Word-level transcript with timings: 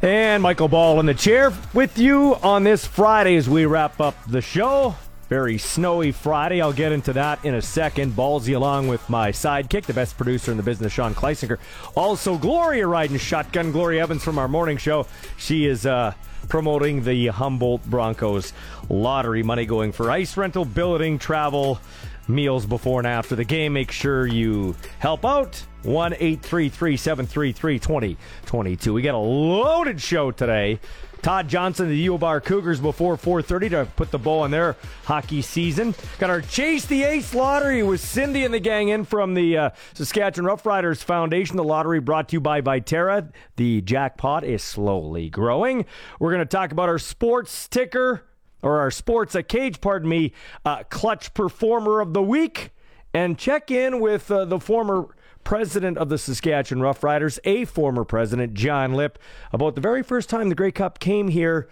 And 0.00 0.44
Michael 0.44 0.68
Ball 0.68 1.00
in 1.00 1.06
the 1.06 1.14
chair 1.14 1.52
with 1.74 1.98
you 1.98 2.36
on 2.36 2.62
this 2.62 2.86
Friday 2.86 3.34
as 3.34 3.48
we 3.48 3.66
wrap 3.66 4.00
up 4.00 4.14
the 4.28 4.40
show. 4.40 4.94
Very 5.28 5.58
snowy 5.58 6.12
Friday. 6.12 6.62
I'll 6.62 6.72
get 6.72 6.92
into 6.92 7.12
that 7.14 7.44
in 7.44 7.56
a 7.56 7.60
second. 7.60 8.12
Ballsy 8.12 8.54
along 8.54 8.86
with 8.86 9.10
my 9.10 9.32
sidekick, 9.32 9.86
the 9.86 9.92
best 9.92 10.16
producer 10.16 10.52
in 10.52 10.56
the 10.56 10.62
business, 10.62 10.92
Sean 10.92 11.16
Kleisinger. 11.16 11.58
Also, 11.96 12.38
Gloria 12.38 12.86
riding 12.86 13.18
shotgun. 13.18 13.72
Gloria 13.72 14.04
Evans 14.04 14.22
from 14.22 14.38
our 14.38 14.46
morning 14.46 14.76
show. 14.76 15.08
She 15.36 15.66
is 15.66 15.84
uh, 15.84 16.14
promoting 16.48 17.02
the 17.02 17.26
Humboldt 17.26 17.84
Broncos 17.84 18.52
lottery. 18.88 19.42
Money 19.42 19.66
going 19.66 19.90
for 19.90 20.12
ice 20.12 20.36
rental, 20.36 20.64
billeting, 20.64 21.18
travel, 21.18 21.80
meals 22.28 22.66
before 22.66 23.00
and 23.00 23.06
after 23.06 23.34
the 23.34 23.44
game. 23.44 23.72
Make 23.72 23.90
sure 23.90 24.26
you 24.26 24.76
help 24.98 25.24
out. 25.24 25.64
1 25.84 26.14
833 26.14 26.96
733 26.96 27.78
2022. 27.78 28.92
We 28.92 29.02
got 29.02 29.14
a 29.14 29.18
loaded 29.18 30.00
show 30.00 30.30
today. 30.30 30.80
Todd 31.22 31.48
Johnson, 31.48 31.88
the 31.88 31.96
U 31.96 32.14
of 32.14 32.22
R 32.22 32.40
Cougars 32.40 32.80
before 32.80 33.16
4:30 33.16 33.70
to 33.70 33.88
put 33.96 34.10
the 34.10 34.18
bow 34.18 34.40
on 34.40 34.50
their 34.50 34.76
hockey 35.04 35.42
season. 35.42 35.94
Got 36.18 36.30
our 36.30 36.40
Chase 36.40 36.86
the 36.86 37.02
Ace 37.02 37.34
lottery 37.34 37.82
with 37.82 38.00
Cindy 38.00 38.44
and 38.44 38.54
the 38.54 38.60
gang 38.60 38.88
in 38.88 39.04
from 39.04 39.34
the 39.34 39.56
uh, 39.56 39.70
Saskatchewan 39.94 40.50
Roughriders 40.50 41.02
Foundation. 41.02 41.56
The 41.56 41.64
lottery 41.64 42.00
brought 42.00 42.28
to 42.28 42.34
you 42.34 42.40
by 42.40 42.60
Viterra. 42.60 43.30
The 43.56 43.80
jackpot 43.82 44.44
is 44.44 44.62
slowly 44.62 45.28
growing. 45.28 45.86
We're 46.20 46.30
going 46.32 46.40
to 46.40 46.46
talk 46.46 46.70
about 46.70 46.88
our 46.88 46.98
sports 46.98 47.66
ticker 47.68 48.22
or 48.62 48.80
our 48.80 48.90
sports 48.90 49.34
a 49.34 49.42
cage, 49.42 49.80
pardon 49.80 50.08
me, 50.08 50.32
uh, 50.64 50.82
clutch 50.84 51.34
performer 51.34 52.00
of 52.00 52.12
the 52.12 52.22
week, 52.22 52.70
and 53.14 53.38
check 53.38 53.70
in 53.70 54.00
with 54.00 54.30
uh, 54.30 54.44
the 54.44 54.60
former 54.60 55.14
president 55.44 55.96
of 55.96 56.08
the 56.08 56.18
Saskatchewan 56.18 56.82
Roughriders, 56.82 57.38
a 57.44 57.64
former 57.64 58.04
president, 58.04 58.54
John 58.54 58.92
Lipp, 58.92 59.18
about 59.52 59.74
the 59.74 59.80
very 59.80 60.02
first 60.02 60.28
time 60.28 60.48
the 60.48 60.54
Grey 60.54 60.72
Cup 60.72 60.98
came 60.98 61.28
here 61.28 61.68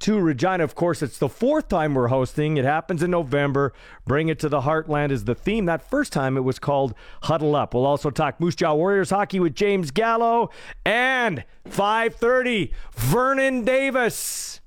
to 0.00 0.20
Regina. 0.20 0.62
Of 0.62 0.74
course, 0.74 1.02
it's 1.02 1.18
the 1.18 1.28
fourth 1.28 1.68
time 1.68 1.94
we're 1.94 2.08
hosting. 2.08 2.56
It 2.56 2.64
happens 2.64 3.02
in 3.02 3.10
November. 3.10 3.72
Bring 4.06 4.28
it 4.28 4.38
to 4.40 4.48
the 4.48 4.60
heartland 4.62 5.10
is 5.10 5.24
the 5.24 5.34
theme. 5.34 5.64
That 5.64 5.88
first 5.88 6.12
time 6.12 6.36
it 6.36 6.42
was 6.42 6.58
called 6.58 6.94
Huddle 7.22 7.56
Up. 7.56 7.72
We'll 7.72 7.86
also 7.86 8.10
talk 8.10 8.40
Moose 8.40 8.54
Jaw 8.54 8.74
Warriors 8.74 9.10
hockey 9.10 9.40
with 9.40 9.54
James 9.54 9.90
Gallo 9.90 10.50
and 10.84 11.44
5:30 11.66 12.72
Vernon 12.92 13.64
Davis, 13.64 14.60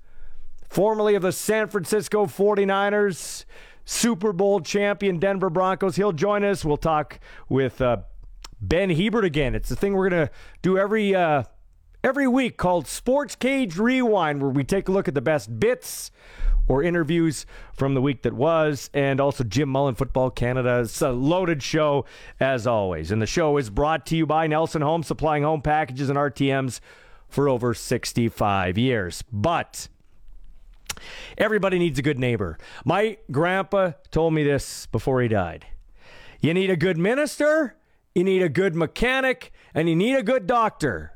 formerly 0.68 1.16
of 1.16 1.22
the 1.22 1.32
San 1.32 1.68
Francisco 1.68 2.26
49ers. 2.26 3.46
Super 3.86 4.34
Bowl 4.34 4.60
champion 4.60 5.18
Denver 5.18 5.50
Broncos. 5.50 5.96
He'll 5.96 6.12
join 6.12 6.44
us. 6.44 6.66
We'll 6.66 6.76
talk 6.76 7.22
with 7.48 7.82
uh, 7.82 8.00
Ben 8.60 8.90
Hebert 8.90 9.24
again. 9.24 9.56
It's 9.56 9.70
the 9.70 9.78
thing 9.78 9.94
we're 9.94 10.10
gonna 10.10 10.30
do 10.62 10.78
every 10.78 11.16
uh, 11.16 11.44
every 12.04 12.28
week 12.28 12.58
called 12.58 12.86
Sports 12.86 13.36
Cage 13.36 13.78
Rewind, 13.78 14.42
where 14.42 14.52
we 14.52 14.66
take 14.66 14.90
a 14.90 14.92
look 14.92 15.08
at 15.08 15.14
the 15.14 15.22
best 15.22 15.58
bits 15.58 16.12
or 16.68 16.84
interviews 16.84 17.46
from 17.74 17.94
the 17.94 18.02
week 18.02 18.24
that 18.24 18.34
was, 18.34 18.90
and 18.94 19.22
also 19.22 19.44
Jim 19.46 19.70
Mullin, 19.70 19.96
Football 19.96 20.32
Canada. 20.32 20.82
It's 20.82 21.02
a 21.02 21.12
loaded 21.12 21.64
show 21.64 22.04
as 22.42 22.68
always, 22.68 23.10
and 23.12 23.22
the 23.22 23.26
show 23.26 23.56
is 23.56 23.70
brought 23.70 24.06
to 24.08 24.18
you 24.18 24.26
by 24.26 24.48
Nelson 24.48 24.82
Home, 24.82 25.02
supplying 25.04 25.44
home 25.44 25.62
packages 25.62 26.10
and 26.10 26.18
RTMs 26.18 26.82
for 27.30 27.48
over 27.48 27.74
65 27.74 28.78
years. 28.78 29.24
But 29.32 29.88
everybody 31.38 31.80
needs 31.80 32.00
a 32.00 32.02
good 32.02 32.20
neighbor. 32.20 32.58
My 32.86 33.18
grandpa 33.32 33.92
told 34.12 34.34
me 34.34 34.44
this 34.44 34.86
before 34.88 35.22
he 35.22 35.28
died. 35.28 35.66
You 36.42 36.54
need 36.54 36.70
a 36.70 36.78
good 36.78 36.98
minister 36.98 37.78
you 38.18 38.24
need 38.24 38.42
a 38.42 38.50
good 38.50 38.74
mechanic, 38.74 39.52
and 39.76 39.88
you 39.88 39.96
need 39.96 40.16
a 40.16 40.24
good 40.24 40.48
doctor. 40.48 41.16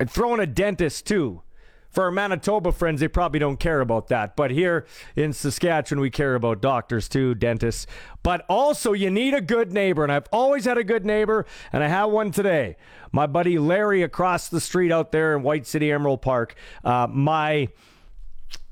And 0.00 0.10
throw 0.10 0.34
in 0.34 0.40
a 0.40 0.46
dentist, 0.46 1.06
too. 1.06 1.42
For 1.88 2.02
our 2.02 2.10
Manitoba 2.10 2.72
friends, 2.72 2.98
they 2.98 3.06
probably 3.06 3.38
don't 3.38 3.60
care 3.60 3.80
about 3.80 4.08
that. 4.08 4.34
But 4.34 4.50
here 4.50 4.86
in 5.14 5.32
Saskatchewan, 5.32 6.00
we 6.00 6.10
care 6.10 6.34
about 6.34 6.60
doctors 6.60 7.08
too, 7.08 7.36
dentists. 7.36 7.86
But 8.24 8.44
also, 8.48 8.92
you 8.92 9.08
need 9.08 9.34
a 9.34 9.40
good 9.40 9.72
neighbor. 9.72 10.02
And 10.02 10.10
I've 10.10 10.26
always 10.32 10.64
had 10.64 10.78
a 10.78 10.84
good 10.84 11.06
neighbor, 11.06 11.46
and 11.72 11.84
I 11.84 11.86
have 11.86 12.10
one 12.10 12.32
today. 12.32 12.76
My 13.12 13.28
buddy 13.28 13.56
Larry 13.56 14.02
across 14.02 14.48
the 14.48 14.60
street 14.60 14.90
out 14.90 15.12
there 15.12 15.36
in 15.36 15.44
White 15.44 15.64
City 15.64 15.92
Emerald 15.92 16.22
Park. 16.22 16.56
Uh, 16.82 17.06
my 17.08 17.68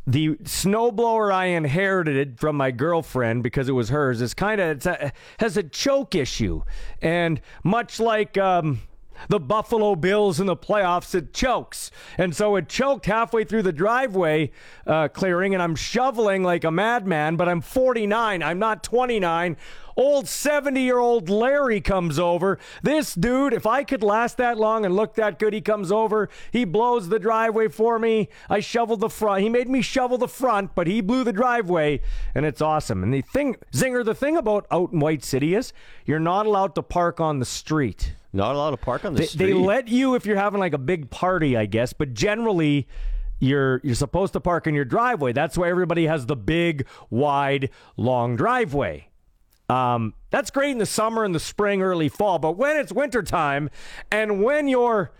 the 0.08 0.36
snowblower 0.36 1.30
I 1.30 1.46
inherited 1.46 2.40
from 2.40 2.56
my 2.56 2.70
girlfriend 2.70 3.42
because 3.42 3.68
it 3.68 3.72
was 3.72 3.90
hers 3.90 4.22
is 4.22 4.32
kind 4.32 4.58
of 4.58 5.12
has 5.38 5.58
a 5.58 5.62
choke 5.62 6.14
issue, 6.14 6.62
and 7.02 7.42
much 7.62 8.00
like 8.00 8.38
um, 8.38 8.80
the 9.28 9.38
Buffalo 9.38 9.94
Bills 9.96 10.40
in 10.40 10.46
the 10.46 10.56
playoffs, 10.56 11.14
it 11.14 11.34
chokes, 11.34 11.90
and 12.16 12.34
so 12.34 12.56
it 12.56 12.70
choked 12.70 13.04
halfway 13.04 13.44
through 13.44 13.62
the 13.62 13.72
driveway 13.72 14.50
uh, 14.86 15.08
clearing, 15.08 15.52
and 15.52 15.62
I'm 15.62 15.76
shoveling 15.76 16.42
like 16.42 16.64
a 16.64 16.70
madman. 16.70 17.36
But 17.36 17.50
I'm 17.50 17.60
49. 17.60 18.42
I'm 18.42 18.58
not 18.58 18.82
29 18.82 19.58
Old 19.98 20.28
70 20.28 20.80
year 20.80 20.98
old 20.98 21.28
Larry 21.28 21.80
comes 21.80 22.20
over. 22.20 22.60
This 22.84 23.16
dude, 23.16 23.52
if 23.52 23.66
I 23.66 23.82
could 23.82 24.04
last 24.04 24.36
that 24.36 24.56
long 24.56 24.84
and 24.84 24.94
look 24.94 25.16
that 25.16 25.40
good, 25.40 25.52
he 25.52 25.60
comes 25.60 25.90
over. 25.90 26.28
He 26.52 26.64
blows 26.64 27.08
the 27.08 27.18
driveway 27.18 27.66
for 27.66 27.98
me. 27.98 28.28
I 28.48 28.60
shoveled 28.60 29.00
the 29.00 29.10
front. 29.10 29.42
He 29.42 29.48
made 29.48 29.68
me 29.68 29.82
shovel 29.82 30.16
the 30.16 30.28
front, 30.28 30.76
but 30.76 30.86
he 30.86 31.00
blew 31.00 31.24
the 31.24 31.32
driveway, 31.32 32.00
and 32.32 32.46
it's 32.46 32.62
awesome. 32.62 33.02
And 33.02 33.12
the 33.12 33.22
thing, 33.22 33.56
Zinger, 33.72 34.04
the 34.04 34.14
thing 34.14 34.36
about 34.36 34.68
out 34.70 34.92
in 34.92 35.00
White 35.00 35.24
City 35.24 35.56
is 35.56 35.72
you're 36.06 36.20
not 36.20 36.46
allowed 36.46 36.76
to 36.76 36.82
park 36.82 37.18
on 37.18 37.40
the 37.40 37.44
street. 37.44 38.12
Not 38.32 38.54
allowed 38.54 38.70
to 38.70 38.76
park 38.76 39.04
on 39.04 39.14
the 39.14 39.22
they, 39.22 39.26
street. 39.26 39.46
They 39.46 39.52
let 39.52 39.88
you 39.88 40.14
if 40.14 40.26
you're 40.26 40.36
having 40.36 40.60
like 40.60 40.74
a 40.74 40.78
big 40.78 41.10
party, 41.10 41.56
I 41.56 41.66
guess, 41.66 41.92
but 41.92 42.14
generally 42.14 42.86
you're 43.40 43.80
you're 43.82 43.96
supposed 43.96 44.32
to 44.34 44.40
park 44.40 44.68
in 44.68 44.76
your 44.76 44.84
driveway. 44.84 45.32
That's 45.32 45.58
why 45.58 45.68
everybody 45.68 46.06
has 46.06 46.26
the 46.26 46.36
big, 46.36 46.86
wide, 47.10 47.70
long 47.96 48.36
driveway. 48.36 49.08
Um, 49.68 50.14
that's 50.30 50.50
great 50.50 50.70
in 50.70 50.78
the 50.78 50.86
summer 50.86 51.24
and 51.24 51.34
the 51.34 51.40
spring, 51.40 51.82
early 51.82 52.08
fall, 52.08 52.38
but 52.38 52.56
when 52.56 52.76
it's 52.76 52.92
wintertime 52.92 53.70
and 54.10 54.42
when 54.42 54.68
your 54.68 55.12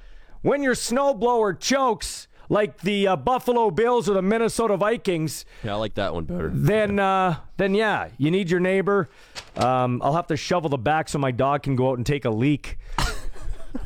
when 0.43 0.63
your 0.63 0.75
snowblower 0.75 1.59
chokes 1.59 2.29
like 2.49 2.81
the 2.81 3.07
uh, 3.07 3.17
Buffalo 3.17 3.71
Bills 3.71 4.09
or 4.09 4.15
the 4.15 4.23
Minnesota 4.23 4.77
Vikings, 4.77 5.45
yeah, 5.63 5.73
I 5.73 5.77
like 5.77 5.95
that 5.95 6.15
one 6.15 6.25
better. 6.25 6.51
Then, 6.53 6.99
uh, 6.99 7.41
then 7.59 7.75
yeah, 7.75 8.09
you 8.17 8.31
need 8.31 8.51
your 8.51 8.61
neighbor. 8.61 9.09
Um, 9.57 10.01
I'll 10.03 10.15
have 10.15 10.29
to 10.29 10.37
shovel 10.37 10.71
the 10.71 10.79
back 10.79 11.09
so 11.09 11.19
my 11.19 11.31
dog 11.31 11.63
can 11.63 11.77
go 11.77 11.91
out 11.91 11.99
and 11.99 12.07
take 12.07 12.25
a 12.25 12.31
leak. 12.31 12.79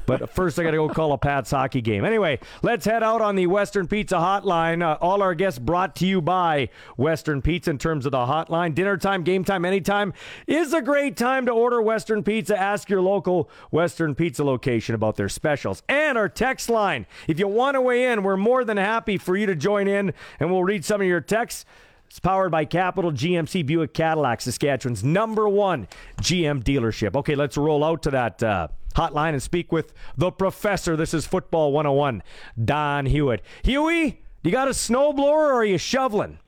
But 0.06 0.31
first, 0.31 0.59
I 0.59 0.62
got 0.62 0.72
to 0.72 0.76
go 0.76 0.88
call 0.88 1.12
a 1.12 1.19
Pat's 1.19 1.50
hockey 1.50 1.81
game. 1.81 2.04
Anyway, 2.04 2.38
let's 2.62 2.84
head 2.84 3.03
out 3.03 3.20
on 3.20 3.37
the 3.37 3.47
Western 3.47 3.87
Pizza 3.87 4.16
Hotline. 4.16 4.82
Uh, 4.82 4.98
all 5.00 5.22
our 5.22 5.34
guests 5.34 5.59
brought 5.59 5.97
to 5.97 6.06
you 6.06 6.20
by 6.20 6.69
Western 6.97 7.43
Pizza 7.43 7.70
in 7.70 7.78
terms 7.78 8.06
of 8.06 8.12
the 8.12 8.19
hotline. 8.19 8.75
Dinner 8.75 8.97
time, 8.97 9.22
game 9.22 9.44
time, 9.44 9.65
anytime 9.65 10.12
is 10.47 10.72
a 10.72 10.82
great 10.82 11.16
time 11.16 11.47
to 11.47 11.53
order 11.53 11.81
Western 11.81 12.22
Pizza. 12.22 12.59
Ask 12.59 12.88
your 12.91 13.00
local 13.00 13.48
Western 13.71 14.15
Pizza 14.15 14.44
location 14.44 14.94
about 14.94 15.16
their 15.16 15.28
specials. 15.28 15.82
And 15.88 16.19
our 16.19 16.28
text 16.28 16.69
line. 16.69 17.06
If 17.28 17.38
you 17.38 17.48
want 17.48 17.75
to 17.76 17.81
weigh 17.81 18.12
in, 18.12 18.22
we're 18.22 18.37
more 18.37 18.65
than 18.65 18.76
happy 18.76 19.19
for 19.19 19.37
you 19.37 19.47
to 19.47 19.54
join 19.54 19.88
in, 19.88 20.12
and 20.41 20.50
we'll 20.50 20.65
read 20.65 20.84
some 20.84 21.00
of 21.00 21.06
your 21.06 21.21
texts. 21.21 21.65
It's 22.12 22.21
powered 22.21 22.50
by 22.50 22.67
Capital 22.67 23.11
GMC 23.11 23.65
Buick 23.65 23.95
Cadillac, 23.95 24.43
Saskatchewan's 24.43 25.03
number 25.03 25.49
one 25.49 25.89
GM 26.21 26.62
dealership. 26.62 27.17
Okay, 27.17 27.34
let's 27.34 27.56
roll 27.56 27.83
out 27.83 28.03
to 28.03 28.11
that. 28.11 28.43
Uh, 28.43 28.69
hotline 28.95 29.31
and 29.31 29.43
speak 29.43 29.73
with 29.73 29.95
the 30.19 30.31
professor. 30.31 30.95
This 30.95 31.15
is 31.15 31.25
Football 31.25 31.72
101, 31.72 32.22
Don 32.62 33.06
Hewitt. 33.06 33.41
Huey, 33.62 34.21
you 34.43 34.51
got 34.51 34.69
a 34.69 34.72
snowblower 34.72 35.22
or 35.22 35.53
are 35.55 35.65
you 35.65 35.78
shoveling? 35.78 36.39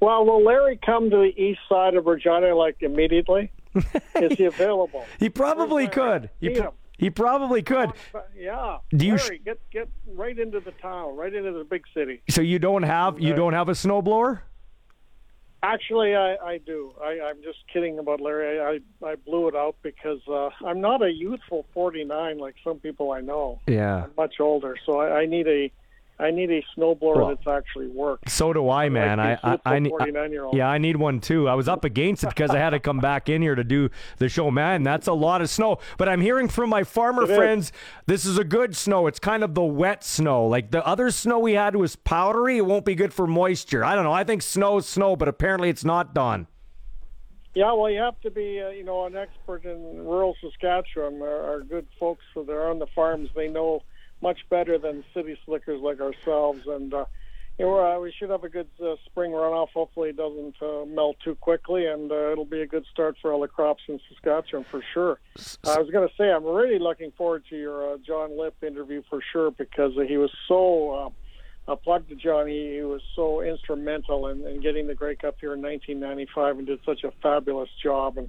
Well, 0.00 0.24
will 0.24 0.42
Larry 0.42 0.78
come 0.82 1.10
to 1.10 1.16
the 1.18 1.34
east 1.36 1.60
side 1.68 1.94
of 1.94 2.06
Regina 2.06 2.54
like 2.54 2.76
immediately? 2.80 3.52
is 4.14 4.38
he 4.38 4.46
available? 4.46 5.04
he 5.18 5.28
probably 5.28 5.88
could. 5.88 6.30
He, 6.40 6.58
pr- 6.58 6.68
he, 6.96 7.10
probably 7.10 7.62
could. 7.62 7.92
Yeah. 8.34 8.78
Do 8.96 9.04
you 9.04 9.16
Larry, 9.16 9.40
sh- 9.40 9.44
get 9.44 9.58
get 9.70 9.88
right 10.06 10.38
into 10.38 10.58
the 10.60 10.72
town, 10.72 11.16
right 11.16 11.34
into 11.34 11.52
the 11.52 11.64
big 11.64 11.82
city. 11.92 12.22
So 12.30 12.40
you 12.40 12.58
don't 12.58 12.84
have 12.84 13.20
you 13.20 13.34
don't 13.34 13.52
have 13.52 13.68
a 13.68 13.72
snowblower? 13.72 14.40
Actually, 15.62 16.14
I, 16.16 16.36
I 16.36 16.58
do. 16.58 16.92
I, 17.02 17.20
I'm 17.20 17.42
just 17.42 17.58
kidding 17.70 17.98
about 17.98 18.20
Larry. 18.20 18.60
I, 18.60 19.06
I 19.06 19.16
blew 19.16 19.48
it 19.48 19.54
out 19.54 19.76
because 19.82 20.20
uh, 20.26 20.48
I'm 20.64 20.80
not 20.80 21.02
a 21.02 21.12
youthful 21.12 21.66
49 21.74 22.38
like 22.38 22.54
some 22.64 22.78
people 22.78 23.12
I 23.12 23.20
know. 23.20 23.60
Yeah. 23.66 24.04
I'm 24.04 24.12
much 24.16 24.40
older, 24.40 24.76
so 24.86 25.00
I, 25.00 25.20
I 25.20 25.26
need 25.26 25.46
a 25.48 25.70
I 26.20 26.30
need 26.30 26.50
a 26.50 26.62
snowblower 26.76 27.16
well, 27.16 27.28
that's 27.28 27.46
actually 27.46 27.88
worked. 27.88 28.28
So 28.28 28.52
do 28.52 28.68
I, 28.68 28.90
man. 28.90 29.18
Like 29.18 29.38
I, 29.42 29.58
I, 29.64 29.76
I 29.76 29.78
need. 29.78 29.92
Yeah, 30.52 30.68
I 30.68 30.76
need 30.76 30.96
one 30.96 31.20
too. 31.20 31.48
I 31.48 31.54
was 31.54 31.66
up 31.66 31.84
against 31.84 32.24
it 32.24 32.28
because 32.28 32.50
I 32.50 32.58
had 32.58 32.70
to 32.70 32.80
come 32.80 32.98
back 32.98 33.30
in 33.30 33.40
here 33.40 33.54
to 33.54 33.64
do 33.64 33.88
the 34.18 34.28
show. 34.28 34.50
Man, 34.50 34.82
that's 34.82 35.06
a 35.06 35.12
lot 35.14 35.40
of 35.40 35.48
snow. 35.48 35.78
But 35.96 36.08
I'm 36.08 36.20
hearing 36.20 36.48
from 36.48 36.68
my 36.68 36.84
farmer 36.84 37.24
it 37.24 37.34
friends, 37.34 37.66
is. 37.66 37.72
this 38.06 38.26
is 38.26 38.36
a 38.36 38.44
good 38.44 38.76
snow. 38.76 39.06
It's 39.06 39.18
kind 39.18 39.42
of 39.42 39.54
the 39.54 39.62
wet 39.62 40.04
snow. 40.04 40.46
Like 40.46 40.70
the 40.70 40.86
other 40.86 41.10
snow 41.10 41.38
we 41.38 41.54
had 41.54 41.74
was 41.74 41.96
powdery. 41.96 42.58
It 42.58 42.66
won't 42.66 42.84
be 42.84 42.94
good 42.94 43.14
for 43.14 43.26
moisture. 43.26 43.82
I 43.82 43.94
don't 43.94 44.04
know. 44.04 44.12
I 44.12 44.24
think 44.24 44.42
snow's 44.42 44.86
snow, 44.86 45.16
but 45.16 45.26
apparently 45.26 45.70
it's 45.70 45.84
not 45.84 46.14
done. 46.14 46.46
Yeah, 47.54 47.72
well, 47.72 47.90
you 47.90 48.00
have 48.00 48.20
to 48.20 48.30
be, 48.30 48.62
uh, 48.64 48.68
you 48.68 48.84
know, 48.84 49.06
an 49.06 49.16
expert 49.16 49.64
in 49.64 50.04
rural 50.04 50.36
Saskatchewan. 50.40 51.20
Our, 51.20 51.50
our 51.50 51.60
good 51.62 51.86
folks, 51.98 52.22
so 52.32 52.44
they're 52.44 52.68
on 52.68 52.78
the 52.78 52.86
farms. 52.94 53.28
They 53.34 53.48
know 53.48 53.82
much 54.22 54.38
better 54.48 54.78
than 54.78 55.04
city 55.14 55.38
slickers 55.44 55.80
like 55.80 56.00
ourselves. 56.00 56.66
And 56.66 56.92
uh, 56.92 57.04
you 57.58 57.66
know, 57.66 57.78
uh, 57.78 58.00
we 58.00 58.10
should 58.10 58.30
have 58.30 58.42
a 58.42 58.48
good 58.48 58.68
uh, 58.82 58.96
spring 59.04 59.32
runoff. 59.32 59.68
Hopefully, 59.74 60.08
it 60.08 60.16
doesn't 60.16 60.54
uh, 60.62 60.86
melt 60.86 61.16
too 61.22 61.34
quickly, 61.34 61.84
and 61.84 62.10
uh, 62.10 62.32
it'll 62.32 62.46
be 62.46 62.62
a 62.62 62.66
good 62.66 62.86
start 62.90 63.16
for 63.20 63.32
all 63.32 63.40
the 63.40 63.48
crops 63.48 63.82
in 63.86 64.00
Saskatchewan 64.08 64.64
for 64.64 64.82
sure. 64.94 65.20
I 65.66 65.78
was 65.78 65.90
going 65.90 66.08
to 66.08 66.14
say 66.16 66.30
I'm 66.30 66.44
really 66.44 66.78
looking 66.78 67.12
forward 67.12 67.44
to 67.50 67.56
your 67.58 67.92
uh, 67.92 67.96
John 67.98 68.38
Lipp 68.38 68.54
interview 68.62 69.02
for 69.10 69.20
sure 69.32 69.50
because 69.50 69.92
uh, 69.98 70.02
he 70.02 70.16
was 70.16 70.30
so. 70.48 70.90
Uh, 70.90 71.10
a 71.68 71.76
plug 71.76 72.08
to 72.08 72.16
John. 72.16 72.48
He, 72.48 72.76
he 72.76 72.82
was 72.82 73.02
so 73.14 73.42
instrumental 73.42 74.26
in, 74.26 74.44
in 74.44 74.60
getting 74.60 74.88
the 74.88 74.94
Grey 74.94 75.14
Cup 75.14 75.36
here 75.40 75.52
in 75.54 75.62
1995 75.62 76.58
and 76.58 76.66
did 76.66 76.80
such 76.84 77.04
a 77.04 77.12
fabulous 77.22 77.68
job. 77.80 78.18
And 78.18 78.28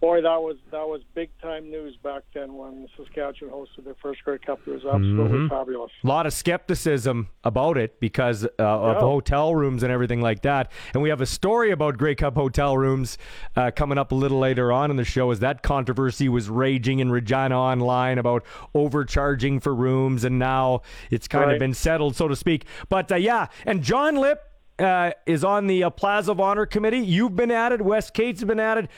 boy, 0.00 0.20
that 0.22 0.40
was 0.42 0.56
that 0.70 0.86
was 0.86 1.00
big 1.14 1.30
time 1.40 1.70
news 1.70 1.96
back 2.02 2.22
then 2.34 2.54
when 2.54 2.86
Saskatchewan 2.96 3.52
hosted 3.52 3.84
their 3.84 3.94
first 4.02 4.22
Grey 4.24 4.38
Cup. 4.38 4.60
It 4.66 4.70
was 4.70 4.84
absolutely 4.84 5.38
Mm-hmm. 5.38 5.48
fabulous. 5.48 5.90
A 6.04 6.06
lot 6.06 6.26
of 6.26 6.32
skepticism 6.32 7.28
about 7.44 7.76
it 7.78 7.98
because 8.00 8.44
uh, 8.44 8.48
of 8.58 8.96
Yeah. 8.96 9.00
hotel 9.00 9.54
rooms 9.54 9.82
and 9.82 9.90
everything 9.92 10.20
like 10.20 10.42
that. 10.42 10.70
And 10.94 11.02
we 11.02 11.08
have 11.08 11.20
a 11.20 11.26
story 11.26 11.70
about 11.70 11.96
Grey 11.98 12.14
Cup 12.14 12.34
hotel 12.34 12.76
rooms 12.76 13.18
uh, 13.56 13.70
coming 13.74 13.98
up 13.98 14.12
a 14.12 14.14
little 14.14 14.38
later 14.38 14.70
on 14.72 14.90
in 14.90 14.96
the 14.96 15.04
show 15.04 15.30
as 15.30 15.40
that 15.40 15.62
controversy 15.62 16.28
was 16.28 16.48
raging 16.48 16.98
in 17.00 17.10
Regina 17.10 17.58
Online 17.58 18.18
about 18.18 18.44
overcharging 18.74 19.60
for 19.60 19.74
rooms. 19.74 20.24
And 20.24 20.38
now 20.38 20.82
it's 21.10 21.26
kind 21.28 21.50
of 21.50 21.58
been 21.58 21.74
settled, 21.74 22.16
so 22.16 22.28
to 22.28 22.36
speak. 22.36 22.66
But 22.88 23.10
uh, 23.10 23.16
yeah, 23.16 23.46
and 23.64 23.82
John 23.82 24.16
Lipp 24.16 24.40
uh, 24.78 25.12
is 25.26 25.42
on 25.42 25.66
the 25.66 25.84
uh, 25.84 25.90
Plaza 25.90 26.32
of 26.32 26.40
Honor 26.40 26.66
committee. 26.66 26.98
You've 26.98 27.34
been 27.34 27.50
added, 27.50 27.80
Wes 27.80 28.10
Cates 28.10 28.40
has 28.40 28.46
been 28.46 28.60
added. 28.60 28.88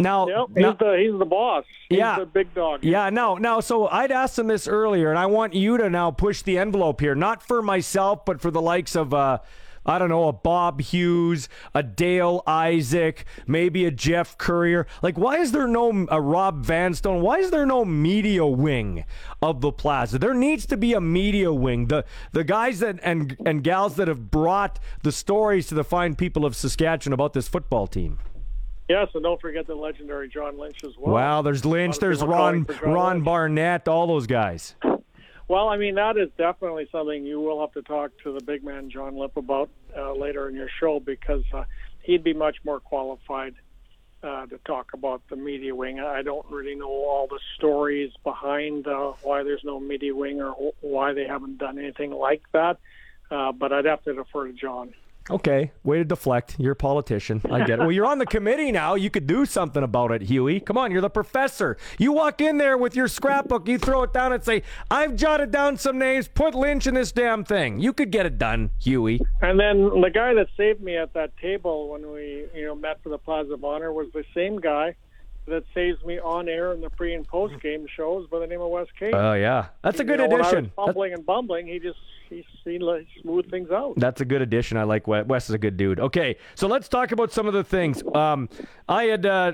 Now, 0.00 0.26
Yep, 0.28 0.46
now- 0.56 0.70
he's 0.70 0.78
the 0.78 0.96
he's 1.10 1.18
the 1.18 1.24
boss. 1.26 1.64
He's 1.88 1.98
Yeah. 1.98 2.18
the 2.18 2.26
big 2.26 2.52
dog. 2.54 2.80
yeah, 2.82 3.10
no, 3.10 3.36
no. 3.36 3.60
So 3.60 3.88
I'd 3.88 4.10
asked 4.12 4.38
him 4.38 4.46
this 4.48 4.66
earlier, 4.68 5.10
and 5.10 5.18
I 5.18 5.26
want 5.26 5.54
you 5.54 5.76
to 5.78 5.90
now 5.90 6.10
push 6.10 6.42
the 6.42 6.58
envelope 6.58 7.00
here, 7.00 7.14
not 7.14 7.42
for 7.42 7.62
myself, 7.62 8.24
but 8.24 8.40
for 8.40 8.50
the 8.50 8.60
likes 8.62 8.94
of, 8.96 9.12
uh, 9.12 9.38
I 9.86 9.98
don't 9.98 10.10
know, 10.10 10.28
a 10.28 10.32
Bob 10.32 10.82
Hughes, 10.82 11.48
a 11.74 11.82
Dale 11.82 12.42
Isaac, 12.46 13.24
maybe 13.46 13.86
a 13.86 13.90
Jeff 13.90 14.36
Courier. 14.36 14.86
Like, 15.02 15.16
why 15.16 15.38
is 15.38 15.52
there 15.52 15.66
no 15.66 16.06
a 16.10 16.20
Rob 16.20 16.64
Vanstone? 16.64 17.22
Why 17.22 17.38
is 17.38 17.50
there 17.50 17.64
no 17.64 17.84
media 17.86 18.44
wing 18.46 19.04
of 19.40 19.62
the 19.62 19.72
Plaza? 19.72 20.18
There 20.18 20.34
needs 20.34 20.66
to 20.66 20.76
be 20.76 20.92
a 20.92 21.00
media 21.00 21.50
wing. 21.52 21.86
The 21.86 22.04
the 22.32 22.44
guys 22.44 22.80
that 22.80 22.98
and 23.02 23.36
and 23.46 23.64
gals 23.64 23.96
that 23.96 24.06
have 24.06 24.30
brought 24.30 24.78
the 25.02 25.12
stories 25.12 25.66
to 25.68 25.74
the 25.74 25.84
fine 25.84 26.14
people 26.14 26.44
of 26.44 26.54
Saskatchewan 26.54 27.14
about 27.14 27.32
this 27.32 27.48
football 27.48 27.86
team. 27.86 28.18
Yes, 28.90 29.06
and 29.14 29.22
don't 29.22 29.40
forget 29.40 29.68
the 29.68 29.76
legendary 29.76 30.28
John 30.28 30.58
Lynch 30.58 30.82
as 30.82 30.96
well. 30.98 31.14
Wow, 31.14 31.42
there's 31.42 31.64
Lynch, 31.64 32.00
there's 32.00 32.22
Ron 32.22 32.28
calling 32.28 32.64
for 32.64 32.72
John 32.72 32.92
Ron 32.92 33.12
Lynch. 33.12 33.24
Barnett, 33.24 33.86
all 33.86 34.08
those 34.08 34.26
guys. 34.26 34.74
Well, 35.46 35.68
I 35.68 35.76
mean, 35.76 35.94
that 35.94 36.16
is 36.16 36.28
definitely 36.36 36.88
something 36.90 37.24
you 37.24 37.40
will 37.40 37.60
have 37.60 37.70
to 37.74 37.82
talk 37.82 38.10
to 38.24 38.32
the 38.32 38.42
big 38.42 38.64
man, 38.64 38.90
John 38.90 39.16
Lipp, 39.16 39.36
about 39.36 39.70
uh, 39.96 40.14
later 40.14 40.48
in 40.48 40.56
your 40.56 40.66
show 40.80 40.98
because 40.98 41.44
uh, 41.54 41.62
he'd 42.02 42.24
be 42.24 42.34
much 42.34 42.56
more 42.64 42.80
qualified 42.80 43.54
uh, 44.24 44.46
to 44.46 44.58
talk 44.66 44.92
about 44.92 45.22
the 45.30 45.36
media 45.36 45.72
wing. 45.72 46.00
I 46.00 46.22
don't 46.22 46.46
really 46.50 46.74
know 46.74 46.90
all 46.90 47.28
the 47.28 47.38
stories 47.54 48.10
behind 48.24 48.88
uh, 48.88 49.12
why 49.22 49.44
there's 49.44 49.62
no 49.62 49.78
media 49.78 50.16
wing 50.16 50.42
or 50.42 50.72
why 50.80 51.12
they 51.12 51.28
haven't 51.28 51.58
done 51.58 51.78
anything 51.78 52.10
like 52.10 52.42
that, 52.54 52.78
uh, 53.30 53.52
but 53.52 53.72
I'd 53.72 53.84
have 53.84 54.02
to 54.02 54.14
defer 54.14 54.48
to 54.48 54.52
John. 54.52 54.94
Okay, 55.30 55.70
way 55.84 55.98
to 55.98 56.04
deflect. 56.04 56.56
You're 56.58 56.72
a 56.72 56.76
politician. 56.76 57.40
I 57.50 57.60
get 57.60 57.78
it. 57.78 57.78
Well, 57.80 57.92
you're 57.92 58.06
on 58.06 58.18
the 58.18 58.26
committee 58.26 58.72
now. 58.72 58.96
You 58.96 59.10
could 59.10 59.26
do 59.26 59.46
something 59.46 59.82
about 59.82 60.10
it, 60.10 60.22
Huey. 60.22 60.58
Come 60.60 60.76
on, 60.76 60.90
you're 60.90 61.00
the 61.00 61.08
professor. 61.10 61.76
You 61.98 62.12
walk 62.12 62.40
in 62.40 62.58
there 62.58 62.76
with 62.76 62.96
your 62.96 63.06
scrapbook, 63.06 63.68
you 63.68 63.78
throw 63.78 64.02
it 64.02 64.12
down 64.12 64.32
and 64.32 64.42
say, 64.42 64.62
I've 64.90 65.14
jotted 65.14 65.50
down 65.52 65.76
some 65.76 65.98
names, 65.98 66.26
put 66.28 66.54
Lynch 66.54 66.86
in 66.86 66.94
this 66.94 67.12
damn 67.12 67.44
thing. 67.44 67.78
You 67.78 67.92
could 67.92 68.10
get 68.10 68.26
it 68.26 68.38
done, 68.38 68.70
Huey. 68.80 69.20
And 69.40 69.58
then 69.60 70.00
the 70.00 70.10
guy 70.12 70.34
that 70.34 70.48
saved 70.56 70.80
me 70.80 70.96
at 70.96 71.14
that 71.14 71.36
table 71.36 71.88
when 71.90 72.10
we, 72.10 72.46
you 72.54 72.64
know, 72.66 72.74
met 72.74 73.00
for 73.02 73.10
the 73.10 73.18
Plaza 73.18 73.52
of 73.54 73.64
Honor 73.64 73.92
was 73.92 74.08
the 74.12 74.24
same 74.34 74.58
guy 74.58 74.96
that 75.46 75.64
saves 75.74 76.02
me 76.04 76.18
on 76.18 76.48
air 76.48 76.72
in 76.72 76.80
the 76.80 76.90
pre 76.90 77.14
and 77.14 77.26
post 77.26 77.60
game 77.62 77.86
shows 77.96 78.26
by 78.28 78.38
the 78.40 78.46
name 78.46 78.60
of 78.60 78.70
Wes 78.70 78.86
Cates. 78.98 79.14
Oh, 79.16 79.32
yeah. 79.34 79.66
That's 79.82 80.00
a 80.00 80.04
good 80.04 80.20
you 80.20 80.26
know, 80.28 80.32
When 80.32 80.42
I 80.44 80.48
addition. 80.48 80.64
was 80.76 80.86
fumbling 80.86 81.12
and 81.12 81.24
bumbling, 81.24 81.66
he 81.66 81.78
just 81.78 81.98
he, 82.30 82.46
he 82.64 82.78
like, 82.78 83.06
smoothed 83.20 83.50
things 83.50 83.70
out. 83.70 83.94
That's 83.96 84.20
a 84.20 84.24
good 84.24 84.40
addition. 84.40 84.76
I 84.76 84.84
like 84.84 85.06
Wes. 85.06 85.26
Wes 85.26 85.48
is 85.48 85.54
a 85.54 85.58
good 85.58 85.76
dude. 85.76 86.00
Okay, 86.00 86.36
so 86.54 86.66
let's 86.66 86.88
talk 86.88 87.12
about 87.12 87.32
some 87.32 87.46
of 87.46 87.52
the 87.52 87.64
things. 87.64 88.02
Um, 88.14 88.48
I 88.88 89.04
had 89.04 89.26
uh, 89.26 89.52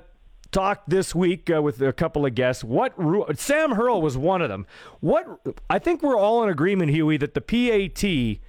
talked 0.52 0.88
this 0.88 1.14
week 1.14 1.50
uh, 1.54 1.60
with 1.62 1.80
a 1.80 1.92
couple 1.92 2.24
of 2.24 2.34
guests. 2.34 2.62
What 2.62 2.94
Sam 3.38 3.72
Hurl 3.72 4.00
was 4.00 4.16
one 4.16 4.42
of 4.42 4.48
them. 4.48 4.66
What 5.00 5.26
I 5.68 5.78
think 5.78 6.02
we're 6.02 6.18
all 6.18 6.42
in 6.42 6.48
agreement, 6.48 6.92
Huey, 6.92 7.16
that 7.16 7.34
the 7.34 7.40
PAT. 7.40 8.42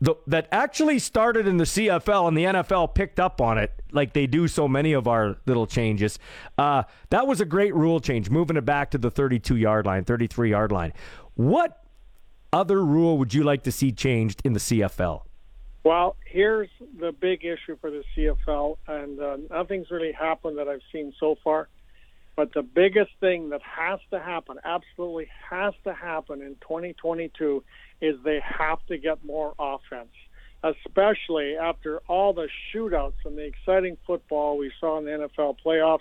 The, 0.00 0.16
that 0.26 0.48
actually 0.52 0.98
started 0.98 1.46
in 1.46 1.56
the 1.56 1.64
CFL 1.64 2.28
and 2.28 2.36
the 2.36 2.44
NFL 2.44 2.94
picked 2.94 3.18
up 3.18 3.40
on 3.40 3.56
it, 3.56 3.72
like 3.92 4.12
they 4.12 4.26
do 4.26 4.48
so 4.48 4.68
many 4.68 4.92
of 4.92 5.06
our 5.06 5.36
little 5.46 5.66
changes. 5.66 6.18
Uh, 6.58 6.82
that 7.08 7.26
was 7.26 7.40
a 7.40 7.46
great 7.46 7.74
rule 7.74 8.00
change, 8.00 8.28
moving 8.28 8.56
it 8.56 8.66
back 8.66 8.90
to 8.90 8.98
the 8.98 9.10
32 9.10 9.56
yard 9.56 9.86
line, 9.86 10.04
33 10.04 10.50
yard 10.50 10.72
line. 10.72 10.92
What 11.36 11.83
other 12.54 12.84
rule 12.84 13.18
would 13.18 13.34
you 13.34 13.42
like 13.42 13.64
to 13.64 13.72
see 13.72 13.90
changed 13.90 14.40
in 14.44 14.52
the 14.52 14.60
CFL? 14.60 15.22
Well, 15.82 16.16
here's 16.24 16.70
the 16.98 17.12
big 17.12 17.44
issue 17.44 17.76
for 17.80 17.90
the 17.90 18.04
CFL, 18.16 18.76
and 18.86 19.20
uh, 19.20 19.36
nothing's 19.50 19.90
really 19.90 20.12
happened 20.12 20.56
that 20.58 20.68
I've 20.68 20.80
seen 20.92 21.12
so 21.18 21.36
far. 21.42 21.68
But 22.36 22.54
the 22.54 22.62
biggest 22.62 23.10
thing 23.20 23.50
that 23.50 23.60
has 23.62 24.00
to 24.10 24.18
happen, 24.18 24.56
absolutely 24.64 25.28
has 25.50 25.74
to 25.84 25.92
happen 25.92 26.40
in 26.42 26.54
2022, 26.62 27.62
is 28.00 28.16
they 28.24 28.40
have 28.42 28.78
to 28.86 28.98
get 28.98 29.24
more 29.24 29.54
offense, 29.58 30.14
especially 30.62 31.56
after 31.56 31.98
all 32.08 32.32
the 32.32 32.48
shootouts 32.72 33.24
and 33.24 33.36
the 33.36 33.44
exciting 33.44 33.96
football 34.06 34.56
we 34.56 34.72
saw 34.80 34.98
in 34.98 35.04
the 35.04 35.10
NFL 35.10 35.56
playoffs. 35.64 35.98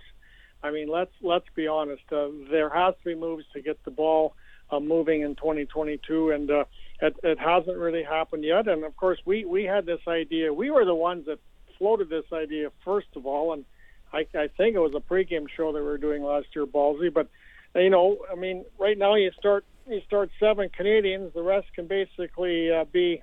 I 0.63 0.71
mean, 0.71 0.87
let's 0.87 1.11
let's 1.21 1.45
be 1.55 1.67
honest. 1.67 2.03
Uh, 2.11 2.29
there 2.49 2.69
has 2.69 2.93
to 3.03 3.03
be 3.03 3.15
moves 3.15 3.43
to 3.53 3.61
get 3.61 3.83
the 3.83 3.91
ball 3.91 4.33
uh, 4.73 4.79
moving 4.79 5.21
in 5.21 5.35
2022, 5.35 6.31
and 6.31 6.49
uh, 6.49 6.65
it, 7.01 7.15
it 7.23 7.39
hasn't 7.39 7.77
really 7.77 8.03
happened 8.03 8.43
yet. 8.43 8.67
And 8.67 8.83
of 8.83 8.95
course, 8.97 9.19
we 9.25 9.45
we 9.45 9.63
had 9.63 9.85
this 9.85 10.01
idea. 10.07 10.53
We 10.53 10.71
were 10.71 10.85
the 10.85 10.95
ones 10.95 11.25
that 11.27 11.39
floated 11.77 12.09
this 12.09 12.25
idea 12.31 12.71
first 12.83 13.07
of 13.15 13.25
all, 13.25 13.53
and 13.53 13.65
I, 14.11 14.27
I 14.35 14.47
think 14.47 14.75
it 14.75 14.79
was 14.79 14.93
a 14.95 14.99
pregame 14.99 15.47
show 15.49 15.71
that 15.71 15.79
we 15.79 15.85
were 15.85 15.97
doing 15.97 16.23
last 16.23 16.47
year, 16.55 16.65
Ballsy. 16.65 17.13
But 17.13 17.27
you 17.75 17.89
know, 17.89 18.19
I 18.31 18.35
mean, 18.35 18.65
right 18.79 18.97
now 18.97 19.15
you 19.15 19.31
start 19.37 19.65
you 19.87 20.01
start 20.05 20.29
seven 20.39 20.69
Canadians, 20.69 21.33
the 21.33 21.43
rest 21.43 21.67
can 21.73 21.87
basically 21.87 22.71
uh, 22.71 22.85
be, 22.85 23.21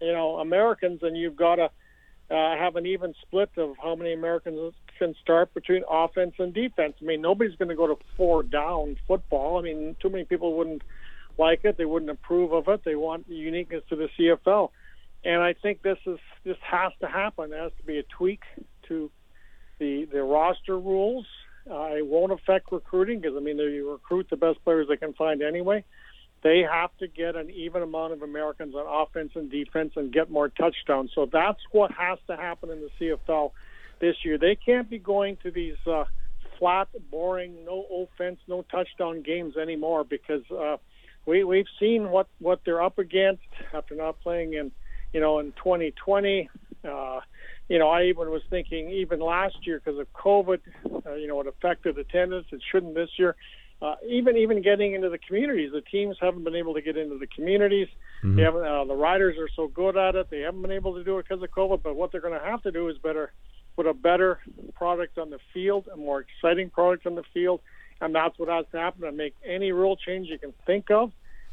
you 0.00 0.12
know, 0.12 0.38
Americans, 0.38 1.02
and 1.02 1.16
you've 1.16 1.36
got 1.36 1.56
to 1.56 1.70
uh, 2.32 2.56
have 2.56 2.76
an 2.76 2.86
even 2.86 3.14
split 3.20 3.50
of 3.58 3.74
how 3.82 3.94
many 3.94 4.14
Americans 4.14 4.72
can 4.98 5.14
start 5.20 5.52
between 5.52 5.82
offense 5.90 6.32
and 6.38 6.54
defense. 6.54 6.94
I 7.00 7.04
mean, 7.04 7.20
nobody's 7.20 7.56
going 7.56 7.68
to 7.68 7.74
go 7.74 7.86
to 7.86 7.96
four 8.16 8.42
down 8.42 8.96
football. 9.06 9.58
I 9.58 9.62
mean, 9.62 9.96
too 10.00 10.08
many 10.08 10.24
people 10.24 10.56
wouldn't 10.56 10.82
like 11.38 11.60
it. 11.64 11.76
They 11.76 11.84
wouldn't 11.84 12.10
approve 12.10 12.52
of 12.52 12.68
it. 12.68 12.82
They 12.84 12.94
want 12.94 13.28
the 13.28 13.34
uniqueness 13.34 13.82
to 13.90 13.96
the 13.96 14.08
CFL, 14.18 14.70
and 15.24 15.42
I 15.42 15.54
think 15.54 15.82
this 15.82 15.98
is 16.06 16.18
this 16.44 16.56
has 16.62 16.92
to 17.00 17.08
happen. 17.08 17.50
There 17.50 17.62
has 17.62 17.72
to 17.78 17.84
be 17.84 17.98
a 17.98 18.02
tweak 18.04 18.40
to 18.88 19.10
the 19.78 20.06
the 20.10 20.22
roster 20.22 20.78
rules. 20.78 21.26
Uh, 21.70 21.96
it 21.96 22.06
won't 22.06 22.32
affect 22.32 22.72
recruiting 22.72 23.20
because 23.20 23.36
I 23.36 23.40
mean 23.40 23.56
they 23.56 23.80
recruit 23.80 24.28
the 24.30 24.36
best 24.36 24.62
players 24.64 24.88
they 24.88 24.96
can 24.96 25.12
find 25.12 25.42
anyway. 25.42 25.84
They 26.42 26.64
have 26.68 26.90
to 26.98 27.06
get 27.06 27.36
an 27.36 27.50
even 27.50 27.82
amount 27.82 28.12
of 28.12 28.22
Americans 28.22 28.74
on 28.74 28.84
offense 28.86 29.32
and 29.34 29.50
defense 29.50 29.92
and 29.96 30.12
get 30.12 30.30
more 30.30 30.48
touchdowns. 30.48 31.12
So 31.14 31.28
that's 31.32 31.60
what 31.70 31.92
has 31.92 32.18
to 32.26 32.36
happen 32.36 32.70
in 32.70 32.80
the 32.80 32.90
CFL 33.28 33.52
this 34.00 34.16
year. 34.24 34.38
They 34.38 34.56
can't 34.56 34.90
be 34.90 34.98
going 34.98 35.36
to 35.44 35.52
these 35.52 35.76
uh, 35.86 36.04
flat, 36.58 36.88
boring, 37.10 37.64
no 37.64 37.86
offense, 37.90 38.40
no 38.48 38.62
touchdown 38.62 39.22
games 39.22 39.56
anymore 39.56 40.04
because 40.04 40.42
uh, 40.50 40.78
we 41.26 41.44
we've 41.44 41.66
seen 41.78 42.10
what 42.10 42.26
what 42.40 42.60
they're 42.64 42.82
up 42.82 42.98
against 42.98 43.42
after 43.72 43.94
not 43.94 44.20
playing 44.20 44.54
in 44.54 44.72
you 45.12 45.20
know 45.20 45.38
in 45.38 45.52
2020. 45.52 46.50
Uh, 46.84 47.20
you 47.68 47.78
know, 47.78 47.88
I 47.88 48.04
even 48.04 48.28
was 48.30 48.42
thinking 48.50 48.90
even 48.90 49.20
last 49.20 49.56
year 49.66 49.80
because 49.82 49.98
of 49.98 50.12
COVID, 50.12 50.60
uh, 51.06 51.14
you 51.14 51.28
know, 51.28 51.40
it 51.40 51.46
affected 51.46 51.96
attendance. 51.96 52.46
It 52.50 52.60
shouldn't 52.70 52.94
this 52.94 53.10
year. 53.16 53.36
Uh, 53.82 53.96
even 54.06 54.36
even 54.36 54.62
getting 54.62 54.94
into 54.94 55.08
the 55.08 55.18
communities, 55.18 55.72
the 55.72 55.80
teams 55.80 56.16
haven't 56.20 56.44
been 56.44 56.54
able 56.54 56.72
to 56.72 56.80
get 56.80 56.96
into 56.96 57.18
the 57.18 57.26
communities. 57.26 57.88
They 58.36 58.42
haven't. 58.42 58.64
Uh, 58.64 58.84
the 58.84 58.94
riders 58.94 59.36
are 59.38 59.48
so 59.56 59.66
good 59.66 59.96
at 59.96 60.14
it. 60.14 60.30
They 60.30 60.40
haven't 60.40 60.62
been 60.62 60.70
able 60.70 60.94
to 60.94 61.02
do 61.02 61.18
it 61.18 61.26
because 61.28 61.42
of 61.42 61.50
COVID. 61.50 61.82
But 61.82 61.96
what 61.96 62.12
they're 62.12 62.20
going 62.20 62.38
to 62.38 62.46
have 62.46 62.62
to 62.62 62.70
do 62.70 62.88
is 62.88 62.98
better 62.98 63.32
put 63.74 63.88
a 63.88 63.94
better 63.94 64.38
product 64.76 65.18
on 65.18 65.30
the 65.30 65.40
field, 65.52 65.88
a 65.92 65.96
more 65.96 66.20
exciting 66.20 66.70
product 66.70 67.06
on 67.06 67.16
the 67.16 67.24
field, 67.34 67.60
and 68.00 68.14
that's 68.14 68.38
what 68.38 68.48
has 68.48 68.66
to 68.70 68.78
happen. 68.78 69.02
And 69.02 69.16
make 69.16 69.34
any 69.44 69.72
rule 69.72 69.96
change 69.96 70.28
you 70.28 70.38
can 70.38 70.52
think 70.64 70.92
of 70.92 71.10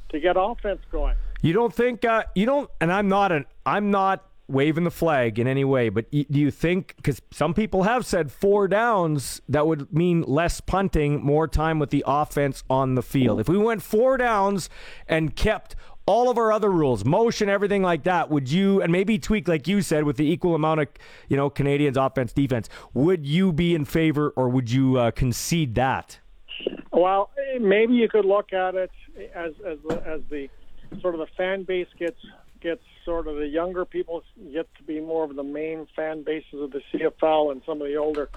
to 0.10 0.20
get 0.20 0.36
offense 0.38 0.82
going. 0.92 1.16
You 1.42 1.54
don't 1.54 1.74
think 1.74 2.06
uh, 2.06 2.26
you 2.36 2.46
don't, 2.46 2.70
and 2.80 2.94
I'm 2.94 3.08
not 3.08 3.32
an 3.32 3.46
I'm 3.66 3.90
not 3.90 4.29
waving 4.50 4.84
the 4.84 4.92
flag 4.92 5.40
in 5.40 5.48
any 5.48 5.64
way, 5.64 5.90
but 5.90 6.10
do 6.12 6.26
you 6.30 6.52
think 6.52 6.96
because 6.98 7.22
some 7.32 7.54
people 7.54 7.84
have 7.84 8.06
said 8.06 8.32
four 8.32 8.68
downs 8.68 9.42
that 9.48 9.68
would 9.68 9.94
mean 9.94 10.24
less 10.24 10.60
punting, 10.60 11.24
more 11.24 11.48
time 11.48 11.80
with 11.80 11.90
the 11.90 12.04
offense 12.08 12.64
on 12.70 12.96
the 12.96 13.04
field. 13.04 13.40
If 13.40 13.48
we 13.48 13.58
went 13.58 13.82
four 13.82 14.18
downs 14.18 14.70
and 15.08 15.36
kept 15.36 15.76
all 16.06 16.32
of 16.32 16.40
our 16.40 16.52
other 16.52 16.72
rules, 16.72 17.06
motion, 17.06 17.50
everything 17.50 17.84
like 17.84 18.04
that, 18.04 18.32
would 18.32 18.52
you 18.52 18.82
and 18.82 18.92
maybe 18.92 19.20
tweak 19.20 19.48
like 19.48 19.68
you 19.68 19.82
said 19.82 20.04
with 20.04 20.18
the 20.18 20.30
equal 20.30 20.56
amount 20.56 20.82
of 20.82 20.88
you 21.28 21.38
know 21.38 21.50
Canadians 21.50 21.98
offense 21.98 22.34
defense? 22.34 22.68
Would 22.94 23.28
you 23.28 23.54
be 23.54 23.76
in 23.76 23.86
favor 23.86 24.34
or 24.36 24.50
would 24.50 24.72
you 24.72 24.98
uh, 24.98 25.12
concede 25.12 25.76
that? 25.76 26.20
Well, 26.92 27.30
maybe 27.60 27.94
you 27.94 28.10
could 28.10 28.26
look 28.26 28.52
at 28.54 28.76
it 28.76 28.92
as 29.36 29.54
as 29.66 29.78
as 30.06 30.22
the 30.30 30.50
sort 31.02 31.14
of 31.14 31.20
the 31.20 31.28
fan 31.38 31.64
base 31.64 31.88
gets 32.00 32.18
gets 32.62 32.82
sort 33.06 33.28
of 33.28 33.38
the 33.38 33.48
younger 33.48 33.86
people 33.86 34.24
get 34.52 34.68
to 34.76 34.84
be 34.84 35.00
more 35.00 35.24
of 35.24 35.36
the 35.36 35.44
main 35.44 35.88
fan 35.96 36.24
bases 36.24 36.62
of 36.62 36.72
the 36.72 36.82
CFL, 36.94 37.52
and 37.52 37.62
some 37.66 37.82
of 37.82 37.88
the 37.88 37.96
older 37.96 38.30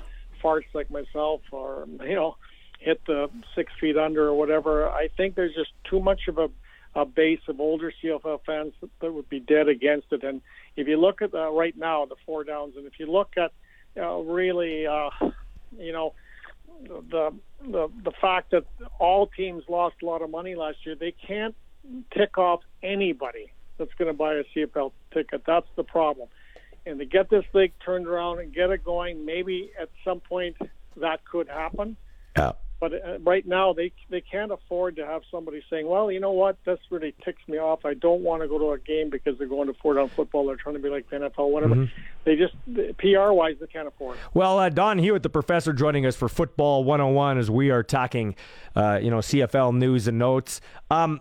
farts 0.43 0.65
like 0.75 0.91
myself 0.91 1.41
are 1.53 1.87
you 2.01 2.15
know 2.15 2.37
hit 2.79 3.01
the 3.07 3.31
six 3.55 3.73
feet 3.81 3.97
under 3.97 4.29
or 4.29 4.35
whatever. 4.35 4.89
I 4.89 5.09
think 5.17 5.35
there's 5.35 5.55
just 5.55 5.71
too 5.89 6.01
much 6.01 6.23
of 6.29 6.39
a 6.39 6.49
a 6.95 7.07
base 7.07 7.41
of 7.49 7.59
older 7.59 7.91
CFL 8.03 8.41
fans 8.45 8.75
that 9.01 9.13
would 9.13 9.29
be 9.29 9.41
dead 9.41 9.67
against 9.67 10.09
it. 10.13 10.23
And 10.25 10.43
if 10.77 10.87
you 10.89 11.01
look 11.01 11.23
at 11.23 11.33
uh, 11.33 11.51
right 11.51 11.75
now 11.75 12.05
the 12.05 12.17
four 12.27 12.45
downs, 12.45 12.75
and 12.77 12.87
if 12.87 12.99
you 12.99 13.11
look 13.11 13.31
at 13.39 13.53
uh, 13.97 14.19
really, 14.19 14.87
uh, 14.87 15.09
you 15.79 15.93
know, 15.93 16.15
the 16.83 17.33
the 17.63 17.89
the 18.05 18.13
fact 18.21 18.51
that 18.51 18.65
all 18.99 19.27
teams 19.27 19.65
lost 19.69 19.97
a 20.03 20.07
lot 20.07 20.23
of 20.23 20.31
money 20.31 20.55
last 20.55 20.79
year, 20.85 20.95
they 20.95 21.15
can't 21.27 21.55
tick 22.15 22.37
off 22.39 22.61
anybody 22.83 23.53
that's 23.83 23.95
going 23.99 24.09
to 24.09 24.17
buy 24.17 24.35
a 24.35 24.45
CFL 24.55 24.93
ticket. 25.13 25.43
That's 25.45 25.67
the 25.77 25.83
problem. 25.83 26.29
And 26.87 26.99
to 26.99 27.05
get 27.05 27.31
this 27.31 27.45
league 27.53 27.73
turned 27.85 28.07
around 28.07 28.39
and 28.39 28.55
get 28.55 28.71
it 28.71 28.85
going, 28.85 29.25
maybe 29.25 29.73
at 29.81 29.89
some 30.05 30.21
point 30.21 30.57
that 30.97 31.25
could 31.25 31.49
happen. 31.49 31.97
Yeah. 32.37 32.53
But 32.81 32.95
uh, 32.95 33.19
right 33.21 33.47
now, 33.47 33.73
they 33.73 33.93
they 34.11 34.21
can't 34.21 34.51
afford 34.51 34.97
to 34.97 35.07
have 35.07 35.23
somebody 35.31 35.63
saying, 35.71 35.87
"Well, 35.87 36.11
you 36.11 36.19
know 36.19 36.33
what? 36.33 36.57
This 36.65 36.81
really 36.91 37.15
ticks 37.25 37.41
me 37.47 37.59
off. 37.59 37.85
I 37.85 37.95
don't 37.95 38.23
want 38.23 38.43
to 38.43 38.49
go 38.49 38.59
to 38.59 38.73
a 38.73 38.79
game 38.79 39.09
because 39.09 39.39
they're 39.39 39.47
going 39.47 39.69
to 39.69 39.75
four 39.75 39.95
down 39.95 40.09
football. 40.09 40.49
They're 40.49 40.57
trying 40.57 40.75
to 40.75 40.81
be 40.81 40.89
like 40.89 41.09
the 41.09 41.17
NFL, 41.19 41.51
whatever." 41.51 41.77
Mm-hmm. 41.77 42.03
They 42.25 42.35
just 42.35 42.55
PR 42.99 43.31
wise, 43.31 43.55
they 43.61 43.69
can't 43.69 43.87
afford. 43.87 44.17
It. 44.17 44.23
Well, 44.35 44.59
uh, 44.59 44.69
Don 44.69 44.99
Hewitt, 44.99 45.23
the 45.23 45.31
professor, 45.31 45.73
joining 45.73 46.07
us 46.07 46.17
for 46.17 46.29
Football 46.29 46.83
101 46.83 47.39
as 47.39 47.49
we 47.49 47.71
are 47.71 47.85
talking, 47.85 48.35
uh, 48.75 48.99
you 49.01 49.11
know, 49.13 49.19
CFL 49.19 49.77
news 49.77 50.09
and 50.09 50.19
notes. 50.19 50.61
Um, 50.91 51.21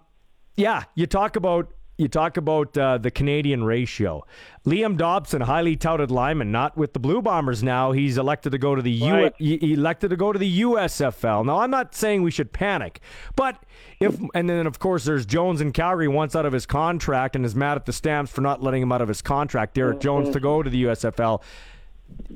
yeah, 0.56 0.86
you 0.96 1.06
talk 1.06 1.36
about 1.36 1.72
you 2.01 2.08
talk 2.08 2.36
about 2.36 2.75
uh, 2.77 2.98
the 2.98 3.12
Canadian 3.12 3.63
ratio. 3.63 4.25
Liam 4.65 4.98
Dobson, 4.98 5.41
highly 5.41 5.75
touted 5.75 6.10
lineman, 6.10 6.51
not 6.51 6.75
with 6.75 6.93
the 6.93 7.00
Blue 7.00 7.22
Bombers 7.22 7.62
now. 7.62 7.91
He's 7.91 8.17
elected 8.17 8.51
to 8.51 8.58
go 8.58 8.75
to 8.75 8.81
the 8.81 9.01
right. 9.01 9.34
U- 9.39 9.60
elected 9.62 10.10
to 10.10 10.15
go 10.15 10.34
to 10.34 10.39
the 10.39 10.62
USFL. 10.62 11.46
Now, 11.46 11.60
I'm 11.60 11.70
not 11.70 11.93
saying 11.96 12.24
we 12.24 12.31
should 12.31 12.51
panic, 12.51 13.00
but 13.36 13.63
if 14.00 14.20
and 14.34 14.50
then 14.50 14.65
of 14.65 14.79
course 14.79 15.03
there's 15.03 15.25
Jones 15.25 15.62
in 15.62 15.72
Calgary 15.72 16.08
wants 16.08 16.36
out 16.36 16.46
of 16.46 16.53
his 16.53 16.65
contract 16.65 17.36
and 17.36 17.46
is 17.46 17.55
mad 17.55 17.77
at 17.77 17.86
the 17.86 17.93
Stamps 17.93 18.31
for 18.31 18.41
not 18.41 18.62
letting 18.62 18.81
him 18.81 18.91
out 18.91 19.01
of 19.01 19.08
his 19.08 19.22
contract. 19.22 19.75
Derek. 19.75 20.00
Jones 20.00 20.31
to 20.31 20.39
go 20.39 20.63
to 20.63 20.70
the 20.70 20.84
USFL 20.86 21.41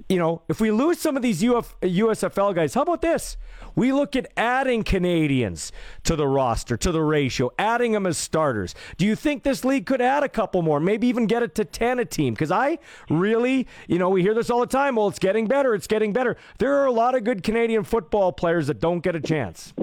you 0.09 0.17
know, 0.17 0.41
if 0.47 0.61
we 0.61 0.71
lose 0.71 0.99
some 0.99 1.15
of 1.15 1.23
these 1.23 1.43
Uf, 1.43 1.75
USFL 1.81 2.53
guys, 2.53 2.73
how 2.73 2.83
about 2.83 3.01
this? 3.01 3.37
We 3.75 3.91
look 3.91 4.15
at 4.15 4.31
adding 4.37 4.83
Canadians 4.83 5.71
to 6.03 6.15
the 6.15 6.27
roster, 6.27 6.77
to 6.77 6.91
the 6.91 7.01
ratio, 7.01 7.51
adding 7.59 7.91
them 7.91 8.05
as 8.05 8.17
starters. 8.17 8.75
Do 8.97 9.05
you 9.05 9.15
think 9.15 9.43
this 9.43 9.65
league 9.65 9.85
could 9.85 10.01
add 10.01 10.23
a 10.23 10.29
couple 10.29 10.61
more, 10.61 10.79
maybe 10.79 11.07
even 11.07 11.27
get 11.27 11.43
it 11.43 11.55
to 11.55 11.65
10 11.65 11.99
a 11.99 12.05
team? 12.05 12.33
Because 12.33 12.51
I 12.51 12.79
really, 13.09 13.67
you 13.87 13.99
know, 13.99 14.09
we 14.09 14.21
hear 14.21 14.33
this 14.33 14.49
all 14.49 14.59
the 14.61 14.67
time. 14.67 14.95
Well, 14.95 15.07
it's 15.07 15.19
getting 15.19 15.47
better. 15.47 15.75
It's 15.75 15.87
getting 15.87 16.13
better. 16.13 16.37
There 16.59 16.75
are 16.75 16.85
a 16.85 16.91
lot 16.91 17.15
of 17.15 17.23
good 17.23 17.43
Canadian 17.43 17.83
football 17.83 18.31
players 18.31 18.67
that 18.67 18.79
don't 18.79 19.01
get 19.01 19.15
a 19.15 19.21
chance. 19.21 19.73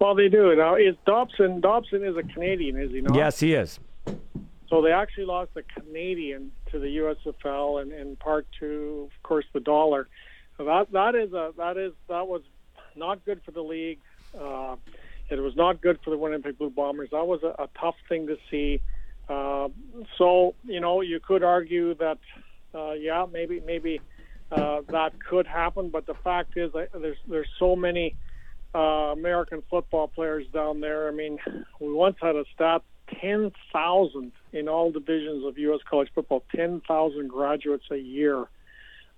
Well, 0.00 0.14
they 0.14 0.28
do. 0.28 0.54
Now, 0.56 0.74
is 0.74 0.96
Dobson, 1.06 1.60
Dobson 1.60 2.04
is 2.04 2.16
a 2.16 2.22
Canadian, 2.22 2.78
is 2.78 2.90
he 2.90 3.00
not? 3.00 3.14
Yes, 3.16 3.40
he 3.40 3.54
is. 3.54 3.78
So 4.74 4.82
they 4.82 4.90
actually 4.90 5.26
lost 5.26 5.52
a 5.54 5.62
Canadian 5.62 6.50
to 6.72 6.80
the 6.80 6.96
USFL, 6.96 7.80
and 7.80 7.92
in 7.92 8.16
part 8.16 8.44
to, 8.58 9.08
of 9.08 9.22
course, 9.22 9.44
the 9.52 9.60
dollar. 9.60 10.08
So 10.58 10.64
that 10.64 10.90
that 10.90 11.14
is 11.14 11.32
a 11.32 11.52
that 11.56 11.76
is 11.76 11.92
that 12.08 12.26
was 12.26 12.42
not 12.96 13.24
good 13.24 13.40
for 13.44 13.52
the 13.52 13.60
league. 13.60 14.00
Uh, 14.36 14.74
it 15.30 15.38
was 15.38 15.54
not 15.54 15.80
good 15.80 16.00
for 16.02 16.10
the 16.10 16.18
Winnipeg 16.18 16.58
Blue 16.58 16.70
Bombers. 16.70 17.10
That 17.12 17.24
was 17.24 17.44
a, 17.44 17.62
a 17.62 17.68
tough 17.80 17.94
thing 18.08 18.26
to 18.26 18.36
see. 18.50 18.80
Uh, 19.28 19.68
so 20.18 20.56
you 20.64 20.80
know, 20.80 21.02
you 21.02 21.20
could 21.20 21.44
argue 21.44 21.94
that, 21.94 22.18
uh, 22.74 22.94
yeah, 22.94 23.26
maybe 23.32 23.62
maybe 23.64 24.00
uh, 24.50 24.80
that 24.88 25.12
could 25.22 25.46
happen. 25.46 25.90
But 25.90 26.06
the 26.06 26.14
fact 26.24 26.56
is, 26.56 26.72
that 26.72 26.88
there's 26.92 27.18
there's 27.28 27.48
so 27.60 27.76
many 27.76 28.16
uh, 28.74 29.12
American 29.12 29.62
football 29.70 30.08
players 30.08 30.48
down 30.52 30.80
there. 30.80 31.06
I 31.06 31.12
mean, 31.12 31.38
we 31.78 31.92
once 31.92 32.16
had 32.20 32.34
a 32.34 32.44
stat 32.56 32.82
10,000 33.20 34.32
in 34.52 34.68
all 34.68 34.90
divisions 34.90 35.44
of 35.44 35.58
U.S. 35.58 35.80
college 35.88 36.08
football, 36.14 36.44
10,000 36.54 37.28
graduates 37.28 37.84
a 37.90 37.96
year 37.96 38.46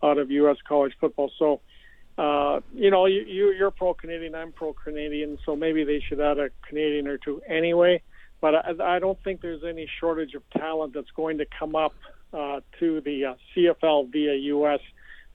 out 0.03 0.19
of 0.19 0.31
U.S. 0.31 0.57
college 0.67 0.93
football. 1.01 1.31
So, 1.39 1.61
uh, 2.19 2.61
you 2.75 2.91
know, 2.91 3.07
you, 3.07 3.23
you, 3.23 3.53
you're 3.53 3.71
pro 3.71 3.95
Canadian, 3.95 4.35
I'm 4.35 4.53
pro 4.53 4.73
Canadian, 4.73 5.39
so 5.45 5.57
maybe 5.57 5.85
they 5.85 6.01
should 6.07 6.21
add 6.21 6.39
a 6.39 6.51
Canadian 6.69 7.07
or 7.07 7.19
two 7.19 7.43
anyway. 7.49 8.03
But 8.41 8.55
I, 8.55 8.97
I 8.97 8.99
don't 8.99 9.23
think 9.23 9.41
there's 9.41 9.65
any 9.65 9.89
shortage 10.01 10.35
of 10.35 10.43
talent 10.51 10.95
that's 10.95 11.11
going 11.17 11.39
to 11.39 11.47
come 11.59 11.75
up 11.75 11.95
uh, 12.33 12.61
to 12.81 13.01
the 13.01 13.25
uh, 13.25 13.35
CFL 13.55 14.13
via 14.13 14.35
U.S. 14.35 14.81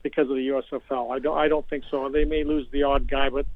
because 0.02 0.28
of 0.28 0.36
the 0.36 0.48
USFL. 0.48 1.14
I 1.14 1.18
don't, 1.18 1.38
I 1.38 1.48
don't 1.48 1.68
think 1.68 1.84
so. 1.90 2.08
They 2.08 2.24
may 2.24 2.44
lose 2.44 2.66
the 2.72 2.84
odd 2.84 3.10
guy, 3.10 3.28
but 3.28 3.46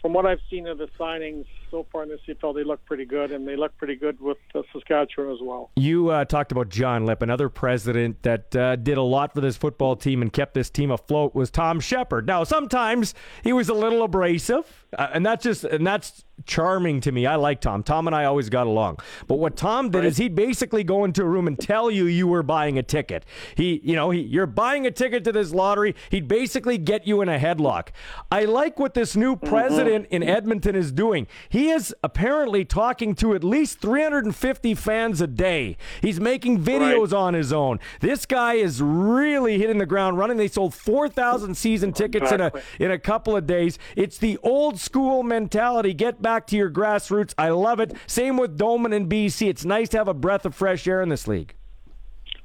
from 0.00 0.12
what 0.12 0.26
I've 0.26 0.40
seen 0.50 0.66
of 0.66 0.78
the 0.78 0.88
signings 0.98 1.46
so 1.70 1.86
far 1.90 2.02
in 2.02 2.08
the 2.08 2.18
CFL, 2.26 2.54
they 2.54 2.64
look 2.64 2.84
pretty 2.84 3.04
good, 3.04 3.32
and 3.32 3.46
they 3.46 3.56
look 3.56 3.76
pretty 3.76 3.96
good 3.96 4.20
with 4.20 4.38
uh, 4.54 4.62
Saskatchewan 4.72 5.32
as 5.32 5.40
well. 5.40 5.70
You 5.76 6.10
uh, 6.10 6.24
talked 6.24 6.52
about 6.52 6.68
John 6.68 7.06
Lipp, 7.06 7.22
another 7.22 7.48
president 7.48 8.22
that 8.22 8.54
uh, 8.54 8.76
did 8.76 8.98
a 8.98 9.02
lot 9.02 9.34
for 9.34 9.40
this 9.40 9.56
football 9.56 9.96
team 9.96 10.22
and 10.22 10.32
kept 10.32 10.54
this 10.54 10.70
team 10.70 10.90
afloat 10.90 11.34
was 11.34 11.50
Tom 11.50 11.80
Shepard. 11.80 12.26
Now, 12.26 12.44
sometimes 12.44 13.14
he 13.42 13.52
was 13.52 13.68
a 13.68 13.74
little 13.74 14.02
abrasive, 14.02 14.86
uh, 14.96 15.08
and 15.12 15.24
that's 15.24 15.42
just 15.42 15.64
and 15.64 15.86
that's 15.86 16.24
charming 16.46 17.00
to 17.00 17.12
me. 17.12 17.26
I 17.26 17.36
like 17.36 17.60
Tom. 17.60 17.82
Tom 17.82 18.06
and 18.06 18.14
I 18.14 18.24
always 18.24 18.48
got 18.48 18.66
along. 18.66 18.98
But 19.26 19.36
what 19.36 19.56
Tom 19.56 19.90
did 19.90 19.98
right. 19.98 20.06
is 20.06 20.16
he'd 20.16 20.34
basically 20.34 20.84
go 20.84 21.04
into 21.04 21.22
a 21.22 21.26
room 21.26 21.46
and 21.46 21.58
tell 21.58 21.90
you 21.90 22.06
you 22.06 22.26
were 22.26 22.42
buying 22.42 22.78
a 22.78 22.82
ticket. 22.82 23.24
He, 23.54 23.80
you 23.82 23.94
know, 23.94 24.10
he, 24.10 24.20
you're 24.20 24.46
buying 24.46 24.86
a 24.86 24.90
ticket 24.90 25.24
to 25.24 25.32
this 25.32 25.52
lottery. 25.52 25.94
He'd 26.10 26.28
basically 26.28 26.78
get 26.78 27.06
you 27.06 27.20
in 27.22 27.28
a 27.28 27.38
headlock. 27.38 27.88
I 28.30 28.44
like 28.44 28.78
what 28.78 28.94
this 28.94 29.16
new 29.16 29.36
mm-hmm. 29.36 29.48
president 29.48 30.04
mm-hmm. 30.06 30.14
in 30.14 30.22
Edmonton 30.22 30.74
is 30.76 30.92
doing. 30.92 31.26
He 31.48 31.57
is 31.66 31.94
apparently 32.02 32.64
talking 32.64 33.14
to 33.16 33.34
at 33.34 33.44
least 33.44 33.80
350 33.80 34.74
fans 34.74 35.20
a 35.20 35.26
day. 35.26 35.76
He's 36.00 36.20
making 36.20 36.62
videos 36.62 37.12
right. 37.12 37.18
on 37.18 37.34
his 37.34 37.52
own. 37.52 37.80
This 38.00 38.26
guy 38.26 38.54
is 38.54 38.80
really 38.80 39.58
hitting 39.58 39.78
the 39.78 39.86
ground 39.86 40.18
running. 40.18 40.36
They 40.36 40.48
sold 40.48 40.74
4,000 40.74 41.56
season 41.56 41.92
tickets 41.92 42.30
exactly. 42.30 42.62
in 42.78 42.86
a 42.86 42.88
in 42.88 42.90
a 42.92 42.98
couple 42.98 43.36
of 43.36 43.46
days. 43.46 43.78
It's 43.96 44.18
the 44.18 44.38
old 44.42 44.78
school 44.78 45.22
mentality. 45.22 45.94
Get 45.94 46.22
back 46.22 46.46
to 46.48 46.56
your 46.56 46.70
grassroots. 46.70 47.34
I 47.36 47.50
love 47.50 47.80
it. 47.80 47.94
Same 48.06 48.36
with 48.36 48.56
Doman 48.56 48.92
and 48.92 49.10
BC. 49.10 49.48
It's 49.48 49.64
nice 49.64 49.88
to 49.90 49.98
have 49.98 50.08
a 50.08 50.14
breath 50.14 50.46
of 50.46 50.54
fresh 50.54 50.86
air 50.86 51.02
in 51.02 51.08
this 51.08 51.28
league. 51.28 51.54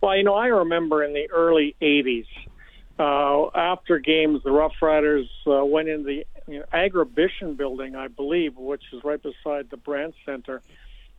Well, 0.01 0.17
you 0.17 0.23
know, 0.23 0.33
I 0.33 0.47
remember 0.47 1.03
in 1.03 1.13
the 1.13 1.29
early 1.31 1.75
80s, 1.81 2.25
uh, 2.99 3.47
after 3.55 3.99
games, 3.99 4.41
the 4.43 4.51
Rough 4.51 4.73
Riders 4.81 5.29
uh, 5.47 5.63
went 5.63 5.87
in 5.87 6.03
the 6.03 6.25
you 6.47 6.59
know, 6.59 6.65
Agribition 6.73 7.57
building, 7.57 7.95
I 7.95 8.07
believe, 8.07 8.57
which 8.57 8.83
is 8.91 9.03
right 9.03 9.21
beside 9.21 9.69
the 9.69 9.77
Brandt 9.77 10.15
Center, 10.25 10.61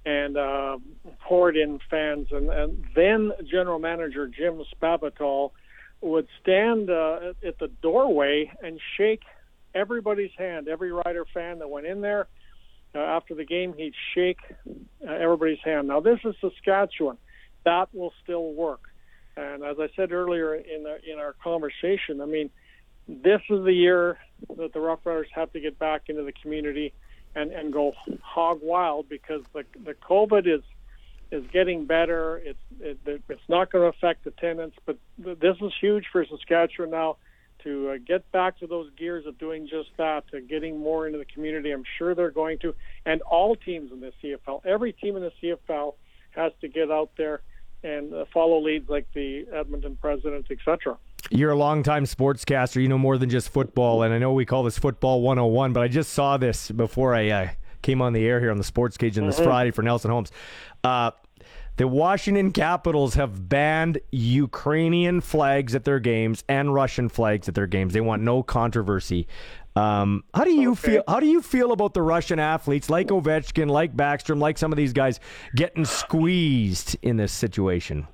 and 0.04 0.36
uh, 0.36 0.78
poured 1.20 1.56
in 1.56 1.80
fans. 1.90 2.28
And, 2.30 2.50
and 2.50 2.84
then 2.94 3.32
General 3.50 3.78
Manager 3.78 4.28
Jim 4.28 4.62
Spavital 4.74 5.52
would 6.00 6.28
stand 6.42 6.90
uh, 6.90 7.32
at 7.46 7.58
the 7.58 7.68
doorway 7.82 8.52
and 8.62 8.78
shake 8.96 9.22
everybody's 9.74 10.32
hand, 10.36 10.68
every 10.68 10.92
Rider 10.92 11.24
fan 11.32 11.58
that 11.60 11.70
went 11.70 11.86
in 11.86 12.00
there 12.00 12.28
uh, 12.94 12.98
after 12.98 13.34
the 13.34 13.44
game, 13.44 13.74
he'd 13.76 13.94
shake 14.14 14.38
uh, 14.68 15.10
everybody's 15.10 15.58
hand. 15.64 15.88
Now, 15.88 16.00
this 16.00 16.20
is 16.24 16.34
Saskatchewan. 16.40 17.18
That 17.64 17.88
will 17.92 18.12
still 18.22 18.52
work. 18.52 18.82
And 19.36 19.64
as 19.64 19.76
I 19.80 19.88
said 19.96 20.12
earlier 20.12 20.54
in 20.54 20.84
the, 20.84 20.98
in 21.10 21.18
our 21.18 21.34
conversation, 21.42 22.20
I 22.20 22.26
mean, 22.26 22.50
this 23.08 23.40
is 23.50 23.64
the 23.64 23.72
year 23.72 24.18
that 24.56 24.72
the 24.72 24.80
Rough 24.80 25.00
Riders 25.04 25.28
have 25.34 25.52
to 25.52 25.60
get 25.60 25.78
back 25.78 26.02
into 26.08 26.22
the 26.22 26.32
community 26.32 26.92
and, 27.34 27.52
and 27.52 27.72
go 27.72 27.92
hog 28.22 28.60
wild 28.62 29.08
because 29.08 29.42
the 29.52 29.64
the 29.84 29.94
COVID 29.94 30.46
is 30.46 30.62
is 31.30 31.44
getting 31.52 31.86
better. 31.86 32.40
It's 32.44 32.58
it, 32.80 33.22
it's 33.28 33.48
not 33.48 33.72
going 33.72 33.90
to 33.90 33.96
affect 33.96 34.26
attendance, 34.26 34.74
but 34.86 34.98
this 35.18 35.56
is 35.60 35.72
huge 35.80 36.06
for 36.12 36.24
Saskatchewan 36.24 36.90
now 36.90 37.16
to 37.64 37.90
uh, 37.90 37.96
get 38.06 38.30
back 38.30 38.58
to 38.58 38.66
those 38.66 38.90
gears 38.96 39.26
of 39.26 39.38
doing 39.38 39.66
just 39.66 39.88
that, 39.96 40.28
to 40.30 40.40
getting 40.40 40.78
more 40.78 41.06
into 41.06 41.18
the 41.18 41.24
community. 41.24 41.70
I'm 41.70 41.84
sure 41.98 42.14
they're 42.14 42.30
going 42.30 42.58
to, 42.58 42.74
and 43.06 43.22
all 43.22 43.56
teams 43.56 43.90
in 43.90 44.00
the 44.00 44.12
CFL, 44.22 44.64
every 44.66 44.92
team 44.92 45.16
in 45.16 45.22
the 45.22 45.32
CFL 45.42 45.94
has 46.32 46.52
to 46.60 46.68
get 46.68 46.90
out 46.90 47.10
there 47.16 47.40
and 47.82 48.14
uh, 48.14 48.24
follow 48.32 48.60
leads 48.60 48.88
like 48.88 49.06
the 49.14 49.46
Edmonton 49.52 49.96
Presidents, 49.96 50.50
etc. 50.50 50.96
You're 51.30 51.52
a 51.52 51.56
longtime 51.56 52.04
sportscaster. 52.04 52.80
You 52.82 52.88
know 52.88 52.98
more 52.98 53.18
than 53.18 53.30
just 53.30 53.48
football, 53.48 54.02
and 54.02 54.12
I 54.14 54.18
know 54.18 54.32
we 54.32 54.44
call 54.44 54.62
this 54.62 54.78
Football 54.78 55.22
101, 55.22 55.72
but 55.72 55.82
I 55.82 55.88
just 55.88 56.12
saw 56.12 56.36
this 56.36 56.70
before 56.70 57.14
I 57.14 57.28
uh, 57.30 57.48
came 57.82 58.02
on 58.02 58.12
the 58.12 58.24
air 58.26 58.40
here 58.40 58.50
on 58.50 58.58
the 58.58 58.64
Sports 58.64 58.96
Cage 58.96 59.18
on 59.18 59.26
this 59.26 59.36
mm-hmm. 59.36 59.44
Friday 59.44 59.70
for 59.70 59.82
Nelson 59.82 60.10
Homes. 60.10 60.30
Uh, 60.82 61.10
The 61.76 61.88
Washington 61.88 62.52
Capitals 62.52 63.14
have 63.14 63.48
banned 63.48 63.98
Ukrainian 64.12 65.20
flags 65.20 65.74
at 65.74 65.84
their 65.84 65.98
games 65.98 66.44
and 66.48 66.72
Russian 66.72 67.08
flags 67.08 67.48
at 67.48 67.54
their 67.56 67.66
games. 67.66 67.94
They 67.94 68.00
want 68.00 68.22
no 68.22 68.42
controversy. 68.44 69.26
Um, 69.74 70.22
how 70.34 70.44
do 70.44 70.52
you 70.52 70.70
Okay. 70.72 70.92
feel? 70.92 71.02
How 71.08 71.18
do 71.18 71.26
you 71.26 71.42
feel 71.42 71.72
about 71.72 71.94
the 71.94 72.02
Russian 72.02 72.38
athletes 72.38 72.88
like 72.88 73.08
Ovechkin, 73.08 73.68
like 73.68 73.96
Backstrom, 73.96 74.38
like 74.38 74.56
some 74.56 74.70
of 74.72 74.76
these 74.76 74.92
guys 74.92 75.18
getting 75.56 75.84
squeezed 75.84 76.96
in 77.02 77.16
this 77.16 77.32
situation? 77.32 78.06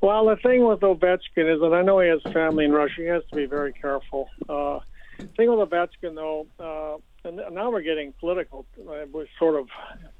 Well, 0.00 0.26
the 0.26 0.36
thing 0.36 0.64
with 0.64 0.80
Ovechkin 0.80 1.52
is 1.52 1.60
that 1.60 1.72
I 1.74 1.82
know 1.82 1.98
he 1.98 2.08
has 2.08 2.22
family 2.32 2.64
in 2.64 2.72
Russia. 2.72 2.94
He 2.98 3.06
has 3.06 3.24
to 3.30 3.36
be 3.36 3.46
very 3.46 3.72
careful. 3.72 4.28
Uh, 4.48 4.78
thing 5.36 5.50
with 5.50 5.68
Ovechkin, 5.68 6.14
though, 6.14 6.46
uh, 6.60 6.98
and 7.28 7.40
now 7.52 7.70
we're 7.70 7.82
getting 7.82 8.12
political. 8.20 8.64
Uh, 8.78 9.06
we're 9.12 9.26
sort 9.38 9.56
of 9.56 9.68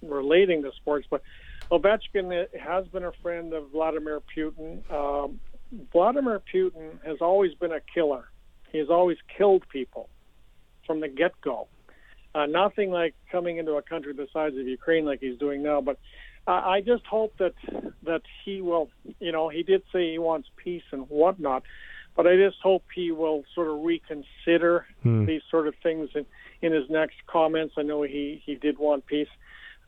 relating 0.02 0.62
to 0.62 0.72
sports, 0.72 1.06
but 1.08 1.22
Ovechkin 1.70 2.48
has 2.58 2.88
been 2.88 3.04
a 3.04 3.12
friend 3.22 3.52
of 3.52 3.70
Vladimir 3.70 4.20
Putin. 4.36 4.90
Um, 4.90 5.38
Vladimir 5.92 6.42
Putin 6.52 7.04
has 7.04 7.18
always 7.20 7.54
been 7.54 7.72
a 7.72 7.80
killer. 7.94 8.28
He 8.72 8.78
has 8.78 8.90
always 8.90 9.18
killed 9.36 9.64
people 9.68 10.08
from 10.86 11.00
the 11.00 11.08
get-go. 11.08 11.68
Uh, 12.34 12.46
nothing 12.46 12.90
like 12.90 13.14
coming 13.30 13.58
into 13.58 13.74
a 13.74 13.82
country 13.82 14.12
the 14.12 14.26
size 14.32 14.52
of 14.56 14.66
Ukraine 14.66 15.04
like 15.04 15.20
he's 15.20 15.38
doing 15.38 15.62
now, 15.62 15.80
but 15.80 15.98
I 16.48 16.76
I 16.76 16.80
just 16.80 17.06
hope 17.06 17.34
that 17.38 17.54
that 18.04 18.22
he 18.44 18.60
will. 18.60 18.88
You 19.20 19.32
know, 19.32 19.48
he 19.48 19.62
did 19.62 19.82
say 19.92 20.12
he 20.12 20.18
wants 20.18 20.48
peace 20.56 20.82
and 20.90 21.08
whatnot, 21.08 21.62
but 22.16 22.26
I 22.26 22.36
just 22.36 22.56
hope 22.60 22.84
he 22.94 23.12
will 23.12 23.44
sort 23.54 23.68
of 23.68 23.84
reconsider 23.84 24.86
these 25.26 25.42
sort 25.50 25.68
of 25.68 25.74
things 25.82 26.08
in, 26.14 26.26
in 26.62 26.72
his 26.72 26.88
next 26.90 27.16
comments. 27.26 27.74
I 27.78 27.82
know 27.82 28.02
he 28.02 28.42
he 28.44 28.54
did 28.56 28.78
want 28.78 29.06
peace, 29.06 29.28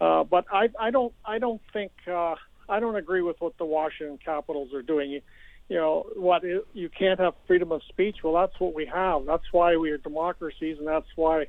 uh, 0.01 0.23
but 0.25 0.45
I 0.53 0.69
I 0.79 0.91
don't 0.91 1.15
I 1.25 1.39
don't 1.39 1.63
think 1.73 1.93
uh, 2.07 2.35
I 2.69 2.79
don't 2.79 2.97
agree 2.97 3.23
with 3.23 3.41
what 3.41 3.57
the 3.59 3.65
Washington 3.65 4.19
Capitals 4.25 4.73
are 4.75 4.83
doing. 4.83 5.11
You, 5.11 5.23
you 5.69 5.77
know 5.77 6.07
what? 6.17 6.43
You 6.43 6.89
can't 6.89 7.21
have 7.21 7.35
freedom 7.47 7.73
of 7.73 7.83
speech. 7.89 8.19
Well, 8.23 8.35
that's 8.35 8.59
what 8.59 8.75
we 8.75 8.87
have. 8.87 9.25
That's 9.25 9.53
why 9.53 9.77
we 9.77 9.91
are 9.93 9.99
democracies, 9.99 10.77
and 10.79 10.87
that's 10.87 11.07
why 11.17 11.47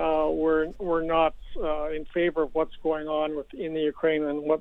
uh, 0.00 0.28
we're 0.30 0.68
we're 0.78 1.04
not 1.04 1.34
uh, 1.62 1.90
in 1.90 2.04
favor 2.06 2.42
of 2.42 2.54
what's 2.54 2.74
going 2.82 3.06
on 3.06 3.36
with 3.36 3.52
in 3.54 3.74
the 3.74 3.80
Ukraine 3.80 4.22
and 4.24 4.42
what 4.42 4.60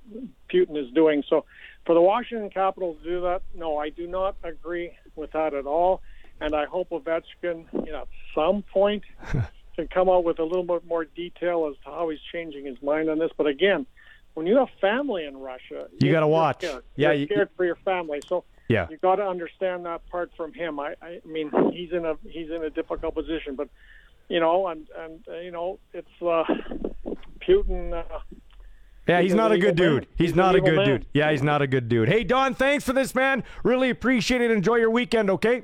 Putin 0.53 0.75
is 0.77 0.91
doing. 0.93 1.23
So, 1.29 1.45
for 1.85 1.95
the 1.95 2.01
Washington 2.01 2.49
Capitals 2.49 2.97
to 3.03 3.09
do 3.09 3.21
that, 3.21 3.41
no, 3.55 3.77
I 3.77 3.89
do 3.89 4.05
not 4.07 4.35
agree 4.43 4.91
with 5.15 5.31
that 5.31 5.53
at 5.53 5.65
all. 5.65 6.01
And 6.41 6.55
I 6.55 6.65
hope 6.65 6.89
Ovechkin, 6.89 7.65
you 7.85 7.91
know, 7.91 8.01
at 8.01 8.07
some 8.35 8.63
point, 8.63 9.03
can 9.75 9.87
come 9.87 10.09
out 10.09 10.23
with 10.23 10.39
a 10.39 10.43
little 10.43 10.63
bit 10.63 10.85
more 10.85 11.05
detail 11.05 11.67
as 11.69 11.75
to 11.83 11.89
how 11.91 12.09
he's 12.09 12.19
changing 12.33 12.65
his 12.65 12.81
mind 12.81 13.09
on 13.09 13.19
this. 13.19 13.31
But 13.37 13.47
again, 13.47 13.85
when 14.33 14.45
you 14.47 14.57
have 14.57 14.69
family 14.81 15.25
in 15.25 15.37
Russia, 15.37 15.87
You 16.01 16.11
gotta 16.11 16.27
watch. 16.27 16.63
Scared. 16.63 16.83
Yeah, 16.95 17.09
you're 17.11 17.15
you- 17.21 17.25
scared 17.27 17.49
for 17.57 17.65
your 17.65 17.75
family. 17.85 18.19
So 18.27 18.43
Yeah. 18.69 18.87
you 18.89 18.97
got 18.97 19.15
to 19.17 19.27
understand 19.27 19.85
that 19.85 20.07
part 20.09 20.31
from 20.37 20.53
him. 20.53 20.79
I, 20.79 20.95
I 21.01 21.19
mean, 21.25 21.51
he's 21.73 21.91
in 21.91 22.05
a 22.05 22.15
he's 22.29 22.49
in 22.51 22.63
a 22.63 22.69
difficult 22.69 23.15
position, 23.15 23.55
but 23.55 23.67
you 24.29 24.39
know, 24.39 24.67
and 24.67 24.87
and 24.97 25.25
uh, 25.27 25.37
you 25.39 25.51
know, 25.51 25.79
it's 25.93 26.07
uh, 26.21 26.43
Putin. 27.47 27.93
Uh, 27.93 28.03
Yeah, 29.07 29.21
He's 29.21 29.31
he's 29.31 29.35
not 29.35 29.51
a 29.51 29.57
good 29.57 29.75
dude. 29.75 30.05
He's 30.15 30.29
He's 30.29 30.35
not 30.35 30.55
a 30.55 30.61
good 30.61 30.75
man. 30.75 30.85
dude. 30.85 31.05
Yeah, 31.13 31.31
he's 31.31 31.41
not 31.43 31.61
a 31.63 31.67
good 31.67 31.89
dude. 31.89 32.07
Hey, 32.09 32.23
Don, 32.23 32.53
thanks 32.53 32.85
for 32.85 32.93
this, 32.93 33.15
man. 33.15 33.43
Really 33.63 33.89
appreciate 33.89 34.41
it. 34.41 34.51
Enjoy 34.51 34.75
your 34.75 34.91
weekend, 34.91 35.29
okay? 35.31 35.63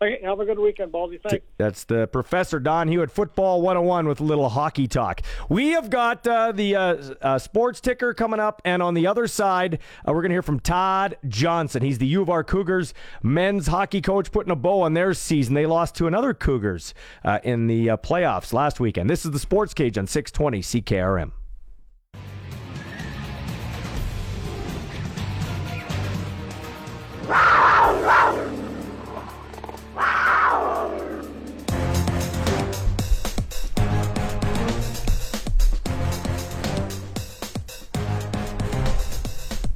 Have 0.00 0.40
a 0.40 0.44
good 0.44 0.58
weekend, 0.58 0.92
Baldy. 0.92 1.18
Thanks. 1.18 1.44
That's 1.56 1.84
the 1.84 2.06
Professor 2.06 2.58
Don 2.58 2.88
Hewitt, 2.88 3.10
Football 3.10 3.62
101 3.62 4.06
with 4.06 4.20
a 4.20 4.24
little 4.24 4.48
hockey 4.48 4.86
talk. 4.86 5.22
We 5.48 5.70
have 5.70 5.90
got 5.90 6.26
uh, 6.26 6.52
the 6.52 6.76
uh, 6.76 6.96
uh, 7.22 7.38
sports 7.38 7.80
ticker 7.80 8.12
coming 8.12 8.40
up, 8.40 8.60
and 8.64 8.82
on 8.82 8.94
the 8.94 9.06
other 9.06 9.26
side, 9.26 9.78
uh, 10.06 10.12
we're 10.12 10.22
going 10.22 10.30
to 10.30 10.34
hear 10.34 10.42
from 10.42 10.60
Todd 10.60 11.16
Johnson. 11.28 11.82
He's 11.82 11.98
the 11.98 12.06
U 12.06 12.22
of 12.22 12.30
R 12.30 12.44
Cougars 12.44 12.94
men's 13.22 13.66
hockey 13.66 14.00
coach 14.00 14.30
putting 14.32 14.50
a 14.52 14.56
bow 14.56 14.82
on 14.82 14.94
their 14.94 15.14
season. 15.14 15.54
They 15.54 15.66
lost 15.66 15.94
to 15.96 16.06
another 16.06 16.34
Cougars 16.34 16.94
uh, 17.24 17.38
in 17.42 17.66
the 17.66 17.90
uh, 17.90 17.96
playoffs 17.96 18.52
last 18.52 18.80
weekend. 18.80 19.08
This 19.08 19.24
is 19.24 19.30
the 19.30 19.38
Sports 19.38 19.74
Cage 19.74 19.96
on 19.98 20.06
620 20.06 20.60
CKRM. 20.60 21.32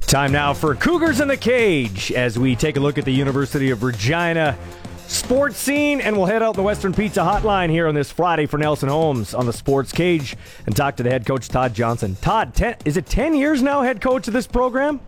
Time 0.09 0.31
now 0.31 0.55
for 0.55 0.73
Cougars 0.73 1.21
in 1.21 1.27
the 1.27 1.37
Cage 1.37 2.11
as 2.11 2.39
we 2.39 2.55
take 2.55 2.77
a 2.77 2.79
look 2.79 2.97
at 2.97 3.05
the 3.05 3.13
University 3.13 3.69
of 3.69 3.83
Regina 3.83 4.57
sports 5.05 5.55
scene, 5.59 6.01
and 6.01 6.17
we'll 6.17 6.25
head 6.25 6.41
out 6.41 6.55
the 6.55 6.63
Western 6.63 6.95
Pizza 6.95 7.19
Hotline 7.19 7.69
here 7.69 7.87
on 7.87 7.93
this 7.93 8.11
Friday 8.11 8.47
for 8.47 8.57
Nelson 8.57 8.89
Homes 8.89 9.35
on 9.35 9.45
the 9.45 9.53
Sports 9.53 9.91
Cage 9.91 10.35
and 10.65 10.75
talk 10.75 10.95
to 10.95 11.03
the 11.03 11.11
head 11.11 11.27
coach 11.27 11.47
Todd 11.47 11.75
Johnson. 11.75 12.17
Todd, 12.21 12.55
ten, 12.55 12.75
is 12.85 12.97
it 12.97 13.05
ten 13.05 13.35
years 13.35 13.61
now, 13.61 13.83
head 13.83 14.01
coach 14.01 14.27
of 14.27 14.33
this 14.33 14.47
program? 14.47 14.99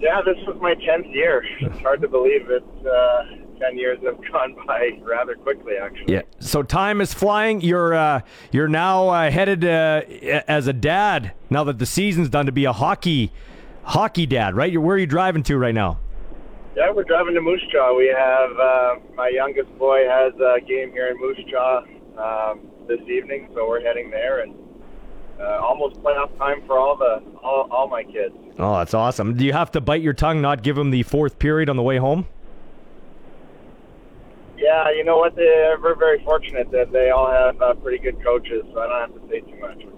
Yeah, 0.00 0.22
this 0.22 0.44
was 0.44 0.56
my 0.60 0.74
tenth 0.74 1.06
year. 1.06 1.44
It's 1.60 1.78
hard 1.78 2.00
to 2.00 2.08
believe 2.08 2.50
it. 2.50 2.64
Uh, 2.84 3.22
Ten 3.60 3.76
years 3.76 3.98
have 4.04 4.18
gone 4.32 4.56
by 4.66 4.90
rather 5.02 5.34
quickly, 5.34 5.74
actually. 5.80 6.14
Yeah. 6.14 6.22
So 6.40 6.62
time 6.62 7.00
is 7.00 7.12
flying. 7.14 7.60
You're 7.60 7.94
uh, 7.94 8.20
you're 8.52 8.68
now 8.68 9.08
uh, 9.08 9.30
headed 9.30 9.64
uh, 9.64 10.02
as 10.48 10.66
a 10.66 10.72
dad 10.72 11.32
now 11.50 11.64
that 11.64 11.78
the 11.78 11.86
season's 11.86 12.28
done 12.28 12.46
to 12.46 12.52
be 12.52 12.64
a 12.64 12.72
hockey 12.72 13.32
hockey 13.88 14.26
dad, 14.26 14.54
right? 14.54 14.70
You're, 14.70 14.82
where 14.82 14.96
are 14.96 14.98
you 14.98 15.06
driving 15.06 15.42
to 15.44 15.56
right 15.58 15.74
now? 15.74 15.98
Yeah, 16.76 16.92
we're 16.92 17.04
driving 17.04 17.34
to 17.34 17.40
Moose 17.40 17.62
Jaw. 17.72 17.96
We 17.96 18.06
have 18.06 18.50
uh, 18.56 18.94
my 19.16 19.28
youngest 19.28 19.76
boy 19.78 20.04
has 20.08 20.32
a 20.34 20.60
game 20.60 20.92
here 20.92 21.08
in 21.08 21.18
Moose 21.18 21.38
Jaw 21.50 21.82
um, 22.18 22.60
this 22.86 23.00
evening, 23.08 23.48
so 23.54 23.68
we're 23.68 23.80
heading 23.80 24.10
there, 24.10 24.42
and 24.42 24.54
uh, 25.40 25.58
almost 25.58 25.96
playoff 26.02 26.36
time 26.38 26.62
for 26.66 26.78
all 26.78 26.96
the 26.96 27.22
all, 27.42 27.66
all 27.72 27.88
my 27.88 28.04
kids. 28.04 28.34
Oh, 28.58 28.76
that's 28.78 28.94
awesome. 28.94 29.36
Do 29.36 29.44
you 29.44 29.52
have 29.52 29.72
to 29.72 29.80
bite 29.80 30.02
your 30.02 30.12
tongue, 30.12 30.40
not 30.40 30.62
give 30.62 30.76
them 30.76 30.90
the 30.90 31.02
fourth 31.02 31.38
period 31.38 31.68
on 31.68 31.76
the 31.76 31.82
way 31.82 31.96
home? 31.96 32.28
Yeah, 34.56 34.90
you 34.90 35.04
know 35.04 35.16
what? 35.16 35.34
They, 35.34 35.72
we're 35.82 35.94
very 35.94 36.22
fortunate 36.24 36.70
that 36.72 36.92
they 36.92 37.10
all 37.10 37.30
have 37.30 37.60
uh, 37.62 37.74
pretty 37.74 37.98
good 37.98 38.22
coaches, 38.22 38.64
so 38.72 38.80
I 38.80 38.86
don't 38.86 39.12
have 39.12 39.22
to 39.22 39.28
say 39.28 39.40
too 39.40 39.58
much, 39.60 39.78
which 39.78 39.97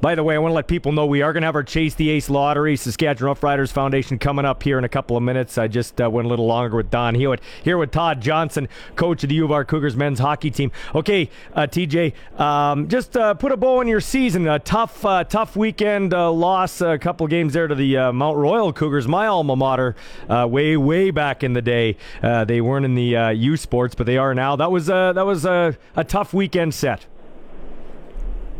By 0.00 0.14
the 0.14 0.22
way, 0.22 0.36
I 0.36 0.38
want 0.38 0.52
to 0.52 0.54
let 0.54 0.68
people 0.68 0.92
know 0.92 1.06
we 1.06 1.22
are 1.22 1.32
going 1.32 1.42
to 1.42 1.46
have 1.46 1.56
our 1.56 1.64
Chase 1.64 1.94
the 1.94 2.10
Ace 2.10 2.30
Lottery, 2.30 2.76
Saskatchewan 2.76 3.34
Roughriders 3.34 3.72
Foundation 3.72 4.18
coming 4.18 4.44
up 4.44 4.62
here 4.62 4.78
in 4.78 4.84
a 4.84 4.88
couple 4.88 5.16
of 5.16 5.24
minutes. 5.24 5.58
I 5.58 5.66
just 5.66 6.00
uh, 6.00 6.08
went 6.08 6.26
a 6.26 6.28
little 6.28 6.46
longer 6.46 6.76
with 6.76 6.88
Don 6.90 7.16
Hewitt. 7.16 7.40
Here 7.64 7.76
with 7.76 7.90
Todd 7.90 8.20
Johnson, 8.20 8.68
coach 8.94 9.24
of 9.24 9.28
the 9.28 9.34
U 9.36 9.44
of 9.44 9.50
R 9.50 9.64
Cougars 9.64 9.96
men's 9.96 10.20
hockey 10.20 10.52
team. 10.52 10.70
Okay, 10.94 11.30
uh, 11.52 11.62
TJ, 11.62 12.12
um, 12.38 12.86
just 12.86 13.16
uh, 13.16 13.34
put 13.34 13.50
a 13.50 13.56
bow 13.56 13.80
on 13.80 13.88
your 13.88 14.00
season. 14.00 14.46
A 14.46 14.60
tough, 14.60 15.04
uh, 15.04 15.24
tough 15.24 15.56
weekend 15.56 16.14
uh, 16.14 16.30
loss, 16.30 16.80
a 16.80 16.96
couple 16.98 17.26
games 17.26 17.52
there 17.52 17.66
to 17.66 17.74
the 17.74 17.96
uh, 17.96 18.12
Mount 18.12 18.36
Royal 18.36 18.72
Cougars, 18.72 19.08
my 19.08 19.26
alma 19.26 19.56
mater, 19.56 19.96
uh, 20.28 20.46
way, 20.48 20.76
way 20.76 21.10
back 21.10 21.42
in 21.42 21.54
the 21.54 21.62
day. 21.62 21.96
Uh, 22.22 22.44
they 22.44 22.60
weren't 22.60 22.84
in 22.84 22.94
the 22.94 23.16
uh, 23.16 23.28
U 23.30 23.56
sports, 23.56 23.96
but 23.96 24.06
they 24.06 24.16
are 24.16 24.32
now. 24.32 24.54
That 24.54 24.70
was 24.70 24.88
uh, 24.88 25.12
that 25.14 25.26
was 25.26 25.44
uh, 25.44 25.72
a 25.96 26.04
tough 26.04 26.32
weekend 26.32 26.72
set. 26.74 27.06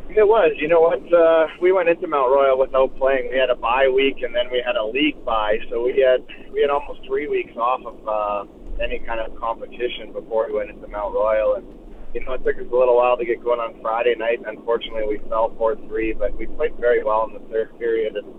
It 0.08 0.26
was. 0.26 0.56
You 0.56 0.68
know 0.68 0.80
what? 0.80 1.04
Uh, 1.12 1.46
we 1.60 1.70
went 1.70 1.88
into 1.88 2.08
Mount 2.08 2.32
Royal 2.32 2.58
without 2.58 2.96
playing. 2.96 3.28
We 3.30 3.36
had 3.36 3.50
a 3.50 3.54
bye 3.54 3.88
week, 3.92 4.24
and 4.24 4.34
then 4.34 4.48
we 4.50 4.62
had 4.64 4.76
a 4.76 4.84
league 4.84 5.22
bye, 5.24 5.58
so 5.68 5.84
we 5.84 6.00
had 6.00 6.24
we 6.50 6.62
had 6.62 6.70
almost 6.70 7.04
three 7.06 7.28
weeks 7.28 7.52
off 7.56 7.84
of 7.84 8.00
uh, 8.08 8.48
any 8.80 9.00
kind 9.04 9.20
of 9.20 9.36
competition 9.38 10.12
before 10.12 10.48
we 10.48 10.54
went 10.54 10.70
into 10.70 10.88
Mount 10.88 11.12
Royal. 11.12 11.60
And 11.60 11.68
you 12.14 12.24
know, 12.24 12.32
it 12.32 12.42
took 12.42 12.56
us 12.56 12.64
a 12.72 12.74
little 12.74 12.96
while 12.96 13.18
to 13.18 13.24
get 13.24 13.44
going 13.44 13.60
on 13.60 13.76
Friday 13.82 14.16
night. 14.16 14.40
Unfortunately, 14.46 15.04
we 15.06 15.20
fell 15.28 15.52
four 15.58 15.76
three, 15.86 16.14
but 16.14 16.32
we 16.36 16.46
played 16.56 16.72
very 16.80 17.04
well 17.04 17.28
in 17.28 17.36
the 17.36 17.44
third 17.52 17.76
period. 17.78 18.16
And 18.16 18.32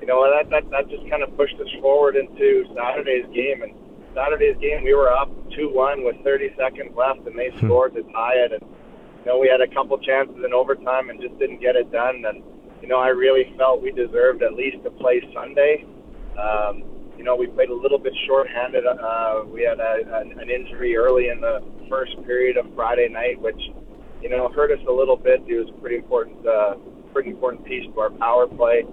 you 0.00 0.06
know, 0.06 0.28
that 0.28 0.50
that 0.50 0.68
that 0.70 0.92
just 0.92 1.08
kind 1.08 1.22
of 1.24 1.34
pushed 1.40 1.56
us 1.56 1.72
forward 1.80 2.16
into 2.16 2.68
Saturday's 2.76 3.24
game. 3.32 3.64
And 3.64 3.72
Saturday's 4.12 4.60
game, 4.60 4.84
we 4.84 4.92
were 4.92 5.08
up 5.10 5.32
two 5.56 5.72
one 5.72 6.04
with 6.04 6.20
30 6.22 6.52
seconds 6.60 6.92
left, 6.94 7.26
and 7.26 7.32
they 7.32 7.48
scored 7.64 7.94
to 7.94 8.02
tie 8.12 8.44
it. 8.44 8.52
And 8.52 8.62
you 9.24 9.32
know, 9.32 9.38
we 9.38 9.48
had 9.48 9.60
a 9.60 9.72
couple 9.72 9.96
chances 9.98 10.36
in 10.44 10.52
overtime 10.52 11.08
and 11.08 11.20
just 11.20 11.38
didn't 11.38 11.60
get 11.60 11.76
it 11.76 11.90
done. 11.90 12.24
And, 12.28 12.42
you 12.82 12.88
know, 12.88 12.98
I 12.98 13.08
really 13.08 13.54
felt 13.56 13.80
we 13.80 13.90
deserved 13.90 14.42
at 14.42 14.52
least 14.52 14.84
to 14.84 14.90
play 14.90 15.22
Sunday. 15.32 15.84
Um, 16.36 16.84
you 17.16 17.24
know, 17.24 17.34
we 17.34 17.46
played 17.46 17.70
a 17.70 17.74
little 17.74 17.98
bit 17.98 18.12
shorthanded. 18.26 18.84
Uh, 18.86 19.44
we 19.46 19.62
had 19.62 19.80
a, 19.80 20.20
an, 20.20 20.38
an 20.38 20.50
injury 20.50 20.96
early 20.96 21.28
in 21.28 21.40
the 21.40 21.64
first 21.88 22.12
period 22.24 22.58
of 22.58 22.66
Friday 22.74 23.08
night, 23.08 23.40
which, 23.40 23.60
you 24.20 24.28
know, 24.28 24.50
hurt 24.50 24.70
us 24.70 24.84
a 24.86 24.92
little 24.92 25.16
bit. 25.16 25.40
It 25.48 25.56
was 25.56 25.70
a 25.70 25.80
pretty 25.80 25.96
important, 25.96 26.46
uh, 26.46 26.74
pretty 27.12 27.30
important 27.30 27.64
piece 27.64 27.86
to 27.86 28.00
our 28.00 28.10
power 28.10 28.46
play. 28.46 28.84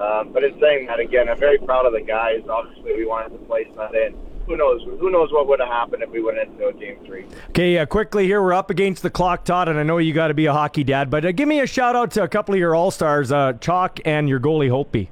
Um, 0.00 0.32
but 0.32 0.44
in 0.44 0.58
saying 0.60 0.86
that, 0.86 1.00
again, 1.00 1.28
I'm 1.28 1.38
very 1.38 1.58
proud 1.58 1.84
of 1.84 1.92
the 1.92 2.00
guys. 2.00 2.40
Obviously, 2.48 2.94
we 2.96 3.04
wanted 3.04 3.36
to 3.36 3.44
play 3.44 3.66
Sunday, 3.74 4.06
and 4.08 4.16
who 4.46 4.56
knows? 4.56 4.82
Who 5.00 5.10
knows 5.10 5.32
what 5.32 5.48
would 5.48 5.60
have 5.60 5.68
happened 5.68 6.02
if 6.02 6.10
we 6.10 6.22
went 6.22 6.38
into 6.38 6.68
a 6.68 6.72
game 6.72 6.98
three? 7.04 7.26
Okay, 7.50 7.78
uh, 7.78 7.86
quickly 7.86 8.26
here, 8.26 8.40
we're 8.40 8.54
up 8.54 8.70
against 8.70 9.02
the 9.02 9.10
clock, 9.10 9.44
Todd, 9.44 9.68
and 9.68 9.78
I 9.78 9.82
know 9.82 9.98
you 9.98 10.12
got 10.12 10.28
to 10.28 10.34
be 10.34 10.46
a 10.46 10.52
hockey 10.52 10.84
dad, 10.84 11.10
but 11.10 11.24
uh, 11.24 11.32
give 11.32 11.48
me 11.48 11.60
a 11.60 11.66
shout 11.66 11.96
out 11.96 12.12
to 12.12 12.22
a 12.22 12.28
couple 12.28 12.54
of 12.54 12.60
your 12.60 12.74
all 12.74 12.90
stars, 12.90 13.32
uh, 13.32 13.54
Chalk 13.54 14.00
and 14.04 14.28
your 14.28 14.40
goalie 14.40 14.70
Hopi. 14.70 15.10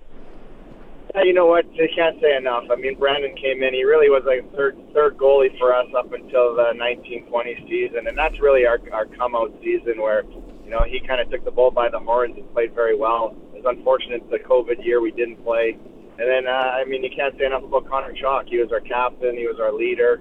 Yeah, 1.15 1.23
you 1.23 1.33
know 1.33 1.47
what? 1.47 1.65
I 1.75 1.89
can't 1.95 2.21
say 2.21 2.37
enough. 2.37 2.65
I 2.71 2.77
mean, 2.77 2.99
Brandon 2.99 3.37
came 3.37 3.63
in. 3.63 3.73
He 3.73 3.85
really 3.85 4.11
was 4.11 4.23
like 4.27 4.53
third 4.55 4.77
third 4.93 5.17
goalie 5.17 5.57
for 5.59 5.73
us 5.73 5.87
up 5.97 6.13
until 6.13 6.55
the 6.57 6.75
1920 6.75 7.67
season, 7.69 8.09
and 8.09 8.19
that's 8.19 8.41
really 8.41 8.67
our 8.67 8.81
our 8.93 9.07
come 9.07 9.37
out 9.37 9.53
season 9.63 10.01
where 10.01 10.25
you 10.65 10.71
know 10.71 10.83
he 10.83 10.99
kind 10.99 11.21
of 11.21 11.31
took 11.31 11.45
the 11.45 11.53
bull 11.53 11.71
by 11.71 11.89
the 11.89 12.01
horns 12.01 12.37
and 12.37 12.53
played 12.53 12.75
very 12.75 12.97
well. 12.97 13.37
It 13.55 13.63
was 13.63 13.77
unfortunate 13.77 14.29
the 14.29 14.39
COVID 14.39 14.85
year 14.85 15.01
we 15.01 15.13
didn't 15.13 15.45
play, 15.45 15.79
and 16.19 16.29
then 16.29 16.47
uh, 16.47 16.51
I 16.51 16.85
mean 16.85 17.03
you 17.03 17.11
can't 17.15 17.37
say 17.39 17.47
enough 17.47 17.65
about 17.65 17.89
Connor 17.89 18.13
Chalk. 18.13 18.47
He 18.47 18.59
was 18.59 18.71
our 18.73 18.81
captain. 18.81 19.37
He 19.37 19.47
was 19.47 19.59
our 19.61 19.73
leader. 19.73 20.21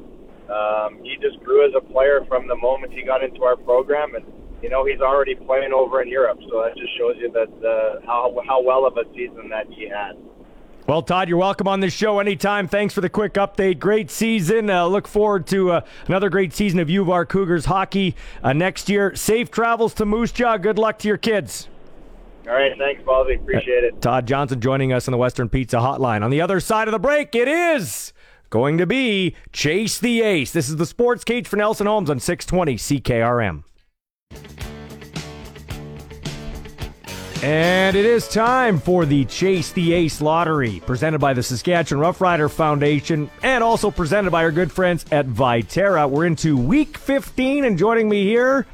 Um, 0.49 1.03
he 1.03 1.17
just 1.21 1.41
grew 1.43 1.65
as 1.65 1.73
a 1.75 1.81
player 1.81 2.25
from 2.27 2.47
the 2.47 2.55
moment 2.55 2.93
he 2.93 3.03
got 3.03 3.23
into 3.23 3.43
our 3.43 3.55
program, 3.55 4.15
and 4.15 4.25
you 4.61 4.69
know 4.69 4.85
he's 4.85 5.01
already 5.01 5.35
playing 5.35 5.71
over 5.73 6.01
in 6.01 6.07
Europe. 6.09 6.39
So 6.49 6.63
that 6.63 6.75
just 6.75 6.97
shows 6.97 7.15
you 7.17 7.31
that 7.31 7.51
uh, 7.65 8.05
how 8.05 8.35
how 8.47 8.61
well 8.61 8.85
of 8.85 8.97
a 8.97 9.05
season 9.13 9.49
that 9.49 9.67
he 9.69 9.87
had. 9.87 10.17
Well, 10.85 11.01
Todd, 11.01 11.29
you're 11.29 11.37
welcome 11.37 11.69
on 11.69 11.79
this 11.79 11.93
show 11.93 12.19
anytime. 12.19 12.67
Thanks 12.67 12.93
for 12.93 12.99
the 12.99 13.09
quick 13.09 13.35
update. 13.35 13.79
Great 13.79 14.11
season. 14.11 14.69
Uh, 14.69 14.85
look 14.87 15.07
forward 15.07 15.47
to 15.47 15.71
uh, 15.71 15.81
another 16.07 16.29
great 16.29 16.51
season 16.51 16.79
of 16.79 16.89
U 16.89 17.03
of 17.03 17.09
R 17.09 17.25
Cougars 17.25 17.65
hockey 17.65 18.17
uh, 18.43 18.51
next 18.51 18.89
year. 18.89 19.15
Safe 19.15 19.49
travels 19.49 19.93
to 19.93 20.05
Moose 20.05 20.33
Jaw. 20.33 20.57
Good 20.57 20.77
luck 20.77 20.99
to 20.99 21.07
your 21.07 21.17
kids. 21.17 21.69
All 22.47 22.53
right, 22.53 22.73
thanks, 22.77 23.01
Bobby. 23.03 23.35
Appreciate 23.35 23.83
it. 23.83 24.01
Todd 24.01 24.27
Johnson 24.27 24.59
joining 24.59 24.91
us 24.91 25.07
on 25.07 25.13
the 25.13 25.17
Western 25.17 25.47
Pizza 25.47 25.77
Hotline. 25.77 26.23
On 26.23 26.29
the 26.29 26.41
other 26.41 26.59
side 26.59 26.87
of 26.87 26.91
the 26.91 26.99
break, 26.99 27.33
it 27.35 27.47
is 27.47 28.11
going 28.49 28.77
to 28.77 28.85
be 28.85 29.35
Chase 29.53 29.97
the 29.97 30.21
Ace. 30.21 30.51
This 30.51 30.67
is 30.67 30.75
the 30.75 30.85
Sports 30.85 31.23
Cage 31.23 31.47
for 31.47 31.55
Nelson 31.55 31.87
Homes 31.87 32.09
on 32.09 32.19
620 32.19 32.75
CKRM. 32.75 33.63
And 37.43 37.97
it 37.97 38.05
is 38.05 38.29
time 38.29 38.79
for 38.79 39.05
the 39.05 39.25
Chase 39.25 39.73
the 39.73 39.91
Ace 39.93 40.21
lottery, 40.21 40.81
presented 40.85 41.19
by 41.19 41.33
the 41.33 41.43
Saskatchewan 41.43 42.01
Roughrider 42.01 42.49
Foundation 42.49 43.29
and 43.41 43.61
also 43.61 43.91
presented 43.91 44.31
by 44.31 44.43
our 44.43 44.51
good 44.51 44.71
friends 44.71 45.05
at 45.11 45.27
Viterra. 45.27 46.09
We're 46.09 46.25
into 46.25 46.55
week 46.55 46.97
15, 46.97 47.65
and 47.65 47.77
joining 47.77 48.07
me 48.07 48.23
here, 48.23 48.65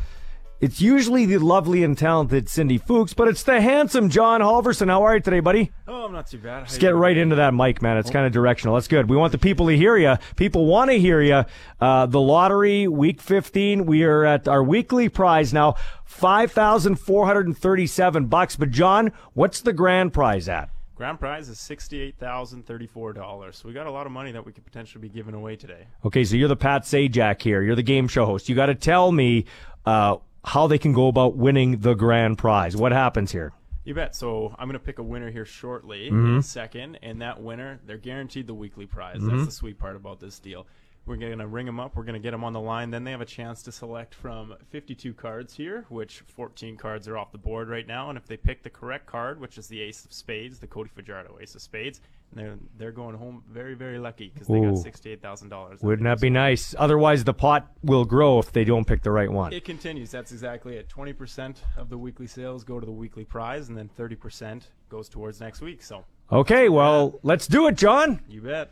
it's 0.61 0.81
usually 0.81 1.25
the 1.25 1.37
lovely 1.37 1.83
and 1.83 1.97
talented 1.97 2.49
Cindy 2.49 2.77
Fuchs, 2.77 3.13
but 3.13 3.27
it's 3.27 3.43
the 3.43 3.61
handsome 3.61 4.09
John 4.09 4.41
Halverson. 4.41 4.87
How 4.89 5.03
are 5.03 5.15
you 5.15 5.21
today, 5.21 5.39
buddy? 5.39 5.71
Oh, 5.87 6.05
I'm 6.05 6.11
not 6.11 6.27
too 6.27 6.37
bad. 6.37 6.61
Let's 6.61 6.77
get 6.77 6.95
right 6.95 7.15
into 7.15 7.35
that 7.37 7.53
mic, 7.53 7.81
man. 7.81 7.97
It's 7.97 8.09
kind 8.09 8.25
of 8.25 8.33
directional. 8.33 8.75
That's 8.75 8.87
good. 8.87 9.09
We 9.09 9.15
want 9.15 9.31
the 9.31 9.37
people 9.37 9.67
to 9.67 9.77
hear 9.77 9.95
you. 9.97 10.15
People 10.35 10.65
want 10.65 10.91
to 10.91 10.99
hear 10.99 11.21
you. 11.21 11.45
Uh, 11.79 12.05
the 12.07 12.19
lottery, 12.19 12.87
week 12.87 13.21
15. 13.21 13.85
We 13.85 14.03
are 14.03 14.25
at 14.25 14.47
our 14.47 14.63
weekly 14.63 15.07
prize 15.07 15.53
now, 15.53 15.75
five 16.03 16.51
thousand 16.51 16.95
four 16.97 17.25
hundred 17.25 17.47
and 17.47 17.57
thirty-seven 17.57 18.25
bucks. 18.25 18.55
But 18.57 18.71
John, 18.71 19.13
what's 19.33 19.61
the 19.61 19.73
grand 19.73 20.11
prize 20.13 20.49
at? 20.49 20.69
Grand 20.95 21.17
prize 21.17 21.47
is 21.47 21.57
sixty-eight 21.57 22.17
thousand 22.17 22.65
thirty-four 22.65 23.13
dollars. 23.13 23.55
So 23.57 23.69
we 23.69 23.73
got 23.73 23.87
a 23.87 23.91
lot 23.91 24.05
of 24.05 24.11
money 24.11 24.33
that 24.33 24.45
we 24.45 24.51
could 24.51 24.65
potentially 24.65 25.01
be 25.01 25.07
giving 25.07 25.33
away 25.33 25.55
today. 25.55 25.87
Okay, 26.03 26.25
so 26.25 26.35
you're 26.35 26.49
the 26.49 26.57
Pat 26.57 26.83
Sajak 26.83 27.41
here. 27.41 27.61
You're 27.61 27.77
the 27.77 27.83
game 27.83 28.09
show 28.09 28.25
host. 28.25 28.49
You 28.49 28.55
got 28.55 28.65
to 28.65 28.75
tell 28.75 29.09
me 29.13 29.45
uh, 29.85 30.17
how 30.45 30.67
they 30.67 30.77
can 30.77 30.93
go 30.93 31.07
about 31.07 31.35
winning 31.35 31.79
the 31.79 31.93
grand 31.93 32.37
prize. 32.37 32.75
What 32.75 32.91
happens 32.91 33.31
here? 33.31 33.53
You 33.85 33.93
bet. 33.93 34.15
So 34.15 34.55
I'm 34.59 34.67
going 34.67 34.79
to 34.79 34.85
pick 34.85 34.99
a 34.99 35.03
winner 35.03 35.31
here 35.31 35.45
shortly 35.45 36.09
Mm-hmm. 36.09 36.41
second, 36.41 36.99
and 37.01 37.21
that 37.21 37.41
winner, 37.41 37.79
they're 37.85 37.97
guaranteed 37.97 38.47
the 38.47 38.53
weekly 38.53 38.85
prize. 38.85 39.17
Mm-hmm. 39.17 39.29
That's 39.29 39.45
the 39.45 39.51
sweet 39.51 39.77
part 39.79 39.95
about 39.95 40.19
this 40.19 40.39
deal. 40.39 40.67
We're 41.05 41.15
going 41.15 41.39
to 41.39 41.47
ring 41.47 41.65
them 41.65 41.79
up. 41.79 41.95
We're 41.95 42.03
going 42.03 42.13
to 42.13 42.19
get 42.19 42.31
them 42.31 42.43
on 42.43 42.53
the 42.53 42.59
line. 42.59 42.91
Then 42.91 43.03
they 43.03 43.09
have 43.11 43.21
a 43.21 43.25
chance 43.25 43.63
to 43.63 43.71
select 43.71 44.13
from 44.13 44.53
52 44.69 45.13
cards 45.15 45.55
here, 45.55 45.85
which 45.89 46.19
14 46.35 46.77
cards 46.77 47.07
are 47.07 47.17
off 47.17 47.31
the 47.31 47.39
board 47.39 47.67
right 47.67 47.87
now. 47.87 48.09
And 48.09 48.17
if 48.17 48.27
they 48.27 48.37
pick 48.37 48.61
the 48.61 48.69
correct 48.69 49.07
card, 49.07 49.39
which 49.41 49.57
is 49.57 49.67
the 49.67 49.81
Ace 49.81 50.05
of 50.05 50.13
Spades, 50.13 50.59
the 50.59 50.67
Cody 50.67 50.91
Fajardo 50.93 51.39
Ace 51.41 51.55
of 51.55 51.61
Spades, 51.61 51.99
they're 52.33 52.57
they're 52.77 52.91
going 52.91 53.15
home 53.15 53.43
very 53.51 53.73
very 53.73 53.97
lucky 53.97 54.29
because 54.33 54.47
they 54.47 54.59
got 54.59 54.77
sixty-eight 54.77 55.21
thousand 55.21 55.49
dollars. 55.49 55.81
Wouldn't 55.81 56.03
that 56.05 56.21
be 56.21 56.29
nice? 56.29 56.75
Otherwise, 56.77 57.23
the 57.23 57.33
pot 57.33 57.71
will 57.83 58.05
grow 58.05 58.39
if 58.39 58.51
they 58.51 58.63
don't 58.63 58.85
pick 58.85 59.01
the 59.01 59.11
right 59.11 59.31
one. 59.31 59.51
It 59.53 59.65
continues. 59.65 60.11
That's 60.11 60.31
exactly 60.31 60.75
it. 60.77 60.89
Twenty 60.89 61.13
percent 61.13 61.63
of 61.77 61.89
the 61.89 61.97
weekly 61.97 62.27
sales 62.27 62.63
go 62.63 62.79
to 62.79 62.85
the 62.85 62.91
weekly 62.91 63.25
prize, 63.25 63.69
and 63.69 63.77
then 63.77 63.89
thirty 63.89 64.15
percent 64.15 64.67
goes 64.89 65.09
towards 65.09 65.39
next 65.39 65.61
week. 65.61 65.81
So 65.81 66.05
Okay, 66.31 66.69
well, 66.69 67.19
let's 67.23 67.47
do 67.47 67.65
it, 67.67 67.75
John. 67.75 68.21
you 68.29 68.41
bet. 68.41 68.69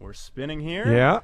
We're 0.00 0.12
spinning 0.12 0.58
here. 0.60 0.92
Yeah. 0.92 1.20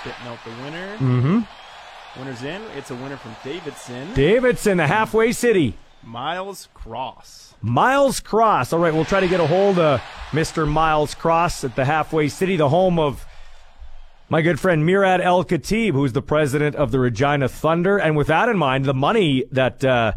Spitting 0.00 0.26
out 0.28 0.38
the 0.44 0.50
winner. 0.62 0.96
Mm-hmm. 0.98 2.20
Winner's 2.20 2.42
in. 2.44 2.62
It's 2.76 2.90
a 2.90 2.94
winner 2.94 3.16
from 3.16 3.34
Davidson. 3.44 4.14
Davidson, 4.14 4.76
the 4.78 4.86
halfway 4.86 5.32
city. 5.32 5.76
Miles 6.06 6.68
Cross. 6.72 7.54
Miles 7.60 8.20
Cross. 8.20 8.72
All 8.72 8.78
right, 8.78 8.94
we'll 8.94 9.04
try 9.04 9.18
to 9.18 9.26
get 9.26 9.40
a 9.40 9.46
hold 9.46 9.76
of 9.80 10.00
Mr. 10.30 10.66
Miles 10.66 11.16
Cross 11.16 11.64
at 11.64 11.74
the 11.74 11.84
halfway 11.84 12.28
city, 12.28 12.56
the 12.56 12.68
home 12.68 13.00
of 13.00 13.26
my 14.28 14.40
good 14.40 14.60
friend 14.60 14.86
Murad 14.86 15.20
El 15.20 15.44
Khatib, 15.44 15.94
who's 15.94 16.12
the 16.12 16.22
president 16.22 16.76
of 16.76 16.92
the 16.92 17.00
Regina 17.00 17.48
Thunder. 17.48 17.98
And 17.98 18.16
with 18.16 18.28
that 18.28 18.48
in 18.48 18.56
mind, 18.56 18.84
the 18.84 18.94
money 18.94 19.46
that 19.50 19.84
uh, 19.84 20.12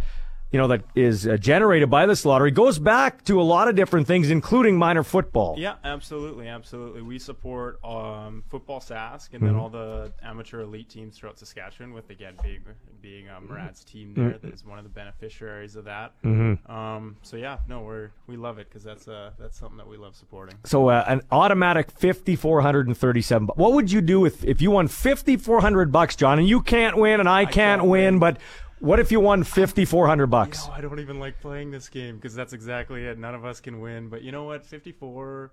you 0.52 0.58
know 0.60 0.68
that 0.68 0.82
is 0.96 1.28
uh, 1.28 1.38
generated 1.38 1.90
by 1.90 2.06
this 2.06 2.26
lottery 2.26 2.52
goes 2.52 2.80
back 2.80 3.24
to 3.26 3.40
a 3.40 3.44
lot 3.44 3.68
of 3.68 3.76
different 3.76 4.08
things, 4.08 4.30
including 4.32 4.78
minor 4.78 5.04
football. 5.04 5.56
Yeah, 5.58 5.76
absolutely, 5.84 6.48
absolutely. 6.48 7.02
We 7.04 7.20
support 7.20 7.84
um, 7.86 8.44
football 8.50 8.80
Sask 8.80 9.30
and 9.34 9.40
Mm-hmm. 9.42 9.46
then 9.46 9.56
all 9.56 9.70
the 9.70 10.12
amateur 10.24 10.62
elite 10.62 10.90
teams 10.90 11.18
throughout 11.18 11.38
Saskatchewan. 11.40 11.94
With 11.94 12.10
again 12.10 12.34
being 12.44 12.62
being 13.02 13.30
um, 13.30 13.48
Murad's 13.48 13.84
team 13.84 14.14
there, 14.14 14.26
Mm-hmm. 14.32 14.48
that 14.48 14.54
is 14.54 14.66
one 14.66 14.78
of 14.78 14.84
the 14.84 14.90
beneficiaries 14.90 15.76
of 15.76 15.86
that. 15.86 16.14
Um, 16.24 17.18
so 17.22 17.38
yeah, 17.38 17.58
no, 17.68 17.82
we're 17.82 18.10
we 18.28 18.36
love 18.38 18.60
it 18.60 18.68
because 18.70 18.84
that's 18.84 19.08
uh 19.08 19.32
that's 19.40 19.58
something 19.58 19.78
that 19.78 19.88
we 19.88 19.98
love 19.98 20.16
supporting. 20.16 20.56
So 20.66 20.90
uh, 20.90 21.04
an 21.08 21.22
automatic 21.32 21.92
fifty 21.92 22.36
four 22.36 22.62
hundred 22.62 22.88
and 22.88 22.98
thirty 22.98 23.22
seven. 23.22 23.48
What 23.56 23.74
would 23.74 23.92
you 23.92 24.02
do 24.02 24.26
if 24.26 24.44
if 24.44 24.62
you 24.62 24.72
won 24.72 24.88
fifty 24.88 25.38
four 25.38 25.62
hundred 25.62 25.92
bucks, 25.92 26.16
John? 26.16 26.40
And 26.40 26.48
you 26.48 26.62
can't 26.62 26.98
win, 26.98 27.20
and 27.20 27.30
I 27.30 27.46
can't 27.46 27.82
don't 27.82 27.90
win, 27.90 28.14
win. 28.16 28.20
but 28.20 28.38
what 28.80 29.00
if 29.00 29.12
you 29.12 29.20
won 29.20 29.44
fifty 29.44 29.86
four 29.86 30.08
hundred 30.08 30.28
bucks? 30.28 30.68
No, 30.68 30.74
I 30.74 30.82
don't 30.82 31.00
even 31.00 31.20
like 31.20 31.40
playing 31.40 31.72
this 31.72 31.90
game 31.90 32.16
because 32.16 32.34
that's 32.36 32.54
exactly 32.54 33.06
it. 33.06 33.18
None 33.18 33.36
of 33.36 33.46
us 33.46 33.60
can 33.60 33.80
win. 33.82 34.10
But 34.10 34.22
you 34.22 34.32
know 34.32 34.44
what? 34.46 34.66
54. 34.66 35.52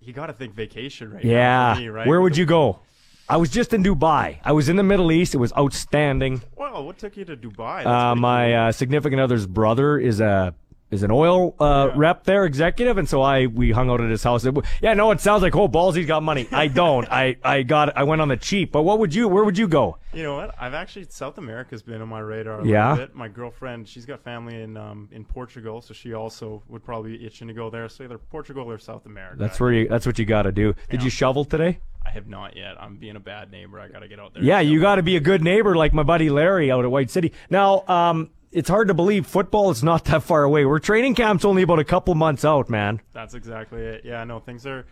You 0.00 0.12
got 0.12 0.26
to 0.26 0.32
think 0.32 0.54
vacation 0.54 1.12
right 1.12 1.24
now. 1.24 1.76
Yeah. 1.78 1.86
right? 1.88 2.06
Where 2.06 2.20
would 2.20 2.36
you 2.36 2.46
go? 2.46 2.80
I 3.28 3.36
was 3.36 3.50
just 3.50 3.74
in 3.74 3.82
Dubai. 3.82 4.38
I 4.42 4.52
was 4.52 4.68
in 4.68 4.76
the 4.76 4.82
Middle 4.82 5.12
East. 5.12 5.34
It 5.34 5.38
was 5.38 5.52
outstanding. 5.52 6.40
Well, 6.56 6.86
what 6.86 6.98
took 6.98 7.16
you 7.16 7.24
to 7.26 7.36
Dubai? 7.36 7.84
Uh, 7.84 8.14
my 8.14 8.48
cool. 8.50 8.56
uh, 8.56 8.72
significant 8.72 9.20
other's 9.20 9.46
brother 9.46 9.98
is 9.98 10.20
a 10.20 10.54
is 10.90 11.02
an 11.02 11.10
oil 11.10 11.54
uh, 11.60 11.88
Yeah. 11.90 11.94
rep 11.96 12.24
there, 12.24 12.44
executive, 12.44 12.96
and 12.98 13.08
so 13.08 13.20
I 13.22 13.46
we 13.46 13.70
hung 13.72 13.90
out 13.90 14.00
at 14.00 14.10
his 14.10 14.22
house. 14.22 14.44
It 14.44 14.54
yeah, 14.80 14.94
no, 14.94 15.10
it 15.10 15.20
sounds 15.20 15.42
like 15.42 15.54
oh, 15.56 15.68
Ballsy's 15.68 16.06
got 16.06 16.22
money. 16.22 16.48
I 16.52 16.68
don't. 16.82 17.06
I 17.10 17.36
I 17.44 17.62
got 17.62 17.96
I 17.96 18.04
went 18.04 18.20
on 18.22 18.28
the 18.28 18.36
cheap. 18.36 18.72
But 18.72 18.82
what 18.82 18.98
would 18.98 19.14
you? 19.14 19.28
Where 19.28 19.44
would 19.44 19.58
you 19.58 19.68
go? 19.68 19.98
You 20.14 20.22
know 20.22 20.36
what? 20.36 20.54
I've 20.58 20.72
actually 20.74 21.06
South 21.10 21.36
America's 21.38 21.82
been 21.82 22.00
on 22.00 22.08
my 22.08 22.20
radar 22.20 22.60
a 22.60 22.66
Yeah? 22.66 22.90
little 22.92 23.06
bit. 23.06 23.14
My 23.14 23.28
girlfriend, 23.28 23.86
she's 23.86 24.06
got 24.06 24.22
family 24.24 24.62
in 24.62 24.76
um, 24.76 25.08
in 25.12 25.24
Portugal, 25.24 25.82
so 25.82 25.92
she 25.94 26.14
also 26.14 26.62
would 26.68 26.82
probably 26.84 27.18
be 27.18 27.26
itching 27.26 27.48
to 27.48 27.54
go 27.54 27.68
there. 27.70 27.88
So 27.88 28.04
either 28.04 28.16
Portugal 28.18 28.70
or 28.70 28.78
South 28.78 29.04
America. 29.06 29.36
That's 29.38 29.60
where 29.60 29.72
you. 29.72 29.88
That's 29.88 30.06
what 30.06 30.18
you 30.18 30.24
got 30.24 30.42
to 30.42 30.52
do. 30.52 30.74
Did 30.90 31.00
Yeah. 31.00 31.04
you 31.04 31.10
shovel 31.10 31.44
today? 31.44 31.80
I 32.08 32.10
have 32.12 32.26
not 32.26 32.56
yet. 32.56 32.80
I'm 32.80 32.96
being 32.96 33.16
a 33.16 33.20
bad 33.20 33.50
neighbor. 33.50 33.78
I 33.78 33.88
got 33.88 33.98
to 34.00 34.08
get 34.08 34.18
out 34.18 34.32
there. 34.32 34.42
Yeah, 34.42 34.60
you 34.60 34.80
got 34.80 34.96
to 34.96 35.02
be 35.02 35.16
a 35.16 35.20
good 35.20 35.42
neighbor 35.42 35.76
like 35.76 35.92
my 35.92 36.02
buddy 36.02 36.30
Larry 36.30 36.70
out 36.70 36.84
at 36.84 36.90
White 36.90 37.10
City. 37.10 37.32
Now, 37.50 37.84
um, 37.86 38.30
it's 38.50 38.68
hard 38.70 38.88
to 38.88 38.94
believe 38.94 39.26
football 39.26 39.70
is 39.70 39.82
not 39.82 40.06
that 40.06 40.22
far 40.22 40.42
away. 40.44 40.64
We're 40.64 40.78
training 40.78 41.14
camp's 41.14 41.44
only 41.44 41.62
about 41.62 41.80
a 41.80 41.84
couple 41.84 42.14
months 42.14 42.46
out, 42.46 42.70
man. 42.70 43.02
That's 43.12 43.34
exactly 43.34 43.82
it. 43.82 44.02
Yeah, 44.04 44.24
no, 44.24 44.40
things 44.40 44.66
are 44.66 44.86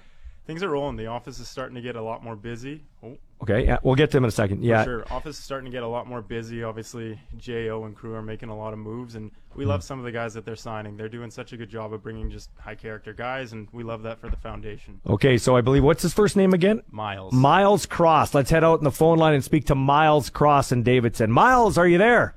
things 0.46 0.62
are 0.62 0.70
rolling. 0.70 0.96
The 0.96 1.06
office 1.06 1.38
is 1.38 1.48
starting 1.48 1.74
to 1.74 1.82
get 1.82 1.96
a 1.96 2.02
lot 2.02 2.22
more 2.24 2.36
busy. 2.36 2.82
Oh, 3.02 3.16
Okay, 3.42 3.66
yeah, 3.66 3.76
we'll 3.82 3.96
get 3.96 4.10
to 4.12 4.16
him 4.16 4.24
in 4.24 4.28
a 4.28 4.32
second. 4.32 4.64
Yeah, 4.64 4.82
Sure. 4.82 5.04
Office 5.10 5.38
is 5.38 5.44
starting 5.44 5.70
to 5.70 5.70
get 5.70 5.82
a 5.82 5.86
lot 5.86 6.06
more 6.06 6.22
busy. 6.22 6.62
Obviously, 6.62 7.20
Jo 7.36 7.84
and 7.84 7.94
crew 7.94 8.14
are 8.14 8.22
making 8.22 8.48
a 8.48 8.56
lot 8.56 8.72
of 8.72 8.78
moves, 8.78 9.14
and 9.14 9.30
we 9.54 9.64
hmm. 9.64 9.70
love 9.70 9.84
some 9.84 9.98
of 9.98 10.06
the 10.06 10.10
guys 10.10 10.32
that 10.32 10.46
they're 10.46 10.56
signing. 10.56 10.96
They're 10.96 11.10
doing 11.10 11.30
such 11.30 11.52
a 11.52 11.56
good 11.58 11.68
job 11.68 11.92
of 11.92 12.02
bringing 12.02 12.30
just 12.30 12.48
high 12.58 12.74
character 12.74 13.12
guys, 13.12 13.52
and 13.52 13.68
we 13.72 13.84
love 13.84 14.02
that 14.04 14.18
for 14.18 14.30
the 14.30 14.36
foundation. 14.36 15.00
Okay, 15.06 15.36
so 15.36 15.54
I 15.54 15.60
believe 15.60 15.84
what's 15.84 16.02
his 16.02 16.14
first 16.14 16.34
name 16.34 16.54
again? 16.54 16.82
Miles. 16.90 17.34
Miles 17.34 17.84
Cross. 17.84 18.32
Let's 18.32 18.50
head 18.50 18.64
out 18.64 18.78
in 18.78 18.84
the 18.84 18.90
phone 18.90 19.18
line 19.18 19.34
and 19.34 19.44
speak 19.44 19.66
to 19.66 19.74
Miles 19.74 20.30
Cross 20.30 20.72
and 20.72 20.82
Davidson. 20.82 21.30
Miles, 21.30 21.76
are 21.76 21.86
you 21.86 21.98
there? 21.98 22.36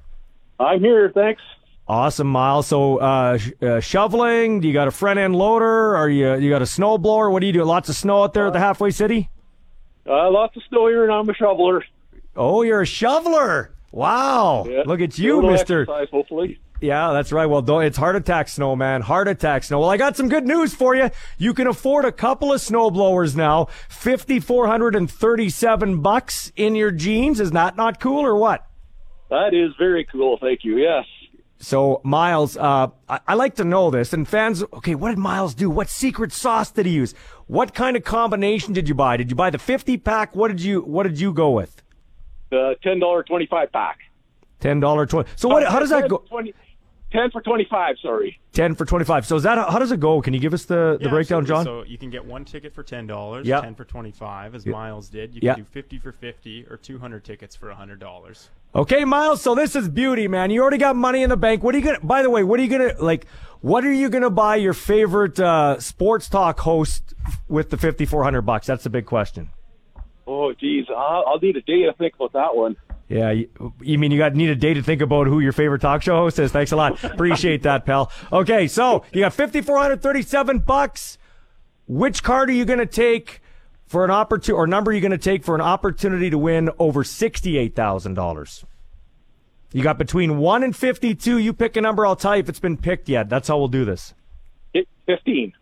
I'm 0.59 0.81
here, 0.81 1.09
thanks. 1.13 1.41
Awesome, 1.89 2.27
Miles. 2.27 2.67
So, 2.67 2.97
uh, 2.97 3.39
sh- 3.39 3.51
uh, 3.63 3.79
shoveling? 3.79 4.59
Do 4.59 4.67
you 4.67 4.73
got 4.75 4.87
a 4.87 4.91
front 4.91 5.17
end 5.17 5.35
loader? 5.35 5.95
Are 5.95 6.07
you 6.07 6.35
you 6.35 6.51
got 6.51 6.61
a 6.61 6.67
snow 6.67 6.99
blower? 6.99 7.31
What 7.31 7.39
do 7.39 7.47
you 7.47 7.53
do? 7.53 7.63
Lots 7.63 7.89
of 7.89 7.95
snow 7.95 8.23
out 8.23 8.35
there 8.35 8.45
at 8.45 8.53
the 8.53 8.59
halfway 8.59 8.91
city? 8.91 9.31
Uh, 10.07 10.29
lots 10.29 10.55
of 10.55 10.61
snow 10.69 10.87
here, 10.87 11.03
and 11.03 11.11
I'm 11.11 11.27
a 11.27 11.33
shoveler. 11.33 11.83
Oh, 12.35 12.61
you're 12.61 12.81
a 12.81 12.85
shoveler. 12.85 13.73
Wow. 13.91 14.67
Yeah. 14.69 14.83
Look 14.85 15.01
at 15.01 15.17
you, 15.17 15.41
Mister. 15.41 15.85
hopefully. 16.11 16.59
Yeah, 16.79 17.11
that's 17.11 17.31
right. 17.31 17.47
Well, 17.47 17.63
don't, 17.63 17.83
it's 17.83 17.97
heart 17.97 18.15
attack 18.15 18.47
snow, 18.49 18.75
man. 18.75 19.01
Heart 19.01 19.27
attack 19.27 19.63
snow. 19.63 19.79
Well, 19.79 19.89
I 19.89 19.97
got 19.97 20.15
some 20.15 20.29
good 20.29 20.45
news 20.45 20.75
for 20.75 20.95
you. 20.95 21.09
You 21.39 21.55
can 21.55 21.65
afford 21.67 22.05
a 22.05 22.11
couple 22.11 22.53
of 22.53 22.61
snow 22.61 22.91
blowers 22.91 23.35
now. 23.35 23.65
Fifty 23.89 24.39
four 24.39 24.67
hundred 24.67 24.95
and 24.95 25.09
thirty 25.09 25.49
seven 25.49 26.01
bucks 26.01 26.51
in 26.55 26.75
your 26.75 26.91
jeans. 26.91 27.39
Is 27.39 27.49
that 27.51 27.75
not 27.75 27.99
cool 27.99 28.23
or 28.23 28.35
what? 28.35 28.65
That 29.31 29.55
is 29.55 29.71
very 29.79 30.05
cool. 30.05 30.37
Thank 30.39 30.63
you. 30.63 30.77
Yes. 30.77 31.05
So 31.61 31.99
Miles, 32.05 32.55
uh, 32.55 32.87
I, 33.09 33.19
I 33.27 33.33
like 33.33 33.55
to 33.55 33.65
know 33.65 33.91
this, 33.91 34.13
and 34.13 34.25
fans. 34.27 34.63
Okay, 34.73 34.95
what 34.95 35.09
did 35.09 35.17
Miles 35.17 35.53
do? 35.53 35.69
What 35.69 35.89
secret 35.89 36.31
sauce 36.31 36.71
did 36.71 36.85
he 36.85 36.93
use? 36.93 37.13
What 37.47 37.73
kind 37.73 37.97
of 37.97 38.03
combination 38.05 38.73
did 38.73 38.87
you 38.87 38.95
buy? 38.95 39.17
Did 39.17 39.29
you 39.29 39.35
buy 39.35 39.49
the 39.49 39.57
fifty 39.57 39.97
pack? 39.97 40.35
What 40.35 40.47
did 40.47 40.61
you 40.61 40.81
What 40.81 41.03
did 41.03 41.19
you 41.19 41.33
go 41.33 41.51
with? 41.51 41.81
The 42.49 42.75
ten 42.81 42.99
dollar 42.99 43.23
twenty 43.23 43.45
five 43.45 43.71
pack. 43.73 43.99
Ten 44.61 44.79
dollar 44.79 45.05
twenty. 45.05 45.29
So 45.35 45.49
what? 45.49 45.67
How 45.67 45.79
does 45.79 45.89
that 45.89 46.09
go? 46.09 46.19
20, 46.29 46.53
10 47.11 47.31
for 47.31 47.41
twenty 47.41 47.65
five. 47.69 47.95
Sorry. 48.01 48.39
Ten 48.53 48.73
for 48.73 48.85
twenty 48.85 49.03
five. 49.03 49.25
So 49.25 49.35
is 49.35 49.43
that 49.43 49.57
how 49.57 49.79
does 49.79 49.91
it 49.91 49.99
go? 49.99 50.21
Can 50.21 50.33
you 50.33 50.39
give 50.39 50.53
us 50.53 50.63
the, 50.65 50.97
the 50.97 51.05
Yeah, 51.05 51.09
breakdown, 51.09 51.45
John? 51.45 51.65
So 51.65 51.83
you 51.83 51.97
can 51.97 52.09
get 52.09 52.23
one 52.23 52.45
ticket 52.45 52.73
for 52.73 52.83
ten 52.83 53.05
dollars, 53.05 53.45
Yep. 53.47 53.63
ten 53.63 53.75
for 53.75 53.83
twenty-five, 53.83 54.55
as 54.55 54.65
Yep. 54.65 54.71
Miles 54.73 55.09
did. 55.09 55.33
You 55.35 55.41
Yep. 55.43 55.55
can 55.55 55.63
do 55.65 55.69
fifty 55.71 55.97
for 55.99 56.11
fifty, 56.13 56.65
or 56.69 56.77
two 56.77 56.99
hundred 56.99 57.25
tickets 57.25 57.55
for 57.55 57.69
hundred 57.71 57.99
dollars. 57.99 58.49
Okay, 58.75 59.03
Miles. 59.03 59.41
So 59.41 59.55
this 59.55 59.75
is 59.75 59.89
beauty, 59.89 60.27
man. 60.27 60.51
You 60.51 60.61
already 60.61 60.77
got 60.77 60.95
money 60.95 61.23
in 61.23 61.29
the 61.29 61.37
bank. 61.37 61.63
What 61.63 61.73
are 61.73 61.79
you 61.79 61.83
gonna? 61.83 61.99
By 62.01 62.21
the 62.21 62.29
way, 62.29 62.43
what 62.43 62.59
are 62.59 62.63
you 62.63 62.69
gonna 62.69 62.93
like? 62.99 63.25
What 63.61 63.83
are 63.83 63.91
you 63.91 64.09
gonna 64.09 64.29
buy 64.29 64.57
your 64.57 64.73
favorite 64.73 65.39
uh, 65.39 65.79
sports 65.79 66.29
talk 66.29 66.59
host 66.59 67.15
with 67.47 67.71
the 67.71 67.77
fifty 67.77 68.05
four 68.05 68.23
hundred 68.23 68.43
bucks? 68.43 68.67
That's 68.67 68.83
the 68.83 68.89
big 68.91 69.05
question. 69.05 69.49
Oh, 70.27 70.53
geez, 70.53 70.85
I'll, 70.89 71.23
I'll 71.25 71.39
need 71.39 71.57
a 71.57 71.61
day 71.61 71.83
to 71.83 71.93
think 71.93 72.13
about 72.13 72.33
that 72.33 72.55
one. 72.55 72.75
Yeah, 73.07 73.31
you, 73.31 73.49
you 73.81 73.97
mean 73.97 74.11
you 74.11 74.19
got 74.19 74.35
need 74.35 74.51
a 74.51 74.55
day 74.55 74.75
to 74.75 74.83
think 74.83 75.01
about 75.01 75.25
who 75.25 75.39
your 75.39 75.51
favorite 75.51 75.81
talk 75.81 76.03
show 76.03 76.15
host 76.17 76.37
is? 76.37 76.51
Thanks 76.51 76.71
a 76.71 76.75
lot. 76.75 77.03
Appreciate 77.03 77.63
that, 77.63 77.87
pal. 77.87 78.11
Okay, 78.31 78.67
so 78.67 79.03
you 79.11 79.21
got 79.21 79.33
fifty 79.33 79.61
four 79.61 79.79
hundred 79.79 80.03
thirty 80.03 80.21
seven 80.21 80.59
bucks. 80.59 81.17
Which 81.87 82.21
card 82.21 82.51
are 82.51 82.53
you 82.53 82.65
gonna 82.65 82.85
take 82.85 83.41
for 83.89 84.05
an 84.05 84.11
opportunity, 84.11 84.53
or 84.57 84.67
number 84.67 84.91
you're 84.91 85.01
gonna 85.01 85.17
take 85.17 85.43
for 85.43 85.55
an 85.55 85.61
opportunity 85.61 86.29
to 86.29 86.37
win 86.37 86.69
over 86.77 87.03
sixty 87.03 87.57
eight 87.57 87.75
thousand 87.75 88.13
dollars? 88.13 88.63
You 89.73 89.83
got 89.83 89.97
between 89.97 90.37
one 90.37 90.63
and 90.63 90.75
fifty 90.75 91.15
two. 91.15 91.39
You 91.39 91.53
pick 91.53 91.75
a 91.75 91.81
number. 91.81 92.05
I'll 92.05 92.15
tell 92.15 92.35
you 92.35 92.39
if 92.41 92.49
it's 92.49 92.59
been 92.59 92.77
picked 92.77 93.09
yet. 93.09 93.27
That's 93.29 93.47
how 93.47 93.57
we'll 93.57 93.67
do 93.67 93.83
this. 93.83 94.13
Fifteen. 95.05 95.53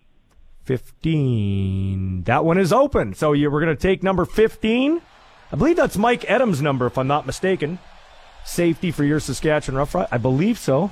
15. 0.66 2.24
That 2.24 2.44
one 2.44 2.58
is 2.58 2.74
open. 2.74 3.14
So 3.14 3.32
you, 3.32 3.50
we're 3.50 3.62
going 3.62 3.74
to 3.74 3.82
take 3.82 4.04
number 4.04 4.26
15. 4.26 5.02
I 5.50 5.56
believe 5.56 5.78
that's 5.78 5.98
Mike 5.98 6.26
Edem's 6.30 6.62
number, 6.62 6.86
if 6.88 6.98
I'm 6.98 7.08
not 7.08 7.26
mistaken. 7.26 7.80
Safety 8.44 8.92
for 8.92 9.06
your 9.06 9.22
Saskatchewan 9.22 9.82
Roughrider. 9.82 10.10
I 10.12 10.18
believe 10.18 10.60
so. 10.60 10.92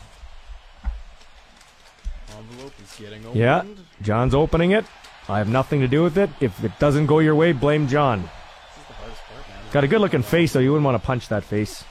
Envelope 2.38 2.72
is 2.82 2.96
getting 2.98 3.26
opened. 3.26 3.36
Yeah. 3.36 3.64
John's 4.02 4.34
opening 4.34 4.72
it. 4.72 4.86
I 5.28 5.40
have 5.40 5.50
nothing 5.50 5.82
to 5.82 5.88
do 5.88 6.04
with 6.04 6.18
it. 6.18 6.30
If 6.40 6.64
it 6.64 6.78
doesn't 6.80 7.08
go 7.08 7.20
your 7.20 7.36
way, 7.36 7.52
blame 7.52 7.88
John. 7.88 8.30
Got 9.72 9.84
a 9.84 9.88
good 9.88 10.00
looking 10.02 10.22
face, 10.22 10.54
though. 10.54 10.60
You 10.60 10.72
wouldn't 10.72 10.86
want 10.86 11.02
to 11.02 11.06
punch 11.06 11.28
that 11.30 11.44
face. 11.44 11.84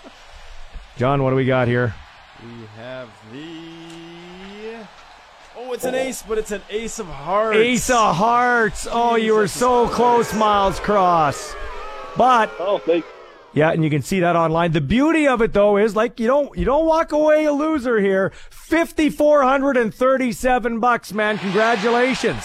John, 0.96 1.22
what 1.22 1.30
do 1.30 1.36
we 1.36 1.44
got 1.44 1.66
here? 1.68 1.94
We 2.42 2.66
have 2.76 3.08
the. 3.32 4.86
Oh, 5.56 5.72
it's 5.72 5.84
an 5.84 5.94
ace, 5.94 6.22
but 6.22 6.38
it's 6.38 6.50
an 6.52 6.62
ace 6.70 6.98
of 6.98 7.06
hearts. 7.06 7.56
Ace 7.58 7.90
of 7.90 8.16
Hearts. 8.16 8.86
Oh, 8.90 9.16
you 9.16 9.34
were 9.34 9.48
so 9.48 9.88
close, 9.88 10.32
Miles 10.34 10.78
Cross. 10.80 11.54
But 12.16 12.52
Oh, 12.60 12.78
thank. 12.78 13.04
Yeah, 13.54 13.70
and 13.70 13.84
you 13.84 13.90
can 13.90 14.02
see 14.02 14.20
that 14.20 14.34
online. 14.34 14.72
The 14.72 14.80
beauty 14.80 15.28
of 15.28 15.40
it 15.40 15.52
though 15.52 15.76
is 15.76 15.94
like 15.94 16.18
you 16.18 16.26
don't 16.26 16.56
you 16.58 16.64
don't 16.64 16.86
walk 16.86 17.12
away 17.12 17.44
a 17.44 17.52
loser 17.52 18.00
here. 18.00 18.30
Fifty 18.50 19.10
four 19.10 19.42
hundred 19.42 19.76
and 19.76 19.94
thirty 19.94 20.32
seven 20.32 20.80
bucks, 20.80 21.12
man. 21.12 21.38
Congratulations. 21.38 22.44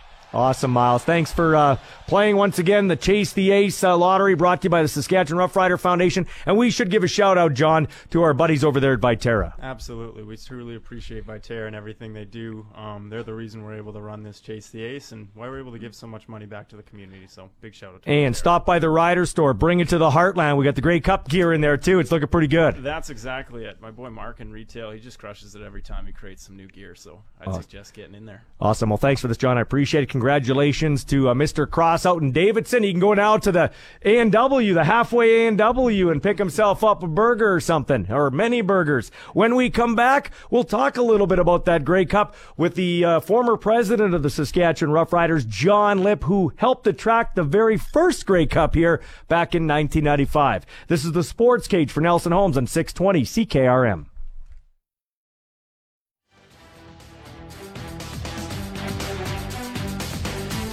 Awesome, 0.33 0.71
Miles. 0.71 1.03
Thanks 1.03 1.31
for 1.31 1.55
uh, 1.55 1.77
playing 2.07 2.37
once 2.37 2.57
again. 2.57 2.87
The 2.87 2.95
Chase 2.95 3.33
the 3.33 3.51
Ace 3.51 3.83
uh, 3.83 3.97
lottery 3.97 4.33
brought 4.35 4.61
to 4.61 4.67
you 4.67 4.69
by 4.69 4.81
the 4.81 4.87
Saskatchewan 4.87 5.39
Rough 5.39 5.55
Rider 5.55 5.77
Foundation. 5.77 6.25
And 6.45 6.57
we 6.57 6.71
should 6.71 6.89
give 6.89 7.03
a 7.03 7.07
shout 7.07 7.37
out, 7.37 7.53
John, 7.53 7.89
to 8.11 8.23
our 8.23 8.33
buddies 8.33 8.63
over 8.63 8.79
there 8.79 8.93
at 8.93 9.01
Viterra. 9.01 9.53
Absolutely. 9.61 10.23
We 10.23 10.37
truly 10.37 10.75
appreciate 10.75 11.27
Viterra 11.27 11.67
and 11.67 11.75
everything 11.75 12.13
they 12.13 12.23
do. 12.23 12.65
Um, 12.75 13.09
they're 13.09 13.23
the 13.23 13.33
reason 13.33 13.63
we're 13.63 13.75
able 13.75 13.91
to 13.93 13.99
run 14.01 14.23
this 14.23 14.39
Chase 14.39 14.69
the 14.69 14.83
Ace 14.83 15.11
and 15.11 15.27
why 15.33 15.49
we're 15.49 15.59
able 15.59 15.73
to 15.73 15.79
give 15.79 15.93
so 15.93 16.07
much 16.07 16.29
money 16.29 16.45
back 16.45 16.69
to 16.69 16.77
the 16.77 16.83
community. 16.83 17.25
So 17.27 17.49
big 17.59 17.73
shout 17.73 17.93
out 17.93 18.03
to 18.03 18.05
them. 18.07 18.13
And 18.13 18.33
Viterra. 18.33 18.39
stop 18.39 18.65
by 18.65 18.79
the 18.79 18.89
Rider 18.89 19.25
store. 19.25 19.53
Bring 19.53 19.81
it 19.81 19.89
to 19.89 19.97
the 19.97 20.11
Heartland. 20.11 20.55
We 20.55 20.63
got 20.63 20.75
the 20.75 20.81
Grey 20.81 21.01
Cup 21.01 21.27
gear 21.27 21.51
in 21.51 21.59
there 21.59 21.75
too. 21.75 21.99
It's 21.99 22.11
looking 22.11 22.29
pretty 22.29 22.47
good. 22.47 22.81
That's 22.81 23.09
exactly 23.09 23.65
it. 23.65 23.81
My 23.81 23.91
boy 23.91 24.09
Mark 24.09 24.39
in 24.39 24.51
retail, 24.51 24.91
he 24.91 24.99
just 24.99 25.19
crushes 25.19 25.55
it 25.55 25.61
every 25.61 25.81
time 25.81 26.05
he 26.05 26.13
creates 26.13 26.43
some 26.45 26.55
new 26.55 26.67
gear. 26.67 26.95
So 26.95 27.21
I'd 27.41 27.53
suggest 27.55 27.93
getting 27.93 28.15
in 28.15 28.25
there. 28.25 28.43
Awesome. 28.61 28.89
Well, 28.89 28.97
thanks 28.97 29.19
for 29.19 29.27
this, 29.27 29.37
John. 29.37 29.57
I 29.57 29.61
appreciate 29.61 30.03
it. 30.03 30.09
Congratulations 30.21 31.03
to 31.05 31.29
uh, 31.29 31.33
Mr. 31.33 31.67
Cross 31.67 32.05
out 32.05 32.21
in 32.21 32.31
Davidson. 32.31 32.83
He 32.83 32.91
can 32.91 32.99
go 32.99 33.15
now 33.15 33.37
to 33.37 33.51
the 33.51 33.71
A&W, 34.03 34.71
the 34.75 34.83
halfway 34.83 35.47
A&W, 35.47 36.11
and 36.11 36.21
pick 36.21 36.37
himself 36.37 36.83
up 36.83 37.01
a 37.01 37.07
burger 37.07 37.51
or 37.51 37.59
something, 37.59 38.05
or 38.07 38.29
many 38.29 38.61
burgers. 38.61 39.09
When 39.33 39.55
we 39.55 39.71
come 39.71 39.95
back, 39.95 40.29
we'll 40.51 40.63
talk 40.63 40.95
a 40.95 41.01
little 41.01 41.25
bit 41.25 41.39
about 41.39 41.65
that 41.65 41.83
Grey 41.83 42.05
Cup 42.05 42.35
with 42.55 42.75
the 42.75 43.03
uh, 43.03 43.19
former 43.19 43.57
president 43.57 44.13
of 44.13 44.21
the 44.21 44.29
Saskatchewan 44.29 44.93
Roughriders, 44.93 45.47
John 45.47 46.03
Lipp, 46.03 46.25
who 46.25 46.53
helped 46.57 46.85
attract 46.85 47.35
the 47.35 47.41
very 47.41 47.77
first 47.77 48.27
Grey 48.27 48.45
Cup 48.45 48.75
here 48.75 49.01
back 49.27 49.55
in 49.55 49.63
1995. 49.63 50.67
This 50.87 51.03
is 51.03 51.13
the 51.13 51.23
Sports 51.23 51.67
Cage 51.67 51.91
for 51.91 52.01
Nelson 52.01 52.31
Homes 52.31 52.57
on 52.57 52.67
620 52.67 53.23
CKRM. 53.23 54.10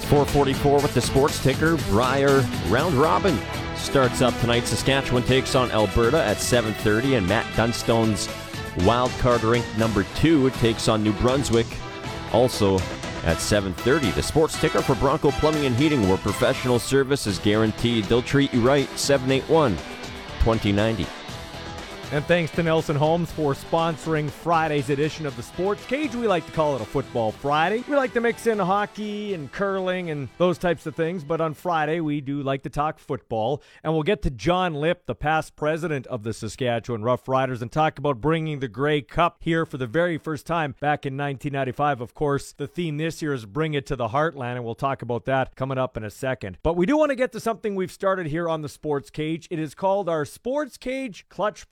444 0.09 0.81
with 0.81 0.93
the 0.95 1.01
sports 1.01 1.41
ticker. 1.43 1.77
Brier 1.89 2.39
round 2.67 2.95
robin 2.95 3.37
starts 3.75 4.23
up 4.23 4.37
tonight. 4.39 4.65
Saskatchewan 4.65 5.21
takes 5.21 5.53
on 5.53 5.69
Alberta 5.69 6.23
at 6.23 6.37
7:30, 6.37 7.15
and 7.15 7.27
Matt 7.27 7.45
Dunstone's 7.55 8.27
wild 8.79 9.11
card 9.19 9.43
rink 9.43 9.65
number 9.77 10.03
two 10.15 10.49
takes 10.61 10.87
on 10.87 11.03
New 11.03 11.13
Brunswick, 11.13 11.67
also 12.33 12.79
at 13.23 13.37
7:30. 13.39 14.09
The 14.09 14.23
sports 14.23 14.59
ticker 14.59 14.81
for 14.81 14.95
Bronco 14.95 15.29
Plumbing 15.29 15.67
and 15.67 15.75
Heating, 15.75 16.09
where 16.09 16.17
professional 16.17 16.79
service 16.79 17.27
is 17.27 17.37
guaranteed. 17.37 18.05
They'll 18.05 18.23
treat 18.23 18.51
you 18.51 18.61
right. 18.61 18.89
781 18.97 19.77
2090. 20.39 21.05
And 22.11 22.25
thanks 22.25 22.51
to 22.53 22.63
Nelson 22.63 22.95
Homes 22.95 23.31
for 23.31 23.53
sponsoring 23.53 24.31
Friday's 24.31 24.89
edition 24.89 25.27
of 25.27 25.35
the 25.37 25.43
Sports 25.43 25.85
Cage. 25.85 26.15
We 26.15 26.25
like 26.25 26.43
to 26.47 26.51
call 26.53 26.75
it 26.75 26.81
a 26.81 26.85
Football 26.85 27.31
Friday. 27.31 27.83
We 27.87 27.95
like 27.95 28.13
to 28.13 28.19
mix 28.19 28.47
in 28.47 28.57
hockey 28.57 29.35
and 29.35 29.51
curling 29.51 30.09
and 30.09 30.27
those 30.39 30.57
types 30.57 30.87
of 30.87 30.95
things, 30.95 31.23
but 31.23 31.39
on 31.39 31.53
Friday 31.53 31.99
we 31.99 32.19
do 32.19 32.41
like 32.41 32.63
to 32.63 32.69
talk 32.71 32.97
football. 32.97 33.61
And 33.83 33.93
we'll 33.93 34.01
get 34.01 34.23
to 34.23 34.31
John 34.31 34.73
Lipp, 34.73 35.05
the 35.05 35.13
past 35.13 35.55
president 35.55 36.07
of 36.07 36.23
the 36.23 36.33
Saskatchewan 36.33 37.03
Roughriders, 37.03 37.61
and 37.61 37.71
talk 37.71 37.99
about 37.99 38.19
bringing 38.19 38.59
the 38.59 38.67
Grey 38.67 39.03
Cup 39.03 39.37
here 39.41 39.63
for 39.63 39.77
the 39.77 39.85
very 39.85 40.17
first 40.17 40.47
time 40.47 40.73
back 40.79 41.05
in 41.05 41.15
1995. 41.15 42.01
Of 42.01 42.15
course, 42.15 42.53
the 42.53 42.65
theme 42.65 42.97
this 42.97 43.21
year 43.21 43.35
is 43.35 43.45
Bring 43.45 43.75
It 43.75 43.85
to 43.85 43.95
the 43.95 44.07
Heartland, 44.07 44.55
and 44.55 44.65
we'll 44.65 44.73
talk 44.73 45.03
about 45.03 45.25
that 45.25 45.55
coming 45.55 45.77
up 45.77 45.95
in 45.95 46.03
a 46.03 46.09
second. 46.09 46.57
But 46.63 46.75
we 46.75 46.87
do 46.87 46.97
want 46.97 47.11
to 47.11 47.15
get 47.15 47.33
to 47.33 47.39
something 47.39 47.75
we've 47.75 47.91
started 47.91 48.25
here 48.25 48.49
on 48.49 48.63
the 48.63 48.69
Sports 48.69 49.11
Cage. 49.11 49.47
It 49.51 49.59
is 49.59 49.75
called 49.75 50.09
our 50.09 50.25
Sports 50.25 50.75
Cage 50.75 51.27
Clutch 51.29 51.69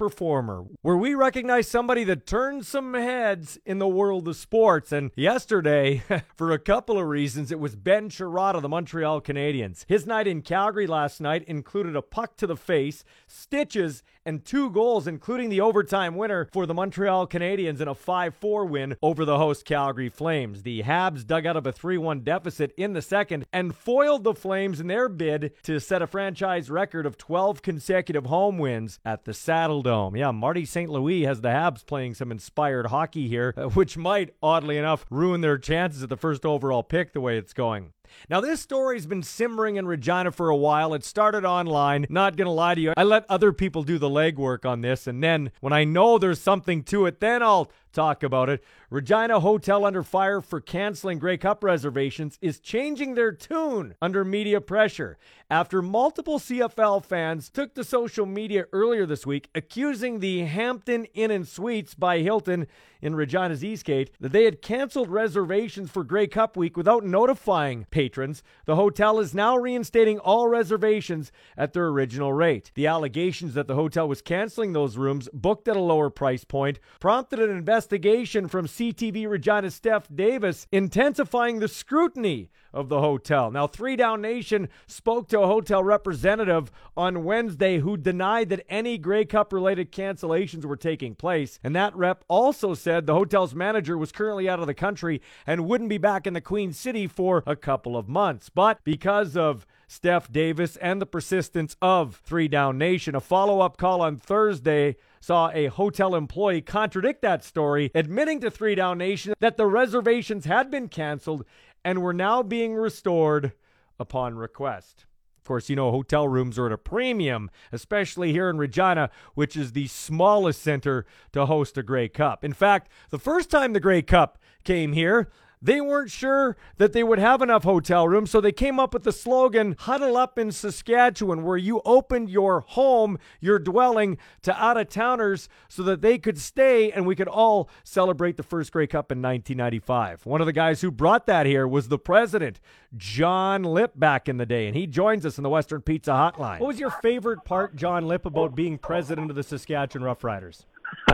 Where 0.82 0.98
we 0.98 1.16
recognize 1.16 1.68
somebody 1.68 2.04
that 2.06 2.26
turned 2.26 2.66
some 2.66 2.94
heads 2.94 3.58
in 3.66 3.80
the 3.80 3.88
world 3.88 4.28
of 4.28 4.36
sports. 4.36 4.92
And 4.92 5.12
yesterday, 5.16 6.04
for 6.36 6.52
a 6.52 6.60
couple 6.60 6.98
of 6.98 7.08
reasons, 7.08 7.52
it 7.52 7.60
was 7.60 7.76
Ben 7.76 8.10
of 8.56 8.62
the 8.62 8.70
Montreal 8.70 9.22
Canadiens. 9.22 9.86
His 9.88 10.06
night 10.06 10.28
in 10.28 10.42
Calgary 10.42 10.88
last 10.88 11.22
night 11.22 11.44
included 11.44 11.96
a 11.96 12.02
puck 12.02 12.38
to 12.38 12.48
the 12.48 12.58
face, 12.58 13.04
stitches, 13.28 14.04
and 14.28 14.44
two 14.44 14.70
goals, 14.70 15.08
including 15.08 15.50
the 15.50 15.62
overtime 15.62 16.16
winner 16.18 16.50
for 16.52 16.66
the 16.66 16.74
Montreal 16.74 17.26
Canadiens 17.28 17.80
in 17.80 17.88
a 17.88 17.96
5 17.96 18.36
4 18.36 18.66
win 18.66 18.98
over 19.02 19.24
the 19.24 19.38
host 19.38 19.66
Calgary 19.66 20.10
Flames. 20.10 20.64
The 20.64 20.84
Habs 20.84 21.26
dug 21.26 21.46
out 21.46 21.56
of 21.56 21.66
a 21.66 21.72
3 21.72 21.98
1 21.98 22.20
deficit 22.20 22.74
in 22.78 22.94
the 22.94 23.02
second 23.02 23.46
and 23.54 23.74
foiled 23.74 24.26
the 24.26 24.34
Flames 24.34 24.82
in 24.82 24.88
their 24.88 25.08
bid 25.08 25.54
to 25.64 25.80
set 25.80 26.02
a 26.02 26.08
franchise 26.08 26.70
record 26.70 27.06
of 27.06 27.18
12 27.18 27.62
consecutive 27.62 28.26
home 28.26 28.58
wins 28.58 29.00
at 29.06 29.24
the 29.24 29.32
Saddledome. 29.32 30.18
Yeah, 30.18 30.32
Marty 30.32 30.66
St. 30.66 30.90
Louis 30.90 31.24
has 31.24 31.40
the 31.40 31.50
Habs 31.50 31.86
playing 31.86 32.16
some 32.16 32.32
inspired 32.32 32.88
hockey 32.88 33.30
here, 33.30 33.54
uh, 33.56 33.70
which 33.70 33.98
might, 33.98 34.36
oddly 34.44 34.78
enough, 34.78 35.06
ruin 35.10 35.40
their 35.40 35.58
chances 35.58 36.04
at 36.04 36.10
the 36.10 36.18
first 36.18 36.46
overall 36.46 36.84
pick 36.84 37.14
the 37.14 37.22
way 37.22 37.38
it's 37.38 37.54
going. 37.54 37.94
Now, 38.30 38.42
this 38.42 38.62
story's 38.62 39.06
been 39.06 39.24
simmering 39.24 39.76
in 39.76 39.88
Regina 39.88 40.32
for 40.32 40.50
a 40.50 40.56
while. 40.56 40.94
It 40.94 41.04
started 41.04 41.46
online. 41.46 42.06
Not 42.10 42.36
gonna 42.38 42.54
lie 42.54 42.76
to 42.76 42.82
you, 42.82 42.94
I 42.98 43.04
let 43.04 43.26
other 43.30 43.54
people 43.54 43.84
do 43.84 43.98
the 43.98 44.10
legwork 44.10 44.66
on 44.66 44.82
this, 44.82 45.08
and 45.08 45.24
then 45.24 45.52
when 45.60 45.74
I 45.74 45.84
know 45.84 46.18
there's 46.18 46.42
something 46.42 46.84
to 46.84 47.06
it, 47.06 47.20
then 47.20 47.44
I'll 47.44 47.72
talk 47.98 48.22
about 48.22 48.48
it. 48.48 48.64
Regina 48.92 49.40
Hotel 49.40 49.84
under 49.84 50.04
fire 50.04 50.40
for 50.40 50.62
canceling 50.62 51.18
Grey 51.18 51.36
Cup 51.36 51.64
reservations 51.64 52.38
is 52.42 52.60
changing 52.60 53.16
their 53.16 53.32
tune 53.32 53.96
under 54.00 54.24
media 54.24 54.62
pressure 54.62 55.18
after 55.50 55.82
multiple 55.82 56.38
CFL 56.38 57.04
fans 57.04 57.50
took 57.50 57.74
to 57.74 57.84
social 57.84 58.28
media 58.28 58.66
earlier 58.72 59.08
this 59.08 59.26
week 59.26 59.50
accusing 59.56 60.20
the 60.20 60.42
Hampton 60.42 61.06
Inn 61.16 61.32
and 61.32 61.48
Suites 61.48 61.96
by 61.96 62.20
Hilton 62.20 62.68
in 63.02 63.16
Regina's 63.16 63.64
Eastgate 63.64 64.12
that 64.20 64.32
they 64.32 64.44
had 64.44 64.62
canceled 64.62 65.10
reservations 65.10 65.90
for 65.90 66.04
Grey 66.04 66.28
Cup 66.28 66.58
week 66.58 66.76
without 66.76 67.06
notifying 67.06 67.86
patrons, 67.92 68.44
the 68.66 68.76
hotel 68.76 69.20
is 69.20 69.36
now 69.36 69.56
reinstating 69.56 70.20
all 70.20 70.48
reservations 70.48 71.32
at 71.56 71.74
their 71.74 71.88
original 71.88 72.34
rate. 72.34 72.72
The 72.74 72.88
allegations 72.88 73.54
that 73.54 73.68
the 73.68 73.76
hotel 73.76 74.08
was 74.08 74.22
canceling 74.22 74.74
those 74.74 74.98
rooms 74.98 75.30
booked 75.32 75.68
at 75.68 75.78
a 75.78 75.82
lower 75.82 76.10
price 76.10 76.44
point 76.44 76.80
prompted 77.00 77.40
an 77.40 77.50
investigation 77.50 77.87
from 77.88 78.68
CTV 78.68 79.28
Regina 79.30 79.72
Steph 79.72 80.08
Davis, 80.14 80.68
intensifying 80.72 81.60
the 81.60 81.68
scrutiny 81.68 82.50
of 82.74 82.90
the 82.90 83.00
hotel. 83.00 83.50
Now, 83.50 83.68
Three 83.68 83.96
Down 83.96 84.22
Nation 84.22 84.70
spoke 84.86 85.28
to 85.30 85.40
a 85.40 85.48
hotel 85.48 85.84
representative 85.84 86.72
on 86.96 87.24
Wednesday 87.24 87.80
who 87.80 87.98
denied 87.98 88.50
that 88.50 88.66
any 88.70 88.98
Grey 88.98 89.26
Cup 89.26 89.52
related 89.52 89.92
cancellations 89.92 90.66
were 90.66 90.76
taking 90.76 91.16
place. 91.16 91.60
And 91.64 91.76
that 91.76 91.96
rep 91.96 92.24
also 92.28 92.74
said 92.74 93.06
the 93.06 93.14
hotel's 93.14 93.56
manager 93.56 93.98
was 93.98 94.12
currently 94.12 94.48
out 94.48 94.60
of 94.60 94.68
the 94.68 94.74
country 94.74 95.22
and 95.46 95.66
wouldn't 95.66 95.90
be 95.90 95.98
back 95.98 96.28
in 96.28 96.34
the 96.34 96.42
Queen 96.42 96.74
City 96.74 97.08
for 97.08 97.44
a 97.48 97.56
couple 97.56 97.98
of 97.98 98.08
months. 98.08 98.50
But 98.50 98.80
because 98.84 99.36
of 99.36 99.66
Steph 99.88 100.32
Davis 100.32 100.76
and 100.78 101.02
the 101.02 101.06
persistence 101.06 101.78
of 101.82 102.18
Three 102.18 102.50
Down 102.50 102.78
Nation, 102.78 103.16
a 103.16 103.22
follow 103.22 103.62
up 103.62 103.78
call 103.78 104.02
on 104.02 104.18
Thursday 104.18 104.98
saw 105.22 105.50
a 105.54 105.68
hotel 105.68 106.14
employee 106.14 106.62
contradict 106.62 107.22
that 107.22 107.44
story, 107.44 107.90
admitting 107.96 108.42
to 108.42 108.52
Three 108.52 108.76
Down 108.76 108.98
Nation 108.98 109.34
that 109.40 109.56
the 109.56 109.66
reservations 109.66 110.46
had 110.46 110.70
been 110.70 110.90
canceled 110.90 111.46
and 111.86 112.02
were 112.02 112.14
now 112.14 112.44
being 112.44 112.76
restored 112.76 113.54
upon 113.98 114.36
request. 114.36 115.06
Of 115.38 115.48
course, 115.48 115.70
you 115.70 115.78
know, 115.78 115.92
hotel 115.92 116.28
rooms 116.28 116.60
are 116.60 116.66
at 116.66 116.74
a 116.74 116.78
premium, 116.78 117.50
especially 117.72 118.34
here 118.34 118.50
in 118.50 118.58
Regina, 118.58 119.10
which 119.34 119.56
is 119.56 119.72
the 119.72 119.88
smallest 119.88 120.62
center 120.62 121.06
to 121.32 121.46
host 121.46 121.78
a 121.78 121.84
Grey 121.84 122.10
Cup. 122.10 122.44
In 122.44 122.52
fact, 122.52 122.92
the 123.10 123.18
first 123.18 123.50
time 123.50 123.72
the 123.72 123.80
Grey 123.80 124.02
Cup 124.02 124.38
came 124.66 124.92
here, 124.92 125.30
they 125.68 125.82
weren't 125.82 126.10
sure 126.10 126.56
that 126.78 126.94
they 126.94 127.04
would 127.04 127.20
have 127.20 127.42
enough 127.42 127.66
hotel 127.66 128.08
rooms, 128.08 128.32
so 128.32 128.40
they 128.40 128.54
came 128.54 128.80
up 128.80 128.94
with 128.94 129.04
the 129.04 129.12
slogan 129.12 129.76
Huddle 129.78 130.16
Up 130.16 130.40
in 130.40 130.54
Saskatchewan, 130.54 131.44
where 131.44 131.58
you 131.58 131.82
opened 131.84 132.30
your 132.30 132.62
home, 132.62 133.20
your 133.42 133.60
dwelling, 133.60 134.18
to 134.44 134.64
out 134.64 134.78
of 134.78 134.88
towners 134.88 135.50
so 135.68 135.84
that 135.84 136.00
they 136.00 136.18
could 136.18 136.38
stay 136.40 136.90
and 136.90 137.06
we 137.06 137.18
could 137.18 137.28
all 137.28 137.70
celebrate 137.84 138.38
the 138.38 138.44
first 138.44 138.72
Grey 138.72 138.88
Cup 138.88 139.12
in 139.12 139.18
1995. 139.18 140.26
One 140.26 140.40
of 140.40 140.48
the 140.48 140.54
guys 140.54 140.80
who 140.80 140.90
brought 140.90 141.26
that 141.28 141.46
here 141.46 141.68
was 141.68 141.90
the 141.90 142.00
president, 142.00 142.62
John 142.96 143.64
Lipp, 143.64 143.92
back 144.00 144.30
in 144.30 144.38
the 144.38 144.46
day, 144.46 144.68
and 144.68 144.76
he 144.76 144.88
joins 144.88 145.26
us 145.26 145.38
in 145.38 145.44
the 145.44 145.50
Western 145.50 145.82
Pizza 145.82 146.12
Hotline. 146.12 146.62
What 146.62 146.68
was 146.68 146.80
your 146.80 146.92
favorite 146.92 147.44
part, 147.44 147.76
John 147.76 148.08
Lipp, 148.08 148.26
about 148.26 148.56
being 148.56 148.78
president 148.78 149.30
of 149.30 149.36
the 149.36 149.44
Saskatchewan 149.44 150.08
Roughriders? 150.08 150.64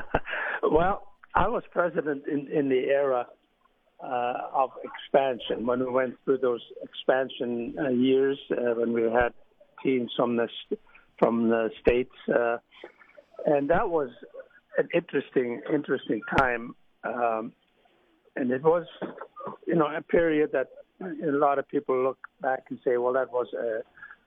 well, 0.62 1.08
I 1.34 1.48
was 1.48 1.64
president 1.72 2.28
in, 2.28 2.48
in 2.50 2.70
the 2.70 2.84
era 2.90 3.26
uh, 4.04 4.34
of 4.54 4.72
expansion. 4.84 5.66
When 5.66 5.80
we 5.80 5.90
went 5.90 6.16
through 6.26 6.40
those 6.40 6.62
expansion 6.82 7.76
uh, 7.80 7.90
years, 7.90 8.38
uh, 8.52 8.74
when 8.76 8.94
we 8.94 9.04
had 9.04 9.34
teams 9.84 10.12
from 10.16 10.36
the 10.36 10.48
from 11.20 11.50
the 11.50 11.70
states, 11.82 12.14
uh, 12.34 12.58
and 13.46 13.70
that 13.70 13.90
was 13.90 14.10
an 14.78 14.90
interesting 14.94 15.62
interesting 15.74 16.22
time, 16.38 16.76
um, 17.04 17.54
and 18.36 18.52
it 18.52 18.64
was 18.64 18.86
you 19.66 19.76
know 19.76 19.88
a 19.88 20.02
period 20.02 20.52
that 20.52 20.68
a 21.02 21.32
lot 21.32 21.60
of 21.60 21.68
people 21.68 22.02
look 22.02 22.18
back 22.42 22.66
and 22.70 22.80
say, 22.84 22.98
well, 22.98 23.14
that 23.14 23.32
was 23.32 23.48
a, 23.54 23.80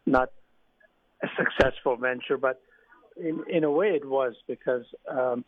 not 0.09 0.31
a 1.23 1.29
successful 1.37 1.97
venture, 1.97 2.39
but 2.39 2.61
in 3.17 3.45
in 3.51 3.65
a 3.65 3.71
way 3.71 3.89
it 3.89 4.09
was 4.09 4.35
because. 4.47 4.85
Um, 5.11 5.45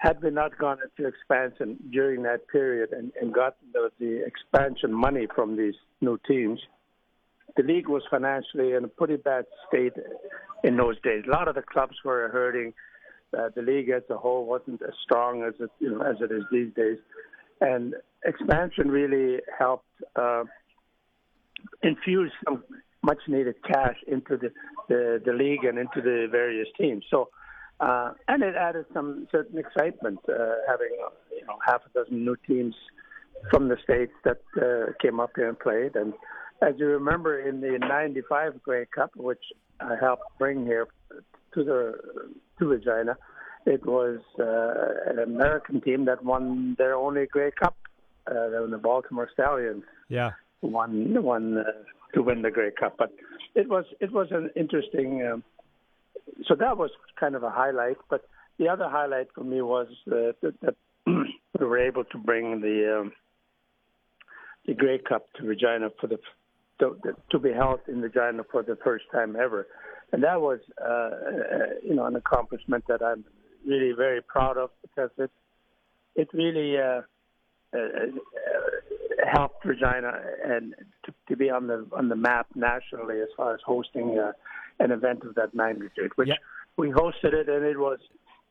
had 0.00 0.22
we 0.22 0.30
not 0.30 0.56
gone 0.56 0.78
into 0.82 1.06
expansion 1.06 1.76
during 1.90 2.22
that 2.22 2.48
period 2.48 2.90
and, 2.92 3.12
and 3.20 3.34
gotten 3.34 3.68
the, 3.74 3.90
the 4.00 4.24
expansion 4.24 4.90
money 4.90 5.26
from 5.34 5.58
these 5.58 5.74
new 6.00 6.18
teams, 6.26 6.58
the 7.54 7.62
league 7.62 7.86
was 7.86 8.02
financially 8.10 8.72
in 8.72 8.84
a 8.84 8.88
pretty 8.88 9.16
bad 9.16 9.44
state 9.68 9.92
in 10.64 10.78
those 10.78 10.98
days. 11.02 11.24
A 11.28 11.30
lot 11.30 11.48
of 11.48 11.54
the 11.54 11.60
clubs 11.60 11.96
were 12.02 12.30
hurting. 12.30 12.72
Uh, 13.36 13.50
the 13.54 13.60
league 13.60 13.90
as 13.90 14.02
a 14.08 14.16
whole 14.16 14.46
wasn't 14.46 14.80
as 14.80 14.94
strong 15.04 15.42
as 15.42 15.52
it 15.60 15.70
you 15.78 15.90
know 15.90 16.00
as 16.00 16.16
it 16.20 16.32
is 16.32 16.44
these 16.50 16.72
days, 16.74 16.98
and 17.60 17.94
expansion 18.24 18.90
really 18.90 19.40
helped 19.56 19.84
uh, 20.16 20.44
infuse 21.82 22.32
some 22.44 22.64
much 23.02 23.18
needed 23.28 23.54
cash 23.62 23.96
into 24.08 24.36
the, 24.36 24.50
the 24.88 25.22
the 25.24 25.32
league 25.32 25.64
and 25.64 25.78
into 25.78 26.00
the 26.00 26.26
various 26.28 26.66
teams. 26.76 27.04
So 27.10 27.28
uh, 27.80 28.12
and 28.28 28.42
it 28.42 28.54
added 28.56 28.84
some 28.92 29.26
certain 29.32 29.58
excitement, 29.58 30.18
uh, 30.28 30.56
having 30.68 30.90
you 31.36 31.46
know 31.46 31.58
half 31.66 31.80
a 31.86 31.98
dozen 31.98 32.24
new 32.24 32.36
teams 32.46 32.74
from 33.50 33.68
the 33.68 33.76
states 33.82 34.12
that 34.24 34.42
uh, 34.60 34.92
came 35.00 35.18
up 35.18 35.30
here 35.34 35.48
and 35.48 35.58
played. 35.58 35.96
And 35.96 36.12
as 36.60 36.74
you 36.78 36.86
remember, 36.86 37.40
in 37.40 37.60
the 37.60 37.78
'95 37.78 38.62
Grey 38.62 38.86
Cup, 38.94 39.12
which 39.16 39.42
I 39.80 39.96
helped 40.00 40.24
bring 40.38 40.66
here 40.66 40.88
to 41.54 41.64
the 41.64 41.94
to 42.58 42.66
Regina, 42.66 43.16
it 43.64 43.84
was 43.86 44.18
uh, 44.38 45.10
an 45.10 45.18
American 45.18 45.80
team 45.80 46.04
that 46.04 46.22
won 46.22 46.76
their 46.78 46.94
only 46.94 47.26
Grey 47.26 47.50
Cup. 47.50 47.76
Uh, 48.26 48.66
the 48.70 48.78
Baltimore 48.80 49.28
Stallions. 49.32 49.82
Yeah, 50.08 50.32
won 50.60 51.22
won 51.22 51.58
uh, 51.58 51.62
to 52.14 52.22
win 52.22 52.42
the 52.42 52.50
Grey 52.50 52.70
Cup, 52.78 52.96
but 52.98 53.12
it 53.54 53.68
was 53.68 53.86
it 54.00 54.12
was 54.12 54.28
an 54.30 54.50
interesting. 54.54 55.26
Um, 55.26 55.44
so 56.46 56.54
that 56.54 56.76
was 56.76 56.90
kind 57.18 57.34
of 57.34 57.42
a 57.42 57.50
highlight. 57.50 57.96
But 58.08 58.24
the 58.58 58.68
other 58.68 58.88
highlight 58.88 59.28
for 59.34 59.44
me 59.44 59.62
was 59.62 59.88
uh, 60.06 60.32
that, 60.42 60.54
that 60.62 60.76
we 61.06 61.66
were 61.66 61.78
able 61.78 62.04
to 62.04 62.18
bring 62.18 62.60
the 62.60 63.00
um, 63.00 63.12
the 64.66 64.74
Grey 64.74 64.98
Cup 64.98 65.26
to 65.36 65.44
Regina 65.44 65.90
for 66.00 66.06
the 66.06 66.18
to, 66.80 66.96
to 67.30 67.38
be 67.38 67.52
held 67.52 67.80
in 67.88 68.00
Regina 68.00 68.42
for 68.50 68.62
the 68.62 68.76
first 68.82 69.04
time 69.12 69.36
ever, 69.36 69.66
and 70.12 70.22
that 70.22 70.40
was 70.40 70.60
uh, 70.80 70.88
uh, 70.88 71.10
you 71.82 71.94
know 71.94 72.06
an 72.06 72.16
accomplishment 72.16 72.84
that 72.88 73.02
I'm 73.02 73.24
really 73.66 73.92
very 73.92 74.22
proud 74.22 74.56
of 74.56 74.70
because 74.82 75.10
it 75.18 75.30
it 76.16 76.28
really 76.32 76.78
uh, 76.78 77.02
uh, 77.72 77.78
helped 79.32 79.64
Regina 79.64 80.12
and 80.44 80.74
to, 81.04 81.14
to 81.28 81.36
be 81.36 81.50
on 81.50 81.66
the 81.66 81.86
on 81.92 82.08
the 82.08 82.16
map 82.16 82.48
nationally 82.54 83.20
as 83.20 83.28
far 83.36 83.54
as 83.54 83.60
hosting 83.64 84.18
an 84.80 84.90
event 84.90 85.22
of 85.22 85.34
that 85.36 85.54
magnitude. 85.54 86.12
Which 86.16 86.30
we 86.76 86.88
hosted 86.88 87.32
it 87.32 87.48
and 87.48 87.64
it 87.64 87.78
was 87.78 87.98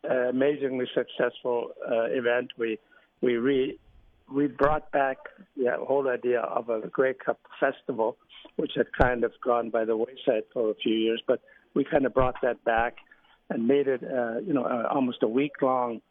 uh, 0.09 0.29
amazingly 0.29 0.85
successful 0.93 1.71
uh, 1.89 2.05
event. 2.05 2.51
We 2.57 2.79
we 3.21 3.35
re 3.35 3.77
we 4.31 4.47
brought 4.47 4.91
back 4.91 5.17
the 5.57 5.71
whole 5.85 6.07
idea 6.07 6.41
of 6.41 6.69
a 6.69 6.87
Grey 6.87 7.13
Cup 7.13 7.39
festival, 7.59 8.17
which 8.55 8.73
had 8.75 8.87
kind 8.93 9.23
of 9.23 9.33
gone 9.43 9.69
by 9.69 9.85
the 9.85 9.97
wayside 9.97 10.43
for 10.53 10.69
a 10.69 10.75
few 10.75 10.95
years, 10.95 11.21
but 11.27 11.41
we 11.73 11.83
kind 11.83 12.05
of 12.05 12.13
brought 12.13 12.35
that 12.41 12.63
back 12.63 12.97
and 13.49 13.67
made 13.67 13.87
it, 13.87 14.03
uh, 14.03 14.39
you 14.39 14.53
know, 14.53 14.63
uh, 14.63 14.87
almost 14.93 15.23
a 15.23 15.27
week 15.27 15.53
long 15.61 16.01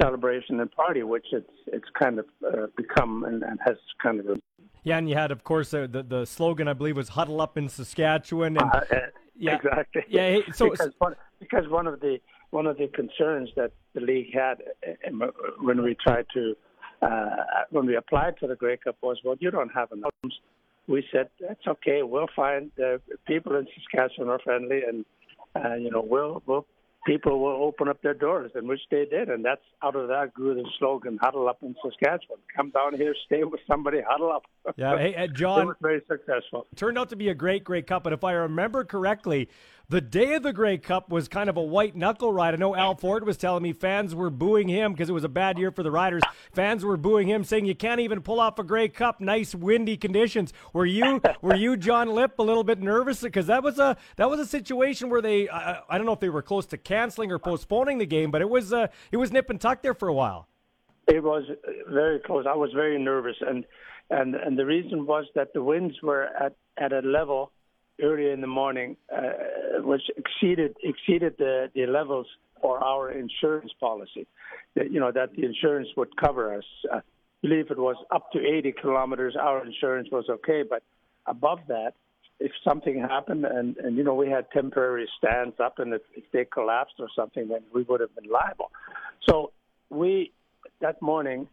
celebration 0.00 0.60
and 0.60 0.70
party, 0.72 1.02
which 1.02 1.26
it's 1.32 1.50
it's 1.66 1.88
kind 1.98 2.18
of 2.18 2.26
uh, 2.46 2.66
become 2.76 3.24
and, 3.24 3.42
and, 3.42 3.58
has 3.64 3.76
kind 4.02 4.20
of. 4.20 4.38
Yeah, 4.84 4.98
and 4.98 5.08
you 5.08 5.16
had, 5.16 5.30
of 5.30 5.42
course, 5.42 5.72
uh, 5.72 5.86
the 5.90 6.02
the 6.02 6.26
slogan 6.26 6.68
I 6.68 6.74
believe 6.74 6.96
was 6.96 7.10
"Huddle 7.10 7.40
Up 7.40 7.56
in 7.56 7.68
Saskatchewan." 7.68 8.56
And, 8.58 8.70
uh 8.72 8.80
yeah, 9.38 9.56
exactly. 9.56 10.02
Yeah, 10.08 10.38
so 10.52 10.70
because 10.70 10.92
one, 10.98 11.14
because 11.40 11.68
one 11.68 11.86
of 11.86 12.00
the 12.00 12.18
one 12.50 12.66
of 12.66 12.78
the 12.78 12.88
concerns 12.88 13.50
that 13.56 13.72
the 13.94 14.00
league 14.00 14.32
had 14.32 14.62
uh, 14.86 15.26
when 15.60 15.82
we 15.82 15.94
tried 15.94 16.26
to 16.34 16.54
uh, 17.02 17.36
when 17.70 17.86
we 17.86 17.96
applied 17.96 18.34
for 18.38 18.46
the 18.46 18.56
Grey 18.56 18.76
Cup 18.76 18.96
was, 19.02 19.18
well, 19.24 19.36
you 19.38 19.50
don't 19.50 19.70
have 19.74 19.92
enough. 19.92 20.10
We 20.88 21.04
said 21.12 21.28
that's 21.40 21.66
okay. 21.66 22.02
We'll 22.02 22.28
find 22.34 22.70
the 22.76 23.00
people 23.26 23.56
in 23.56 23.66
Saskatchewan 23.74 24.30
are 24.30 24.38
friendly, 24.38 24.82
and 24.86 25.04
uh, 25.56 25.74
you 25.74 25.90
know 25.90 26.00
we'll 26.00 26.42
we'll 26.46 26.66
people 27.06 27.38
will 27.40 27.62
open 27.62 27.88
up 27.88 28.02
their 28.02 28.14
doors, 28.14 28.50
and 28.54 28.68
which 28.68 28.80
they 28.90 29.06
did. 29.06 29.28
And 29.28 29.44
that's 29.44 29.62
out 29.82 29.96
of 29.96 30.08
that 30.08 30.34
grew 30.34 30.54
the 30.54 30.68
slogan, 30.78 31.18
huddle 31.22 31.48
up 31.48 31.58
in 31.62 31.74
Saskatchewan. 31.82 32.40
Come 32.54 32.70
down 32.70 32.96
here, 32.96 33.14
stay 33.24 33.44
with 33.44 33.60
somebody, 33.66 34.00
huddle 34.06 34.30
up. 34.30 34.42
Yeah, 34.76 34.98
hey, 34.98 35.14
uh, 35.14 35.26
John. 35.34 35.62
it 35.62 35.66
was 35.66 35.76
very 35.80 36.02
successful. 36.08 36.66
Turned 36.74 36.98
out 36.98 37.08
to 37.10 37.16
be 37.16 37.28
a 37.28 37.34
great, 37.34 37.64
great 37.64 37.86
cup. 37.86 38.02
But 38.02 38.12
if 38.12 38.24
I 38.24 38.32
remember 38.32 38.84
correctly, 38.84 39.48
the 39.88 40.00
day 40.00 40.34
of 40.34 40.42
the 40.42 40.52
Grey 40.52 40.78
Cup 40.78 41.10
was 41.10 41.28
kind 41.28 41.48
of 41.48 41.56
a 41.56 41.62
white 41.62 41.94
knuckle 41.94 42.32
ride. 42.32 42.54
I 42.54 42.56
know 42.56 42.74
Al 42.74 42.96
Ford 42.96 43.24
was 43.24 43.36
telling 43.36 43.62
me 43.62 43.72
fans 43.72 44.14
were 44.14 44.30
booing 44.30 44.68
him 44.68 44.92
because 44.92 45.08
it 45.08 45.12
was 45.12 45.22
a 45.22 45.28
bad 45.28 45.58
year 45.58 45.70
for 45.70 45.82
the 45.82 45.90
Riders. 45.92 46.22
Fans 46.52 46.84
were 46.84 46.96
booing 46.96 47.28
him, 47.28 47.44
saying 47.44 47.66
you 47.66 47.74
can't 47.74 48.00
even 48.00 48.20
pull 48.20 48.40
off 48.40 48.58
a 48.58 48.64
Grey 48.64 48.88
Cup. 48.88 49.20
Nice 49.20 49.54
windy 49.54 49.96
conditions. 49.96 50.52
Were 50.72 50.86
you, 50.86 51.20
were 51.40 51.54
you, 51.54 51.76
John 51.76 52.10
Lipp, 52.10 52.38
a 52.38 52.42
little 52.42 52.64
bit 52.64 52.80
nervous 52.80 53.20
because 53.20 53.46
that 53.46 53.62
was 53.62 53.78
a 53.78 53.96
that 54.16 54.28
was 54.28 54.40
a 54.40 54.46
situation 54.46 55.08
where 55.08 55.22
they, 55.22 55.48
uh, 55.48 55.76
I 55.88 55.98
don't 55.98 56.06
know 56.06 56.12
if 56.12 56.20
they 56.20 56.30
were 56.30 56.42
close 56.42 56.66
to 56.66 56.78
canceling 56.78 57.30
or 57.30 57.38
postponing 57.38 57.98
the 57.98 58.06
game, 58.06 58.30
but 58.30 58.42
it 58.42 58.50
was 58.50 58.72
uh, 58.72 58.88
it 59.12 59.18
was 59.18 59.30
nip 59.30 59.50
and 59.50 59.60
tuck 59.60 59.82
there 59.82 59.94
for 59.94 60.08
a 60.08 60.14
while. 60.14 60.48
It 61.06 61.22
was 61.22 61.44
very 61.88 62.18
close. 62.18 62.46
I 62.48 62.56
was 62.56 62.72
very 62.74 62.98
nervous, 62.98 63.36
and 63.40 63.64
and 64.10 64.34
and 64.34 64.58
the 64.58 64.66
reason 64.66 65.06
was 65.06 65.26
that 65.36 65.52
the 65.52 65.62
winds 65.62 65.94
were 66.02 66.24
at 66.24 66.56
at 66.76 66.92
a 66.92 67.00
level 67.00 67.52
early 68.02 68.30
in 68.30 68.40
the 68.40 68.46
morning, 68.46 68.96
uh, 69.14 69.82
which 69.82 70.02
exceeded 70.16 70.76
exceeded 70.82 71.34
the, 71.38 71.70
the 71.74 71.86
levels 71.86 72.26
for 72.60 72.82
our 72.82 73.10
insurance 73.10 73.72
policy. 73.80 74.26
That, 74.74 74.90
you 74.90 75.00
know 75.00 75.12
that 75.12 75.34
the 75.36 75.44
insurance 75.44 75.88
would 75.96 76.16
cover 76.16 76.54
us. 76.54 76.64
I 76.92 77.00
believe 77.42 77.70
it 77.70 77.78
was 77.78 77.96
up 78.10 78.32
to 78.32 78.38
80 78.38 78.74
kilometers. 78.80 79.36
Our 79.40 79.64
insurance 79.64 80.08
was 80.10 80.26
okay, 80.28 80.62
but 80.68 80.82
above 81.26 81.60
that, 81.68 81.94
if 82.38 82.52
something 82.66 83.00
happened 83.00 83.44
and, 83.44 83.76
and 83.78 83.96
you 83.96 84.04
know 84.04 84.14
we 84.14 84.28
had 84.28 84.50
temporary 84.50 85.08
stands 85.18 85.56
up 85.58 85.78
and 85.78 85.92
if, 85.94 86.02
if 86.14 86.24
they 86.32 86.44
collapsed 86.44 86.94
or 86.98 87.08
something 87.16 87.48
then 87.48 87.60
we 87.72 87.82
would 87.84 88.00
have 88.00 88.14
been 88.14 88.30
liable 88.30 88.70
so 89.28 89.52
we 89.90 90.32
that 90.80 91.00
morning 91.00 91.48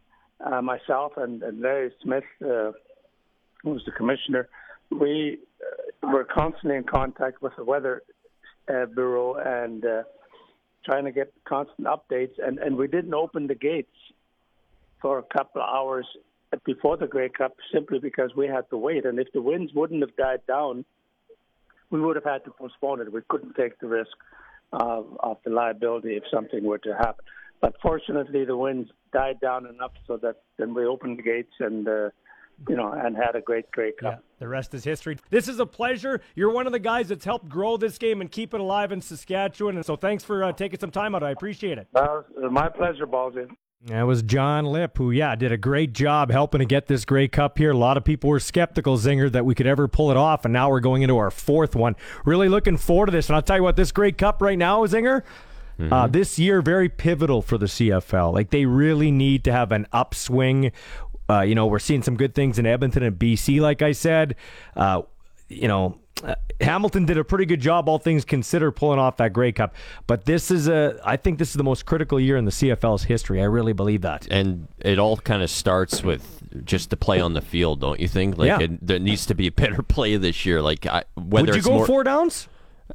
uh, 0.45 0.61
myself 0.61 1.13
and, 1.17 1.41
and 1.43 1.61
larry 1.61 1.91
smith 2.01 2.23
uh, 2.41 2.71
who 3.63 3.71
was 3.71 3.81
the 3.85 3.91
commissioner 3.91 4.49
we 4.91 5.39
uh, 5.61 5.91
were 6.03 6.25
constantly 6.25 6.77
in 6.77 6.83
contact 6.83 7.41
with 7.41 7.53
the 7.57 7.63
weather 7.63 8.03
uh, 8.67 8.85
bureau 8.85 9.35
and 9.35 9.85
uh, 9.85 10.03
trying 10.85 11.05
to 11.05 11.11
get 11.11 11.33
constant 11.45 11.87
updates 11.87 12.33
and, 12.45 12.59
and 12.59 12.75
we 12.75 12.87
didn't 12.87 13.13
open 13.13 13.47
the 13.47 13.55
gates 13.55 13.95
for 15.01 15.19
a 15.19 15.23
couple 15.23 15.61
of 15.61 15.69
hours 15.69 16.05
before 16.65 16.97
the 16.97 17.07
Grey 17.07 17.29
Cup 17.29 17.55
simply 17.73 17.99
because 17.99 18.31
we 18.35 18.47
had 18.47 18.69
to 18.69 18.77
wait. 18.77 19.05
And 19.05 19.19
if 19.19 19.31
the 19.33 19.41
winds 19.41 19.73
wouldn't 19.73 20.01
have 20.01 20.15
died 20.15 20.41
down, 20.47 20.85
we 21.89 21.99
would 21.99 22.15
have 22.15 22.25
had 22.25 22.45
to 22.45 22.51
postpone 22.51 23.01
it. 23.01 23.11
We 23.11 23.21
couldn't 23.27 23.55
take 23.55 23.79
the 23.79 23.87
risk 23.87 24.15
of, 24.71 25.05
of 25.19 25.37
the 25.43 25.51
liability 25.51 26.15
if 26.15 26.23
something 26.31 26.63
were 26.63 26.77
to 26.79 26.95
happen. 26.95 27.25
But 27.59 27.75
fortunately, 27.81 28.45
the 28.45 28.57
winds 28.57 28.89
died 29.13 29.39
down 29.39 29.65
enough 29.65 29.93
so 30.05 30.17
that 30.17 30.37
then 30.57 30.73
we 30.73 30.85
opened 30.85 31.19
the 31.19 31.23
gates 31.23 31.53
and. 31.59 31.87
Uh, 31.87 32.09
you 32.67 32.75
know, 32.75 32.91
and 32.91 33.15
had 33.15 33.35
a 33.35 33.41
great, 33.41 33.69
great 33.71 33.97
cup. 33.97 34.13
Yeah, 34.13 34.19
the 34.39 34.47
rest 34.47 34.73
is 34.73 34.83
history. 34.83 35.17
This 35.29 35.47
is 35.47 35.59
a 35.59 35.65
pleasure. 35.65 36.21
You're 36.35 36.51
one 36.51 36.65
of 36.65 36.73
the 36.73 36.79
guys 36.79 37.09
that's 37.09 37.25
helped 37.25 37.49
grow 37.49 37.77
this 37.77 37.97
game 37.97 38.21
and 38.21 38.31
keep 38.31 38.53
it 38.53 38.59
alive 38.59 38.91
in 38.91 39.01
Saskatchewan. 39.01 39.75
And 39.75 39.85
so 39.85 39.95
thanks 39.95 40.23
for 40.23 40.43
uh, 40.43 40.51
taking 40.53 40.79
some 40.79 40.91
time 40.91 41.15
out. 41.15 41.23
I 41.23 41.31
appreciate 41.31 41.77
it. 41.77 41.87
Well, 41.93 42.25
my 42.51 42.69
pleasure, 42.69 43.07
Ballsy. 43.07 43.49
That 43.87 44.03
was 44.03 44.23
John 44.23 44.65
Lipp, 44.65 44.97
who, 44.97 45.11
yeah, 45.11 45.35
did 45.35 45.51
a 45.51 45.57
great 45.57 45.91
job 45.91 46.31
helping 46.31 46.59
to 46.59 46.65
get 46.65 46.87
this 46.87 47.03
Grey 47.03 47.27
Cup 47.27 47.57
here. 47.57 47.71
A 47.71 47.77
lot 47.77 47.97
of 47.97 48.05
people 48.05 48.29
were 48.29 48.39
skeptical, 48.39 48.97
Zinger, 48.97 49.29
that 49.29 49.43
we 49.43 49.55
could 49.55 49.67
ever 49.67 49.89
pull 49.89 50.09
it 50.09 50.15
off, 50.15 50.45
and 50.45 50.53
now 50.53 50.69
we're 50.69 50.79
going 50.79 51.01
into 51.01 51.17
our 51.17 51.29
fourth 51.29 51.75
one. 51.75 51.97
Really 52.23 52.47
looking 52.47 52.77
forward 52.77 53.07
to 53.07 53.11
this. 53.11 53.27
And 53.27 53.35
I'll 53.35 53.41
tell 53.41 53.57
you 53.57 53.63
what, 53.63 53.75
this 53.75 53.91
Grey 53.91 54.13
Cup 54.13 54.41
right 54.41 54.57
now, 54.57 54.85
Zinger, 54.85 55.23
mm-hmm. 55.77 55.91
uh, 55.91 56.07
this 56.07 56.39
year 56.39 56.61
very 56.61 56.89
pivotal 56.89 57.41
for 57.41 57.57
the 57.57 57.65
CFL. 57.65 58.33
Like 58.33 58.51
they 58.51 58.65
really 58.65 59.11
need 59.11 59.43
to 59.45 59.51
have 59.51 59.71
an 59.71 59.87
upswing. 59.91 60.71
Uh, 61.29 61.41
you 61.41 61.55
know, 61.55 61.67
we're 61.67 61.79
seeing 61.79 62.03
some 62.03 62.15
good 62.15 62.35
things 62.35 62.59
in 62.59 62.65
Edmonton 62.65 63.03
and 63.03 63.17
BC, 63.17 63.59
like 63.61 63.81
I 63.81 63.91
said. 63.91 64.35
Uh, 64.75 65.03
you 65.49 65.67
know, 65.67 65.97
uh, 66.23 66.35
Hamilton 66.61 67.05
did 67.05 67.17
a 67.17 67.23
pretty 67.23 67.45
good 67.45 67.59
job, 67.59 67.89
all 67.89 67.97
things 67.99 68.23
considered, 68.23 68.71
pulling 68.71 68.99
off 68.99 69.17
that 69.17 69.33
Grey 69.33 69.51
Cup. 69.51 69.75
But 70.07 70.25
this 70.25 70.51
is 70.51 70.67
a, 70.67 70.99
I 71.03 71.17
think 71.17 71.39
this 71.39 71.49
is 71.49 71.55
the 71.55 71.63
most 71.63 71.85
critical 71.85 72.19
year 72.19 72.37
in 72.37 72.45
the 72.45 72.51
CFL's 72.51 73.03
history. 73.03 73.41
I 73.41 73.45
really 73.45 73.73
believe 73.73 74.01
that. 74.01 74.27
And 74.29 74.67
it 74.79 74.99
all 74.99 75.17
kind 75.17 75.43
of 75.43 75.49
starts 75.49 76.03
with 76.03 76.41
just 76.65 76.89
the 76.89 76.97
play 76.97 77.19
on 77.19 77.33
the 77.33 77.41
field, 77.41 77.81
don't 77.81 77.99
you 77.99 78.07
think? 78.07 78.37
Like 78.37 78.47
yeah. 78.47 78.59
it, 78.59 78.85
there 78.85 78.99
needs 78.99 79.25
to 79.27 79.35
be 79.35 79.47
a 79.47 79.51
better 79.51 79.81
play 79.87 80.15
this 80.17 80.45
year. 80.45 80.61
Like 80.61 80.85
I, 80.85 81.03
whether 81.15 81.47
would 81.47 81.55
you 81.55 81.61
go 81.61 81.77
more, 81.77 81.87
four 81.87 82.03
downs? 82.03 82.47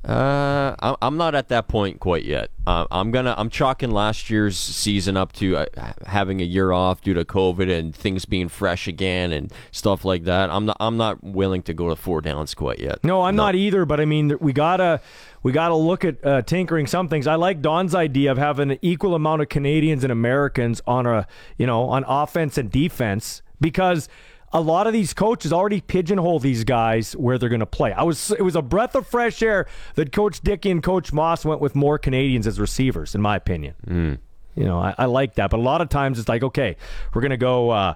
Uh, 0.05 0.97
I'm 1.03 1.17
not 1.17 1.35
at 1.35 1.49
that 1.49 1.67
point 1.67 1.99
quite 1.99 2.25
yet. 2.25 2.51
Uh, 2.67 2.87
I'm 2.91 3.11
gonna 3.11 3.35
I'm 3.37 3.51
chalking 3.51 3.91
last 3.91 4.31
year's 4.31 4.57
season 4.57 5.17
up 5.17 5.33
to 5.35 5.57
uh, 5.57 5.67
having 6.07 6.41
a 6.41 6.45
year 6.45 6.73
off 6.73 7.01
due 7.01 7.15
to 7.15 7.25
COVID 7.25 7.71
and 7.71 7.95
things 7.95 8.25
being 8.25 8.49
fresh 8.49 8.87
again 8.87 9.33
and 9.33 9.53
stuff 9.73 10.05
like 10.05 10.25
that. 10.25 10.51
I'm 10.51 10.67
not 10.67 10.77
I'm 10.79 10.97
not 10.99 11.25
willing 11.25 11.63
to 11.63 11.75
go 11.75 11.89
to 11.89 11.97
four 11.97 12.21
downs 12.21 12.55
quite 12.55 12.79
yet. 12.79 13.03
No, 13.03 13.23
I'm 13.23 13.35
no. 13.35 13.45
not 13.45 13.55
either. 13.55 13.85
But 13.87 14.01
I 14.01 14.05
mean, 14.05 14.37
we 14.41 14.53
gotta 14.53 15.01
we 15.43 15.53
gotta 15.53 15.75
look 15.75 16.05
at 16.05 16.25
uh, 16.25 16.43
tinkering 16.43 16.87
some 16.87 17.09
things. 17.09 17.27
I 17.27 17.35
like 17.35 17.61
Don's 17.61 17.95
idea 17.95 18.31
of 18.31 18.39
having 18.39 18.71
an 18.71 18.79
equal 18.83 19.15
amount 19.15 19.43
of 19.43 19.49
Canadians 19.49 20.05
and 20.05 20.13
Americans 20.13 20.81
on 20.87 21.07
a 21.07 21.27
you 21.57 21.67
know 21.67 21.85
on 21.85 22.05
offense 22.07 22.57
and 22.57 22.71
defense 22.71 23.43
because 23.61 24.09
a 24.53 24.61
lot 24.61 24.87
of 24.87 24.93
these 24.93 25.13
coaches 25.13 25.53
already 25.53 25.81
pigeonhole 25.81 26.39
these 26.39 26.65
guys 26.65 27.13
where 27.15 27.39
they're 27.39 27.49
going 27.49 27.61
to 27.61 27.67
play. 27.67 27.93
I 27.93 28.03
was 28.03 28.31
it 28.31 28.43
was 28.43 28.57
a 28.57 28.63
breath 28.63 28.95
of 28.95 29.07
fresh 29.07 29.43
air 29.43 29.67
that 29.95 30.13
Coach 30.13 30.41
Dickey 30.41 30.71
and 30.71 30.83
Coach 30.83 31.13
Maas 31.13 31.45
went 31.45 31.61
with 31.61 31.75
more 31.75 31.99
Canadians 31.99 32.47
as 32.47 32.59
receivers, 32.59 33.15
in 33.15 33.21
my 33.21 33.37
opinion. 33.37 33.75
Mm. 33.87 34.19
You 34.55 34.65
know, 34.65 34.79
I, 34.81 34.95
I, 34.99 35.05
like 35.05 35.35
that, 35.35 35.51
but 35.51 35.59
a 35.59 35.63
lot 35.63 35.81
of 35.81 35.89
times 35.89 36.19
it's 36.19 36.29
like, 36.29 36.43
okay, 36.43 36.77
we're 37.15 37.21
going 37.21 37.31
to 37.31 37.37
go 37.37 37.71
uh, 37.71 37.95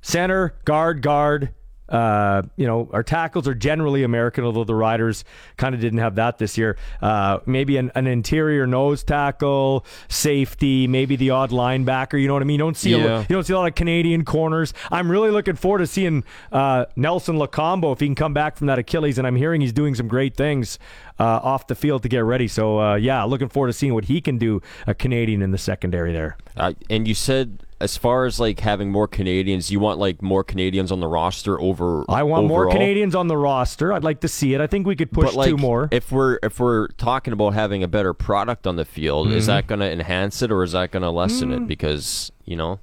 center, 0.00 0.54
guard, 0.64 1.02
guard, 1.02 1.52
uh, 1.94 2.42
you 2.56 2.66
know, 2.66 2.90
our 2.92 3.04
tackles 3.04 3.46
are 3.46 3.54
generally 3.54 4.02
American, 4.02 4.42
although 4.42 4.64
the 4.64 4.74
Riders 4.74 5.24
kind 5.56 5.76
of 5.76 5.80
didn't 5.80 6.00
have 6.00 6.16
that 6.16 6.38
this 6.38 6.58
year. 6.58 6.76
Uh, 7.00 7.38
maybe 7.46 7.76
an, 7.76 7.92
an, 7.94 8.08
interior 8.08 8.66
nose 8.66 9.04
tackle, 9.04 9.86
safety, 10.08 10.88
maybe 10.88 11.14
the 11.14 11.30
odd 11.30 11.50
linebacker. 11.50 12.20
You 12.20 12.26
know 12.26 12.34
what 12.34 12.42
I 12.42 12.46
mean? 12.46 12.54
You 12.54 12.64
don't 12.64 12.76
see 12.76 12.90
yeah. 12.90 13.18
a, 13.18 13.20
you 13.20 13.28
don't 13.28 13.44
see 13.44 13.52
a 13.52 13.56
lot 13.56 13.68
of 13.68 13.76
Canadian 13.76 14.24
corners. 14.24 14.74
I'm 14.90 15.08
really 15.08 15.30
looking 15.30 15.54
forward 15.54 15.78
to 15.78 15.86
seeing 15.86 16.24
uh, 16.50 16.86
Nelson 16.96 17.36
Lokombo 17.36 17.92
if 17.92 18.00
he 18.00 18.08
can 18.08 18.16
come 18.16 18.34
back 18.34 18.56
from 18.56 18.66
that 18.66 18.80
Achilles, 18.80 19.16
and 19.16 19.24
I'm 19.24 19.36
hearing 19.36 19.60
he's 19.60 19.72
doing 19.72 19.94
some 19.94 20.08
great 20.08 20.36
things 20.36 20.80
uh, 21.20 21.24
off 21.44 21.68
the 21.68 21.76
field 21.76 22.02
to 22.02 22.08
get 22.08 22.24
ready. 22.24 22.48
So 22.48 22.80
uh, 22.80 22.94
yeah, 22.96 23.22
looking 23.22 23.48
forward 23.48 23.68
to 23.68 23.72
seeing 23.72 23.94
what 23.94 24.06
he 24.06 24.20
can 24.20 24.36
do, 24.36 24.60
a 24.88 24.94
Canadian 24.94 25.42
in 25.42 25.52
the 25.52 25.58
secondary 25.58 26.12
there. 26.12 26.36
Uh, 26.56 26.72
and 26.90 27.06
you 27.06 27.14
said 27.14 27.63
as 27.80 27.96
far 27.96 28.24
as 28.24 28.38
like 28.38 28.60
having 28.60 28.90
more 28.90 29.08
Canadians, 29.08 29.70
you 29.70 29.80
want 29.80 29.98
like 29.98 30.22
more 30.22 30.44
Canadians 30.44 30.92
on 30.92 31.00
the 31.00 31.08
roster 31.08 31.60
over. 31.60 32.04
I 32.08 32.22
want 32.22 32.44
overall? 32.44 32.64
more 32.64 32.72
Canadians 32.72 33.14
on 33.14 33.28
the 33.28 33.36
roster. 33.36 33.92
I'd 33.92 34.04
like 34.04 34.20
to 34.20 34.28
see 34.28 34.54
it. 34.54 34.60
I 34.60 34.66
think 34.66 34.86
we 34.86 34.96
could 34.96 35.10
push 35.10 35.34
like, 35.34 35.48
two 35.48 35.56
more. 35.56 35.88
If 35.90 36.12
we're 36.12 36.38
if 36.42 36.60
we're 36.60 36.88
talking 36.88 37.32
about 37.32 37.54
having 37.54 37.82
a 37.82 37.88
better 37.88 38.14
product 38.14 38.66
on 38.66 38.76
the 38.76 38.84
field, 38.84 39.28
mm-hmm. 39.28 39.36
is 39.36 39.46
that 39.46 39.66
going 39.66 39.80
to 39.80 39.90
enhance 39.90 40.42
it 40.42 40.50
or 40.50 40.62
is 40.62 40.72
that 40.72 40.92
going 40.92 41.02
to 41.02 41.10
lessen 41.10 41.50
mm. 41.50 41.56
it? 41.56 41.66
Because 41.66 42.30
you 42.44 42.56
know, 42.56 42.78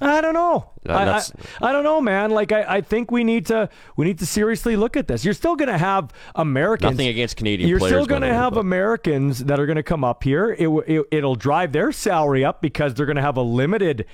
I 0.00 0.20
don't 0.20 0.34
know. 0.34 0.70
I, 0.86 1.04
I, 1.04 1.22
I, 1.60 1.72
don't 1.72 1.84
know, 1.84 2.00
man. 2.00 2.30
Like 2.30 2.52
I, 2.52 2.76
I 2.76 2.80
think 2.80 3.10
we 3.10 3.22
need 3.22 3.46
to 3.46 3.68
we 3.96 4.06
need 4.06 4.18
to 4.20 4.26
seriously 4.26 4.74
look 4.76 4.96
at 4.96 5.08
this. 5.08 5.24
You're 5.24 5.34
still 5.34 5.56
going 5.56 5.68
to 5.68 5.76
have 5.76 6.10
Americans. 6.34 6.92
Nothing 6.92 7.08
against 7.08 7.36
Canadian. 7.36 7.68
You're 7.68 7.80
still 7.80 8.06
going 8.06 8.22
to 8.22 8.32
have 8.32 8.56
Americans 8.56 9.44
that 9.44 9.60
are 9.60 9.66
going 9.66 9.76
to 9.76 9.82
come 9.82 10.02
up 10.02 10.24
here. 10.24 10.56
It, 10.58 10.68
it 10.68 11.06
it'll 11.10 11.34
drive 11.34 11.72
their 11.72 11.92
salary 11.92 12.44
up 12.44 12.62
because 12.62 12.94
they're 12.94 13.06
going 13.06 13.16
to 13.16 13.22
have 13.22 13.36
a 13.36 13.42
limited 13.42 14.06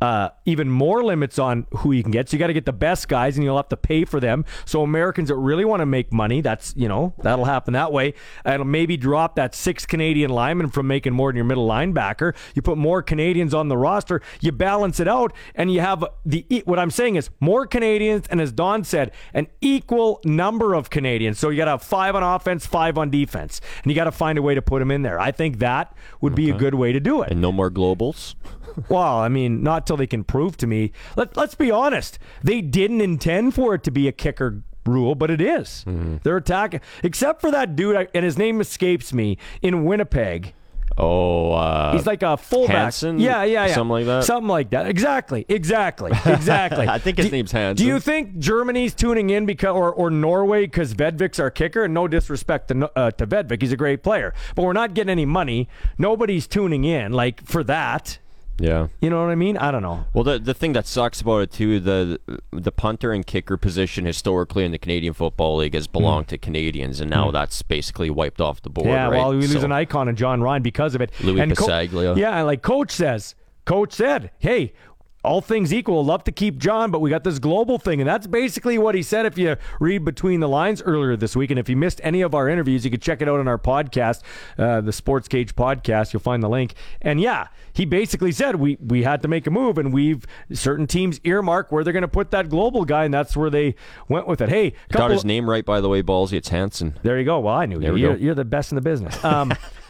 uh, 0.00 0.30
even 0.44 0.68
more 0.68 1.02
limits 1.02 1.38
on 1.38 1.66
who 1.78 1.92
you 1.92 2.02
can 2.02 2.12
get. 2.12 2.28
So 2.28 2.36
you 2.36 2.38
got 2.38 2.48
to 2.48 2.52
get 2.52 2.66
the 2.66 2.72
best 2.72 3.08
guys, 3.08 3.36
and 3.36 3.44
you'll 3.44 3.56
have 3.56 3.68
to 3.70 3.76
pay 3.76 4.04
for 4.04 4.20
them. 4.20 4.44
So 4.64 4.82
Americans 4.82 5.28
that 5.28 5.36
really 5.36 5.64
want 5.64 5.80
to 5.80 5.86
make 5.86 6.12
money, 6.12 6.40
that's 6.40 6.74
you 6.76 6.88
know 6.88 7.14
that'll 7.22 7.44
happen 7.46 7.72
that 7.74 7.92
way. 7.92 8.14
It'll 8.44 8.64
maybe 8.66 8.96
drop 8.96 9.36
that 9.36 9.54
six 9.54 9.86
Canadian 9.86 10.30
lineman 10.30 10.68
from 10.70 10.86
making 10.86 11.12
more 11.12 11.30
than 11.30 11.36
your 11.36 11.44
middle 11.44 11.66
linebacker. 11.66 12.34
You 12.54 12.62
put 12.62 12.76
more 12.76 13.02
Canadians 13.02 13.54
on 13.54 13.68
the 13.68 13.76
roster, 13.76 14.20
you 14.40 14.52
balance 14.52 15.00
it 15.00 15.08
out, 15.08 15.32
and 15.54 15.72
you 15.72 15.80
have 15.80 16.04
the 16.26 16.62
what 16.66 16.78
I'm 16.78 16.90
saying 16.90 17.16
is 17.16 17.30
more 17.40 17.66
Canadians, 17.66 18.26
and 18.28 18.40
as 18.40 18.52
Don 18.52 18.84
said, 18.84 19.12
an 19.32 19.46
equal 19.60 20.20
number 20.24 20.74
of 20.74 20.90
Canadians. 20.90 21.38
So 21.38 21.48
you 21.50 21.56
got 21.56 21.66
to 21.66 21.72
have 21.72 21.82
five 21.82 22.14
on 22.14 22.22
offense, 22.22 22.66
five 22.66 22.98
on 22.98 23.10
defense, 23.10 23.60
and 23.82 23.90
you 23.90 23.96
got 23.96 24.04
to 24.04 24.12
find 24.12 24.38
a 24.38 24.42
way 24.42 24.54
to 24.54 24.62
put 24.62 24.80
them 24.80 24.90
in 24.90 25.02
there. 25.02 25.18
I 25.18 25.30
think 25.30 25.58
that 25.60 25.96
would 26.20 26.34
be 26.34 26.50
a 26.50 26.54
good 26.54 26.74
way 26.74 26.92
to 26.92 27.00
do 27.00 27.22
it. 27.22 27.30
And 27.30 27.40
no 27.40 27.52
more 27.52 27.70
globals. 27.70 28.34
well, 28.88 29.18
I 29.18 29.28
mean, 29.28 29.62
not 29.62 29.86
till 29.86 29.96
they 29.96 30.06
can 30.06 30.24
prove 30.24 30.56
to 30.58 30.66
me. 30.66 30.92
Let, 31.16 31.36
let's 31.36 31.54
be 31.54 31.70
honest. 31.70 32.18
They 32.42 32.60
didn't 32.60 33.00
intend 33.00 33.54
for 33.54 33.74
it 33.74 33.82
to 33.84 33.90
be 33.90 34.08
a 34.08 34.12
kicker 34.12 34.62
rule, 34.86 35.14
but 35.14 35.30
it 35.30 35.40
is. 35.40 35.84
Mm-hmm. 35.86 36.16
They're 36.22 36.36
attacking, 36.36 36.80
except 37.02 37.40
for 37.40 37.50
that 37.50 37.76
dude, 37.76 38.08
and 38.14 38.24
his 38.24 38.38
name 38.38 38.60
escapes 38.60 39.12
me, 39.12 39.38
in 39.62 39.84
Winnipeg. 39.84 40.54
Oh, 40.96 41.52
uh, 41.52 41.92
he's 41.92 42.06
like 42.06 42.22
a 42.22 42.36
fullback. 42.36 42.76
Hansen? 42.76 43.18
Yeah, 43.18 43.42
yeah, 43.42 43.66
yeah. 43.66 43.74
Something 43.74 43.90
like 43.90 44.06
that. 44.06 44.24
Something 44.24 44.48
like 44.48 44.70
that. 44.70 44.86
Exactly, 44.86 45.44
exactly, 45.48 46.12
exactly. 46.26 46.86
I 46.86 46.98
think 46.98 47.16
his 47.16 47.26
do, 47.26 47.32
name's 47.32 47.50
Hansen. 47.50 47.84
Do 47.84 47.90
you 47.90 47.98
think 47.98 48.38
Germany's 48.38 48.94
tuning 48.94 49.30
in 49.30 49.44
because, 49.44 49.74
or, 49.74 49.92
or 49.92 50.10
Norway 50.10 50.66
because 50.66 50.94
Vedvik's 50.94 51.40
our 51.40 51.50
kicker? 51.50 51.84
And 51.84 51.94
no 51.94 52.06
disrespect 52.06 52.68
to 52.68 52.90
uh, 52.96 53.10
to 53.12 53.26
Vedvik, 53.26 53.60
he's 53.60 53.72
a 53.72 53.76
great 53.76 54.04
player, 54.04 54.34
but 54.54 54.62
we're 54.62 54.72
not 54.72 54.94
getting 54.94 55.10
any 55.10 55.26
money. 55.26 55.68
Nobody's 55.98 56.46
tuning 56.46 56.84
in 56.84 57.12
like 57.12 57.44
for 57.44 57.64
that. 57.64 58.18
Yeah. 58.58 58.88
You 59.00 59.10
know 59.10 59.20
what 59.20 59.30
I 59.30 59.34
mean? 59.34 59.56
I 59.56 59.70
don't 59.70 59.82
know. 59.82 60.04
Well, 60.12 60.24
the 60.24 60.38
the 60.38 60.54
thing 60.54 60.72
that 60.74 60.86
sucks 60.86 61.20
about 61.20 61.38
it 61.38 61.52
too, 61.52 61.80
the 61.80 62.20
the 62.52 62.72
punter 62.72 63.12
and 63.12 63.26
kicker 63.26 63.56
position 63.56 64.04
historically 64.04 64.64
in 64.64 64.72
the 64.72 64.78
Canadian 64.78 65.12
Football 65.12 65.56
League 65.56 65.74
has 65.74 65.86
belonged 65.86 66.26
mm. 66.26 66.30
to 66.30 66.38
Canadians, 66.38 67.00
and 67.00 67.10
now 67.10 67.28
mm. 67.28 67.32
that's 67.32 67.62
basically 67.62 68.10
wiped 68.10 68.40
off 68.40 68.62
the 68.62 68.70
board. 68.70 68.88
Yeah, 68.88 69.04
right? 69.04 69.18
well, 69.18 69.30
we 69.30 69.38
lose 69.38 69.52
so, 69.52 69.64
an 69.64 69.72
icon 69.72 70.08
in 70.08 70.16
Jon 70.16 70.40
Ryan 70.40 70.62
because 70.62 70.94
of 70.94 71.00
it. 71.00 71.10
Lui 71.20 71.40
and 71.40 71.52
Passaglia. 71.52 72.14
Co- 72.14 72.20
yeah, 72.20 72.42
like 72.42 72.62
coach 72.62 72.92
says, 72.92 73.34
coach 73.64 73.92
said, 73.92 74.30
hey, 74.38 74.72
all 75.24 75.40
things 75.40 75.72
equal, 75.72 76.04
love 76.04 76.22
to 76.24 76.32
keep 76.32 76.58
Jon, 76.58 76.90
but 76.90 77.00
we 77.00 77.10
got 77.10 77.24
this 77.24 77.38
global 77.38 77.78
thing. 77.78 78.00
And 78.00 78.08
that's 78.08 78.26
basically 78.26 78.78
what 78.78 78.94
he 78.94 79.02
said 79.02 79.26
if 79.26 79.38
you 79.38 79.56
read 79.80 80.04
between 80.04 80.40
the 80.40 80.48
lines 80.48 80.82
earlier 80.82 81.16
this 81.16 81.34
week. 81.34 81.50
And 81.50 81.58
if 81.58 81.68
you 81.68 81.76
missed 81.76 82.00
any 82.04 82.20
of 82.20 82.34
our 82.34 82.48
interviews, 82.48 82.84
you 82.84 82.90
can 82.90 83.00
check 83.00 83.22
it 83.22 83.28
out 83.28 83.40
on 83.40 83.48
our 83.48 83.58
podcast, 83.58 84.20
uh, 84.58 84.80
the 84.80 84.92
Sports 84.92 85.26
Cage 85.28 85.56
podcast. 85.56 86.12
You'll 86.12 86.20
find 86.20 86.42
the 86.42 86.48
link. 86.48 86.74
And 87.00 87.20
yeah, 87.20 87.48
he 87.72 87.84
basically 87.84 88.32
said 88.32 88.56
we, 88.56 88.76
we 88.80 89.02
had 89.02 89.22
to 89.22 89.28
make 89.28 89.46
a 89.46 89.50
move, 89.50 89.78
and 89.78 89.92
we've 89.92 90.26
certain 90.52 90.86
teams 90.86 91.20
earmark 91.24 91.72
where 91.72 91.82
they're 91.82 91.92
going 91.92 92.02
to 92.02 92.08
put 92.08 92.30
that 92.30 92.48
global 92.48 92.84
guy, 92.84 93.04
and 93.04 93.14
that's 93.14 93.36
where 93.36 93.50
they 93.50 93.74
went 94.08 94.26
with 94.26 94.40
it. 94.40 94.48
Hey, 94.48 94.74
got 94.90 95.10
his 95.10 95.24
name 95.24 95.48
right, 95.48 95.64
by 95.64 95.80
the 95.80 95.88
way, 95.88 96.02
Ballsy. 96.02 96.34
It's 96.34 96.50
Hansen. 96.50 96.98
There 97.02 97.18
you 97.18 97.24
go. 97.24 97.40
Well, 97.40 97.54
I 97.54 97.66
knew 97.66 97.80
you. 97.80 97.96
You're, 97.96 98.16
you're, 98.16 98.34
the 98.34 98.44
best 98.44 98.70
in 98.70 98.76
the 98.76 98.82
business. 98.82 99.22
Um, 99.24 99.52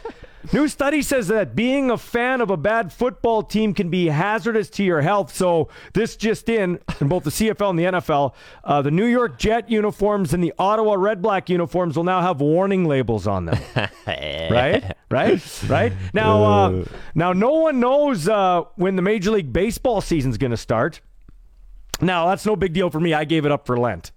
New 0.53 0.67
study 0.67 1.01
says 1.01 1.27
that 1.27 1.55
being 1.55 1.89
a 1.89 1.97
fan 1.97 2.41
of 2.41 2.49
a 2.49 2.57
bad 2.57 2.91
football 2.91 3.43
team 3.43 3.73
can 3.73 3.89
be 3.89 4.07
hazardous 4.07 4.69
to 4.71 4.83
your 4.83 5.01
health. 5.01 5.33
So 5.33 5.69
this 5.93 6.15
just 6.15 6.49
in, 6.49 6.79
in 6.99 7.07
both 7.07 7.23
the 7.23 7.29
CFL 7.29 7.71
and 7.71 7.79
the 7.79 7.83
NFL, 7.83 8.33
uh, 8.63 8.81
the 8.81 8.91
New 8.91 9.05
York 9.05 9.37
Jet 9.37 9.69
uniforms 9.69 10.33
and 10.33 10.43
the 10.43 10.53
Ottawa 10.57 10.95
Red 10.95 11.21
Black 11.21 11.49
uniforms 11.49 11.95
will 11.97 12.03
now 12.03 12.21
have 12.21 12.41
warning 12.41 12.85
labels 12.85 13.27
on 13.27 13.45
them. 13.45 13.59
right, 14.07 14.95
right, 15.09 15.63
right. 15.67 15.93
Now, 16.13 16.43
uh, 16.43 16.85
now, 17.13 17.33
no 17.33 17.51
one 17.51 17.79
knows 17.79 18.27
uh, 18.27 18.63
when 18.75 18.95
the 18.95 19.01
Major 19.01 19.31
League 19.31 19.51
Baseball 19.53 20.01
season's 20.01 20.37
going 20.37 20.51
to 20.51 20.57
start. 20.57 21.01
Now, 22.01 22.27
that's 22.27 22.45
no 22.45 22.55
big 22.55 22.73
deal 22.73 22.89
for 22.89 22.99
me. 22.99 23.13
I 23.13 23.25
gave 23.25 23.45
it 23.45 23.51
up 23.51 23.65
for 23.65 23.77
Lent. 23.77 24.11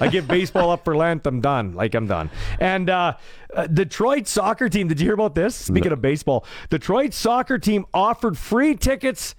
I 0.00 0.08
give 0.08 0.28
baseball 0.28 0.70
up 0.70 0.84
for 0.84 0.96
Lent. 0.96 1.26
I'm 1.26 1.40
done. 1.40 1.74
Like 1.74 1.94
I'm 1.94 2.06
done. 2.06 2.30
And 2.60 2.88
uh, 2.90 3.16
uh, 3.54 3.66
Detroit 3.66 4.26
soccer 4.26 4.68
team. 4.68 4.88
Did 4.88 5.00
you 5.00 5.06
hear 5.06 5.14
about 5.14 5.34
this? 5.34 5.54
Speaking 5.54 5.92
of 5.92 6.00
baseball, 6.00 6.44
Detroit 6.70 7.14
soccer 7.14 7.58
team 7.58 7.86
offered 7.92 8.38
free 8.38 8.74
tickets 8.74 9.34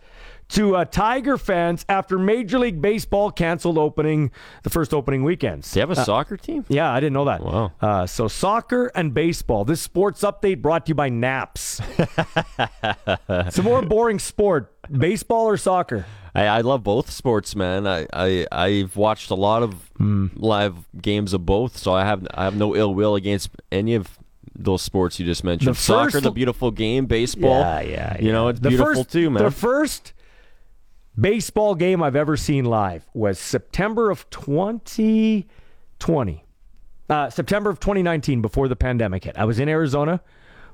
to 0.50 0.76
uh, 0.78 0.86
Tiger 0.86 1.38
fans 1.38 1.86
after 1.90 2.18
Major 2.18 2.58
League 2.60 2.82
Baseball 2.82 3.32
canceled 3.32 3.78
opening 3.78 4.32
the 4.64 4.70
first 4.70 4.94
opening 4.94 5.24
weekends. 5.24 5.72
They 5.72 5.80
have 5.82 5.92
a 5.92 5.96
soccer 5.96 6.38
team? 6.38 6.66
Yeah, 6.70 6.92
I 6.92 7.00
didn't 7.00 7.14
know 7.14 7.26
that. 7.26 7.42
Wow. 7.44 7.72
Uh, 7.82 8.06
so 8.06 8.28
soccer 8.28 8.92
and 8.96 9.14
baseball. 9.14 9.66
This 9.66 9.82
sports 9.82 10.22
update 10.22 10.62
brought 10.62 10.86
to 10.86 10.92
you 10.92 10.96
by 10.96 11.10
Naps. 11.10 11.82
it's 13.30 13.58
a 13.58 13.64
more 13.64 13.82
boring 13.82 14.20
sport, 14.20 14.74
baseball 14.92 15.46
or 15.46 15.58
soccer. 15.58 16.06
I, 16.34 16.46
I 16.46 16.62
love 16.62 16.84
both 16.84 17.10
sports, 17.10 17.56
man. 17.56 17.88
I, 17.88 18.08
I 18.14 18.48
I've 18.52 18.96
watched 18.96 19.30
a 19.32 19.36
lot 19.36 19.64
of 19.64 19.74
Hmm. 19.98 20.28
live 20.36 20.76
games 21.02 21.34
of 21.34 21.46
both, 21.46 21.78
so 21.78 21.92
I 21.94 22.06
have 22.06 22.28
I 22.34 22.44
have 22.44 22.56
no 22.56 22.76
ill 22.76 22.94
will 22.94 23.16
against 23.16 23.50
any 23.72 23.96
of 23.96 24.18
those 24.56 24.82
sports 24.82 25.20
you 25.20 25.26
just 25.26 25.44
mentioned. 25.44 25.76
The 25.76 25.80
Soccer, 25.80 26.12
first- 26.12 26.24
the 26.24 26.32
beautiful 26.32 26.72
game. 26.72 27.06
Baseball, 27.06 27.60
Yeah, 27.62 27.82
yeah, 27.82 28.18
You 28.20 28.32
know, 28.32 28.48
it's 28.50 28.60
The 28.60 28.70
beautiful 28.70 28.94
first- 29.04 29.12
too, 29.12 29.30
man. 29.30 29.44
The 29.44 29.52
first 29.52 30.14
baseball 31.20 31.76
game 31.76 32.02
I've 32.04 32.16
ever 32.16 32.38
seen 32.38 32.66
live 32.66 33.08
was 33.14 33.40
September 33.40 34.12
of 34.12 34.30
2020. 34.30 36.44
Uh, 37.10 37.30
September 37.30 37.70
of 37.70 37.80
2019, 37.80 38.42
before 38.42 38.68
the 38.68 38.76
pandemic 38.76 39.24
hit. 39.24 39.38
I 39.38 39.46
was 39.46 39.60
in 39.60 39.70
Arizona 39.70 40.22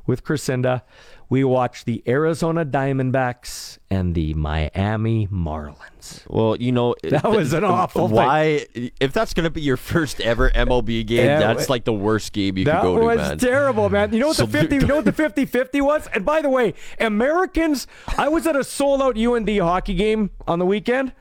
with 0.05 0.23
Crescenda. 0.23 0.81
We 1.29 1.43
watched 1.43 1.85
the 1.85 2.03
Arizona 2.07 2.65
Diamondbacks 2.65 3.77
and 3.89 4.13
the 4.15 4.33
Miami 4.33 5.27
Marlins. 5.27 6.21
well, 6.27 6.55
you 6.55 6.71
know, 6.71 6.95
That 7.03 7.23
was 7.29 7.53
an 7.53 7.63
awful 7.63 8.07
thing. 8.07 8.15
Why, 8.17 8.65
if 8.99 9.13
that's 9.13 9.33
going 9.33 9.45
to 9.45 9.49
be 9.49 9.61
your 9.61 9.77
first 9.77 10.21
ever 10.21 10.49
MLB 10.51 11.05
game, 11.05 11.25
Yeah, 11.25 11.39
that's 11.39 11.69
like 11.69 11.85
the 11.85 11.93
worst 11.93 12.33
game 12.33 12.57
you 12.57 12.65
could 12.65 12.81
go 12.81 12.93
was 13.03 13.17
to, 13.17 13.23
man. 13.29 13.37
terrible, 13.37 13.89
man. 13.89 14.13
You 14.13 14.19
know 14.19 14.27
what 14.27 14.35
So 14.37 14.45
the 14.45 14.59
50 14.59 14.75
you 14.75 14.87
know 14.87 14.97
what 14.97 15.05
the 15.05 15.13
50-50 15.13 15.81
was? 15.81 16.07
And 16.13 16.25
by 16.25 16.41
the 16.41 16.49
way, 16.49 16.73
Americans, 16.99 17.87
I 18.17 18.27
was 18.27 18.45
at 18.47 18.55
a 18.55 18.63
sold-out 18.63 19.17
UND 19.17 19.49
hockey 19.59 19.93
game 19.93 20.31
on 20.47 20.59
the 20.59 20.65
weekend. 20.65 21.13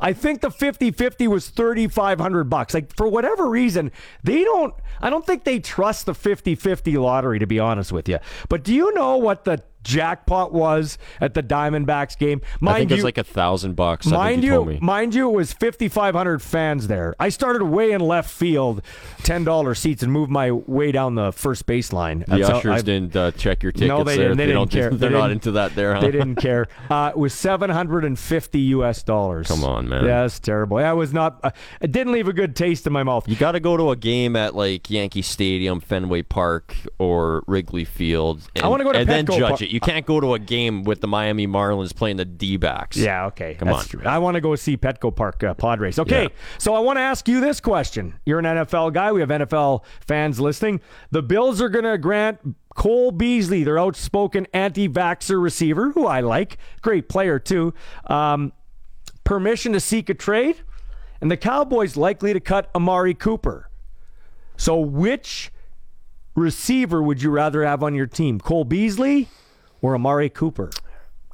I 0.00 0.12
think 0.12 0.40
the 0.40 0.50
50-50 0.50 1.26
was 1.28 1.48
3500 1.50 2.44
bucks. 2.44 2.74
Like 2.74 2.94
for 2.94 3.08
whatever 3.08 3.48
reason, 3.48 3.90
they 4.22 4.44
don't 4.44 4.74
I 5.00 5.10
don't 5.10 5.26
think 5.26 5.44
they 5.44 5.60
trust 5.60 6.06
the 6.06 6.12
50-50 6.12 7.00
lottery 7.00 7.38
to 7.38 7.46
be 7.46 7.58
honest 7.58 7.92
with 7.92 8.08
you. 8.08 8.18
But 8.48 8.64
do 8.64 8.74
you 8.74 8.92
know 8.94 9.16
what 9.16 9.44
the 9.44 9.62
jackpot 9.88 10.52
was 10.52 10.98
at 11.20 11.34
the 11.34 11.42
Diamondbacks 11.42 12.16
game? 12.18 12.40
Mind 12.60 12.76
I 12.76 12.78
think 12.80 12.90
you, 12.90 12.96
it's 12.96 13.04
like 13.04 13.18
a 13.18 13.24
thousand 13.24 13.74
bucks. 13.74 14.06
Mind 14.06 14.42
you, 14.44 14.50
you, 14.50 14.54
told 14.56 14.68
me. 14.68 14.78
mind 14.82 15.14
you, 15.14 15.28
it 15.30 15.32
was 15.32 15.52
5,500 15.52 16.42
fans 16.42 16.86
there. 16.88 17.14
I 17.18 17.30
started 17.30 17.64
way 17.64 17.92
in 17.92 18.00
left 18.00 18.30
field, 18.30 18.82
ten 19.22 19.44
dollar 19.44 19.74
seats, 19.74 20.02
and 20.02 20.12
moved 20.12 20.30
my 20.30 20.50
way 20.52 20.92
down 20.92 21.14
the 21.14 21.32
first 21.32 21.66
baseline. 21.66 22.24
the 22.26 22.36
That's 22.36 22.48
how 22.48 22.58
ushers 22.58 22.72
I- 22.72 22.82
didn't 22.82 23.16
uh, 23.16 23.30
check 23.32 23.62
your 23.62 23.72
tickets. 23.72 23.88
No, 23.88 24.04
they 24.04 24.16
there. 24.16 24.28
didn't. 24.28 24.36
They, 24.38 24.46
didn't 24.46 24.56
don't, 24.56 24.70
care. 24.70 24.90
They're 24.98 25.10
They 25.10 25.16
not 25.18 25.30
into 25.30 25.52
that 25.52 25.74
there, 25.74 25.94
huh? 25.94 26.00
They 26.00 26.10
didn't 26.10 26.36
care. 26.36 26.68
Uh, 26.90 27.10
it 27.14 27.18
was 27.18 27.32
750 27.34 28.58
U.S. 28.60 29.02
dollars. 29.02 29.48
Come 29.48 29.64
on, 29.64 29.88
man. 29.88 30.04
Yeah, 30.04 30.22
that's 30.22 30.38
terrible. 30.38 30.78
It 30.78 30.92
was 30.92 31.12
not. 31.12 31.40
Uh, 31.42 31.50
it 31.80 31.92
didn't 31.92 32.12
leave 32.12 32.28
a 32.28 32.32
good 32.32 32.54
taste 32.54 32.86
in 32.86 32.92
my 32.92 33.02
mouth. 33.02 33.26
You 33.28 33.36
got 33.36 33.52
to 33.52 33.60
go 33.60 33.76
to 33.76 33.90
a 33.90 33.96
game 33.96 34.36
at 34.36 34.54
like 34.54 34.90
Yankee 34.90 35.22
Stadium, 35.22 35.80
Fenway 35.80 36.22
Park, 36.22 36.74
or 36.98 37.42
Wrigley 37.46 37.84
Field. 37.84 38.48
And, 38.54 38.64
I 38.64 38.68
wanna 38.68 38.84
go 38.84 38.92
to 38.92 38.98
and 38.98 39.08
then 39.08 39.26
Petco 39.26 39.38
judge 39.38 39.48
Park. 39.48 39.62
it. 39.62 39.70
You 39.70 39.77
can't 39.80 40.06
go 40.06 40.20
to 40.20 40.34
a 40.34 40.38
game 40.38 40.84
with 40.84 41.00
the 41.00 41.06
Miami 41.06 41.46
Marlins 41.46 41.94
playing 41.94 42.16
the 42.16 42.24
D-backs. 42.24 42.96
Yeah, 42.96 43.26
okay. 43.26 43.54
Come 43.54 43.68
That's 43.68 43.80
on. 43.82 43.86
True. 43.86 44.02
I 44.04 44.18
want 44.18 44.34
to 44.36 44.40
go 44.40 44.54
see 44.56 44.76
Petco 44.76 45.14
Park 45.14 45.42
uh, 45.42 45.54
Padres. 45.54 45.98
Okay, 45.98 46.22
Yeah. 46.24 46.28
so 46.58 46.74
I 46.74 46.80
want 46.80 46.96
to 46.98 47.02
ask 47.02 47.28
you 47.28 47.40
this 47.40 47.60
question. 47.60 48.18
You're 48.24 48.38
an 48.38 48.44
NFL 48.44 48.92
guy. 48.92 49.12
We 49.12 49.20
have 49.20 49.28
NFL 49.30 49.84
fans 50.06 50.40
listening. 50.40 50.80
The 51.10 51.22
Bills 51.22 51.60
are 51.60 51.68
going 51.68 51.84
to 51.84 51.98
grant 51.98 52.38
Cole 52.74 53.10
Beasley, 53.10 53.64
their 53.64 53.78
outspoken 53.78 54.46
anti-vaxxer 54.52 55.42
receiver, 55.42 55.90
who 55.90 56.06
I 56.06 56.20
like, 56.20 56.58
great 56.80 57.08
player 57.08 57.38
too, 57.38 57.74
um, 58.06 58.52
permission 59.24 59.72
to 59.72 59.80
seek 59.80 60.08
a 60.08 60.14
trade, 60.14 60.56
and 61.20 61.30
the 61.30 61.36
Cowboys 61.36 61.96
likely 61.96 62.32
to 62.32 62.40
cut 62.40 62.70
Amari 62.74 63.14
Cooper. 63.14 63.68
So 64.56 64.78
which 64.78 65.50
receiver 66.36 67.02
would 67.02 67.20
you 67.20 67.30
rather 67.30 67.64
have 67.64 67.82
on 67.82 67.94
your 67.94 68.06
team, 68.06 68.38
Cole 68.38 68.64
Beasley 68.64 69.28
or 69.82 69.94
Amari 69.94 70.28
Cooper? 70.28 70.70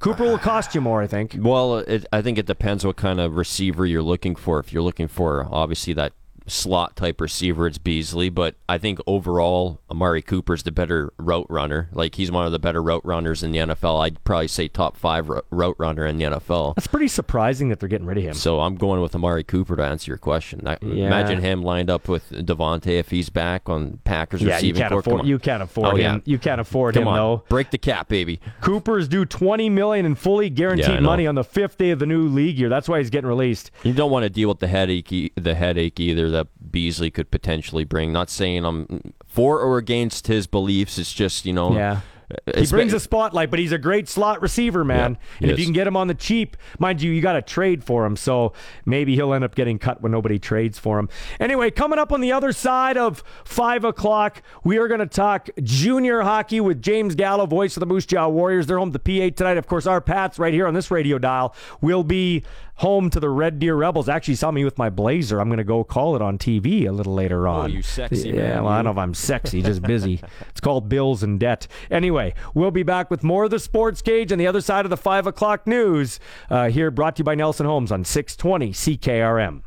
Cooper 0.00 0.24
will 0.24 0.38
cost 0.38 0.74
you 0.74 0.80
more, 0.80 1.00
I 1.02 1.06
think. 1.06 1.36
Well, 1.38 1.78
it, 1.78 2.04
I 2.12 2.20
think 2.20 2.36
it 2.36 2.46
depends 2.46 2.84
what 2.84 2.96
kind 2.96 3.20
of 3.20 3.36
receiver 3.36 3.86
you're 3.86 4.02
looking 4.02 4.36
for. 4.36 4.58
If 4.58 4.72
you're 4.72 4.82
looking 4.82 5.08
for 5.08 5.48
obviously 5.50 5.94
that 5.94 6.12
slot 6.46 6.96
type 6.96 7.20
receiver, 7.20 7.66
it's 7.66 7.78
Beasley. 7.78 8.28
But 8.28 8.54
I 8.68 8.78
think 8.78 8.98
overall, 9.06 9.80
Amari 9.90 10.22
Cooper's 10.22 10.62
the 10.62 10.72
better 10.72 11.12
route 11.18 11.46
runner. 11.48 11.88
Like 11.92 12.14
he's 12.16 12.30
one 12.30 12.46
of 12.46 12.52
the 12.52 12.58
better 12.58 12.82
route 12.82 13.04
runners 13.04 13.42
in 13.42 13.52
the 13.52 13.58
NFL. 13.58 14.04
I'd 14.04 14.22
probably 14.24 14.48
say 14.48 14.68
top 14.68 14.96
five 14.96 15.28
route 15.28 15.76
runner 15.78 16.06
in 16.06 16.18
the 16.18 16.24
NFL. 16.24 16.74
That's 16.74 16.86
pretty 16.86 17.08
surprising 17.08 17.68
that 17.70 17.80
they're 17.80 17.88
getting 17.88 18.06
rid 18.06 18.18
of 18.18 18.24
him. 18.24 18.34
So 18.34 18.60
I'm 18.60 18.76
going 18.76 19.00
with 19.00 19.14
Amari 19.14 19.44
Cooper 19.44 19.76
to 19.76 19.84
answer 19.84 20.10
your 20.10 20.18
question. 20.18 20.66
I, 20.66 20.76
Yeah. 20.82 21.06
Imagine 21.06 21.40
him 21.40 21.62
lined 21.62 21.90
up 21.90 22.08
with 22.08 22.30
Davante 22.30 22.88
if 22.98 23.10
he's 23.10 23.28
back 23.30 23.68
on 23.68 23.98
Packers 24.04 24.42
yeah, 24.42 24.58
you 24.58 24.74
can't. 24.74 24.90
Come 24.90 24.98
afford. 24.98 25.26
You 25.26 25.38
can't 25.38 25.62
afford 25.62 25.86
Oh, 25.86 25.90
him. 25.96 25.98
yeah. 25.98 26.18
You 26.24 26.38
can't 26.38 26.60
afford 26.60 26.94
Come 26.94 27.02
him 27.04 27.08
on, 27.08 27.16
though. 27.16 27.44
break 27.48 27.70
the 27.70 27.78
cap, 27.78 28.08
baby. 28.08 28.40
Cooper's 28.60 29.08
due 29.08 29.24
twenty 29.24 29.68
million 29.70 30.06
in 30.06 30.14
fully 30.14 30.50
guaranteed 30.50 30.86
Yeah, 30.88 31.00
money 31.00 31.26
on 31.26 31.34
the 31.34 31.44
fifth 31.44 31.78
day 31.78 31.90
of 31.90 31.98
the 31.98 32.06
new 32.06 32.28
league 32.28 32.58
year. 32.58 32.68
That's 32.68 32.88
why 32.88 32.98
he's 32.98 33.10
getting 33.10 33.28
released. 33.28 33.70
You 33.82 33.92
don't 33.92 34.10
want 34.10 34.24
to 34.24 34.30
deal 34.30 34.48
with 34.48 34.58
the 34.58 34.66
headache, 34.68 35.32
the 35.36 35.54
headache 35.54 35.98
either 36.00 36.30
that 36.34 36.48
Beasley 36.70 37.10
could 37.10 37.30
potentially 37.30 37.84
bring. 37.84 38.12
Not 38.12 38.28
saying 38.28 38.64
I'm 38.64 39.14
for 39.26 39.60
or 39.60 39.78
against 39.78 40.26
his 40.26 40.46
beliefs. 40.46 40.98
It's 40.98 41.12
just 41.12 41.46
you 41.46 41.52
know, 41.52 41.72
Yeah. 41.74 42.00
Uh, 42.30 42.60
he 42.60 42.66
brings 42.66 42.92
a 42.92 43.00
spotlight, 43.00 43.50
but 43.50 43.58
he's 43.58 43.72
a 43.72 43.78
great 43.78 44.08
slot 44.08 44.40
receiver, 44.40 44.84
man. 44.84 45.12
Yeah, 45.12 45.42
and 45.42 45.50
if 45.50 45.54
is. 45.54 45.60
you 45.60 45.66
can 45.66 45.74
get 45.74 45.86
him 45.86 45.96
on 45.96 46.08
the 46.08 46.14
cheap, 46.14 46.56
mind 46.78 47.02
you, 47.02 47.12
you 47.12 47.20
got 47.20 47.34
to 47.34 47.42
trade 47.42 47.84
for 47.84 48.06
him. 48.06 48.16
So 48.16 48.52
maybe 48.84 49.14
he'll 49.14 49.34
end 49.34 49.44
up 49.44 49.54
getting 49.54 49.78
cut 49.78 50.00
when 50.00 50.12
nobody 50.12 50.38
trades 50.38 50.78
for 50.78 50.98
him. 50.98 51.08
Anyway, 51.38 51.70
coming 51.70 51.98
up 51.98 52.12
on 52.12 52.20
the 52.20 52.32
other 52.32 52.52
side 52.52 52.96
of 52.96 53.22
five 53.44 53.84
o'clock, 53.84 54.42
we 54.64 54.78
are 54.78 54.88
going 54.88 55.00
to 55.00 55.06
talk 55.06 55.50
junior 55.62 56.22
hockey 56.22 56.60
with 56.60 56.80
James 56.80 57.14
Gallo, 57.14 57.46
voice 57.46 57.76
of 57.76 57.80
the 57.80 57.86
Moose 57.86 58.06
Jaw 58.06 58.28
Warriors. 58.28 58.66
They're 58.66 58.78
home 58.78 58.92
to 58.92 58.98
PA 58.98 59.34
tonight. 59.36 59.58
Of 59.58 59.66
course, 59.66 59.86
our 59.86 60.00
Pats 60.00 60.38
right 60.38 60.54
here 60.54 60.66
on 60.66 60.74
this 60.74 60.90
radio 60.90 61.18
dial 61.18 61.54
will 61.80 62.04
be 62.04 62.42
home 62.76 63.10
to 63.10 63.20
the 63.20 63.30
Red 63.30 63.58
Deer 63.58 63.74
Rebels. 63.74 64.08
Actually, 64.08 64.34
saw 64.34 64.50
me 64.50 64.64
with 64.64 64.78
my 64.78 64.90
blazer. 64.90 65.40
I'm 65.40 65.48
going 65.48 65.58
to 65.58 65.64
go 65.64 65.84
call 65.84 66.16
it 66.16 66.22
on 66.22 66.38
TV 66.38 66.86
a 66.86 66.92
little 66.92 67.14
later 67.14 67.46
on. 67.46 67.64
Oh, 67.64 67.66
you 67.66 67.82
sexy 67.82 68.30
yeah, 68.30 68.34
man, 68.34 68.64
Well, 68.64 68.72
I 68.72 68.76
don't 68.78 68.84
know 68.86 68.90
if 68.92 68.98
I'm 68.98 69.14
sexy, 69.14 69.62
just 69.62 69.82
busy. 69.82 70.20
it's 70.48 70.60
called 70.60 70.88
Bills 70.88 71.22
and 71.22 71.38
Debt. 71.38 71.66
Anyway, 71.90 72.34
we'll 72.54 72.70
be 72.70 72.82
back 72.82 73.10
with 73.10 73.22
more 73.22 73.44
of 73.44 73.50
the 73.50 73.58
Sports 73.58 74.02
Cage 74.02 74.32
on 74.32 74.38
the 74.38 74.46
other 74.46 74.60
side 74.60 74.84
of 74.84 74.90
the 74.90 74.96
5 74.96 75.26
o'clock 75.26 75.66
news. 75.66 76.18
Uh, 76.50 76.68
here, 76.68 76.90
brought 76.90 77.16
to 77.16 77.20
you 77.20 77.24
by 77.24 77.34
Nelson 77.34 77.66
Homes 77.66 77.92
on 77.92 78.04
620 78.04 78.72
CKRM. 78.72 79.62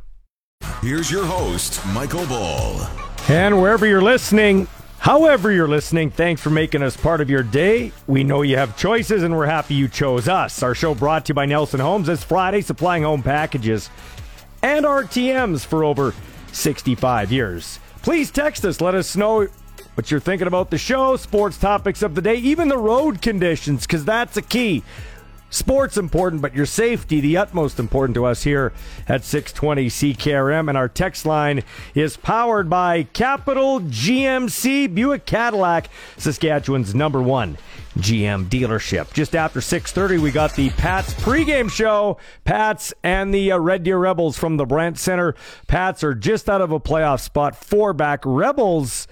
Here's 0.82 1.12
your 1.12 1.26
host, 1.26 1.86
Michael 1.88 2.26
Ball. 2.26 2.90
And 3.30 3.62
wherever 3.62 3.86
you're 3.86 4.02
listening, 4.02 4.68
however 5.08 5.54
you're 5.54 5.70
listening, 5.70 6.10
thanks 6.10 6.42
for 6.42 6.50
making 6.50 6.84
us 6.84 6.98
part 6.98 7.22
of 7.22 7.30
your 7.30 7.42
day. 7.42 7.94
We 8.08 8.26
know 8.26 8.42
you 8.42 8.58
have 8.58 8.76
choices, 8.76 9.24
and 9.24 9.34
we're 9.34 9.46
happy 9.46 9.74
you 9.74 9.88
chose 9.88 10.28
us. 10.28 10.62
Our 10.62 10.76
show 10.76 10.94
brought 10.94 11.24
to 11.26 11.30
you 11.30 11.34
by 11.34 11.46
Nelson 11.46 11.80
Homes 11.80 12.08
this 12.08 12.26
Friday, 12.26 12.60
supplying 12.60 13.04
home 13.04 13.24
packages 13.24 13.90
and 14.62 14.86
RTMs 14.86 15.66
for 15.66 15.86
over 15.86 16.14
65 16.52 17.32
years. 17.32 17.80
Please 18.02 18.30
text 18.32 18.66
us. 18.66 18.82
Let 18.82 18.96
us 18.96 19.16
know 19.16 19.48
what 19.94 20.12
you're 20.12 20.20
thinking 20.20 20.46
about 20.46 20.72
the 20.72 20.78
show, 20.78 21.16
sports 21.16 21.58
topics 21.58 22.02
of 22.02 22.14
the 22.14 22.22
day, 22.22 22.36
even 22.36 22.68
the 22.68 22.78
road 22.78 23.22
conditions, 23.22 23.88
because 23.88 24.04
that's 24.04 24.36
a 24.36 24.42
key. 24.42 24.84
Sports 25.50 25.98
important, 25.98 26.42
but 26.42 26.54
your 26.54 26.66
safety 26.66 27.22
the 27.22 27.38
utmost 27.38 27.80
important 27.80 28.16
to 28.16 28.26
us 28.26 28.44
here 28.44 28.74
at 29.08 29.24
620 29.24 29.88
CKRM. 29.88 30.68
And 30.68 30.78
our 30.78 30.90
text 30.90 31.26
line 31.26 31.64
is 31.96 32.18
powered 32.18 32.70
by 32.70 33.04
Capital 33.04 33.80
GMC 33.80 34.94
Buick 34.94 35.26
Cadillac, 35.26 35.90
Saskatchewan's 36.18 36.94
number 36.94 37.22
one 37.22 37.58
GM 37.98 38.46
dealership. 38.50 39.14
Just 39.14 39.36
after 39.36 39.62
6:30, 39.62 40.20
we 40.20 40.32
got 40.32 40.54
the 40.56 40.70
Pats 40.72 41.14
pregame 41.14 41.72
show. 41.72 42.18
Pats 42.44 42.94
and 43.02 43.34
the 43.34 43.54
uh, 43.54 43.58
Red 43.58 43.84
Deer 43.84 43.98
Rebels 43.98 44.38
from 44.38 44.58
the 44.58 44.66
Brandt 44.66 45.00
Center. 45.00 45.34
Pats 45.68 46.04
are 46.04 46.14
just 46.14 46.50
out 46.50 46.62
of 46.62 46.72
a 46.72 46.80
playoff 46.80 47.22
spot, 47.22 47.56
four 47.56 47.94
back. 47.94 48.22
Rebels 48.26 49.08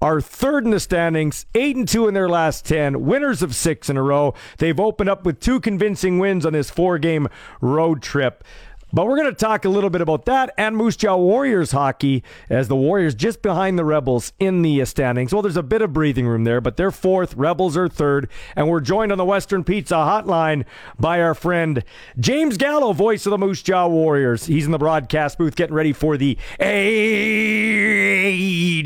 are 0.00 0.20
third 0.20 0.64
in 0.64 0.70
the 0.70 0.80
standings, 0.80 1.46
eight 1.54 1.76
and 1.76 1.88
two 1.88 2.06
in 2.06 2.14
their 2.14 2.28
last 2.28 2.64
ten, 2.64 3.04
winners 3.04 3.42
of 3.42 3.54
six 3.54 3.90
in 3.90 3.96
a 3.96 4.02
row. 4.02 4.34
They've 4.58 4.78
opened 4.78 5.10
up 5.10 5.24
with 5.24 5.40
two 5.40 5.60
convincing 5.60 6.18
wins 6.18 6.46
on 6.46 6.52
this 6.52 6.70
four-game 6.70 7.28
road 7.60 8.02
trip. 8.02 8.44
But 8.90 9.06
we're 9.06 9.16
going 9.16 9.28
to 9.28 9.34
talk 9.36 9.66
a 9.66 9.68
little 9.68 9.90
bit 9.90 10.00
about 10.00 10.24
that 10.24 10.54
and 10.56 10.74
Moose 10.76 10.96
Jaw 10.96 11.16
Warriors 11.16 11.72
hockey 11.72 12.22
as 12.48 12.68
the 12.68 12.76
Warriors 12.76 13.14
just 13.14 13.42
behind 13.42 13.78
the 13.78 13.84
Rebels 13.84 14.32
in 14.38 14.62
the 14.62 14.82
standings. 14.86 15.32
Well, 15.32 15.42
there's 15.42 15.58
a 15.58 15.62
bit 15.62 15.82
of 15.82 15.92
breathing 15.92 16.26
room 16.26 16.44
there, 16.44 16.62
but 16.62 16.78
they're 16.78 16.90
fourth, 16.90 17.34
Rebels 17.34 17.76
are 17.76 17.88
third, 17.88 18.30
and 18.56 18.66
we're 18.68 18.80
joined 18.80 19.12
on 19.12 19.18
the 19.18 19.26
Western 19.26 19.62
Pizza 19.62 19.94
hotline 19.94 20.64
by 20.98 21.20
our 21.20 21.34
friend 21.34 21.84
James 22.18 22.56
Gallo, 22.56 22.94
voice 22.94 23.26
of 23.26 23.30
the 23.30 23.38
Moose 23.38 23.62
Jaw 23.62 23.88
Warriors. 23.88 24.46
He's 24.46 24.64
in 24.64 24.72
the 24.72 24.78
broadcast 24.78 25.36
booth 25.36 25.54
getting 25.54 25.74
ready 25.74 25.92
for 25.92 26.16
the 26.16 26.38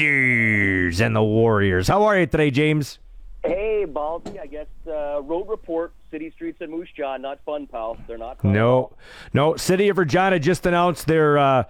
Raiders 0.03 1.01
and 1.01 1.15
the 1.15 1.23
Warriors. 1.23 1.87
How 1.87 2.03
are 2.05 2.19
you 2.19 2.27
today, 2.27 2.51
James? 2.51 2.99
Hey, 3.45 3.85
Baldy. 3.85 4.41
I 4.41 4.47
guess 4.47 4.67
uh, 4.87 5.23
road 5.23 5.49
report: 5.49 5.93
city 6.13 6.31
streets 6.31 6.61
and 6.61 6.71
Moose 6.71 6.89
Jaw 6.97 7.17
not 7.17 7.41
fun, 7.45 7.67
pal. 7.67 7.97
They're 8.07 8.19
not. 8.19 8.41
Fun 8.41 8.53
No, 8.53 8.93
no. 9.33 9.57
City 9.57 9.89
of 9.89 9.99
Regina 9.99 10.39
just 10.39 10.65
announced 10.67 11.09
their 11.09 11.37
uh, 11.39 11.65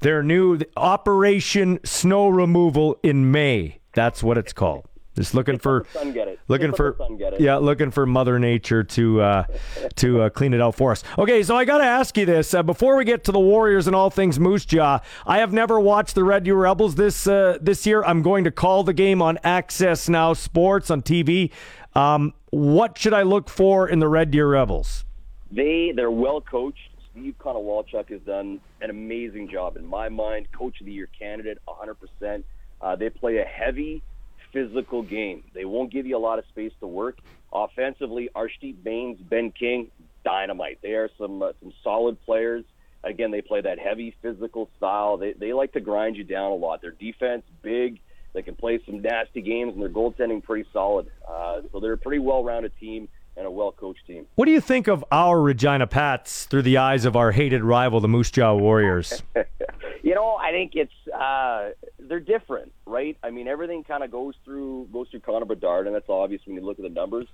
their 0.00 0.22
new 0.22 0.60
Operation 0.76 1.80
Snow 1.84 2.28
Removal 2.28 2.96
in 3.02 3.30
May. 3.30 3.80
That's 3.92 4.22
what 4.22 4.38
it's 4.38 4.54
called. 4.54 4.86
Just 5.16 5.34
looking 5.34 5.58
for 5.58 5.84
sun 5.92 6.12
get 6.12 6.28
it. 6.28 6.38
looking 6.46 6.72
for 6.72 6.90
let 6.90 6.98
the 6.98 7.04
sun 7.04 7.16
get 7.16 7.32
it. 7.34 7.40
yeah, 7.40 7.56
looking 7.56 7.90
for 7.90 8.06
Mother 8.06 8.38
Nature 8.38 8.84
to 8.84 9.20
uh, 9.20 9.44
to 9.96 10.22
uh, 10.22 10.30
clean 10.30 10.54
it 10.54 10.60
out 10.60 10.76
for 10.76 10.92
us. 10.92 11.02
Okay, 11.18 11.42
so 11.42 11.56
I 11.56 11.64
got 11.64 11.78
to 11.78 11.84
ask 11.84 12.16
you 12.16 12.24
this 12.24 12.54
uh, 12.54 12.62
before 12.62 12.96
we 12.96 13.04
get 13.04 13.24
to 13.24 13.32
the 13.32 13.40
Warriors 13.40 13.88
and 13.88 13.96
all 13.96 14.10
things 14.10 14.38
Moose 14.38 14.64
Jaw. 14.64 15.00
I 15.26 15.38
have 15.38 15.52
never 15.52 15.80
watched 15.80 16.14
the 16.14 16.22
Red 16.22 16.44
Deer 16.44 16.54
Rebels 16.54 16.94
this 16.94 17.26
uh, 17.26 17.58
this 17.60 17.84
year. 17.84 18.04
I'm 18.04 18.22
going 18.22 18.44
to 18.44 18.52
call 18.52 18.84
the 18.84 18.92
game 18.92 19.20
on 19.20 19.40
Access 19.42 20.08
Now 20.08 20.34
Sports 20.34 20.88
on 20.88 21.02
TV. 21.02 21.50
Um, 21.96 22.32
what 22.50 22.98
should 22.98 23.14
I 23.14 23.22
look 23.22 23.48
for 23.48 23.88
in 23.88 23.98
the 23.98 24.08
Red 24.08 24.30
Deer 24.30 24.48
Rebels? 24.48 25.04
They 25.50 25.92
they're 25.94 26.10
well 26.10 26.40
coached. 26.40 26.90
Steve 27.12 27.34
Konowalchuk 27.38 28.10
has 28.10 28.20
done 28.20 28.60
an 28.80 28.90
amazing 28.90 29.48
job 29.48 29.76
in 29.76 29.86
my 29.86 30.08
mind. 30.08 30.48
Coach 30.52 30.80
of 30.80 30.86
the 30.86 30.92
Year 30.92 31.08
candidate, 31.18 31.58
100%. 31.66 32.44
Uh, 32.80 32.96
they 32.96 33.10
play 33.10 33.38
a 33.38 33.44
heavy, 33.44 34.02
physical 34.52 35.02
game. 35.02 35.42
They 35.52 35.64
won't 35.64 35.90
give 35.90 36.06
you 36.06 36.16
a 36.16 36.20
lot 36.20 36.38
of 36.38 36.44
space 36.46 36.72
to 36.80 36.86
work. 36.86 37.18
Offensively, 37.52 38.30
Arshdeep 38.36 38.84
Baines, 38.84 39.18
Ben 39.20 39.50
King, 39.50 39.90
dynamite. 40.24 40.78
They 40.82 40.92
are 40.92 41.10
some 41.18 41.42
uh, 41.42 41.52
some 41.60 41.72
solid 41.82 42.22
players. 42.24 42.64
Again, 43.04 43.30
they 43.30 43.42
play 43.42 43.60
that 43.60 43.78
heavy, 43.78 44.14
physical 44.22 44.68
style. 44.76 45.16
They 45.16 45.32
they 45.32 45.52
like 45.52 45.72
to 45.72 45.80
grind 45.80 46.16
you 46.16 46.24
down 46.24 46.52
a 46.52 46.54
lot. 46.54 46.82
Their 46.82 46.92
defense, 46.92 47.44
big. 47.62 48.00
They 48.38 48.42
can 48.42 48.54
play 48.54 48.78
some 48.86 49.02
nasty 49.02 49.42
games, 49.42 49.72
and 49.72 49.82
their 49.82 49.88
goaltending 49.88 50.44
pretty 50.44 50.64
solid. 50.72 51.10
Uh, 51.28 51.62
so 51.72 51.80
they're 51.80 51.94
a 51.94 51.98
pretty 51.98 52.20
well-rounded 52.20 52.70
team 52.78 53.08
and 53.36 53.44
a 53.44 53.50
well-coached 53.50 54.06
team. 54.06 54.26
What 54.36 54.44
do 54.44 54.52
you 54.52 54.60
think 54.60 54.86
of 54.86 55.04
our 55.10 55.40
Regina 55.40 55.88
Pats 55.88 56.44
through 56.44 56.62
the 56.62 56.76
eyes 56.76 57.04
of 57.04 57.16
our 57.16 57.32
hated 57.32 57.64
rival, 57.64 57.98
the 57.98 58.06
Moose 58.06 58.30
Jaw 58.30 58.54
Warriors? 58.54 59.24
you 60.04 60.14
know, 60.14 60.36
I 60.36 60.52
think 60.52 60.76
it's 60.76 60.92
uh, 61.12 61.70
they're 61.98 62.20
different, 62.20 62.70
right? 62.86 63.18
I 63.24 63.30
mean, 63.30 63.48
everything 63.48 63.82
kind 63.82 64.04
of 64.04 64.12
goes 64.12 64.34
through 64.44 64.86
goes 64.92 65.08
through 65.10 65.20
Connor 65.20 65.44
Bedard, 65.44 65.88
and 65.88 65.96
that's 65.96 66.08
obvious 66.08 66.40
when 66.44 66.54
you 66.54 66.62
look 66.62 66.78
at 66.78 66.84
the 66.84 66.90
numbers. 66.90 67.26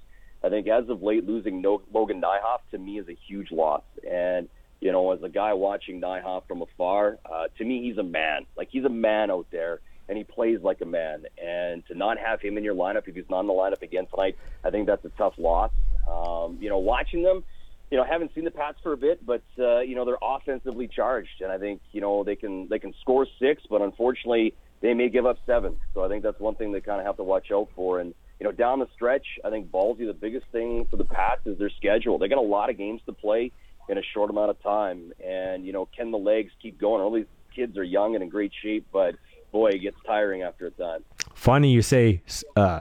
I 0.43 0.49
think 0.49 0.67
as 0.69 0.89
of 0.89 1.03
late, 1.03 1.27
losing 1.27 1.61
no, 1.61 1.83
Logan 1.93 2.23
Nijhoff 2.23 2.61
to 2.71 2.79
me 2.79 2.99
is 2.99 3.09
a 3.11 3.17
huge 3.29 3.53
loss, 3.53 3.83
and 4.11 4.49
you 4.81 4.91
know, 4.91 5.13
as 5.13 5.23
a 5.23 5.29
guy 5.29 5.53
watching 5.53 6.01
Nijhoff 6.01 6.47
from 6.49 6.63
afar, 6.63 7.19
uh, 7.31 7.49
to 7.59 7.65
me 7.65 7.83
he's 7.83 7.99
a 7.99 8.03
man. 8.03 8.47
Like 8.57 8.69
he's 8.71 8.85
a 8.87 8.89
man 8.89 9.31
out 9.31 9.47
there, 9.51 9.81
and 10.09 10.19
he 10.19 10.25
plays 10.25 10.61
like 10.63 10.81
a 10.81 10.87
man. 10.87 11.25
And 11.43 11.85
to 11.87 11.95
not 11.95 12.19
have 12.19 12.41
him 12.41 12.59
in 12.59 12.65
your 12.65 12.75
lineup 12.75 13.09
if 13.09 13.15
he's 13.15 13.25
not 13.31 13.41
in 13.41 13.47
the 13.47 13.53
lineup 13.53 13.83
again 13.83 14.07
tonight, 14.07 14.37
I 14.65 14.71
think 14.71 14.87
that's 14.87 15.05
a 15.05 15.11
tough 15.11 15.35
loss. 15.39 15.71
Um, 16.11 16.59
you 16.61 16.69
know, 16.69 16.79
watching 16.79 17.23
them, 17.23 17.45
you 17.91 17.99
know, 17.99 18.05
I 18.05 18.09
haven't 18.09 18.35
seen 18.35 18.45
the 18.45 18.51
Pats 18.51 18.79
for 18.83 18.93
a 18.93 18.97
bit, 18.97 19.25
but 19.25 19.43
uh, 19.59 19.81
you 19.81 19.95
know 19.95 20.05
they're 20.05 20.17
offensively 20.21 20.89
charged, 20.89 21.41
and 21.41 21.53
I 21.53 21.59
think 21.59 21.81
you 21.93 22.01
know 22.01 22.25
they 22.25 22.37
can 22.37 22.67
they 22.69 22.79
can 22.79 22.95
score 23.01 23.27
six, 23.39 23.63
but 23.69 23.83
unfortunately 23.83 24.55
they 24.81 24.95
may 24.95 25.09
give 25.09 25.27
up 25.27 25.39
seven. 25.47 25.77
So 25.95 26.05
I 26.05 26.09
think 26.09 26.23
that's 26.23 26.41
one 26.41 26.57
thing 26.57 26.73
they 26.73 26.81
kind 26.81 27.01
of 27.01 27.07
have 27.07 27.17
to 27.17 27.23
watch 27.23 27.53
out 27.53 27.69
for. 27.75 28.01
And 28.01 28.15
you 28.41 28.45
know, 28.45 28.53
down 28.53 28.81
the 28.81 28.89
stretch, 28.95 29.27
I 29.45 29.51
think 29.51 29.71
ballsy. 29.71 30.07
The 30.07 30.13
biggest 30.13 30.47
thing 30.51 30.87
for 30.91 30.97
the 30.97 31.05
Pats 31.05 31.43
is 31.47 31.59
their 31.59 31.71
schedule. 31.71 32.19
They 32.19 32.29
got 32.29 32.39
a 32.39 32.43
lot 32.43 32.69
of 32.69 32.77
games 32.77 33.01
to 33.07 33.13
play 33.13 33.53
in 33.89 33.99
a 33.99 34.03
short 34.13 34.31
amount 34.31 34.51
of 34.51 34.63
time, 34.63 35.13
and 35.25 35.65
you 35.65 35.73
know, 35.73 35.89
can 35.97 36.11
the 36.11 36.19
legs 36.19 36.53
keep 36.61 36.81
going? 36.81 37.03
All 37.03 37.13
these 37.13 37.27
kids 37.55 37.79
are 37.79 37.85
young 37.85 38.15
and 38.15 38.25
in 38.25 38.29
great 38.29 38.53
shape, 38.63 38.87
but 38.93 39.15
boy, 39.55 39.69
it 39.69 39.79
gets 39.79 39.97
tiring 40.05 40.43
after 40.43 40.67
a 40.67 40.71
time. 40.73 41.05
Funny 41.33 41.71
you 41.71 41.81
say 41.81 42.21
uh, 42.57 42.81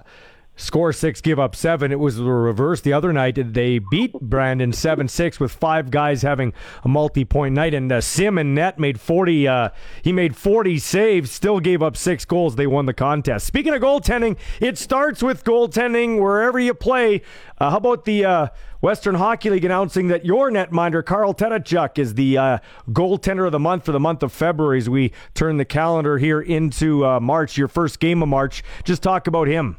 score 0.56 0.94
six, 0.94 1.22
give 1.22 1.40
up 1.40 1.56
seven. 1.56 1.92
It 1.92 2.00
was 2.00 2.18
the 2.18 2.24
reverse 2.24 2.82
the 2.82 2.94
other 2.94 3.12
night. 3.12 3.54
They 3.54 3.80
beat 3.80 4.14
Brandon 4.14 4.74
seven 4.74 5.08
six 5.08 5.40
with 5.40 5.52
five 5.52 5.92
guys 5.92 6.22
having 6.22 6.54
a 6.84 6.88
multi 6.88 7.26
point 7.26 7.56
night, 7.56 7.74
and 7.74 7.92
uh, 7.92 8.02
Sim 8.02 8.38
and 8.38 8.56
Net 8.56 8.80
made 8.80 9.00
forty. 9.00 9.48
Uh, 9.48 9.70
he 10.04 10.12
made 10.12 10.36
forty 10.36 10.78
saves, 10.80 11.32
still 11.32 11.60
gave 11.60 11.82
up 11.82 11.98
six 11.98 12.26
goals. 12.26 12.56
They 12.56 12.68
won 12.68 12.86
the 12.86 12.94
contest. 12.94 13.48
Speaking 13.48 13.74
of 13.74 13.82
goaltending, 13.82 14.38
it 14.60 14.78
starts 14.78 15.24
with 15.24 15.44
goaltending 15.44 16.22
wherever 16.22 16.60
you 16.60 16.74
play. 16.74 17.22
Uh, 17.58 17.72
how 17.72 17.78
about 17.78 18.06
the 18.06 18.26
uh, 18.26 18.48
Western 18.82 19.16
Hockey 19.16 19.50
League 19.50 19.64
announcing 19.64 20.10
that 20.10 20.26
your 20.26 20.52
netminder, 20.52 21.06
Carl 21.06 21.34
Tetachuk, 21.34 21.98
is 21.98 22.16
the 22.16 22.38
uh, 22.38 22.58
goaltender 22.90 23.46
of 23.46 23.52
the 23.54 23.60
month 23.60 23.86
for 23.86 23.94
the 23.94 24.00
month 24.00 24.24
of 24.24 24.34
February 24.34 24.80
as 24.80 24.90
we 24.90 25.14
turn 25.34 25.58
the 25.58 25.66
calendar 25.66 26.18
here 26.18 26.42
into 26.42 27.06
uh, 27.06 27.20
March, 27.20 27.58
your 27.58 27.70
first 27.70 28.00
game 28.00 28.22
of 28.22 28.28
March. 28.28 28.64
Just 28.84 29.02
talk 29.02 29.28
about 29.28 29.48
him. 29.48 29.78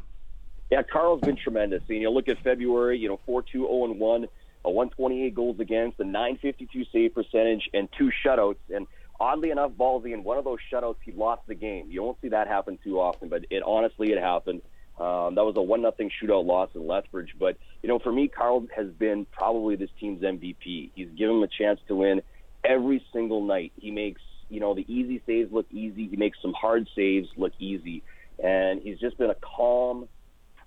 Yeah, 0.71 0.81
Carl's 0.81 1.21
been 1.21 1.37
tremendous. 1.37 1.83
And, 1.89 2.01
you 2.01 2.09
look 2.09 2.27
at 2.27 2.41
February, 2.43 2.97
you 2.97 3.07
know, 3.07 3.19
4 3.25 3.43
2 3.43 3.59
0 3.59 3.93
1, 3.93 4.27
a 4.65 4.69
128 4.69 5.35
goals 5.35 5.59
against, 5.59 5.99
a 5.99 6.03
952 6.03 6.85
save 6.91 7.13
percentage, 7.13 7.69
and 7.73 7.87
two 7.97 8.11
shutouts. 8.25 8.57
And 8.73 8.87
oddly 9.19 9.51
enough, 9.51 9.71
Ballsy, 9.71 10.13
in 10.13 10.23
one 10.23 10.37
of 10.37 10.43
those 10.43 10.57
shutouts, 10.71 10.97
he 11.03 11.11
lost 11.11 11.43
the 11.47 11.55
game. 11.55 11.87
You 11.89 12.01
don't 12.01 12.17
see 12.21 12.29
that 12.29 12.47
happen 12.47 12.79
too 12.83 12.99
often, 12.99 13.29
but 13.29 13.45
it 13.49 13.61
honestly, 13.63 14.11
it 14.11 14.19
happened. 14.19 14.61
Um, 14.97 15.35
that 15.35 15.43
was 15.43 15.55
a 15.57 15.61
one 15.61 15.81
nothing 15.81 16.09
shootout 16.09 16.45
loss 16.45 16.69
in 16.73 16.87
Lethbridge. 16.87 17.35
But 17.37 17.57
you 17.83 17.89
know, 17.89 17.99
for 17.99 18.11
me, 18.11 18.27
Carl 18.27 18.65
has 18.75 18.87
been 18.87 19.25
probably 19.25 19.75
this 19.75 19.89
team's 19.99 20.21
MVP. 20.21 20.91
He's 20.95 21.09
given 21.09 21.37
him 21.37 21.43
a 21.43 21.47
chance 21.47 21.79
to 21.89 21.95
win 21.95 22.21
every 22.63 23.05
single 23.13 23.43
night. 23.43 23.73
He 23.77 23.91
makes 23.91 24.21
you 24.49 24.61
know 24.61 24.73
the 24.73 24.85
easy 24.91 25.21
saves 25.27 25.51
look 25.51 25.67
easy. 25.69 26.07
He 26.07 26.15
makes 26.15 26.37
some 26.41 26.53
hard 26.53 26.87
saves 26.95 27.27
look 27.35 27.51
easy, 27.59 28.03
and 28.41 28.81
he's 28.81 28.97
just 28.97 29.17
been 29.17 29.29
a 29.29 29.35
calm 29.35 30.07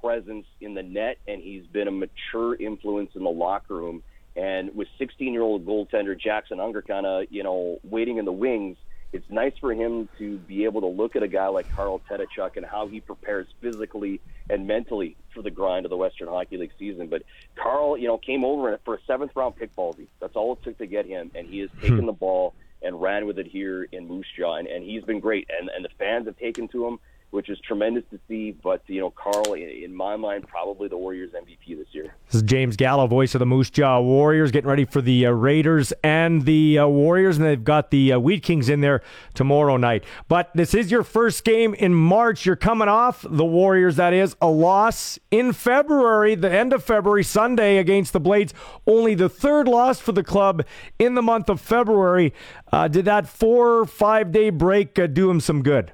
presence 0.00 0.46
in 0.60 0.74
the 0.74 0.82
net, 0.82 1.18
and 1.26 1.42
he's 1.42 1.66
been 1.66 1.88
a 1.88 1.92
mature 1.92 2.54
influence 2.54 3.10
in 3.14 3.24
the 3.24 3.30
locker 3.30 3.74
room. 3.74 4.02
And 4.36 4.74
with 4.74 4.88
16 4.98 5.32
year 5.32 5.42
old 5.42 5.66
goaltender 5.66 6.18
Jackson 6.18 6.60
Unger 6.60 6.82
kind 6.82 7.06
of 7.06 7.24
you 7.30 7.42
know 7.42 7.78
waiting 7.82 8.18
in 8.18 8.24
the 8.24 8.32
wings 8.32 8.76
it's 9.12 9.28
nice 9.30 9.54
for 9.58 9.72
him 9.72 10.08
to 10.18 10.36
be 10.38 10.64
able 10.64 10.82
to 10.82 10.86
look 10.86 11.16
at 11.16 11.22
a 11.22 11.28
guy 11.28 11.46
like 11.48 11.70
Carl 11.74 12.00
Tetachuk 12.10 12.56
and 12.56 12.66
how 12.66 12.88
he 12.88 13.00
prepares 13.00 13.46
physically 13.60 14.20
and 14.50 14.66
mentally 14.66 15.16
for 15.32 15.40
the 15.40 15.50
grind 15.50 15.86
of 15.86 15.90
the 15.90 15.96
Western 15.96 16.28
Hockey 16.28 16.58
League 16.58 16.72
season. 16.78 17.06
But 17.06 17.22
Carl, 17.56 17.96
you 17.96 18.06
know, 18.06 18.18
came 18.18 18.44
over 18.44 18.78
for 18.84 18.96
a 18.96 18.98
seventh 19.06 19.32
round 19.34 19.56
pick 19.56 19.74
ballsy. 19.74 20.08
That's 20.20 20.36
all 20.36 20.54
it 20.54 20.62
took 20.62 20.78
to 20.78 20.86
get 20.86 21.06
him, 21.06 21.30
and 21.34 21.46
he 21.46 21.60
has 21.60 21.70
hmm. 21.70 21.80
taken 21.80 22.06
the 22.06 22.12
ball 22.12 22.54
and 22.82 23.00
ran 23.00 23.26
with 23.26 23.38
it 23.38 23.46
here 23.46 23.84
in 23.90 24.06
Moose 24.06 24.26
Jaw, 24.36 24.56
and, 24.56 24.68
and 24.68 24.84
he's 24.84 25.02
been 25.04 25.20
great. 25.20 25.48
And 25.58 25.70
and 25.74 25.84
the 25.84 25.90
fans 25.98 26.26
have 26.26 26.36
taken 26.36 26.68
to 26.68 26.86
him, 26.86 26.98
which 27.30 27.48
is 27.48 27.58
tremendous 27.60 28.04
to 28.10 28.18
see. 28.28 28.52
But 28.52 28.82
you 28.86 29.00
know, 29.00 29.10
Carl, 29.10 29.54
in, 29.54 29.94
my 29.94 30.16
mind, 30.16 30.46
probably 30.46 30.88
the 30.88 30.96
Warriors 30.96 31.30
MVP 31.32 31.76
this 31.76 31.88
year. 31.92 32.14
This 32.26 32.36
is 32.36 32.42
James 32.42 32.76
Gallo, 32.76 33.06
voice 33.06 33.34
of 33.34 33.40
the 33.40 33.46
Moose 33.46 33.70
Jaw 33.70 34.00
Warriors, 34.00 34.50
getting 34.50 34.68
ready 34.68 34.84
for 34.84 35.00
the 35.00 35.26
uh, 35.26 35.30
Raiders 35.30 35.92
and 36.02 36.44
the 36.44 36.78
uh, 36.78 36.86
Warriors, 36.86 37.36
and 37.36 37.46
they've 37.46 37.62
got 37.62 37.90
the 37.90 38.12
uh, 38.12 38.18
Wheat 38.18 38.42
Kings 38.42 38.68
in 38.68 38.80
there 38.80 39.02
tomorrow 39.34 39.76
night. 39.76 40.04
But 40.28 40.50
this 40.54 40.74
is 40.74 40.90
your 40.90 41.02
first 41.02 41.44
game 41.44 41.74
in 41.74 41.94
March. 41.94 42.46
You're 42.46 42.56
coming 42.56 42.88
off 42.88 43.24
the 43.28 43.44
Warriors, 43.44 43.96
that 43.96 44.12
is, 44.12 44.36
a 44.40 44.48
loss 44.48 45.18
in 45.30 45.52
February, 45.52 46.34
the 46.34 46.50
end 46.50 46.72
of 46.72 46.84
February, 46.84 47.24
Sunday 47.24 47.78
against 47.78 48.12
the 48.12 48.20
Blades. 48.20 48.54
Only 48.86 49.14
the 49.14 49.28
third 49.28 49.68
loss 49.68 50.00
for 50.00 50.12
the 50.12 50.24
club 50.24 50.64
in 50.98 51.14
the 51.14 51.22
month 51.22 51.48
of 51.48 51.60
February. 51.60 52.32
Uh, 52.72 52.88
did 52.88 53.04
that 53.04 53.28
four 53.28 53.84
five 53.84 54.32
day 54.32 54.50
break 54.50 54.98
uh, 54.98 55.06
do 55.06 55.30
him 55.30 55.40
some 55.40 55.62
good? 55.62 55.92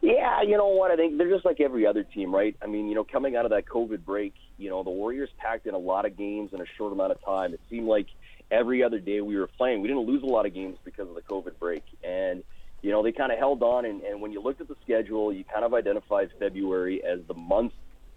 Yeah, 0.00 0.42
you 0.42 0.56
know 0.56 0.68
what? 0.68 0.90
I 0.90 0.96
think 0.96 1.18
they're 1.18 1.30
just 1.30 1.44
like 1.44 1.60
every 1.60 1.86
other 1.86 2.04
team, 2.04 2.32
right? 2.34 2.56
I 2.62 2.66
mean, 2.66 2.88
you 2.88 2.94
know, 2.94 3.04
coming 3.04 3.36
out 3.36 3.44
of 3.44 3.50
that 3.50 3.66
COVID 3.66 4.04
break, 4.04 4.34
you 4.56 4.70
know, 4.70 4.84
the 4.84 4.90
Warriors 4.90 5.30
packed 5.38 5.66
in 5.66 5.74
a 5.74 5.78
lot 5.78 6.06
of 6.06 6.16
games 6.16 6.50
in 6.52 6.60
a 6.60 6.64
short 6.76 6.92
amount 6.92 7.12
of 7.12 7.24
time. 7.24 7.52
It 7.52 7.60
seemed 7.68 7.88
like 7.88 8.06
every 8.50 8.82
other 8.82 9.00
day 9.00 9.20
we 9.20 9.36
were 9.36 9.48
playing, 9.48 9.82
we 9.82 9.88
didn't 9.88 10.06
lose 10.06 10.22
a 10.22 10.26
lot 10.26 10.46
of 10.46 10.54
games 10.54 10.78
because 10.84 11.08
of 11.08 11.14
the 11.14 11.22
COVID 11.22 11.58
break. 11.58 11.82
And, 12.04 12.44
you 12.80 12.92
know, 12.92 13.02
they 13.02 13.10
kind 13.10 13.32
of 13.32 13.38
held 13.38 13.62
on. 13.62 13.84
And, 13.84 14.02
and 14.02 14.20
when 14.20 14.30
you 14.30 14.40
looked 14.40 14.60
at 14.60 14.68
the 14.68 14.76
schedule, 14.84 15.32
you 15.32 15.44
kind 15.44 15.64
of 15.64 15.74
identified 15.74 16.30
February 16.38 17.02
as 17.04 17.18
the 17.26 17.34
month 17.34 17.72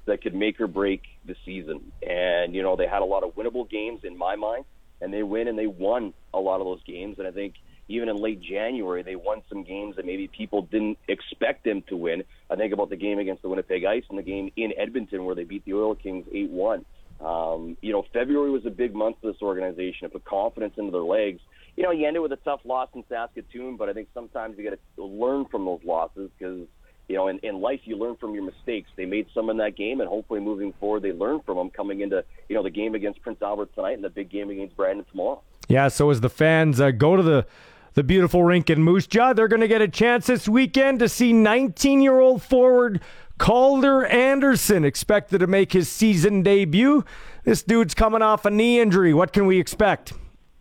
that 0.06 0.22
could 0.22 0.36
make 0.36 0.62
or 0.62 0.68
break 0.68 1.02
the 1.26 1.36
season. 1.46 1.92
And, 2.08 2.54
you 2.54 2.62
know, 2.62 2.76
they 2.76 2.88
had 2.88 3.02
a 3.02 3.06
lot 3.06 3.24
of 3.24 3.36
winnable 3.36 3.70
games 3.70 4.02
in 4.04 4.18
my 4.18 4.36
mind, 4.36 4.66
and 5.00 5.12
they 5.12 5.24
win 5.24 5.48
and 5.48 5.58
they 5.58 5.68
won 5.68 6.14
a 6.32 6.40
lot 6.40 6.60
of 6.60 6.66
those 6.66 6.84
games. 6.84 7.18
And 7.18 7.28
I 7.28 7.32
think, 7.32 7.56
even 7.88 8.10
in 8.10 8.18
late 8.18 8.42
January, 8.42 9.04
they 9.04 9.16
won 9.16 9.42
some 9.50 9.64
games 9.64 9.96
that 9.96 10.06
maybe 10.06 10.28
people 10.28 10.64
didn't 10.64 10.98
expect 11.08 11.64
them 11.64 11.84
to 11.90 11.98
win. 11.98 12.24
I 12.50 12.56
think 12.56 12.74
about 12.74 12.90
the 12.90 12.96
game 12.96 13.20
against 13.20 13.42
the 13.42 13.50
Winnipeg 13.50 13.84
Ice 13.86 14.04
and 14.10 14.18
the 14.18 14.24
game 14.24 14.52
in 14.56 14.74
Edmonton 14.78 15.26
where 15.26 15.36
they 15.36 15.44
beat 15.44 15.66
the 15.66 15.74
Oil 15.74 15.96
Kings 15.96 16.26
8 16.32 16.50
1. 16.50 16.86
Um, 17.22 17.78
you 17.82 17.92
know, 17.92 18.06
February 18.14 18.50
was 18.50 18.66
a 18.66 18.72
big 18.72 18.96
month 18.96 19.18
for 19.22 19.32
this 19.32 19.42
organization. 19.42 20.06
It 20.06 20.14
put 20.14 20.26
confidence 20.26 20.74
into 20.78 20.92
their 20.92 21.02
legs. 21.02 21.42
You 21.78 21.84
know, 21.84 21.92
you 21.92 22.08
ended 22.08 22.22
with 22.22 22.32
a 22.32 22.38
tough 22.38 22.62
loss 22.66 22.90
in 22.96 23.04
Saskatoon, 23.08 23.78
but 23.78 23.90
I 23.90 23.94
think 23.94 24.10
sometimes 24.14 24.58
you 24.58 24.70
got 24.70 24.78
to 24.98 25.04
learn 25.04 25.46
from 25.46 25.66
those 25.66 25.82
losses 25.86 26.30
because 26.38 26.68
you 27.12 27.18
know, 27.18 27.28
in, 27.28 27.40
in 27.40 27.60
life, 27.60 27.82
you 27.84 27.98
learn 27.98 28.16
from 28.16 28.34
your 28.34 28.44
mistakes. 28.44 28.90
They 28.96 29.06
made 29.06 29.28
some 29.34 29.50
in 29.50 29.58
that 29.58 29.76
game, 29.76 30.00
and 30.00 30.08
hopefully, 30.08 30.40
moving 30.40 30.74
forward, 30.80 31.02
they 31.02 31.12
learn 31.12 31.42
from 31.42 31.58
them 31.58 31.70
coming 31.70 32.00
into 32.00 32.24
you 32.48 32.56
know 32.56 32.64
the 32.64 32.70
game 32.70 32.96
against 32.96 33.22
Prince 33.22 33.42
Albert 33.42 33.76
tonight 33.76 33.96
and 33.96 34.04
the 34.04 34.10
big 34.10 34.30
game 34.30 34.50
against 34.50 34.78
Brandon 34.78 35.06
tomorrow. 35.12 35.42
Yeah. 35.68 35.90
So 35.90 36.10
as 36.10 36.22
the 36.22 36.30
fans 36.30 36.80
uh, 36.80 36.92
go 36.92 37.18
to 37.18 37.24
the 37.24 37.46
the 37.94 38.04
beautiful 38.04 38.44
rink 38.44 38.70
in 38.70 38.84
Moose 38.84 39.08
Jaw, 39.08 39.34
they're 39.34 39.48
going 39.48 39.62
to 39.62 39.68
get 39.68 39.82
a 39.82 39.88
chance 39.88 40.28
this 40.28 40.48
weekend 40.48 41.00
to 41.00 41.10
see 41.10 41.34
19 41.34 42.02
year 42.02 42.20
old 42.20 42.42
forward 42.42 43.02
Calder 43.38 44.06
Anderson 44.06 44.86
expected 44.86 45.40
to 45.40 45.48
make 45.48 45.74
his 45.74 45.90
season 45.90 46.44
debut. 46.44 47.04
This 47.44 47.64
dude's 47.64 47.96
coming 47.96 48.22
off 48.22 48.46
a 48.46 48.52
knee 48.52 48.80
injury. 48.80 49.16
What 49.16 49.34
can 49.34 49.48
we 49.48 49.60
expect? 49.60 50.14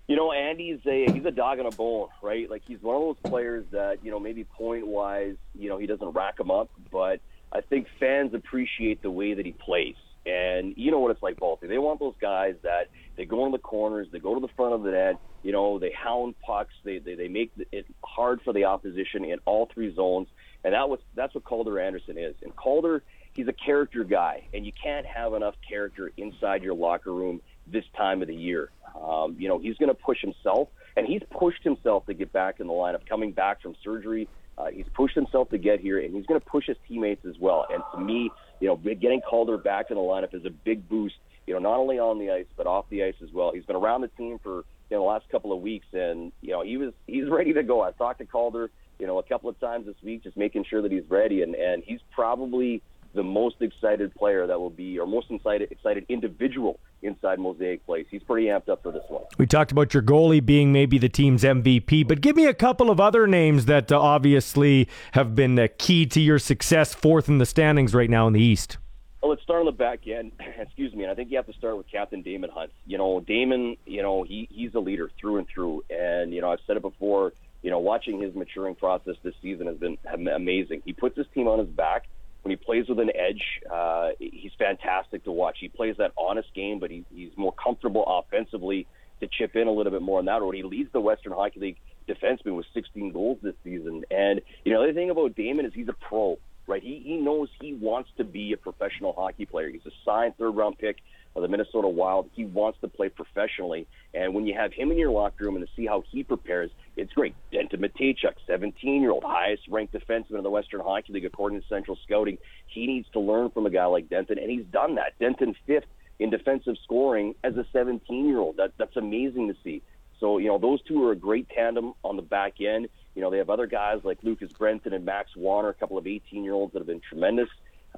You 0.09 0.17
know, 0.17 0.33
Andy's 0.33 0.81
a 0.87 1.13
he's 1.13 1.27
a 1.27 1.31
dog 1.31 1.61
on 1.61 1.67
a 1.67 1.71
bone, 1.71 2.09
right? 2.23 2.51
Like 2.51 2.63
he's 2.67 2.81
one 2.81 2.97
of 2.97 3.03
those 3.03 3.31
players 3.31 3.67
that 3.71 4.03
you 4.03 4.11
know 4.11 4.19
maybe 4.19 4.45
point 4.45 4.87
wise, 4.87 5.37
you 5.55 5.69
know, 5.69 5.77
he 5.77 5.87
doesn't 5.87 6.09
rack 6.13 6.41
him 6.41 6.51
up, 6.51 6.71
but 6.91 7.21
I 7.53 7.61
think 7.61 7.87
fans 8.01 8.33
appreciate 8.33 9.03
the 9.03 9.11
way 9.11 9.35
that 9.35 9.45
he 9.45 9.53
plays. 9.53 9.97
And 10.25 10.73
you 10.77 10.91
know 10.91 11.01
what 11.01 11.11
it's 11.11 11.23
like, 11.23 11.39
Balti. 11.39 11.69
They 11.69 11.79
want 11.79 12.01
those 12.01 12.15
guys 12.19 12.55
that 12.63 12.89
they 13.17 13.27
go 13.27 13.45
in 13.45 13.53
the 13.53 13.59
corners, 13.59 14.09
they 14.11 14.21
go 14.21 14.35
to 14.35 14.41
the 14.41 14.53
front 14.55 14.73
of 14.73 14.83
the 14.83 14.93
net, 14.93 15.17
you 15.43 15.53
know, 15.53 15.79
they 15.79 15.93
hound 15.93 16.35
pucks, 16.45 16.75
they 16.85 16.99
they, 16.99 17.15
they 17.15 17.29
make 17.29 17.53
it 17.73 17.87
hard 18.05 18.41
for 18.43 18.53
the 18.53 18.65
opposition 18.65 19.25
in 19.25 19.39
all 19.47 19.69
three 19.73 19.95
zones, 19.95 20.29
and 20.65 20.75
that 20.75 20.89
was 20.89 21.01
that's 21.15 21.35
what 21.35 21.45
Calder 21.45 21.81
Anderson 21.81 22.19
is. 22.19 22.35
And 22.43 22.55
Calder, 22.55 23.03
he's 23.33 23.49
a 23.49 23.53
character 23.53 24.05
guy, 24.05 24.45
and 24.53 24.67
you 24.67 24.73
can't 24.83 25.07
have 25.07 25.35
enough 25.35 25.55
character 25.67 26.13
inside 26.17 26.63
your 26.63 26.75
locker 26.75 27.13
room 27.13 27.41
this 27.67 27.85
time 27.97 28.23
of 28.23 28.29
the 28.29 28.35
year. 28.35 28.71
Um, 29.01 29.37
you 29.39 29.49
know, 29.49 29.59
he's 29.59 29.77
going 29.77 29.89
to 29.89 29.95
push 29.95 30.21
himself, 30.21 30.69
and 30.97 31.07
he's 31.07 31.23
pushed 31.31 31.63
himself 31.63 32.07
to 32.07 32.15
get 32.15 32.33
back 32.33 32.61
in 32.61 32.67
the 32.67 32.73
lineup, 32.73 33.09
coming 33.09 33.33
back 33.33 33.63
from 33.63 33.75
surgery. 33.83 34.29
Uh, 34.59 34.67
he's 34.67 34.87
pushed 34.95 35.15
himself 35.15 35.49
to 35.51 35.59
get 35.59 35.81
here, 35.81 35.99
and 35.99 36.15
he's 36.15 36.27
going 36.27 36.39
to 36.39 36.45
push 36.45 36.67
his 36.67 36.77
teammates 36.87 37.25
as 37.25 37.39
well. 37.39 37.67
And 37.73 37.83
to 37.95 38.01
me, 38.01 38.31
you 38.61 38.69
know, 38.69 38.77
getting 38.77 39.23
Calder 39.23 39.57
back 39.57 39.87
in 39.91 39.97
the 39.97 40.03
lineup 40.03 40.35
is 40.35 40.45
a 40.45 40.51
big 40.51 40.89
boost. 40.89 41.15
You 41.47 41.55
know, 41.55 41.61
not 41.61 41.79
only 41.79 41.99
on 41.99 42.19
the 42.19 42.31
ice 42.31 42.47
but 42.57 42.67
off 42.67 42.85
the 42.91 43.05
ice 43.05 43.15
as 43.23 43.33
well. 43.33 43.53
He's 43.55 43.65
been 43.65 43.77
around 43.77 44.03
the 44.03 44.09
team 44.09 44.39
for 44.43 44.65
know 44.97 45.03
the 45.03 45.09
last 45.09 45.29
couple 45.31 45.53
of 45.53 45.61
weeks, 45.61 45.87
and 45.93 46.33
you 46.41 46.51
know 46.51 46.63
he 46.63 46.77
was 46.77 46.93
he's 47.07 47.29
ready 47.29 47.53
to 47.53 47.63
go. 47.63 47.83
I've 47.83 47.97
talked 47.97 48.19
to 48.19 48.27
Calder, 48.27 48.71
you 48.99 49.07
know, 49.07 49.19
a 49.19 49.23
couple 49.23 49.49
of 49.49 49.59
times 49.61 49.87
this 49.87 49.97
week, 50.03 50.23
just 50.23 50.37
making 50.37 50.65
sure 50.69 50.83
that 50.83 50.93
he's 50.93 51.09
ready, 51.09 51.43
and 51.43 51.55
and 51.55 51.83
he's 51.85 52.01
probably 52.13 52.83
the 53.15 53.23
most 53.23 53.57
excited 53.61 54.15
player 54.15 54.47
that 54.47 54.59
will 54.59 54.71
be, 54.71 54.99
or 54.99 55.07
most 55.07 55.31
excited, 55.31 55.71
excited 55.73 56.07
individual 56.09 56.79
inside 57.03 57.39
Mosaic 57.39 57.85
Place. 57.85 58.07
He's 58.11 58.23
pretty 58.23 58.47
amped 58.47 58.69
up 58.69 58.83
for 58.83 58.93
this 58.93 59.03
one. 59.09 59.25
We 59.39 59.47
talked 59.47 59.73
about 59.73 59.93
your 59.95 60.03
goalie 60.03 60.45
being 60.45 60.73
maybe 60.73 60.99
the 60.99 61.09
team's 61.09 61.43
MVP, 61.43 62.07
but 62.07 62.21
give 62.21 62.37
me 62.37 62.47
a 62.47 62.55
couple 62.55 62.91
of 62.91 63.01
other 63.01 63.27
names 63.27 63.67
that 63.67 63.91
uh, 63.91 64.01
obviously 64.01 64.89
have 65.13 65.35
been 65.35 65.59
uh, 65.59 65.69
key 65.79 66.07
to 66.07 66.21
your 66.21 66.39
success, 66.39 66.95
fourth 66.95 67.29
in 67.29 67.39
the 67.39 67.47
standings 67.47 67.95
right 67.95 68.11
now 68.11 68.27
in 68.27 68.33
the 68.33 68.43
East. 68.43 68.79
Well, 69.23 69.31
let's 69.31 69.43
start 69.43 69.61
on 69.61 69.67
the 69.67 69.73
back 69.73 70.07
end. 70.07 70.33
Excuse 70.59 70.95
me, 70.95 71.03
and 71.03 71.13
I 71.13 71.15
think 71.15 71.31
you 71.31 71.37
have 71.37 71.47
to 71.47 71.53
start 71.53 71.77
with 71.77 71.87
Captain 71.91 72.23
Daemon 72.23 72.51
Hunt. 72.51 72.73
You 72.87 72.99
know, 72.99 73.21
Daemon, 73.21 73.77
you 73.87 74.03
know, 74.03 74.23
he 74.23 74.49
he's 74.51 74.75
a 74.75 74.81
leader 74.81 75.11
through 75.21 75.39
and 75.39 75.47
through, 75.53 75.85
and 75.91 76.33
you 76.33 76.41
know, 76.41 76.51
I've 76.51 76.61
said 76.67 76.77
it 76.77 76.83
before. 76.83 77.33
You 77.63 77.71
know, 77.71 77.79
watching 77.79 78.21
his 78.21 78.35
maturing 78.35 78.75
process 78.75 79.17
this 79.23 79.35
season 79.43 79.67
has 79.67 79.77
been 79.77 79.99
amazing. 80.35 80.81
He 80.87 80.95
puts 80.95 81.17
his 81.17 81.27
team 81.35 81.47
on 81.47 81.59
his 81.59 81.69
back 81.69 82.07
when 82.43 82.51
he 82.51 82.57
plays 82.57 82.89
with 82.89 82.99
an 82.99 83.11
edge, 83.15 83.43
uh, 83.71 84.11
he's 84.19 84.53
fantastic 84.59 85.25
to 85.25 85.33
watch. 85.33 85.59
He 85.61 85.69
plays 85.69 85.97
that 85.99 86.13
honest 86.17 86.49
game, 86.55 86.79
but 86.79 86.91
he, 86.91 87.05
he's 87.15 87.31
more 87.37 87.53
comfortable 87.53 88.05
offensively 88.07 88.87
to 89.21 89.29
chip 89.29 89.57
in 89.57 89.67
a 89.67 89.73
little 89.73 89.93
bit 89.93 90.01
more 90.01 90.19
on 90.19 90.25
that 90.25 90.41
road. 90.41 90.55
He 90.55 90.63
leads 90.63 90.91
the 90.93 91.01
Western 91.01 91.33
Hockey 91.33 91.61
League 91.61 91.77
defenseman 92.09 92.57
with 92.57 92.67
16 92.73 93.13
goals 93.13 93.39
this 93.43 93.55
season. 93.63 94.05
And, 94.11 94.41
you 94.65 94.73
know, 94.73 94.87
the 94.87 94.95
thing 94.95 95.11
about 95.11 95.35
Daemon 95.35 95.67
is 95.67 95.73
he's 95.75 95.89
a 95.89 95.93
pro, 95.93 96.39
right? 96.71 96.83
He, 96.83 97.03
he 97.05 97.17
knows 97.17 97.49
he 97.61 97.75
wants 97.75 98.11
to 98.17 98.25
be 98.25 98.53
a 98.53 98.57
professional 98.57 99.13
hockey 99.13 99.45
player. 99.45 99.69
He's 99.69 99.85
a 99.87 99.91
signed 100.05 100.37
third 100.39 100.53
round 100.53 100.79
pick 100.79 100.99
of 101.37 101.43
the 101.43 101.49
Minnesota 101.49 101.89
Wild. 101.89 102.31
He 102.35 102.45
wants 102.45 102.79
to 102.81 102.89
play 102.89 103.09
professionally. 103.09 103.87
And 104.15 104.35
when 104.35 104.47
you 104.47 104.55
have 104.55 104.73
him 104.73 104.91
in 104.91 104.99
your 104.99 105.11
locker 105.11 105.45
room 105.45 105.57
and 105.57 105.67
to 105.67 105.73
see 105.77 105.87
how 105.87 106.03
he 106.11 106.23
prepares, 106.23 106.71
it's 106.97 107.13
great. 107.13 107.35
Denton 107.53 107.81
Mateychuk, 107.81 108.35
17 108.47 109.03
year 109.03 109.11
old, 109.11 109.25
highest 109.25 109.63
ranked 109.69 109.95
defenseman 109.95 110.39
in 110.39 110.43
the 110.43 110.51
Western 110.51 110.81
Hockey 110.81 111.13
League 111.13 111.25
according 111.25 111.61
to 111.61 111.67
Central 111.69 111.99
Scouting. 112.05 112.39
He 112.67 112.87
needs 112.87 113.09
to 113.13 113.21
learn 113.21 113.51
from 113.51 113.67
a 113.67 113.71
guy 113.71 113.85
like 113.87 114.09
Denton, 114.09 114.39
and 114.39 114.51
he's 114.51 114.65
done 114.67 114.95
that. 114.95 115.19
Denton 115.19 115.55
fifth 115.67 115.85
in 116.19 116.31
defensive 116.31 116.77
scoring 116.85 117.35
as 117.43 117.57
a 117.57 117.65
17 117.73 118.29
year 118.29 118.39
old. 118.39 118.57
That, 118.59 118.73
that's 118.79 118.97
amazing 118.97 119.49
to 119.49 119.57
see. 119.63 119.83
So, 120.21 120.37
you 120.39 120.49
know, 120.49 120.59
those 120.59 120.83
two 120.83 121.03
are 121.07 121.13
a 121.13 121.17
great 121.17 121.49
tandem 121.49 121.95
on 122.05 122.17
the 122.17 122.23
back 122.23 122.61
end. 122.61 122.89
You 123.15 123.23
know, 123.23 123.31
they 123.31 123.39
have 123.39 123.51
other 123.51 123.67
guys 123.67 123.99
like 124.05 124.19
Lucas 124.23 124.51
Brenton 124.59 124.93
and 124.93 125.05
Max 125.05 125.31
Wanner, 125.37 125.69
a 125.69 125.75
couple 125.75 125.99
of 125.99 126.07
18 126.07 126.45
year 126.45 126.53
olds 126.55 126.73
that 126.73 126.79
have 126.81 126.87
been 126.87 127.01
tremendous. 127.09 127.49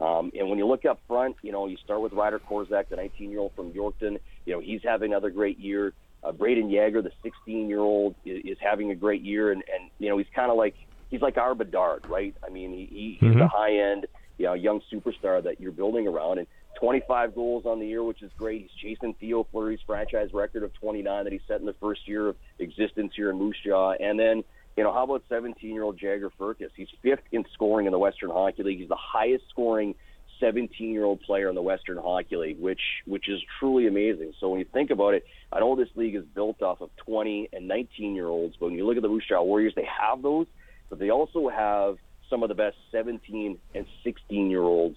Um, 0.01 0.31
and 0.39 0.49
when 0.49 0.59
you 0.59 0.67
look 0.67 0.85
up 0.87 1.01
front, 1.07 1.37
you 1.43 1.53
know, 1.53 1.67
you 1.67 1.77
start 1.85 2.01
with 2.01 2.13
Ryder 2.15 2.41
Korczak, 2.41 2.89
the 2.89 2.97
19 2.97 3.31
year 3.31 3.41
old 3.41 3.53
from 3.55 3.73
Yorkton. 3.73 4.19
You 4.47 4.55
know, 4.55 4.61
he's 4.61 4.81
having 4.83 5.13
another 5.13 5.31
great 5.31 5.59
year. 5.59 5.93
Uh, 6.25 6.33
Brayden 6.33 6.71
Yager, 6.73 7.03
the 7.03 7.11
16 7.23 7.69
year 7.69 7.81
old, 7.81 8.15
is, 8.25 8.41
is 8.45 8.59
having 8.61 8.91
a 8.91 8.95
great 8.95 9.23
year. 9.23 9.53
And, 9.53 9.63
and 9.73 9.91
you 9.99 10.09
know, 10.09 10.17
he's 10.17 10.27
kind 10.35 10.51
of 10.51 10.57
like, 10.57 10.75
he's 11.11 11.21
like 11.21 11.37
our 11.37 11.55
Bedard, 11.55 12.03
right? 12.07 12.35
I 12.47 12.51
mean, 12.51 12.71
he, 12.73 12.87
he, 12.87 13.19
he's 13.21 13.37
Mhm. 13.37 13.45
a 13.45 13.49
high 13.49 13.75
end, 13.77 14.07
you 14.39 14.47
know, 14.47 14.55
young 14.55 14.81
superstar 14.91 15.43
that 15.43 15.61
you're 15.61 15.73
building 15.73 16.09
around. 16.09 16.39
And 16.39 16.47
25 16.81 17.35
goals 17.35 17.67
on 17.67 17.79
the 17.81 17.87
year, 17.87 18.03
which 18.03 18.23
is 18.23 18.31
great. 18.39 18.63
He's 18.63 18.71
chasing 18.97 19.15
Theo 19.21 19.47
Fleury's 19.53 19.81
franchise 19.87 20.31
record 20.33 20.63
of 20.63 20.73
29 20.75 21.25
that 21.25 21.33
he 21.33 21.41
set 21.47 21.61
in 21.61 21.67
the 21.67 21.75
first 21.75 22.09
year 22.09 22.29
of 22.29 22.37
existence 22.59 23.13
here 23.15 23.29
in 23.29 23.37
Moose 23.39 23.59
Jaw. 23.65 23.93
And 23.93 24.19
then, 24.19 24.43
you 24.77 24.85
know, 24.85 24.93
how 24.93 25.05
about 25.05 25.23
17-year-old 25.31 25.99
Jagger 25.99 26.31
Firkus? 26.39 26.71
He's 26.75 26.89
fifth 27.03 27.25
in 27.31 27.45
scoring 27.53 27.87
in 27.87 27.93
the 27.93 27.99
Western 27.99 28.31
Hockey 28.31 28.63
League. 28.63 28.79
He's 28.79 28.89
the 28.89 28.97
highest 28.97 29.45
scoring 29.51 29.95
17-year-old 30.41 31.21
player 31.21 31.49
in 31.49 31.55
the 31.55 31.63
Western 31.63 31.99
Hockey 31.99 32.37
League, 32.37 32.61
which 32.61 32.81
which 33.07 33.29
is 33.29 33.41
truly 33.59 33.87
amazing. 33.87 34.33
So 34.41 34.49
when 34.49 34.59
you 34.59 34.67
think 34.73 34.91
about 34.91 35.15
it, 35.15 35.25
I 35.53 35.61
know 35.61 35.77
this 35.77 35.89
league 35.95 36.17
is 36.17 36.25
built 36.35 36.63
off 36.63 36.81
of 36.81 36.91
20 36.97 37.51
and 37.53 37.71
19-year-olds, 37.71 38.57
but 38.59 38.67
when 38.67 38.75
you 38.75 38.87
look 38.87 38.97
at 38.97 39.03
the 39.03 39.09
Moose 39.09 39.25
Warriors, 39.31 39.75
they 39.77 39.87
have 40.01 40.23
those, 40.23 40.47
but 40.91 40.99
they 40.99 41.11
also 41.11 41.49
have 41.49 41.97
some 42.29 42.43
of 42.43 42.49
the 42.49 42.55
best 42.55 42.77
17 42.91 43.59
and 43.75 43.87
16-year-olds 44.05 44.97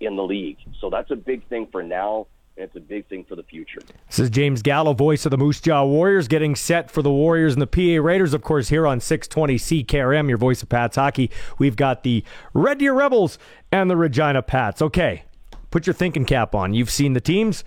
in 0.00 0.16
the 0.16 0.22
league. 0.22 0.58
So 0.80 0.90
that's 0.90 1.10
a 1.10 1.16
big 1.16 1.46
thing 1.48 1.66
for 1.70 1.82
now, 1.82 2.28
it's 2.58 2.76
a 2.76 2.80
big 2.80 3.06
thing 3.06 3.24
for 3.24 3.36
the 3.36 3.42
future. 3.42 3.80
This 4.08 4.18
is 4.18 4.30
James 4.30 4.62
Gallo, 4.62 4.92
voice 4.92 5.24
of 5.24 5.30
the 5.30 5.38
Moose 5.38 5.60
Jaw 5.60 5.84
Warriors, 5.84 6.26
getting 6.26 6.56
set 6.56 6.90
for 6.90 7.02
the 7.02 7.10
Warriors 7.10 7.52
and 7.52 7.62
the 7.62 7.66
PA 7.66 8.02
Raiders, 8.04 8.34
of 8.34 8.42
course, 8.42 8.68
here 8.68 8.86
on 8.86 9.00
620 9.00 9.56
CKRM, 9.56 10.28
your 10.28 10.38
voice 10.38 10.62
of 10.62 10.68
Pats 10.68 10.96
hockey. 10.96 11.30
We've 11.58 11.76
got 11.76 12.02
the 12.02 12.24
Red 12.52 12.78
Deer 12.78 12.92
Rebels 12.92 13.38
and 13.70 13.88
the 13.88 13.96
Regina 13.96 14.42
Pats. 14.42 14.82
Okay, 14.82 15.24
put 15.70 15.86
your 15.86 15.94
thinking 15.94 16.24
cap 16.24 16.54
on. 16.54 16.74
You've 16.74 16.90
seen 16.90 17.12
the 17.12 17.20
teams. 17.20 17.62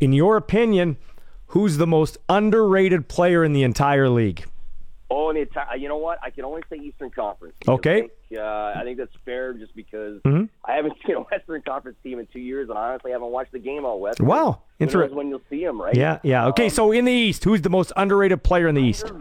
In 0.00 0.12
your 0.12 0.36
opinion, 0.36 0.96
who's 1.48 1.76
the 1.76 1.86
most 1.86 2.16
underrated 2.28 3.08
player 3.08 3.44
in 3.44 3.52
the 3.52 3.62
entire 3.62 4.08
league? 4.08 4.46
Oh, 5.14 5.28
it's, 5.30 5.52
you 5.78 5.88
know 5.88 5.98
what? 5.98 6.18
I 6.22 6.30
can 6.30 6.44
only 6.46 6.62
say 6.70 6.76
Eastern 6.76 7.10
Conference. 7.10 7.54
Okay. 7.68 7.96
I 7.96 8.00
think, 8.00 8.12
uh, 8.38 8.72
I 8.76 8.80
think 8.82 8.96
that's 8.96 9.12
fair 9.26 9.52
just 9.52 9.76
because 9.76 10.22
Mhm. 10.22 10.48
I 10.64 10.72
haven't 10.72 10.94
seen 11.06 11.16
a 11.16 11.20
Western 11.20 11.60
Conference 11.62 11.98
team 12.02 12.18
in 12.18 12.26
two 12.32 12.38
years, 12.40 12.70
and 12.70 12.78
I 12.78 12.90
honestly 12.92 13.10
haven't 13.12 13.28
watched 13.30 13.52
the 13.52 13.58
game 13.58 13.84
all 13.84 14.00
West. 14.00 14.20
Wow. 14.20 14.62
Who 14.78 14.86
knows 14.86 14.94
Inter- 14.94 15.14
when 15.14 15.28
you'll 15.28 15.42
see 15.50 15.62
them, 15.64 15.80
right? 15.80 15.94
Yeah, 15.94 16.18
yeah. 16.22 16.46
Okay, 16.48 16.64
Um, 16.64 16.70
so 16.70 16.92
in 16.92 17.04
the 17.04 17.12
East, 17.12 17.44
who's 17.44 17.60
the 17.60 17.68
most 17.70 17.92
underrated 17.96 18.42
player 18.42 18.68
in 18.68 18.74
the 18.74 18.82
East? 18.82 19.12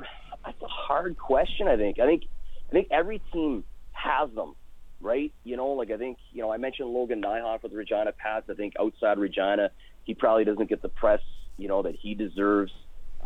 That's 0.45 0.61
a 0.61 0.67
hard 0.67 1.17
question. 1.17 1.67
I 1.67 1.75
think. 1.77 1.99
I 1.99 2.05
think. 2.05 2.23
I 2.69 2.71
think 2.71 2.87
every 2.89 3.19
team 3.33 3.65
has 3.91 4.29
them, 4.31 4.55
right? 5.01 5.33
You 5.43 5.57
know, 5.57 5.71
like 5.71 5.91
I 5.91 5.97
think 5.97 6.17
you 6.31 6.41
know 6.41 6.51
I 6.53 6.57
mentioned 6.57 6.87
Logan 6.89 7.21
Nijhoff 7.21 7.63
with 7.63 7.73
Regina 7.73 8.13
Pats. 8.13 8.49
I 8.49 8.53
think 8.53 8.75
outside 8.79 9.17
Regina, 9.19 9.71
he 10.05 10.13
probably 10.13 10.45
doesn't 10.45 10.69
get 10.69 10.81
the 10.81 10.87
press 10.89 11.19
you 11.57 11.67
know 11.67 11.81
that 11.81 11.95
he 11.95 12.13
deserves. 12.15 12.71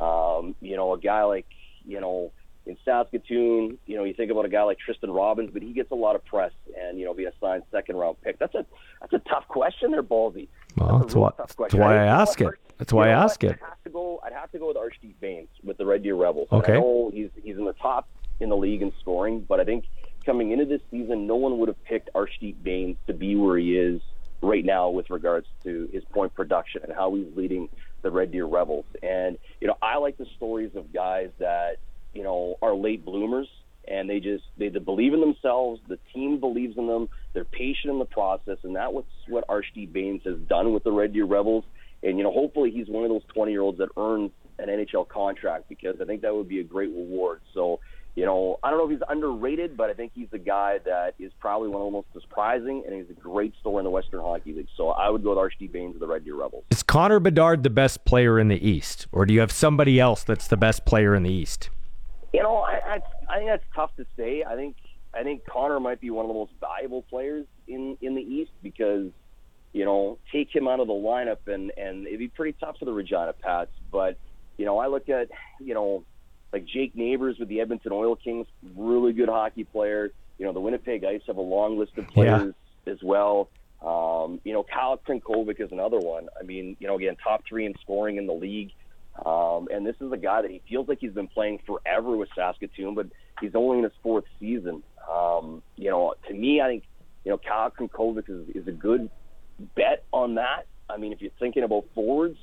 Um, 0.01 0.55
you 0.61 0.75
know, 0.75 0.93
a 0.93 0.99
guy 0.99 1.23
like 1.25 1.45
you 1.85 2.01
know 2.01 2.31
in 2.65 2.77
Saskatoon, 2.83 3.77
you 3.85 3.95
know, 3.95 4.03
you 4.03 4.13
think 4.13 4.31
about 4.31 4.45
a 4.45 4.49
guy 4.49 4.63
like 4.63 4.79
Tristen 4.79 5.11
Robins, 5.11 5.51
but 5.53 5.61
he 5.61 5.71
gets 5.73 5.91
a 5.91 5.95
lot 5.95 6.15
of 6.15 6.25
press 6.25 6.51
and 6.79 6.99
you 6.99 7.05
know 7.05 7.13
being 7.13 7.29
a 7.29 7.31
signed 7.39 7.63
second 7.71 7.95
round 7.95 8.17
pick. 8.21 8.39
That's 8.39 8.55
a 8.55 8.65
that's 9.01 9.13
a 9.13 9.19
tough 9.29 9.47
question 9.47 9.91
there, 9.91 10.03
Ballsy. 10.03 10.47
Well, 10.77 10.99
that's 10.99 11.15
why, 11.15 11.31
that's 11.37 11.73
why 11.73 11.95
I 11.95 12.05
ask 12.05 12.41
it. 12.41 12.49
That's 12.77 12.91
why 12.91 13.07
I 13.07 13.11
ask 13.11 13.43
it. 13.43 13.51
I'd 13.51 13.69
have 13.69 13.83
to 13.83 13.89
go. 13.89 14.19
I'd 14.23 14.33
have 14.33 14.51
to 14.51 14.59
go 14.59 14.67
with 14.67 14.77
Arshdeep 14.77 15.15
Baines 15.19 15.47
with 15.63 15.77
the 15.77 15.85
Red 15.85 16.03
Deer 16.03 16.15
Rebels. 16.15 16.47
Okay. 16.51 16.73
I 16.73 16.77
know 16.77 17.11
he's 17.13 17.29
he's 17.43 17.57
in 17.57 17.65
the 17.65 17.73
top 17.73 18.07
in 18.39 18.49
the 18.49 18.57
league 18.57 18.81
in 18.81 18.91
scoring, 18.99 19.45
but 19.47 19.59
I 19.59 19.63
think 19.63 19.85
coming 20.25 20.51
into 20.51 20.65
this 20.65 20.81
season, 20.91 21.27
no 21.27 21.35
one 21.35 21.59
would 21.59 21.69
have 21.69 21.81
picked 21.85 22.09
Arshdeep 22.13 22.63
Baines 22.63 22.97
to 23.07 23.13
be 23.13 23.35
where 23.35 23.57
he 23.57 23.77
is 23.77 24.01
right 24.41 24.65
now 24.65 24.89
with 24.89 25.09
regards 25.09 25.47
to 25.63 25.89
his 25.93 26.03
point 26.05 26.33
production 26.33 26.81
and 26.83 26.93
how 26.93 27.13
he's 27.15 27.27
leading 27.35 27.69
the 28.01 28.11
Red 28.11 28.31
Deer 28.31 28.45
Rebels. 28.45 28.85
And 29.01 29.37
you 29.61 29.67
know, 29.67 29.77
I 29.81 29.97
like 29.97 30.17
the 30.17 30.27
stories 30.35 30.71
of 30.75 30.91
guys 30.91 31.29
that 31.39 31.77
you 32.15 32.23
know, 32.23 32.55
are 32.61 32.73
late 32.73 33.05
bloomers 33.05 33.47
and 33.87 34.09
they 34.09 34.19
just 34.19 34.43
they, 34.57 34.69
believe 34.69 35.13
in 35.13 35.21
themselves. 35.21 35.81
The 35.87 35.99
team 36.13 36.39
believes 36.39 36.77
in 36.77 36.87
them. 36.87 37.09
They're 37.33 37.45
patient 37.45 37.91
in 37.91 37.99
the 37.99 38.05
process, 38.05 38.57
and 38.63 38.75
that's 38.75 38.93
what 39.27 39.47
Arshdeep 39.47 39.93
Baines 39.93 40.21
has 40.25 40.37
done 40.49 40.73
with 40.73 40.83
the 40.83 40.91
Red 40.91 41.13
Deer 41.13 41.25
Rebels. 41.25 41.65
And 42.03 42.17
you 42.17 42.23
know, 42.23 42.31
hopefully, 42.31 42.71
he's 42.71 42.87
one 42.87 43.03
of 43.03 43.09
those 43.09 43.23
20 43.33 43.51
year 43.51 43.61
olds 43.61 43.77
that 43.79 43.89
earns 43.97 44.31
an 44.57 44.69
NHL 44.69 45.07
contract 45.07 45.69
because 45.69 45.99
I 46.01 46.05
think 46.05 46.21
that 46.21 46.33
would 46.33 46.47
be 46.47 46.59
a 46.59 46.63
great 46.63 46.89
reward. 46.89 47.41
So, 47.53 47.81
you 48.15 48.25
know, 48.25 48.57
I 48.63 48.69
don't 48.69 48.79
know 48.79 48.85
if 48.85 48.91
he's 48.91 49.07
underrated, 49.09 49.75
but 49.75 49.89
I 49.89 49.93
think 49.93 50.13
he's 50.15 50.29
the 50.31 50.39
guy 50.39 50.79
that 50.85 51.15
is 51.19 51.33
probably 51.39 51.67
one 51.67 51.81
of 51.81 51.87
the 51.87 51.91
most 51.91 52.07
surprising, 52.13 52.83
and 52.85 52.95
he's 52.95 53.09
a 53.09 53.19
great 53.19 53.53
story 53.59 53.79
in 53.79 53.83
the 53.83 53.89
Western 53.89 54.21
Hockey 54.21 54.53
League. 54.53 54.67
So 54.77 54.89
I 54.89 55.09
would 55.09 55.23
go 55.23 55.31
with 55.31 55.39
Arshdeep 55.39 55.73
Baines 55.73 55.95
of 55.95 55.99
the 55.99 56.07
Red 56.07 56.23
Deer 56.23 56.35
Rebels. 56.35 56.63
Is 56.71 56.83
Connor 56.83 57.19
Bedard 57.19 57.63
the 57.63 57.69
best 57.69 58.05
player 58.05 58.39
in 58.39 58.47
the 58.47 58.65
East, 58.65 59.07
or 59.11 59.25
do 59.25 59.33
you 59.33 59.41
have 59.41 59.51
somebody 59.51 59.99
else 59.99 60.23
that's 60.23 60.47
the 60.47 60.57
best 60.57 60.85
player 60.85 61.13
in 61.13 61.23
the 61.23 61.31
East? 61.31 61.69
You 62.35 62.43
know, 62.43 62.57
I, 62.57 62.79
I, 62.85 63.01
I 63.29 63.37
think 63.37 63.49
that's 63.49 63.63
tough 63.73 63.95
to 63.95 64.05
say. 64.17 64.43
I 64.43 64.55
think 64.55 64.75
I 65.13 65.23
think 65.23 65.45
Connor 65.45 65.79
might 65.79 66.01
be 66.01 66.09
one 66.09 66.25
of 66.25 66.27
the 66.27 66.33
most 66.33 66.51
valuable 66.59 67.01
players 67.03 67.45
in 67.67 67.97
in 68.01 68.15
the 68.15 68.21
East 68.21 68.51
because 68.61 69.11
you 69.71 69.85
know 69.85 70.17
take 70.31 70.53
him 70.53 70.67
out 70.67 70.81
of 70.81 70.87
the 70.87 70.93
lineup 70.93 71.47
and 71.47 71.71
and 71.77 72.05
it'd 72.05 72.19
be 72.19 72.27
pretty 72.27 72.57
tough 72.59 72.77
for 72.77 72.85
the 72.85 72.91
Regina 72.91 73.33
Pats. 73.33 73.71
But 73.89 74.17
you 74.57 74.65
know, 74.65 74.79
I 74.79 74.87
look 74.87 75.07
at 75.07 75.29
you 75.59 75.73
know 75.73 76.03
like 76.51 76.65
Jake 76.65 76.95
Neighbors 76.95 77.37
with 77.39 77.47
the 77.47 77.61
Edmonton 77.61 77.93
Oil 77.93 78.17
Kings, 78.17 78.47
really 78.75 79.13
good 79.13 79.29
hockey 79.29 79.63
player. 79.63 80.11
You 80.37 80.45
know, 80.45 80.51
the 80.51 80.59
Winnipeg 80.59 81.05
Ice 81.05 81.21
have 81.27 81.37
a 81.37 81.41
long 81.41 81.79
list 81.79 81.97
of 81.97 82.07
players 82.09 82.53
yeah. 82.85 82.93
as 82.93 82.99
well. 83.01 83.49
Um, 83.81 84.41
you 84.43 84.51
know, 84.51 84.63
Kyle 84.63 84.97
Crnkovic 84.97 85.61
is 85.61 85.71
another 85.71 85.99
one. 85.99 86.27
I 86.37 86.43
mean, 86.43 86.75
you 86.79 86.87
know, 86.87 86.97
again, 86.97 87.15
top 87.23 87.43
three 87.47 87.65
in 87.65 87.75
scoring 87.81 88.17
in 88.17 88.27
the 88.27 88.33
league. 88.33 88.71
Um, 89.23 89.67
and 89.71 89.85
this 89.85 89.95
is 90.01 90.11
a 90.11 90.17
guy 90.17 90.41
that 90.41 90.51
he 90.51 90.61
feels 90.67 90.87
like 90.87 90.99
he's 90.99 91.13
been 91.13 91.27
playing 91.27 91.59
forever 91.65 92.17
with 92.17 92.29
Saskatoon, 92.35 92.95
but 92.95 93.07
he's 93.39 93.55
only 93.55 93.77
in 93.77 93.83
his 93.83 93.93
fourth 94.03 94.25
season. 94.39 94.83
Um, 95.09 95.61
you 95.75 95.89
know, 95.89 96.15
to 96.27 96.33
me, 96.33 96.61
I 96.61 96.67
think, 96.67 96.83
you 97.23 97.31
know, 97.31 97.37
Kyle 97.37 97.71
Crnkovic 97.71 98.29
is, 98.29 98.55
is 98.55 98.67
a 98.67 98.71
good 98.71 99.09
bet 99.75 100.03
on 100.11 100.35
that. 100.35 100.65
I 100.89 100.97
mean, 100.97 101.13
if 101.13 101.21
you're 101.21 101.31
thinking 101.39 101.63
about 101.63 101.85
forwards, 101.95 102.37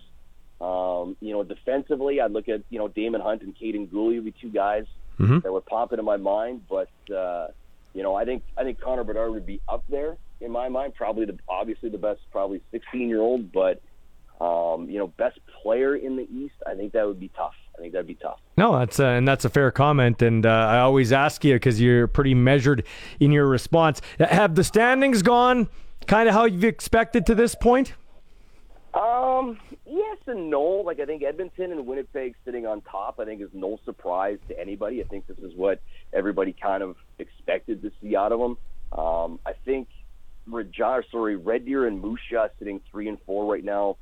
um, 0.60 1.16
you 1.20 1.32
know, 1.32 1.42
defensively, 1.42 2.20
I'd 2.20 2.30
look 2.30 2.48
at, 2.48 2.62
you 2.70 2.78
know, 2.78 2.88
Daemon 2.88 3.20
Hunt 3.20 3.42
and 3.42 3.54
Kaiden 3.56 3.88
Guhle 3.88 4.14
would 4.16 4.24
be 4.24 4.34
two 4.40 4.50
guys 4.50 4.84
mm-hmm. 5.18 5.40
that 5.40 5.52
would 5.52 5.66
pop 5.66 5.92
into 5.92 6.02
my 6.02 6.16
mind. 6.16 6.62
But, 6.68 6.90
uh, 7.14 7.48
you 7.94 8.02
know, 8.02 8.14
I 8.14 8.24
think 8.24 8.44
I 8.56 8.62
think 8.62 8.80
Connor 8.80 9.04
Bedard 9.04 9.32
would 9.32 9.46
be 9.46 9.60
up 9.68 9.84
there 9.88 10.16
in 10.40 10.50
my 10.50 10.68
mind. 10.68 10.94
Probably 10.94 11.26
the 11.26 11.38
obviously 11.48 11.90
the 11.90 11.98
best, 11.98 12.20
probably 12.30 12.62
16 12.70 13.08
year 13.08 13.20
old, 13.20 13.52
but 13.52 13.82
um, 14.42 14.90
you 14.90 14.98
know, 14.98 15.06
best 15.06 15.38
player 15.62 15.94
in 15.94 16.16
the 16.16 16.26
East, 16.34 16.54
I 16.66 16.74
think 16.74 16.92
that 16.94 17.06
would 17.06 17.20
be 17.20 17.28
tough. 17.28 17.54
I 17.76 17.80
think 17.80 17.92
that'd 17.92 18.08
be 18.08 18.16
tough. 18.16 18.40
No, 18.58 18.76
that's 18.76 18.98
uh, 18.98 19.06
and 19.06 19.26
that's 19.26 19.44
a 19.44 19.48
fair 19.48 19.70
comment, 19.70 20.20
and 20.20 20.44
uh, 20.44 20.50
I 20.50 20.80
always 20.80 21.12
ask 21.12 21.44
you 21.44 21.54
because 21.54 21.80
you're 21.80 22.08
pretty 22.08 22.34
measured 22.34 22.84
in 23.20 23.30
your 23.30 23.46
response. 23.46 24.02
Have 24.18 24.56
the 24.56 24.64
standings 24.64 25.22
gone 25.22 25.68
kind 26.06 26.28
of 26.28 26.34
how 26.34 26.44
you've 26.44 26.64
expected 26.64 27.24
to 27.26 27.34
this 27.36 27.54
point? 27.54 27.94
Um, 28.94 29.58
yes 29.86 30.18
and 30.26 30.50
no. 30.50 30.82
Like 30.84 30.98
I 30.98 31.06
think 31.06 31.22
Edmonton 31.22 31.70
and 31.70 31.86
Winnipeg 31.86 32.34
sitting 32.44 32.66
on 32.66 32.82
top, 32.82 33.20
I 33.20 33.24
think 33.24 33.40
is 33.40 33.48
no 33.52 33.78
surprise 33.84 34.38
to 34.48 34.58
anybody. 34.58 35.00
I 35.00 35.04
think 35.06 35.28
this 35.28 35.38
is 35.38 35.54
what 35.54 35.80
everybody 36.12 36.52
kind 36.52 36.82
of 36.82 36.96
expected 37.18 37.80
to 37.82 37.92
see 38.02 38.16
out 38.16 38.32
of 38.32 38.40
them. 38.40 38.58
Um, 38.98 39.40
I 39.46 39.52
think 39.64 39.88
Regina, 40.46 41.02
sorry, 41.10 41.36
Red 41.36 41.64
Deer 41.64 41.86
and 41.86 42.00
Moose 42.00 42.20
Jaw 42.28 42.48
sitting 42.58 42.80
three 42.90 43.08
and 43.08 43.18
four 43.24 43.50
right 43.50 43.64
now 43.64 43.96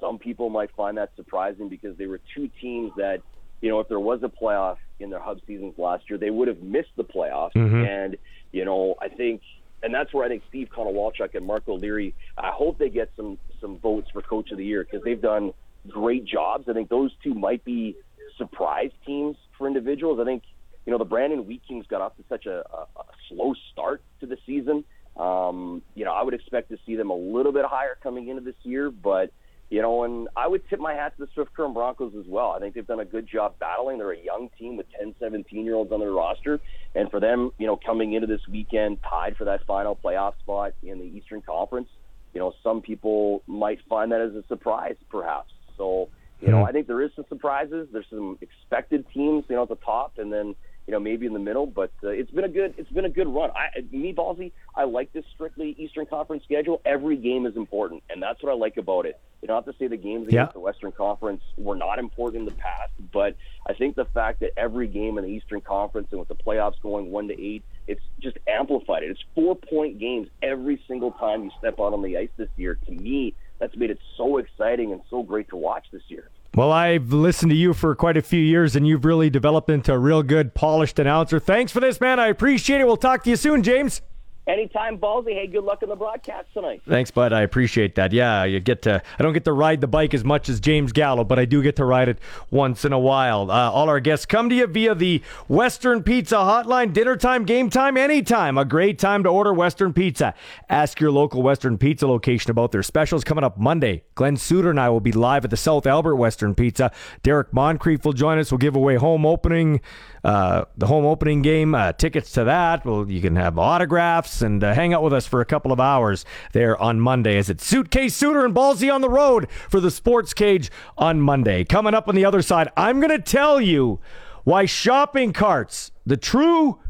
some 0.00 0.18
people 0.18 0.50
might 0.50 0.70
find 0.76 0.96
that 0.98 1.10
surprising 1.16 1.68
because 1.68 1.96
they 1.96 2.06
were 2.06 2.20
two 2.34 2.50
teams 2.60 2.92
that, 2.96 3.22
you 3.60 3.70
know, 3.70 3.80
if 3.80 3.88
there 3.88 4.00
was 4.00 4.20
a 4.22 4.28
playoff 4.28 4.76
in 5.00 5.10
their 5.10 5.20
hub 5.20 5.38
seasons 5.46 5.74
last 5.78 6.04
year, 6.08 6.18
they 6.18 6.30
would 6.30 6.48
have 6.48 6.62
missed 6.62 6.94
the 6.96 7.04
playoffs. 7.04 7.52
Mm-hmm. 7.54 7.84
And, 7.84 8.16
you 8.52 8.64
know, 8.64 8.94
I 9.00 9.08
think, 9.08 9.42
and 9.82 9.94
that's 9.94 10.12
where 10.12 10.24
I 10.24 10.28
think 10.28 10.42
Steve 10.48 10.68
Konowalchuk 10.74 11.34
and 11.34 11.46
Mark 11.46 11.68
O'Leary, 11.68 12.14
I 12.36 12.50
hope 12.50 12.78
they 12.78 12.88
get 12.88 13.10
some, 13.16 13.38
some 13.60 13.78
votes 13.78 14.08
for 14.12 14.22
Coach 14.22 14.50
of 14.50 14.58
the 14.58 14.64
Year 14.64 14.84
because 14.84 15.04
they've 15.04 15.20
done 15.20 15.52
great 15.88 16.24
jobs. 16.24 16.68
I 16.68 16.72
think 16.72 16.88
those 16.88 17.12
two 17.22 17.34
might 17.34 17.64
be 17.64 17.96
surprise 18.36 18.90
teams 19.06 19.36
for 19.56 19.66
individuals. 19.66 20.18
I 20.20 20.24
think, 20.24 20.42
you 20.84 20.92
know, 20.92 20.98
the 20.98 21.04
Brandon 21.04 21.46
Wheat 21.46 21.62
Kings 21.66 21.86
got 21.88 22.00
off 22.00 22.16
to 22.16 22.24
such 22.28 22.46
a, 22.46 22.58
a, 22.72 22.86
a 23.00 23.04
slow 23.28 23.54
start 23.72 24.02
to 24.20 24.26
the 24.26 24.36
season. 24.46 24.84
Um, 25.16 25.82
you 25.94 26.04
know, 26.04 26.12
I 26.12 26.22
would 26.22 26.34
expect 26.34 26.68
to 26.70 26.78
see 26.84 26.96
them 26.96 27.10
a 27.10 27.16
little 27.16 27.52
bit 27.52 27.64
higher 27.64 27.96
coming 28.02 28.28
into 28.28 28.42
this 28.42 28.54
year, 28.64 28.90
but 28.90 29.30
you 29.68 29.82
know, 29.82 30.04
and 30.04 30.28
I 30.36 30.46
would 30.46 30.68
tip 30.68 30.78
my 30.78 30.94
hat 30.94 31.16
to 31.16 31.24
the 31.24 31.30
Swift 31.34 31.52
Current 31.54 31.74
Broncos 31.74 32.12
as 32.18 32.26
well. 32.26 32.50
I 32.50 32.60
think 32.60 32.74
they've 32.74 32.86
done 32.86 33.00
a 33.00 33.04
good 33.04 33.26
job 33.26 33.58
battling. 33.58 33.98
They're 33.98 34.12
a 34.12 34.18
young 34.18 34.48
team 34.58 34.76
with 34.76 34.86
10, 34.98 35.16
17 35.18 35.64
year 35.64 35.74
olds 35.74 35.90
on 35.90 36.00
their 36.00 36.12
roster. 36.12 36.60
And 36.94 37.10
for 37.10 37.18
them, 37.18 37.50
you 37.58 37.66
know, 37.66 37.76
coming 37.76 38.12
into 38.12 38.28
this 38.28 38.40
weekend 38.48 38.98
tied 39.02 39.36
for 39.36 39.44
that 39.44 39.66
final 39.66 39.96
playoff 39.96 40.38
spot 40.38 40.74
in 40.82 40.98
the 40.98 41.04
Eastern 41.04 41.42
Conference, 41.42 41.88
you 42.32 42.40
know, 42.40 42.52
some 42.62 42.80
people 42.80 43.42
might 43.46 43.80
find 43.88 44.12
that 44.12 44.20
as 44.20 44.34
a 44.34 44.44
surprise, 44.46 44.96
perhaps. 45.10 45.52
So, 45.76 46.10
you 46.40 46.48
know, 46.48 46.60
hmm. 46.60 46.66
I 46.66 46.72
think 46.72 46.86
there 46.86 47.02
is 47.02 47.10
some 47.16 47.24
surprises. 47.28 47.88
There's 47.92 48.06
some 48.08 48.38
expected 48.40 49.06
teams, 49.12 49.44
you 49.48 49.56
know, 49.56 49.62
at 49.62 49.68
the 49.68 49.76
top, 49.76 50.18
and 50.18 50.32
then 50.32 50.54
you 50.86 50.92
know, 50.92 51.00
maybe 51.00 51.26
in 51.26 51.32
the 51.32 51.40
middle. 51.40 51.66
But 51.66 51.90
uh, 52.04 52.08
it's 52.08 52.30
been 52.30 52.44
a 52.44 52.48
good 52.48 52.74
it's 52.78 52.90
been 52.90 53.04
a 53.04 53.10
good 53.10 53.26
run. 53.26 53.50
I, 53.50 53.80
me, 53.90 54.12
Ballsy, 54.12 54.52
I 54.74 54.84
like 54.84 55.12
this 55.12 55.24
strictly 55.34 55.74
Eastern 55.78 56.06
Conference 56.06 56.44
schedule. 56.44 56.80
Every 56.84 57.16
game 57.16 57.46
is 57.46 57.56
important, 57.56 58.02
and 58.08 58.22
that's 58.22 58.42
what 58.42 58.52
I 58.52 58.54
like 58.54 58.76
about 58.76 59.06
it. 59.06 59.18
You 59.46 59.54
don't 59.54 59.64
have 59.64 59.72
to 59.72 59.78
say 59.78 59.86
the 59.86 59.96
games 59.96 60.26
against 60.26 60.32
yeah. 60.32 60.52
the 60.52 60.58
Western 60.58 60.90
Conference 60.90 61.40
were 61.56 61.76
not 61.76 62.00
important 62.00 62.40
in 62.40 62.46
the 62.46 62.60
past, 62.60 62.90
but 63.12 63.36
I 63.64 63.74
think 63.74 63.94
the 63.94 64.06
fact 64.06 64.40
that 64.40 64.50
every 64.56 64.88
game 64.88 65.18
in 65.18 65.24
the 65.24 65.30
Eastern 65.30 65.60
Conference 65.60 66.08
and 66.10 66.18
with 66.18 66.26
the 66.26 66.34
playoffs 66.34 66.80
going 66.82 67.12
one 67.12 67.28
to 67.28 67.40
eight, 67.40 67.62
it's 67.86 68.02
just 68.20 68.38
amplified 68.48 69.04
it. 69.04 69.10
It's 69.10 69.22
four 69.36 69.54
point 69.54 70.00
games 70.00 70.26
every 70.42 70.82
single 70.88 71.12
time 71.12 71.44
you 71.44 71.52
step 71.60 71.74
out 71.78 71.92
on 71.92 72.02
the 72.02 72.16
ice 72.16 72.28
this 72.36 72.48
year. 72.56 72.76
To 72.86 72.90
me, 72.90 73.34
that's 73.60 73.76
made 73.76 73.90
it 73.90 74.00
so 74.16 74.38
exciting 74.38 74.90
and 74.90 75.00
so 75.08 75.22
great 75.22 75.48
to 75.50 75.56
watch 75.56 75.86
this 75.92 76.02
year. 76.08 76.28
Well, 76.56 76.72
I've 76.72 77.12
listened 77.12 77.50
to 77.50 77.56
you 77.56 77.72
for 77.72 77.94
quite 77.94 78.16
a 78.16 78.22
few 78.22 78.40
years, 78.40 78.74
and 78.74 78.84
you've 78.84 79.04
really 79.04 79.30
developed 79.30 79.70
into 79.70 79.92
a 79.92 79.98
real 79.98 80.24
good, 80.24 80.54
polished 80.54 80.98
announcer. 80.98 81.38
Thanks 81.38 81.70
for 81.70 81.78
this, 81.78 82.00
man. 82.00 82.18
I 82.18 82.26
appreciate 82.26 82.80
it. 82.80 82.86
We'll 82.88 82.96
talk 82.96 83.22
to 83.22 83.30
you 83.30 83.36
soon, 83.36 83.62
James. 83.62 84.02
Anytime, 84.46 84.98
Ballsy. 84.98 85.32
Hey, 85.32 85.48
good 85.48 85.64
luck 85.64 85.82
in 85.82 85.88
the 85.88 85.96
broadcast 85.96 86.46
tonight. 86.54 86.80
Thanks, 86.88 87.10
bud. 87.10 87.32
I 87.32 87.40
appreciate 87.40 87.96
that. 87.96 88.12
Yeah, 88.12 88.44
you 88.44 88.60
get 88.60 88.82
to. 88.82 89.02
I 89.18 89.22
don't 89.22 89.32
get 89.32 89.44
to 89.46 89.52
ride 89.52 89.80
the 89.80 89.88
bike 89.88 90.14
as 90.14 90.24
much 90.24 90.48
as 90.48 90.60
James 90.60 90.92
Gallo, 90.92 91.24
but 91.24 91.36
I 91.36 91.46
do 91.46 91.64
get 91.64 91.74
to 91.76 91.84
ride 91.84 92.08
it 92.08 92.20
once 92.52 92.84
in 92.84 92.92
a 92.92 92.98
while. 92.98 93.50
Uh, 93.50 93.72
all 93.72 93.88
our 93.88 93.98
guests 93.98 94.24
come 94.24 94.48
to 94.50 94.54
you 94.54 94.68
via 94.68 94.94
the 94.94 95.20
Western 95.48 96.04
Pizza 96.04 96.36
Hotline. 96.36 96.92
Dinner 96.92 97.16
time, 97.16 97.44
game 97.44 97.70
time, 97.70 97.96
anytime. 97.96 98.56
A 98.56 98.64
great 98.64 99.00
time 99.00 99.24
to 99.24 99.28
order 99.28 99.52
Western 99.52 99.92
Pizza. 99.92 100.32
Ask 100.68 101.00
your 101.00 101.10
local 101.10 101.42
Western 101.42 101.76
Pizza 101.76 102.06
location 102.06 102.52
about 102.52 102.70
their 102.70 102.84
specials 102.84 103.24
coming 103.24 103.42
up 103.42 103.58
Monday. 103.58 104.04
Glenn 104.14 104.36
Suitor 104.36 104.70
and 104.70 104.78
I 104.78 104.90
will 104.90 105.00
be 105.00 105.10
live 105.10 105.44
at 105.44 105.50
the 105.50 105.56
South 105.56 105.88
Albert 105.88 106.16
Western 106.16 106.54
Pizza. 106.54 106.92
Derrick 107.24 107.52
Moncrief 107.52 108.04
will 108.04 108.12
join 108.12 108.38
us. 108.38 108.52
We'll 108.52 108.58
give 108.58 108.76
away 108.76 108.94
home 108.94 109.26
opening, 109.26 109.80
uh, 110.26 110.64
the 110.76 110.88
home 110.88 111.06
opening 111.06 111.40
game 111.40 111.72
uh, 111.72 111.92
tickets 111.92 112.32
to 112.32 112.42
that. 112.42 112.84
Well, 112.84 113.08
you 113.08 113.20
can 113.20 113.36
have 113.36 113.60
autographs 113.60 114.42
and 114.42 114.62
uh, 114.64 114.74
hang 114.74 114.92
out 114.92 115.04
with 115.04 115.12
us 115.12 115.24
for 115.24 115.40
a 115.40 115.44
couple 115.44 115.70
of 115.70 115.78
hours 115.78 116.24
there 116.52 116.76
on 116.82 117.00
Monday 117.00 117.38
Is 117.38 117.48
it 117.48 117.60
Suitcase 117.60 118.16
Suitor 118.16 118.44
and 118.44 118.52
Ballsy 118.52 118.92
on 118.92 119.02
the 119.02 119.08
road 119.08 119.48
for 119.70 119.78
the 119.78 119.88
Sports 119.88 120.34
Cage 120.34 120.68
on 120.98 121.20
Monday. 121.20 121.62
Coming 121.62 121.94
up 121.94 122.08
on 122.08 122.16
the 122.16 122.24
other 122.24 122.42
side, 122.42 122.68
I'm 122.76 122.98
going 122.98 123.16
to 123.16 123.20
tell 123.20 123.60
you 123.60 124.00
why 124.42 124.64
shopping 124.64 125.32
carts, 125.32 125.92
the 126.04 126.16
true 126.16 126.80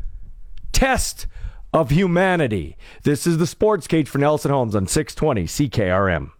test 0.72 1.26
of 1.74 1.90
humanity. 1.90 2.78
This 3.02 3.26
is 3.26 3.36
the 3.36 3.46
Sports 3.46 3.86
Cage 3.86 4.08
for 4.08 4.16
Nelson 4.16 4.50
Homes 4.50 4.74
on 4.74 4.86
620 4.86 5.44
CKRM. 5.44 6.30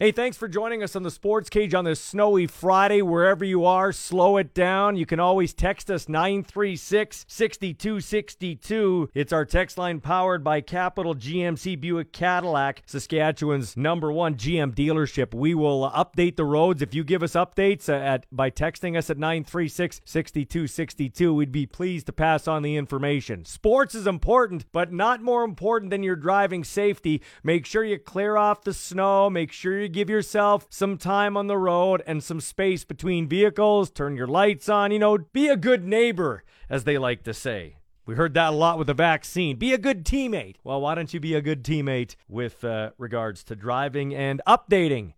Hey, 0.00 0.12
thanks 0.12 0.36
for 0.36 0.46
joining 0.46 0.84
us 0.84 0.94
on 0.94 1.02
the 1.02 1.10
Sports 1.10 1.50
Cage 1.50 1.74
on 1.74 1.84
this 1.84 2.00
snowy 2.00 2.46
Friday. 2.46 3.02
Wherever 3.02 3.44
you 3.44 3.64
are, 3.64 3.90
slow 3.90 4.36
it 4.36 4.54
down. 4.54 4.94
You 4.94 5.04
can 5.04 5.18
always 5.18 5.52
text 5.52 5.90
us 5.90 6.08
936 6.08 7.26
6262. 7.26 9.10
It's 9.12 9.32
our 9.32 9.44
text 9.44 9.76
line 9.76 9.98
powered 9.98 10.44
by 10.44 10.60
Capital 10.60 11.16
GMC 11.16 11.80
Buick 11.80 12.12
Cadillac, 12.12 12.84
Saskatchewan's 12.86 13.76
number 13.76 14.12
one 14.12 14.36
GM 14.36 14.72
dealership. 14.72 15.34
We 15.34 15.52
will 15.56 15.90
update 15.90 16.36
the 16.36 16.44
roads. 16.44 16.80
If 16.80 16.94
you 16.94 17.02
give 17.02 17.24
us 17.24 17.32
updates 17.32 17.88
uh, 17.88 17.94
at 17.94 18.24
by 18.30 18.52
texting 18.52 18.96
us 18.96 19.10
at 19.10 19.18
936 19.18 20.00
6262, 20.04 21.34
we'd 21.34 21.50
be 21.50 21.66
pleased 21.66 22.06
to 22.06 22.12
pass 22.12 22.46
on 22.46 22.62
the 22.62 22.76
information. 22.76 23.44
Sports 23.44 23.96
is 23.96 24.06
important, 24.06 24.70
but 24.70 24.92
not 24.92 25.22
more 25.22 25.42
important 25.42 25.90
than 25.90 26.04
your 26.04 26.14
driving 26.14 26.62
safety. 26.62 27.20
Make 27.42 27.66
sure 27.66 27.82
you 27.82 27.98
clear 27.98 28.36
off 28.36 28.62
the 28.62 28.72
snow. 28.72 29.28
Make 29.28 29.50
sure 29.50 29.80
you 29.80 29.87
give 29.88 30.10
yourself 30.10 30.66
some 30.70 30.98
time 30.98 31.36
on 31.36 31.46
the 31.46 31.58
road 31.58 32.02
and 32.06 32.22
some 32.22 32.40
space 32.40 32.84
between 32.84 33.28
vehicles. 33.28 33.90
Turn 33.90 34.16
your 34.16 34.26
lights 34.26 34.68
on. 34.68 34.92
You 34.92 34.98
know, 34.98 35.18
be 35.18 35.48
a 35.48 35.56
good 35.56 35.84
neighbor, 35.84 36.44
as 36.68 36.84
they 36.84 36.98
like 36.98 37.24
to 37.24 37.34
say. 37.34 37.76
We 38.06 38.14
heard 38.14 38.32
that 38.34 38.54
a 38.54 38.56
lot 38.56 38.78
with 38.78 38.86
the 38.86 38.94
vaccine. 38.94 39.56
Be 39.56 39.74
a 39.74 39.78
good 39.78 40.02
teammate. 40.04 40.56
Well, 40.64 40.80
why 40.80 40.94
don't 40.94 41.12
you 41.12 41.20
be 41.20 41.34
a 41.34 41.42
good 41.42 41.62
teammate 41.62 42.16
with 42.26 42.64
uh, 42.64 42.92
regards 42.96 43.44
to 43.44 43.54
driving 43.54 44.14
and 44.14 44.40
updating 44.46 45.12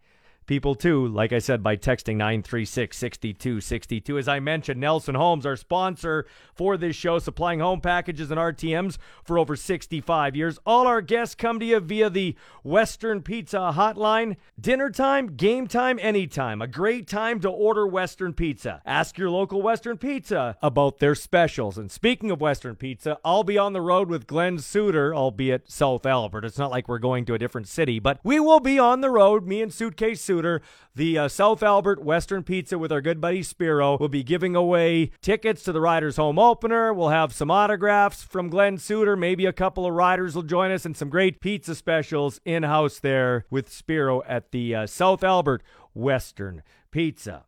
people 0.47 0.75
too, 0.75 1.07
like 1.07 1.33
I 1.33 1.39
said, 1.39 1.63
by 1.63 1.77
texting 1.77 2.17
936 2.17 2.97
6262. 2.97 4.19
As 4.19 4.29
I 4.29 4.41
mentioned, 4.41 4.81
Nelson 4.81 5.15
Homes, 5.15 5.47
our 5.47 5.57
sponsor 5.57 6.27
for 6.55 6.77
this 6.77 6.97
show, 6.97 7.19
supplying 7.19 7.61
home 7.61 7.81
packages 7.81 8.31
and 8.31 8.39
RTMs 8.39 8.99
for 9.23 9.39
over 9.39 9.57
65 9.57 10.37
years. 10.37 10.59
All 10.67 10.87
our 10.87 11.01
guests 11.01 11.35
come 11.35 11.61
to 11.61 11.67
you 11.67 11.81
via 11.81 12.11
the 12.11 12.37
Western 12.63 13.23
Pizza 13.23 13.73
hotline. 13.75 14.37
Dinner 14.61 14.91
time, 14.91 15.37
game 15.37 15.67
time, 15.67 15.99
anytime. 16.03 16.61
A 16.61 16.67
great 16.67 17.07
time 17.07 17.41
to 17.41 17.49
order 17.49 17.87
Western 17.87 18.33
Pizza. 18.33 18.83
Ask 18.85 19.19
your 19.19 19.31
local 19.31 19.63
Western 19.63 19.99
Pizza 19.99 20.57
about 20.63 20.99
their 20.99 21.15
specials. 21.15 21.79
And 21.79 21.91
speaking 21.91 22.31
of 22.31 22.41
Western 22.41 22.77
Pizza, 22.77 23.19
I'll 23.25 23.45
be 23.45 23.59
on 23.59 23.73
the 23.73 23.81
road 23.81 24.09
with 24.09 24.27
Glenn 24.27 24.59
Suitor, 24.59 25.15
albeit 25.15 25.71
South 25.71 26.05
Albert. 26.07 26.45
It's 26.45 26.59
not 26.59 26.71
like 26.71 26.89
we're 26.89 26.99
going 26.99 27.25
to 27.27 27.35
a 27.35 27.39
different 27.39 27.69
city, 27.69 27.99
but 27.99 28.19
we 28.25 28.41
will 28.41 28.61
be 28.61 28.79
on 28.79 29.01
the 29.01 29.11
road, 29.11 29.47
me 29.47 29.63
and 29.63 29.73
Suitcase 29.73 30.21
The 30.95 31.19
uh, 31.19 31.29
South 31.29 31.63
Albert 31.63 32.03
Western 32.03 32.43
Pizza 32.43 32.79
with 32.79 32.91
our 32.91 33.01
good 33.01 33.21
buddy 33.21 33.43
Spiro. 33.43 33.97
We'll 33.99 34.09
be 34.09 34.23
giving 34.23 34.57
away 34.57 35.11
tickets 35.21 35.63
to 35.65 35.73
the 35.73 35.81
Riders 35.81 36.17
Home 36.17 36.39
Opener. 36.39 36.93
We'll 36.93 37.11
have 37.11 37.33
some 37.33 37.51
autographs 37.51 38.23
from 38.23 38.49
Glenn 38.49 38.79
Suitor. 38.79 39.17
Maybe 39.17 39.47
a 39.47 39.53
couple 39.53 39.87
of 39.87 39.93
riders 39.93 40.35
will 40.35 40.43
join 40.43 40.71
us 40.71 40.85
and 40.85 40.97
some 40.97 41.11
great 41.11 41.41
pizza 41.41 41.75
specials 41.75 42.41
in 42.45 42.63
house 42.63 42.99
there 42.99 43.45
with 43.51 43.71
Spiro 43.71 44.23
at 44.25 44.51
the 44.51 44.75
uh, 44.75 44.87
South 44.87 45.23
Albert 45.23 45.63
Western 45.95 46.63
Pizza. 46.91 47.45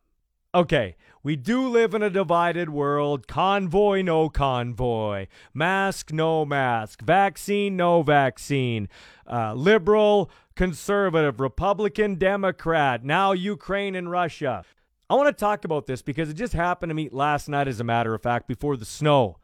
Okay, 0.55 0.95
we 1.23 1.37
do 1.37 1.69
live 1.69 1.93
in 1.93 2.03
a 2.03 2.09
divided 2.09 2.69
world. 2.69 3.27
Convoy, 3.27 4.01
no 4.01 4.29
convoy. 4.29 5.27
Mask, 5.53 6.11
no 6.11 6.45
mask. 6.45 7.01
Vaccine, 7.01 7.77
no 7.77 8.03
vaccine. 8.03 8.89
Uh, 9.25 9.53
liberal, 9.53 10.29
conservative, 10.55 11.39
Republican, 11.39 12.15
Democrat. 12.15 13.05
Now 13.05 13.31
Ukraine 13.31 13.95
and 13.95 14.11
Russia. 14.11 14.65
I 15.09 15.15
want 15.15 15.27
to 15.27 15.39
talk 15.39 15.63
about 15.63 15.85
this 15.87 16.01
because 16.01 16.29
it 16.29 16.33
just 16.33 16.53
happened 16.53 16.89
to 16.89 16.93
me 16.93 17.07
last 17.09 17.47
night, 17.47 17.69
as 17.69 17.79
a 17.79 17.85
matter 17.85 18.13
of 18.13 18.21
fact, 18.21 18.47
before 18.47 18.75
the 18.75 18.85
snow 18.85 19.37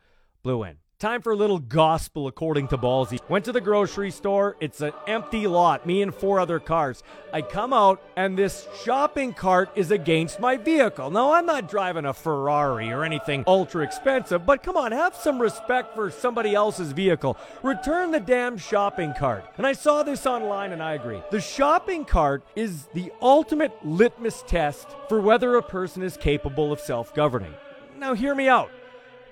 blew 0.43 0.63
in. 0.63 0.77
Time 0.99 1.21
for 1.21 1.31
a 1.31 1.35
little 1.37 1.59
gospel 1.59 2.27
according 2.27 2.67
to 2.67 2.77
Ballsy. 2.77 3.21
Went 3.29 3.45
to 3.45 3.53
the 3.53 3.61
grocery 3.61 4.11
store. 4.11 4.57
It's 4.59 4.81
an 4.81 4.91
empty 5.07 5.47
lot, 5.47 5.85
me 5.85 6.01
and 6.01 6.13
four 6.13 6.41
other 6.41 6.59
cars. 6.59 7.03
I 7.31 7.41
come 7.41 7.71
out 7.71 8.01
and 8.17 8.37
this 8.37 8.67
shopping 8.83 9.31
cart 9.31 9.69
is 9.77 9.91
against 9.91 10.41
my 10.41 10.57
vehicle. 10.57 11.09
Now, 11.09 11.31
I'm 11.31 11.45
not 11.45 11.69
driving 11.69 12.03
a 12.03 12.13
Ferrari 12.13 12.91
or 12.91 13.05
anything 13.05 13.45
ultra 13.47 13.81
expensive, 13.81 14.45
but 14.45 14.61
come 14.61 14.75
on, 14.75 14.91
have 14.91 15.15
some 15.15 15.41
respect 15.41 15.95
for 15.95 16.11
somebody 16.11 16.53
else's 16.53 16.91
vehicle. 16.91 17.37
Return 17.63 18.11
the 18.11 18.19
damn 18.19 18.57
shopping 18.57 19.13
cart. 19.17 19.45
And 19.57 19.65
I 19.65 19.71
saw 19.71 20.03
this 20.03 20.25
online 20.25 20.73
and 20.73 20.83
I 20.83 20.95
agree. 20.95 21.23
The 21.31 21.39
shopping 21.39 22.03
cart 22.03 22.43
is 22.57 22.87
the 22.93 23.09
ultimate 23.21 23.71
litmus 23.85 24.43
test 24.45 24.89
for 25.07 25.21
whether 25.21 25.55
a 25.55 25.63
person 25.63 26.03
is 26.03 26.17
capable 26.17 26.73
of 26.73 26.81
self 26.81 27.15
governing. 27.15 27.53
Now, 27.97 28.13
hear 28.15 28.35
me 28.35 28.49
out 28.49 28.69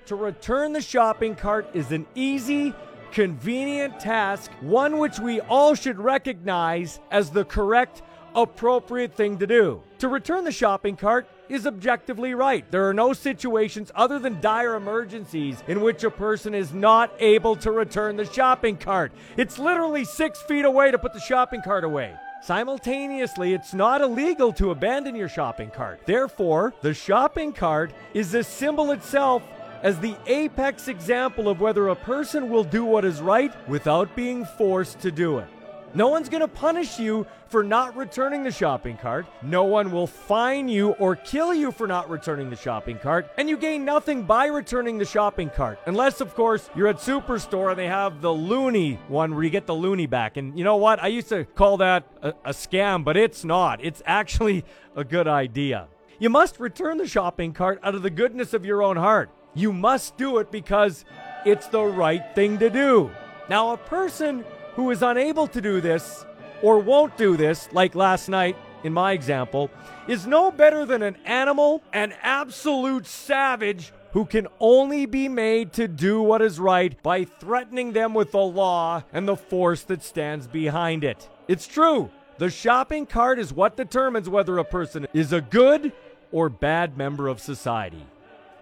to 0.08 0.16
return 0.16 0.72
the 0.72 0.80
shopping 0.80 1.34
cart 1.34 1.68
is 1.74 1.92
an 1.92 2.06
easy, 2.14 2.72
convenient 3.12 4.00
task, 4.00 4.50
one 4.62 4.96
which 4.96 5.18
we 5.18 5.38
all 5.42 5.74
should 5.74 5.98
recognize 5.98 6.98
as 7.10 7.28
the 7.28 7.44
correct, 7.44 8.00
appropriate 8.34 9.14
thing 9.14 9.36
to 9.36 9.46
do. 9.46 9.82
To 9.98 10.08
return 10.08 10.44
the 10.44 10.52
shopping 10.52 10.96
cart 10.96 11.28
is 11.50 11.66
objectively 11.66 12.32
right. 12.32 12.64
There 12.70 12.88
are 12.88 12.94
no 12.94 13.12
situations 13.12 13.92
other 13.94 14.18
than 14.18 14.40
dire 14.40 14.76
emergencies 14.76 15.62
in 15.68 15.82
which 15.82 16.04
a 16.04 16.10
person 16.10 16.54
is 16.54 16.72
not 16.72 17.12
able 17.18 17.54
to 17.56 17.70
return 17.70 18.16
the 18.16 18.24
shopping 18.24 18.78
cart. 18.78 19.12
It's 19.36 19.58
literally 19.58 20.06
six 20.06 20.40
feet 20.40 20.64
away 20.64 20.90
to 20.90 20.98
put 20.98 21.12
the 21.12 21.20
shopping 21.20 21.60
cart 21.60 21.84
away. 21.84 22.14
Simultaneously, 22.40 23.52
it's 23.52 23.74
not 23.74 24.00
illegal 24.00 24.54
to 24.54 24.70
abandon 24.70 25.14
your 25.16 25.28
shopping 25.28 25.68
cart. 25.68 26.00
Therefore, 26.06 26.72
the 26.80 26.94
shopping 26.94 27.52
cart 27.52 27.92
is 28.14 28.32
a 28.32 28.42
symbol 28.42 28.92
itself 28.92 29.42
as 29.82 29.98
the 29.98 30.16
apex 30.26 30.88
example 30.88 31.48
of 31.48 31.60
whether 31.60 31.88
a 31.88 31.96
person 31.96 32.50
will 32.50 32.64
do 32.64 32.84
what 32.84 33.04
is 33.04 33.20
right 33.20 33.52
without 33.68 34.14
being 34.16 34.44
forced 34.44 35.00
to 35.00 35.10
do 35.10 35.38
it. 35.38 35.48
No 35.94 36.08
one's 36.08 36.28
going 36.28 36.42
to 36.42 36.48
punish 36.48 36.98
you 36.98 37.26
for 37.48 37.64
not 37.64 37.96
returning 37.96 38.42
the 38.42 38.50
shopping 38.50 38.98
cart. 38.98 39.26
No 39.40 39.64
one 39.64 39.90
will 39.90 40.06
fine 40.06 40.68
you 40.68 40.90
or 40.90 41.16
kill 41.16 41.54
you 41.54 41.72
for 41.72 41.86
not 41.86 42.10
returning 42.10 42.50
the 42.50 42.56
shopping 42.56 42.98
cart. 42.98 43.30
And 43.38 43.48
you 43.48 43.56
gain 43.56 43.86
nothing 43.86 44.24
by 44.24 44.46
returning 44.46 44.98
the 44.98 45.06
shopping 45.06 45.48
cart. 45.48 45.78
Unless, 45.86 46.20
of 46.20 46.34
course, 46.34 46.68
you're 46.76 46.88
at 46.88 46.98
Superstore 46.98 47.70
and 47.70 47.78
they 47.78 47.86
have 47.86 48.20
the 48.20 48.32
loony 48.32 48.98
one 49.08 49.34
where 49.34 49.42
you 49.44 49.50
get 49.50 49.66
the 49.66 49.74
loony 49.74 50.06
back. 50.06 50.36
And 50.36 50.58
you 50.58 50.64
know 50.64 50.76
what? 50.76 51.02
I 51.02 51.06
used 51.06 51.30
to 51.30 51.46
call 51.46 51.78
that 51.78 52.04
a, 52.20 52.28
a 52.44 52.50
scam, 52.50 53.02
but 53.02 53.16
it's 53.16 53.42
not. 53.42 53.82
It's 53.82 54.02
actually 54.04 54.66
a 54.94 55.04
good 55.04 55.26
idea. 55.26 55.88
You 56.18 56.28
must 56.28 56.60
return 56.60 56.98
the 56.98 57.08
shopping 57.08 57.54
cart 57.54 57.80
out 57.82 57.94
of 57.94 58.02
the 58.02 58.10
goodness 58.10 58.52
of 58.52 58.64
your 58.64 58.82
own 58.82 58.96
heart. 58.96 59.30
You 59.54 59.72
must 59.72 60.16
do 60.16 60.38
it 60.38 60.50
because 60.50 61.04
it's 61.44 61.66
the 61.66 61.84
right 61.84 62.22
thing 62.34 62.58
to 62.58 62.70
do. 62.70 63.10
Now, 63.48 63.72
a 63.72 63.76
person 63.76 64.44
who 64.74 64.90
is 64.90 65.02
unable 65.02 65.46
to 65.48 65.60
do 65.60 65.80
this 65.80 66.24
or 66.62 66.78
won't 66.78 67.16
do 67.16 67.36
this, 67.36 67.68
like 67.72 67.94
last 67.94 68.28
night 68.28 68.56
in 68.84 68.92
my 68.92 69.12
example, 69.12 69.70
is 70.06 70.26
no 70.26 70.50
better 70.50 70.84
than 70.84 71.02
an 71.02 71.16
animal, 71.24 71.82
an 71.92 72.14
absolute 72.22 73.06
savage 73.06 73.92
who 74.12 74.24
can 74.24 74.46
only 74.60 75.06
be 75.06 75.28
made 75.28 75.72
to 75.74 75.86
do 75.86 76.22
what 76.22 76.40
is 76.40 76.58
right 76.58 77.00
by 77.02 77.24
threatening 77.24 77.92
them 77.92 78.14
with 78.14 78.32
the 78.32 78.38
law 78.38 79.02
and 79.12 79.28
the 79.28 79.36
force 79.36 79.82
that 79.82 80.02
stands 80.02 80.46
behind 80.46 81.04
it. 81.04 81.28
It's 81.46 81.66
true. 81.66 82.10
The 82.38 82.50
shopping 82.50 83.06
cart 83.06 83.38
is 83.38 83.52
what 83.52 83.76
determines 83.76 84.28
whether 84.28 84.58
a 84.58 84.64
person 84.64 85.06
is 85.12 85.32
a 85.32 85.40
good 85.40 85.92
or 86.30 86.48
bad 86.48 86.96
member 86.96 87.28
of 87.28 87.40
society. 87.40 88.06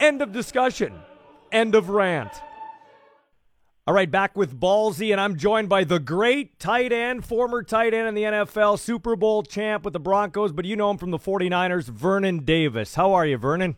End 0.00 0.22
of 0.22 0.32
discussion. 0.32 0.92
End 1.52 1.74
of 1.74 1.88
rant. 1.88 2.32
All 3.86 3.94
right, 3.94 4.10
back 4.10 4.36
with 4.36 4.58
Ballsy, 4.58 5.12
and 5.12 5.20
I'm 5.20 5.36
joined 5.36 5.68
by 5.68 5.84
the 5.84 6.00
great 6.00 6.58
tight 6.58 6.92
end, 6.92 7.24
former 7.24 7.62
tight 7.62 7.94
end 7.94 8.08
in 8.08 8.14
the 8.14 8.24
NFL, 8.24 8.80
Super 8.80 9.14
Bowl 9.14 9.44
champ 9.44 9.84
with 9.84 9.92
the 9.92 10.00
Broncos, 10.00 10.52
but 10.52 10.64
you 10.64 10.74
know 10.74 10.90
him 10.90 10.98
from 10.98 11.12
the 11.12 11.20
49ers, 11.20 11.84
Vernon 11.84 12.40
Davis. 12.44 12.96
How 12.96 13.12
are 13.12 13.24
you, 13.24 13.36
Vernon? 13.36 13.76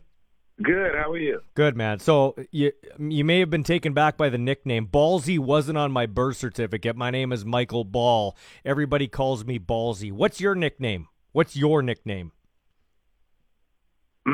Good. 0.63 0.95
How 0.95 1.11
are 1.11 1.17
you? 1.17 1.41
Good, 1.53 1.77
man. 1.77 1.99
So 1.99 2.35
you 2.51 2.73
you 2.97 3.23
may 3.23 3.39
have 3.39 3.49
been 3.49 3.63
taken 3.63 3.93
back 3.93 4.17
by 4.17 4.27
the 4.27 4.37
nickname. 4.37 4.87
Ballsy 4.87 5.39
wasn't 5.39 5.77
on 5.77 5.91
my 5.91 6.05
birth 6.05 6.35
certificate. 6.35 6.97
My 6.97 7.11
name 7.11 7.31
is 7.31 7.45
Michael 7.45 7.85
Ball. 7.85 8.35
Everybody 8.65 9.07
calls 9.07 9.45
me 9.45 9.57
Ballsy. 9.57 10.11
What's 10.11 10.41
your 10.41 10.55
nickname? 10.55 11.07
What's 11.31 11.55
your 11.55 11.81
nickname? 11.81 12.33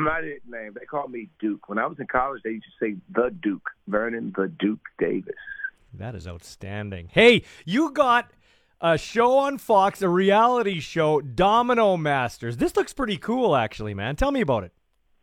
My 0.02 0.20
nickname, 0.20 0.74
they 0.78 0.84
called 0.84 1.10
me 1.10 1.30
Duke. 1.38 1.68
When 1.68 1.78
I 1.78 1.86
was 1.86 1.98
in 1.98 2.06
college, 2.06 2.42
they 2.44 2.50
used 2.50 2.66
to 2.78 2.84
say 2.84 2.96
the 3.14 3.30
Duke, 3.30 3.70
Vernon 3.88 4.32
the 4.36 4.48
Duke 4.48 4.80
Davis. 4.98 5.34
That 5.94 6.14
is 6.14 6.28
outstanding. 6.28 7.08
Hey, 7.12 7.44
you 7.64 7.90
got 7.92 8.30
a 8.80 8.98
show 8.98 9.38
on 9.38 9.56
Fox, 9.56 10.02
a 10.02 10.08
reality 10.08 10.80
show, 10.80 11.22
Domino 11.22 11.96
Masters. 11.96 12.58
This 12.58 12.76
looks 12.76 12.92
pretty 12.92 13.16
cool, 13.16 13.56
actually, 13.56 13.94
man. 13.94 14.16
Tell 14.16 14.32
me 14.32 14.42
about 14.42 14.64
it. 14.64 14.72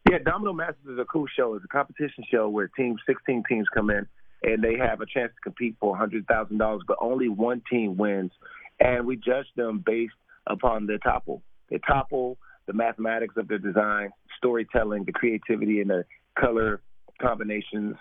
Yeah, 0.10 0.18
Domino 0.18 0.54
Masters 0.54 0.94
is 0.94 1.00
a 1.00 1.06
cool 1.06 1.28
show. 1.28 1.54
It's 1.54 1.64
a 1.64 1.68
competition 1.68 2.24
show 2.32 2.50
where 2.50 2.68
teams, 2.68 3.00
16 3.06 3.44
teams 3.48 3.68
come 3.72 3.92
in, 3.92 4.08
and 4.42 4.64
they 4.64 4.78
have 4.78 5.02
a 5.02 5.06
chance 5.06 5.32
to 5.36 5.42
compete 5.44 5.76
for 5.80 5.96
$100,000, 5.96 6.80
but 6.88 6.98
only 7.00 7.30
one 7.30 7.62
team 7.70 7.96
wins. 7.96 8.32
And 8.80 9.06
we 9.06 9.18
judge 9.18 9.48
them 9.56 9.84
based 9.86 10.14
upon 10.48 10.88
their 10.88 10.98
topple. 10.98 11.44
They 11.70 11.78
topple 11.78 12.38
the 12.66 12.74
mathematics 12.74 13.36
of 13.38 13.48
their 13.48 13.58
design, 13.58 14.10
storytelling, 14.38 15.04
the 15.06 15.12
creativity, 15.12 15.82
and 15.82 15.90
the 15.90 16.06
color 16.40 16.82
combinations, 17.22 17.96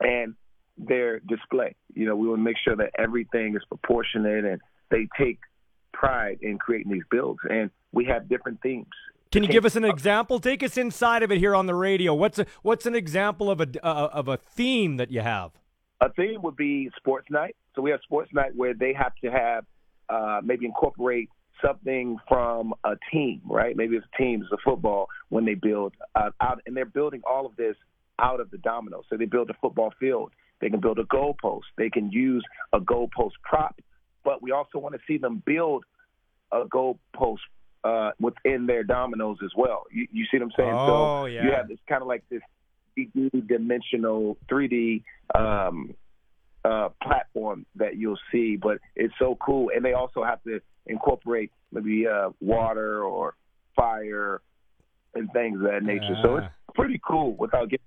and 0.00 0.34
their 0.78 1.20
display. 1.20 1.74
You 1.94 2.06
know, 2.06 2.16
we 2.16 2.28
want 2.28 2.40
to 2.40 2.44
make 2.44 2.56
sure 2.64 2.76
that 2.76 2.90
everything 2.98 3.54
is 3.56 3.62
proportionate 3.68 4.44
and 4.44 4.60
they 4.90 5.06
take 5.18 5.38
pride 5.92 6.38
in 6.42 6.58
creating 6.58 6.92
these 6.92 7.02
builds. 7.10 7.40
And 7.48 7.70
we 7.92 8.04
have 8.06 8.28
different 8.28 8.60
themes. 8.62 8.86
Can 9.30 9.42
you 9.42 9.48
give 9.48 9.64
us 9.64 9.76
an 9.76 9.84
example? 9.84 10.40
Take 10.40 10.62
us 10.62 10.76
inside 10.76 11.22
of 11.22 11.32
it 11.32 11.38
here 11.38 11.54
on 11.54 11.64
the 11.64 11.74
radio. 11.74 12.12
What's 12.12 12.38
a, 12.38 12.46
what's 12.60 12.84
an 12.84 12.94
example 12.94 13.50
of 13.50 13.62
a 13.62 13.86
uh, 13.86 14.10
of 14.12 14.28
a 14.28 14.36
theme 14.36 14.98
that 14.98 15.10
you 15.10 15.20
have? 15.22 15.52
A 16.02 16.12
theme 16.12 16.42
would 16.42 16.56
be 16.56 16.90
sports 16.98 17.28
night. 17.30 17.56
So 17.74 17.80
we 17.80 17.90
have 17.92 18.00
sports 18.02 18.30
night 18.34 18.54
where 18.54 18.74
they 18.74 18.92
have 18.92 19.14
to 19.24 19.30
have 19.30 19.64
uh, 20.10 20.40
maybe 20.44 20.66
incorporate 20.66 21.30
something 21.64 22.18
from 22.28 22.74
a 22.84 22.94
team, 23.12 23.40
right? 23.44 23.76
Maybe 23.76 23.96
it's 23.96 24.06
a 24.12 24.16
team, 24.22 24.42
it's 24.42 24.52
a 24.52 24.56
football 24.64 25.08
when 25.28 25.44
they 25.44 25.54
build 25.54 25.94
uh, 26.14 26.30
out, 26.40 26.60
and 26.66 26.76
they're 26.76 26.84
building 26.84 27.22
all 27.28 27.46
of 27.46 27.56
this 27.56 27.76
out 28.18 28.40
of 28.40 28.50
the 28.50 28.58
domino. 28.58 29.02
So 29.08 29.16
they 29.16 29.24
build 29.24 29.50
a 29.50 29.54
football 29.54 29.92
field. 29.98 30.32
They 30.60 30.70
can 30.70 30.80
build 30.80 30.98
a 30.98 31.04
goalpost. 31.04 31.62
They 31.76 31.90
can 31.90 32.10
use 32.12 32.44
a 32.72 32.80
goalpost 32.80 33.32
prop, 33.42 33.80
but 34.24 34.42
we 34.42 34.52
also 34.52 34.78
want 34.78 34.94
to 34.94 35.00
see 35.06 35.18
them 35.18 35.42
build 35.44 35.84
a 36.52 36.64
goalpost 36.64 37.38
uh, 37.84 38.12
within 38.20 38.66
their 38.66 38.84
dominoes 38.84 39.38
as 39.44 39.50
well. 39.56 39.84
You, 39.90 40.06
you 40.12 40.24
see 40.30 40.38
what 40.38 40.44
I'm 40.44 40.52
saying? 40.56 40.72
Oh, 40.72 41.22
so 41.22 41.26
yeah. 41.26 41.44
you 41.44 41.52
have 41.52 41.68
this 41.68 41.78
kind 41.88 42.02
of 42.02 42.08
like 42.08 42.22
this 42.30 42.42
3D 42.96 43.48
dimensional, 43.48 44.36
3D 44.50 45.02
um, 45.34 45.94
uh, 46.64 46.90
platform 47.02 47.66
that 47.76 47.96
you'll 47.96 48.18
see, 48.30 48.56
but 48.56 48.78
it's 48.94 49.14
so 49.18 49.36
cool. 49.44 49.70
And 49.74 49.84
they 49.84 49.94
also 49.94 50.22
have 50.22 50.42
to 50.44 50.60
incorporate 50.86 51.50
maybe 51.70 52.06
uh, 52.06 52.30
water 52.40 53.04
or 53.04 53.34
fire 53.74 54.40
and 55.14 55.30
things 55.32 55.56
of 55.56 55.70
that 55.70 55.82
nature. 55.82 56.16
So 56.22 56.36
it's 56.36 56.46
pretty 56.74 57.00
cool 57.06 57.34
without 57.34 57.68
getting 57.68 57.84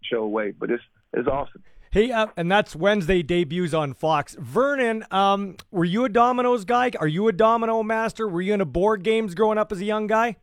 the 0.00 0.06
show 0.06 0.22
away, 0.22 0.52
but 0.52 0.70
it's 0.70 0.82
it's 1.12 1.28
awesome. 1.28 1.62
Hey, 1.92 2.12
uh, 2.12 2.28
and 2.36 2.50
that's 2.50 2.76
Wednesday 2.76 3.20
debuts 3.22 3.74
on 3.74 3.94
Fox. 3.94 4.36
Vernon, 4.38 5.04
um, 5.10 5.56
were 5.72 5.84
you 5.84 6.04
a 6.04 6.08
dominoes 6.08 6.64
guy? 6.64 6.92
Are 7.00 7.08
you 7.08 7.26
a 7.26 7.32
domino 7.32 7.82
master? 7.82 8.28
Were 8.28 8.40
you 8.40 8.52
into 8.52 8.64
board 8.64 9.02
games 9.02 9.34
growing 9.34 9.58
up 9.58 9.72
as 9.72 9.80
a 9.80 9.84
young 9.84 10.06
guy? 10.06 10.36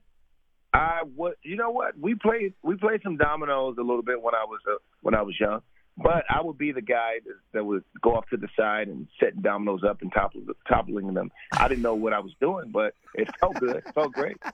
I 0.74 1.04
what 1.16 1.38
you 1.44 1.56
know 1.56 1.72
what 1.72 1.98
we 1.98 2.16
played 2.16 2.54
we 2.64 2.76
played 2.76 3.02
some 3.02 3.16
dominoes 3.16 3.78
a 3.80 3.82
little 3.82 4.04
bit 4.04 4.22
when 4.22 4.36
I 4.36 4.44
was 4.44 4.60
uh, 4.70 4.76
when 5.02 5.16
I 5.16 5.22
was 5.22 5.36
young, 5.40 5.62
but 5.98 6.26
I 6.30 6.42
would 6.42 6.58
be 6.58 6.72
the 6.72 6.82
guy 6.82 7.16
that, 7.26 7.36
that 7.54 7.66
would 7.66 7.84
go 8.02 8.16
off 8.16 8.28
to 8.30 8.38
the 8.38 8.48
side 8.56 8.88
and 8.88 9.08
set 9.20 9.42
dominoes 9.42 9.84
up 9.84 10.02
and 10.02 10.12
topple, 10.14 10.42
toppling 10.68 11.14
them. 11.14 11.32
I 11.54 11.68
didn't 11.68 11.82
know 11.82 11.96
what 11.96 12.14
I 12.14 12.20
was 12.20 12.34
doing, 12.40 12.70
but 12.72 12.94
it 13.16 13.28
felt 13.40 13.56
good. 13.56 13.78
It 13.78 13.94
felt 13.94 14.14
great. 14.14 14.38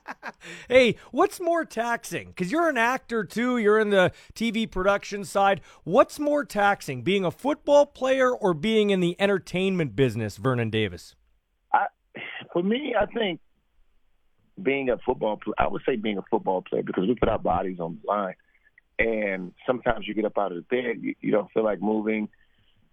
Hey, 0.68 0.98
what's 1.12 1.40
more 1.40 1.64
taxing? 1.64 2.28
Because 2.28 2.52
you're 2.52 2.68
an 2.68 2.78
actor 2.78 3.24
too. 3.24 3.58
You're 3.58 3.80
in 3.80 3.92
the 3.92 4.12
TV 4.34 4.70
production 4.70 5.24
side. 5.24 5.62
What's 5.86 6.20
more 6.20 6.44
taxing, 6.44 7.02
being 7.02 7.24
a 7.24 7.32
football 7.32 7.86
player 7.86 8.30
or 8.30 8.54
being 8.54 8.90
in 8.90 9.00
the 9.00 9.16
entertainment 9.20 9.96
business, 9.96 10.36
Vernon 10.36 10.70
Davis? 10.70 11.16
I, 11.74 11.86
for 12.52 12.62
me, 12.62 12.94
I 13.00 13.06
think 13.06 13.40
being 14.62 14.90
a 14.90 14.98
football 14.98 15.38
player, 15.38 15.56
I 15.58 15.68
would 15.68 15.82
say 15.86 15.96
being 15.96 16.18
a 16.18 16.24
football 16.30 16.62
player 16.62 16.84
because 16.84 17.08
we 17.08 17.16
put 17.16 17.30
our 17.30 17.40
bodies 17.40 17.80
on 17.80 18.00
the 18.02 18.08
line. 18.08 18.36
And 19.04 19.52
sometimes 19.68 20.08
you 20.08 20.14
get 20.14 20.24
up 20.24 20.38
out 20.38 20.54
of 20.54 20.58
the 20.58 20.62
bed, 20.62 21.02
you, 21.02 21.16
you 21.20 21.32
don't 21.32 21.52
feel 21.52 21.64
like 21.64 21.82
moving. 21.82 22.30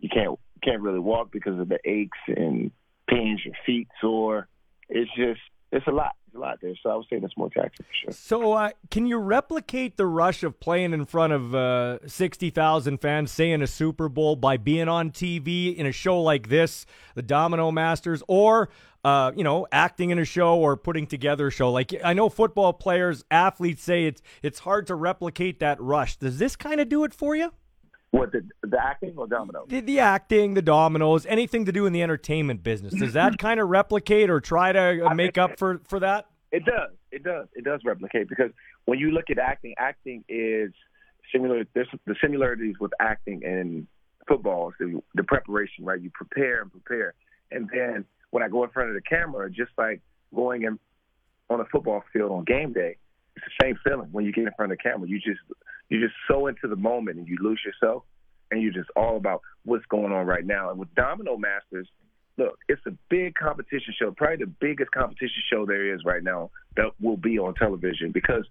You 0.01 0.09
can't 0.13 0.39
can't 0.63 0.83
really 0.83 0.99
walk 0.99 1.31
because 1.31 1.59
of 1.59 1.69
the 1.69 1.79
aches 1.85 2.19
and 2.27 2.73
pains. 3.09 3.41
Your 3.45 3.55
feet 3.65 3.89
sore. 4.01 4.49
It's 4.89 5.11
just 5.17 5.41
it's 5.71 5.87
a 5.87 5.93
lot. 5.93 6.17
It's 6.27 6.35
a 6.35 6.39
lot 6.39 6.59
there. 6.61 6.75
So 6.83 6.91
I 6.91 6.97
would 6.97 7.07
say 7.09 7.21
that's 7.21 7.37
more 7.37 7.49
taxing 7.51 7.87
for 7.87 7.93
sure. 8.05 8.13
So 8.13 8.53
uh, 8.55 8.71
can 8.91 9.07
you 9.07 9.19
replicate 9.19 9.97
the 9.97 10.07
rush 10.07 10.43
of 10.43 10.59
playing 10.59 10.93
in 10.93 11.05
front 11.05 11.33
of 11.33 11.55
uh, 11.55 11.99
sixty 12.09 12.51
thousand 12.51 13.01
fans, 13.01 13.31
say 13.31 13.53
in 13.53 13.63
a 13.63 13.69
Super 13.69 14.09
Bowl, 14.09 14.35
by 14.35 14.57
being 14.57 14.89
on 14.89 15.11
TV 15.13 15.75
in 15.77 15.87
a 15.87 15.93
show 15.93 16.21
like 16.21 16.49
this, 16.49 16.87
the 17.15 17.23
Domino 17.23 17.71
Masters, 17.71 18.23
or 18.27 18.69
uh, 19.05 19.33
you 19.35 19.45
know, 19.45 19.67
acting 19.73 20.11
in 20.11 20.19
a 20.19 20.25
show 20.25 20.59
or 20.59 20.77
putting 20.77 21.07
together 21.07 21.49
a 21.49 21.51
show. 21.51 21.71
Like 21.71 21.95
I 22.05 22.13
know 22.13 22.29
football 22.29 22.73
players, 22.73 23.25
athletes 23.31 23.83
say 23.83 24.05
it's 24.07 24.23
it's 24.43 24.61
hard 24.61 24.87
to 24.89 24.95
replicate 24.95 25.61
that 25.61 25.81
rush. 25.81 26.17
Does 26.17 26.39
this 26.39 26.57
kind 26.57 26.81
of 26.81 26.89
do 26.89 27.05
it 27.05 27.15
for 27.15 27.35
you? 27.35 27.53
What 28.11 28.33
the 28.33 28.43
the 28.63 28.79
acting 28.83 29.15
or 29.17 29.27
dominoes? 29.27 29.67
The, 29.69 29.81
the, 29.81 30.01
acting, 30.01 30.55
the 30.55 30.63
dominoes, 30.63 31.25
anything 31.27 31.65
to 31.67 31.73
do 31.73 31.87
in 31.87 31.93
the 31.93 32.03
entertainment 32.03 32.63
business. 32.63 32.93
Does 32.95 33.13
that 33.13 33.39
kind 33.39 33.61
of 33.61 33.69
replicate 33.69 34.31
or 34.31 34.41
try 34.41 34.73
to 34.73 35.07
uh, 35.07 35.15
make 35.15 35.39
up 35.39 35.59
for 35.59 35.81
for 35.87 36.01
that? 36.01 36.27
It 36.53 36.65
does. 36.65 36.91
It 37.13 37.23
does. 37.23 37.47
It 37.55 37.65
does 37.65 37.81
replicate 37.85 38.29
because 38.29 38.51
when 38.85 38.99
you 38.99 39.13
look 39.13 39.31
at 39.31 39.39
acting, 39.39 39.75
acting 39.79 40.25
is 40.29 40.73
similar. 41.33 41.65
There's 41.73 41.89
the 42.07 42.17
similarities 42.21 42.75
with 42.81 42.93
acting 43.01 43.45
and 43.45 43.87
football 44.27 44.73
the, 44.79 45.01
the 45.15 45.23
preparation, 45.23 45.85
right? 45.85 46.01
You 46.01 46.11
prepare 46.13 46.63
and 46.63 46.71
prepare, 46.71 47.15
and 47.53 47.71
then 47.73 48.05
when 48.31 48.43
I 48.43 48.49
go 48.49 48.65
in 48.65 48.71
front 48.71 48.91
of 48.91 48.95
the 48.95 49.03
camera, 49.03 49.51
just 49.51 49.73
like 49.77 50.01
going 50.35 50.63
in 50.63 50.79
on 51.49 51.61
a 51.61 51.65
football 51.67 52.03
field 52.13 52.31
on 52.31 52.45
game 52.45 52.73
day, 52.73 52.97
it's 53.37 53.45
the 53.45 53.65
same 53.65 53.79
feeling 53.85 54.09
when 54.13 54.25
you 54.25 54.33
get 54.33 54.45
in 54.45 54.53
front 54.57 54.73
of 54.73 54.79
the 54.79 54.83
camera. 54.83 55.09
You 55.09 55.19
just 55.19 55.41
you're 55.89 56.01
just 56.01 56.15
so 56.29 56.47
into 56.47 56.69
the 56.69 56.77
moment 56.77 57.19
and 57.19 57.27
you 57.27 57.37
lose 57.41 57.61
yourself 57.65 58.05
and 58.51 58.63
you're 58.63 58.73
just 58.73 58.91
all 58.97 59.17
about 59.17 59.43
what's 59.65 59.85
going 59.87 60.13
on 60.13 60.27
right 60.27 60.45
now. 60.45 60.71
And 60.71 60.79
with 60.79 60.95
Domino 60.95 61.37
Masters, 61.37 61.89
look, 62.37 62.59
it's 62.69 62.85
a 62.87 62.93
big 63.09 63.35
competition 63.35 63.95
show, 63.99 64.13
probably 64.13 64.45
the 64.45 64.53
biggest 64.61 64.91
competition 64.93 65.43
show 65.53 65.67
there 65.67 65.95
is 65.95 66.05
right 66.05 66.23
now 66.23 66.51
that 66.77 66.91
will 67.01 67.17
be 67.17 67.39
on 67.39 67.55
television 67.55 68.13
because 68.13 68.45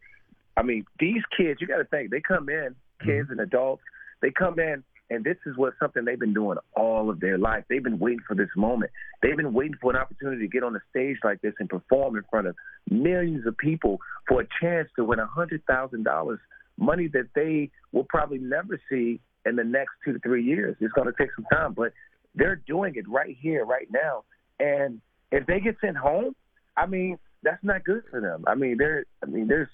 I 0.58 0.64
mean, 0.64 0.86
these 1.00 1.22
kids, 1.38 1.62
you 1.62 1.68
got 1.68 1.78
to 1.78 1.86
think, 1.86 2.12
they 2.12 2.20
come 2.20 2.50
in, 2.50 2.76
kids 3.00 3.30
mm-hmm. 3.30 3.32
and 3.34 3.40
adults, 3.40 3.82
they 4.22 4.32
come 4.32 4.60
in 4.60 4.84
and 5.10 5.24
this 5.24 5.38
is 5.46 5.58
what 5.58 5.74
something 5.80 6.06
they've 6.06 6.20
been 6.20 6.34
doing 6.34 6.58
all 6.76 7.10
of 7.10 7.20
their 7.20 7.38
life. 7.38 7.64
They've 7.70 7.84
been 7.84 8.00
waiting 8.00 8.24
for 8.28 8.36
this 8.36 8.50
moment. 8.56 8.92
They've 9.22 9.36
been 9.36 9.54
waiting 9.54 9.76
for 9.82 9.92
an 9.92 9.98
opportunity 9.98 10.42
to 10.42 10.48
get 10.48 10.64
on 10.64 10.76
a 10.76 10.80
stage 10.90 11.18
like 11.24 11.42
this 11.42 11.54
and 11.60 11.68
perform 11.68 12.16
in 12.16 12.24
front 12.30 12.48
of 12.48 12.56
millions 12.90 13.46
of 13.48 13.58
people 13.58 14.00
for 14.28 14.42
a 14.42 14.48
chance 14.62 14.88
to 14.96 15.04
win 15.04 15.20
a 15.20 15.26
hundred 15.26 15.64
thousand 15.66 16.04
dollars, 16.04 16.40
money 16.78 17.08
that 17.14 17.30
they 17.36 17.72
will 17.92 18.06
probably 18.08 18.38
never 18.38 18.80
see 18.90 19.20
in 19.46 19.56
the 19.56 19.64
next 19.64 19.92
two 20.06 20.14
to 20.14 20.20
three 20.20 20.44
years. 20.44 20.76
It's 20.80 20.94
going 20.94 21.08
to 21.08 21.14
take 21.18 21.30
some 21.36 21.46
time, 21.52 21.74
but 21.74 21.94
they're 22.36 22.62
doing 22.68 22.94
it 22.96 23.10
right 23.10 23.36
here, 23.40 23.66
right 23.66 23.88
now. 23.92 24.24
And 24.60 25.02
if 25.32 25.48
they 25.48 25.60
get 25.60 25.78
sent 25.82 25.98
home, 25.98 26.36
I 26.78 26.86
mean, 26.86 27.18
that's 27.44 27.64
not 27.64 27.84
good 27.84 28.04
for 28.12 28.22
them. 28.22 28.44
I 28.48 28.56
mean, 28.56 28.78
they're, 28.78 29.06
I 29.24 29.26
mean, 29.26 29.48
there's, 29.48 29.70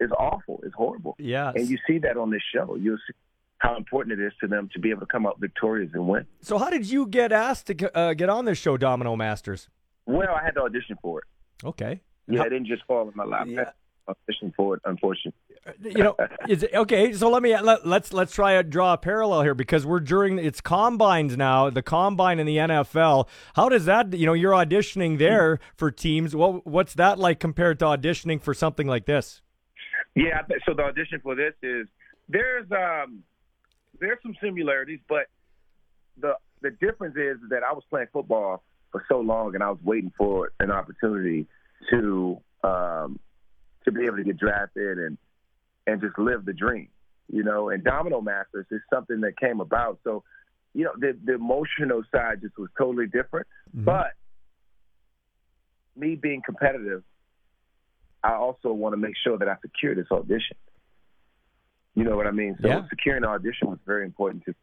it's 0.00 0.12
awful. 0.12 0.60
It's 0.64 0.74
horrible. 0.74 1.16
Yeah. 1.18 1.52
And 1.54 1.68
you 1.68 1.78
see 1.86 1.98
that 1.98 2.16
on 2.16 2.30
this 2.30 2.42
show. 2.54 2.76
You'll 2.76 2.98
see 2.98 3.14
how 3.64 3.76
important 3.76 4.20
it 4.20 4.24
is 4.24 4.32
to 4.40 4.46
them 4.46 4.68
to 4.74 4.78
be 4.78 4.90
able 4.90 5.00
to 5.00 5.06
come 5.06 5.26
out 5.26 5.40
victorious 5.40 5.90
and 5.94 6.06
win. 6.06 6.26
So, 6.42 6.58
how 6.58 6.68
did 6.70 6.88
you 6.88 7.06
get 7.06 7.32
asked 7.32 7.66
to 7.68 7.96
uh, 7.96 8.12
get 8.14 8.28
on 8.28 8.44
this 8.44 8.58
show, 8.58 8.76
Domino 8.76 9.16
Masters? 9.16 9.68
Well, 10.06 10.34
I 10.34 10.44
had 10.44 10.52
to 10.52 10.62
audition 10.62 10.98
for 11.00 11.20
it. 11.20 11.66
Okay. 11.66 12.00
Yeah, 12.28 12.40
How- 12.40 12.46
it 12.46 12.50
didn't 12.50 12.66
just 12.66 12.84
fall 12.84 13.08
in 13.08 13.14
my 13.16 13.24
lap. 13.24 13.46
Yeah. 13.48 13.70
I 14.06 14.12
auditioned 14.12 14.54
for 14.54 14.74
it, 14.76 14.82
unfortunately. 14.84 15.32
you 15.82 16.02
know, 16.04 16.14
is 16.48 16.66
okay. 16.74 17.14
So 17.14 17.30
let 17.30 17.42
me 17.42 17.58
let, 17.58 17.86
let's 17.86 18.12
let's 18.12 18.34
try 18.34 18.56
to 18.56 18.62
draw 18.62 18.92
a 18.92 18.98
parallel 18.98 19.40
here 19.40 19.54
because 19.54 19.86
we're 19.86 20.00
during 20.00 20.38
it's 20.38 20.60
combines 20.60 21.38
now, 21.38 21.70
the 21.70 21.80
combine 21.80 22.38
in 22.38 22.46
the 22.46 22.58
NFL. 22.58 23.28
How 23.56 23.70
does 23.70 23.86
that? 23.86 24.12
You 24.12 24.26
know, 24.26 24.34
you're 24.34 24.52
auditioning 24.52 25.16
there 25.16 25.58
for 25.74 25.90
teams. 25.90 26.36
What 26.36 26.66
what's 26.66 26.92
that 26.94 27.18
like 27.18 27.40
compared 27.40 27.78
to 27.78 27.86
auditioning 27.86 28.42
for 28.42 28.52
something 28.52 28.86
like 28.86 29.06
this? 29.06 29.40
Yeah, 30.14 30.42
so 30.66 30.74
the 30.74 30.82
audition 30.82 31.20
for 31.22 31.34
this 31.34 31.54
is 31.62 31.86
there's 32.28 32.66
um 32.72 33.22
there's 34.04 34.18
some 34.22 34.36
similarities, 34.42 35.00
but 35.08 35.26
the 36.20 36.34
the 36.62 36.70
difference 36.70 37.16
is 37.16 37.38
that 37.50 37.62
I 37.62 37.72
was 37.72 37.82
playing 37.90 38.08
football 38.12 38.62
for 38.90 39.04
so 39.08 39.20
long 39.20 39.54
and 39.54 39.62
I 39.62 39.70
was 39.70 39.78
waiting 39.82 40.12
for 40.16 40.52
an 40.60 40.70
opportunity 40.70 41.46
to 41.90 42.40
um 42.62 43.18
to 43.84 43.92
be 43.92 44.04
able 44.06 44.16
to 44.16 44.24
get 44.24 44.38
drafted 44.38 44.98
and 44.98 45.18
and 45.86 46.00
just 46.00 46.18
live 46.18 46.44
the 46.44 46.52
dream, 46.52 46.88
you 47.30 47.42
know. 47.42 47.68
And 47.68 47.84
Domino 47.84 48.20
Masters 48.20 48.66
is 48.70 48.80
something 48.92 49.20
that 49.20 49.38
came 49.38 49.60
about. 49.60 49.98
So, 50.04 50.24
you 50.72 50.84
know, 50.84 50.92
the 50.98 51.18
the 51.22 51.34
emotional 51.34 52.02
side 52.14 52.40
just 52.40 52.58
was 52.58 52.70
totally 52.78 53.06
different. 53.06 53.46
But 53.74 54.12
me 55.96 56.14
being 56.14 56.42
competitive, 56.44 57.02
I 58.22 58.34
also 58.34 58.72
want 58.72 58.94
to 58.94 58.96
make 58.96 59.14
sure 59.22 59.38
that 59.38 59.48
I 59.48 59.56
secure 59.60 59.94
this 59.94 60.06
audition. 60.10 60.56
You 61.94 62.04
know 62.04 62.16
what 62.16 62.26
I 62.26 62.32
mean? 62.32 62.56
So 62.60 62.68
Yeah. 62.68 62.88
securing 62.88 63.22
the 63.22 63.28
audition 63.28 63.68
was 63.68 63.78
very 63.86 64.04
important 64.04 64.44
to 64.46 64.54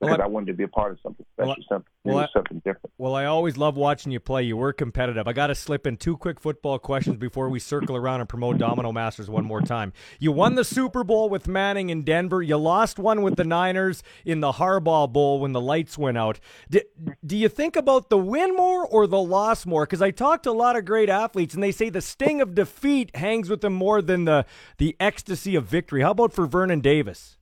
Well, 0.00 0.10
because 0.10 0.20
I- 0.22 0.24
I, 0.24 0.28
wanted 0.28 0.46
to 0.46 0.54
be 0.54 0.64
a 0.64 0.68
part 0.68 0.92
of 0.92 0.98
something 1.02 1.26
special, 1.34 1.48
Well, 1.48 1.56
something 1.68 1.92
new, 2.04 2.26
something 2.32 2.58
different. 2.64 2.92
Well, 2.96 3.14
I 3.14 3.26
always 3.26 3.58
love 3.58 3.76
watching 3.76 4.12
you 4.12 4.20
play. 4.20 4.42
You 4.44 4.56
were 4.56 4.72
competitive. 4.72 5.28
I 5.28 5.34
got 5.34 5.48
to 5.48 5.54
slip 5.54 5.86
in 5.86 5.98
two 5.98 6.16
quick 6.16 6.40
football 6.40 6.78
questions 6.78 7.18
before 7.18 7.50
we 7.50 7.58
circle 7.58 7.96
around 7.96 8.20
and 8.20 8.28
promote 8.28 8.56
Domino 8.56 8.92
Masters 8.92 9.28
one 9.28 9.44
more 9.44 9.60
time. 9.60 9.92
You 10.18 10.32
won 10.32 10.54
the 10.54 10.64
Super 10.64 11.04
Bowl 11.04 11.28
with 11.28 11.46
Manning 11.46 11.90
in 11.90 12.02
Denver. 12.02 12.42
You 12.42 12.56
lost 12.56 12.98
one 12.98 13.20
with 13.22 13.36
the 13.36 13.44
Niners 13.44 14.02
in 14.24 14.40
the 14.40 14.52
Harbaugh 14.52 15.12
Bowl 15.12 15.40
when 15.40 15.52
the 15.52 15.60
lights 15.60 15.98
went 15.98 16.16
out. 16.16 16.40
Do, 16.70 16.80
do 17.24 17.36
you 17.36 17.50
think 17.50 17.76
about 17.76 18.08
the 18.08 18.18
win 18.18 18.56
more 18.56 18.86
or 18.86 19.06
the 19.06 19.20
loss 19.20 19.66
more? 19.66 19.84
Because 19.84 20.00
I 20.00 20.10
talked 20.10 20.44
to 20.44 20.50
a 20.50 20.52
lot 20.52 20.76
of 20.76 20.84
great 20.86 21.10
athletes, 21.10 21.52
and 21.52 21.62
they 21.62 21.72
say 21.72 21.90
the 21.90 22.00
sting 22.00 22.40
of 22.40 22.54
defeat 22.54 23.14
hangs 23.16 23.50
with 23.50 23.60
them 23.60 23.74
more 23.74 24.00
than 24.00 24.24
the 24.24 24.46
the 24.78 24.96
ecstasy 24.98 25.54
of 25.56 25.66
victory. 25.66 26.00
How 26.00 26.12
about 26.12 26.32
for 26.32 26.46
Vernon 26.46 26.80
Davis? 26.80 27.36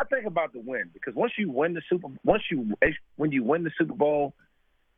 I 0.00 0.04
think 0.04 0.26
about 0.26 0.52
the 0.52 0.60
win 0.60 0.90
because 0.92 1.14
once 1.14 1.32
you 1.38 1.50
win 1.50 1.74
the 1.74 1.82
Super, 1.88 2.08
once 2.24 2.42
you 2.50 2.74
when 3.16 3.32
you 3.32 3.44
win 3.44 3.64
the 3.64 3.70
Super 3.78 3.94
Bowl, 3.94 4.34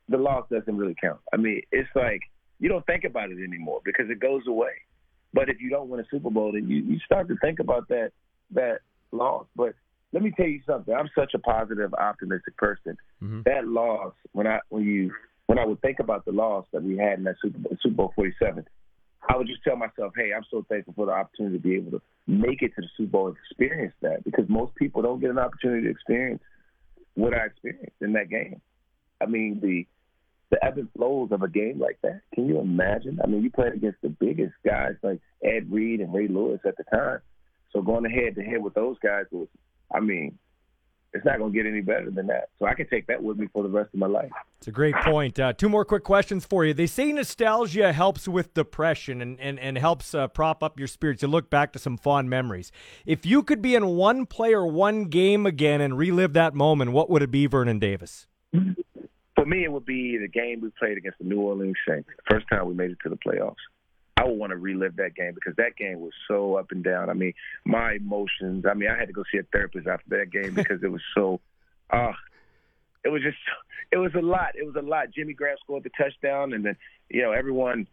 the 0.09 0.17
loss 0.17 0.45
doesn't 0.49 0.75
really 0.75 0.95
count. 0.99 1.19
I 1.33 1.37
mean, 1.37 1.61
it's 1.71 1.89
like 1.95 2.21
you 2.59 2.69
don't 2.69 2.85
think 2.85 3.03
about 3.03 3.29
it 3.31 3.37
anymore 3.43 3.81
because 3.85 4.09
it 4.09 4.19
goes 4.19 4.43
away. 4.47 4.71
But 5.33 5.49
if 5.49 5.61
you 5.61 5.69
don't 5.69 5.89
win 5.89 5.99
a 5.99 6.05
Super 6.09 6.29
Bowl, 6.29 6.53
then 6.53 6.67
you, 6.67 6.77
you 6.77 6.99
start 7.05 7.27
to 7.27 7.35
think 7.41 7.59
about 7.59 7.87
that 7.89 8.11
that 8.51 8.79
loss. 9.11 9.45
But 9.55 9.75
let 10.13 10.23
me 10.23 10.31
tell 10.35 10.47
you 10.47 10.61
something. 10.65 10.93
I'm 10.93 11.09
such 11.15 11.33
a 11.33 11.39
positive, 11.39 11.93
optimistic 11.93 12.57
person. 12.57 12.97
Mm-hmm. 13.21 13.41
That 13.45 13.67
loss, 13.67 14.13
when 14.31 14.47
I 14.47 14.59
when 14.69 14.83
you 14.83 15.11
when 15.47 15.59
I 15.59 15.65
would 15.65 15.81
think 15.81 15.99
about 15.99 16.25
the 16.25 16.31
loss 16.31 16.65
that 16.73 16.83
we 16.83 16.97
had 16.97 17.19
in 17.19 17.25
that 17.25 17.35
Super 17.41 17.59
Bowl, 17.59 17.77
Super 17.81 17.95
Bowl 17.95 18.13
47, 18.15 18.65
I 19.29 19.35
would 19.35 19.47
just 19.47 19.63
tell 19.63 19.75
myself, 19.75 20.13
"Hey, 20.15 20.31
I'm 20.33 20.45
so 20.49 20.63
thankful 20.69 20.93
for 20.93 21.05
the 21.07 21.11
opportunity 21.11 21.57
to 21.57 21.63
be 21.63 21.75
able 21.75 21.91
to 21.91 22.01
make 22.27 22.61
it 22.61 22.73
to 22.75 22.81
the 22.81 22.87
Super 22.95 23.11
Bowl 23.11 23.27
and 23.27 23.37
experience 23.37 23.93
that 24.01 24.23
because 24.23 24.47
most 24.49 24.75
people 24.75 25.01
don't 25.01 25.19
get 25.19 25.29
an 25.29 25.39
opportunity 25.39 25.83
to 25.83 25.89
experience 25.89 26.41
what 27.15 27.33
I 27.33 27.45
experienced 27.45 28.01
in 28.01 28.13
that 28.13 28.29
game. 28.29 28.61
I 29.19 29.25
mean, 29.25 29.59
the 29.61 29.85
the 30.49 30.63
ebb 30.63 30.77
and 30.77 30.89
flows 30.93 31.31
of 31.31 31.41
a 31.41 31.49
game 31.49 31.79
like 31.79 31.99
that. 32.03 32.21
Can 32.33 32.47
you 32.47 32.59
imagine? 32.59 33.19
I 33.21 33.27
mean, 33.27 33.43
you 33.43 33.51
played 33.51 33.73
against 33.73 34.01
the 34.01 34.09
biggest 34.09 34.53
guys 34.65 34.95
like 35.03 35.19
Ed 35.43 35.69
Reed 35.69 35.99
and 35.99 36.13
Ray 36.13 36.27
Lewis 36.27 36.61
at 36.65 36.77
the 36.77 36.85
time. 36.85 37.19
So 37.73 37.81
going 37.81 38.09
head 38.09 38.35
to 38.35 38.43
head 38.43 38.63
with 38.63 38.73
those 38.73 38.97
guys 38.99 39.25
was, 39.31 39.49
I 39.93 39.99
mean, 39.99 40.39
it's 41.17 41.25
not 41.25 41.37
going 41.39 41.51
to 41.51 41.57
get 41.57 41.65
any 41.67 41.81
better 41.81 42.09
than 42.09 42.27
that. 42.27 42.49
So 42.59 42.65
I 42.65 42.73
can 42.73 42.87
take 42.87 43.07
that 43.07 43.21
with 43.21 43.37
me 43.37 43.47
for 43.51 43.63
the 43.63 43.69
rest 43.69 43.89
of 43.93 43.99
my 43.99 44.07
life. 44.07 44.31
It's 44.59 44.67
a 44.67 44.71
great 44.71 44.95
point. 44.95 45.39
Uh, 45.39 45.53
two 45.53 45.69
more 45.69 45.85
quick 45.85 46.03
questions 46.03 46.45
for 46.45 46.65
you. 46.65 46.73
They 46.73 46.87
say 46.87 47.11
nostalgia 47.11 47.93
helps 47.93 48.27
with 48.27 48.53
depression 48.53 49.21
and, 49.21 49.39
and, 49.39 49.59
and 49.59 49.77
helps 49.77 50.15
uh, 50.15 50.27
prop 50.27 50.63
up 50.63 50.79
your 50.79 50.87
spirits. 50.87 51.21
You 51.21 51.27
look 51.27 51.49
back 51.49 51.73
to 51.73 51.79
some 51.79 51.97
fond 51.97 52.29
memories. 52.29 52.71
If 53.05 53.25
you 53.25 53.43
could 53.43 53.61
be 53.61 53.75
in 53.75 53.85
one 53.87 54.25
play 54.25 54.53
or 54.53 54.65
one 54.65 55.05
game 55.05 55.45
again 55.45 55.81
and 55.81 55.97
relive 55.97 56.33
that 56.33 56.53
moment, 56.53 56.91
what 56.91 57.09
would 57.09 57.21
it 57.21 57.31
be, 57.31 57.45
Vernon 57.45 57.79
Davis? 57.79 58.27
For 58.51 59.45
me, 59.45 59.63
it 59.63 59.71
would 59.71 59.85
be 59.85 60.17
the 60.17 60.27
game 60.27 60.61
we 60.61 60.69
played 60.79 60.97
against 60.97 61.19
the 61.19 61.25
New 61.25 61.39
Orleans 61.41 61.75
Saints. 61.87 62.09
First 62.29 62.47
time 62.49 62.67
we 62.67 62.73
made 62.73 62.91
it 62.91 62.97
to 63.03 63.09
the 63.09 63.17
playoffs. 63.17 63.55
I 64.17 64.25
would 64.25 64.37
want 64.37 64.49
to 64.49 64.57
relive 64.57 64.95
that 64.95 65.15
game 65.15 65.33
because 65.33 65.55
that 65.57 65.75
game 65.77 65.99
was 65.99 66.13
so 66.27 66.55
up 66.55 66.71
and 66.71 66.83
down. 66.83 67.09
I 67.09 67.13
mean, 67.13 67.33
my 67.65 67.93
emotions. 67.93 68.65
I 68.69 68.73
mean, 68.73 68.89
I 68.89 68.97
had 68.97 69.07
to 69.07 69.13
go 69.13 69.23
see 69.31 69.37
a 69.37 69.43
therapist 69.43 69.87
after 69.87 70.17
that 70.17 70.31
game 70.31 70.53
because 70.55 70.81
it 70.83 70.91
was 70.91 71.01
so. 71.15 71.39
Uh, 71.89 72.13
it 73.03 73.09
was 73.09 73.21
just. 73.21 73.37
It 73.91 73.97
was 73.97 74.11
a 74.15 74.21
lot. 74.21 74.55
It 74.55 74.65
was 74.65 74.75
a 74.75 74.81
lot. 74.81 75.11
Jimmy 75.15 75.33
Graham 75.33 75.55
scored 75.63 75.83
the 75.83 75.91
touchdown, 75.97 76.53
and 76.53 76.65
then 76.65 76.75
you 77.09 77.21
know 77.21 77.31
everyone 77.31 77.87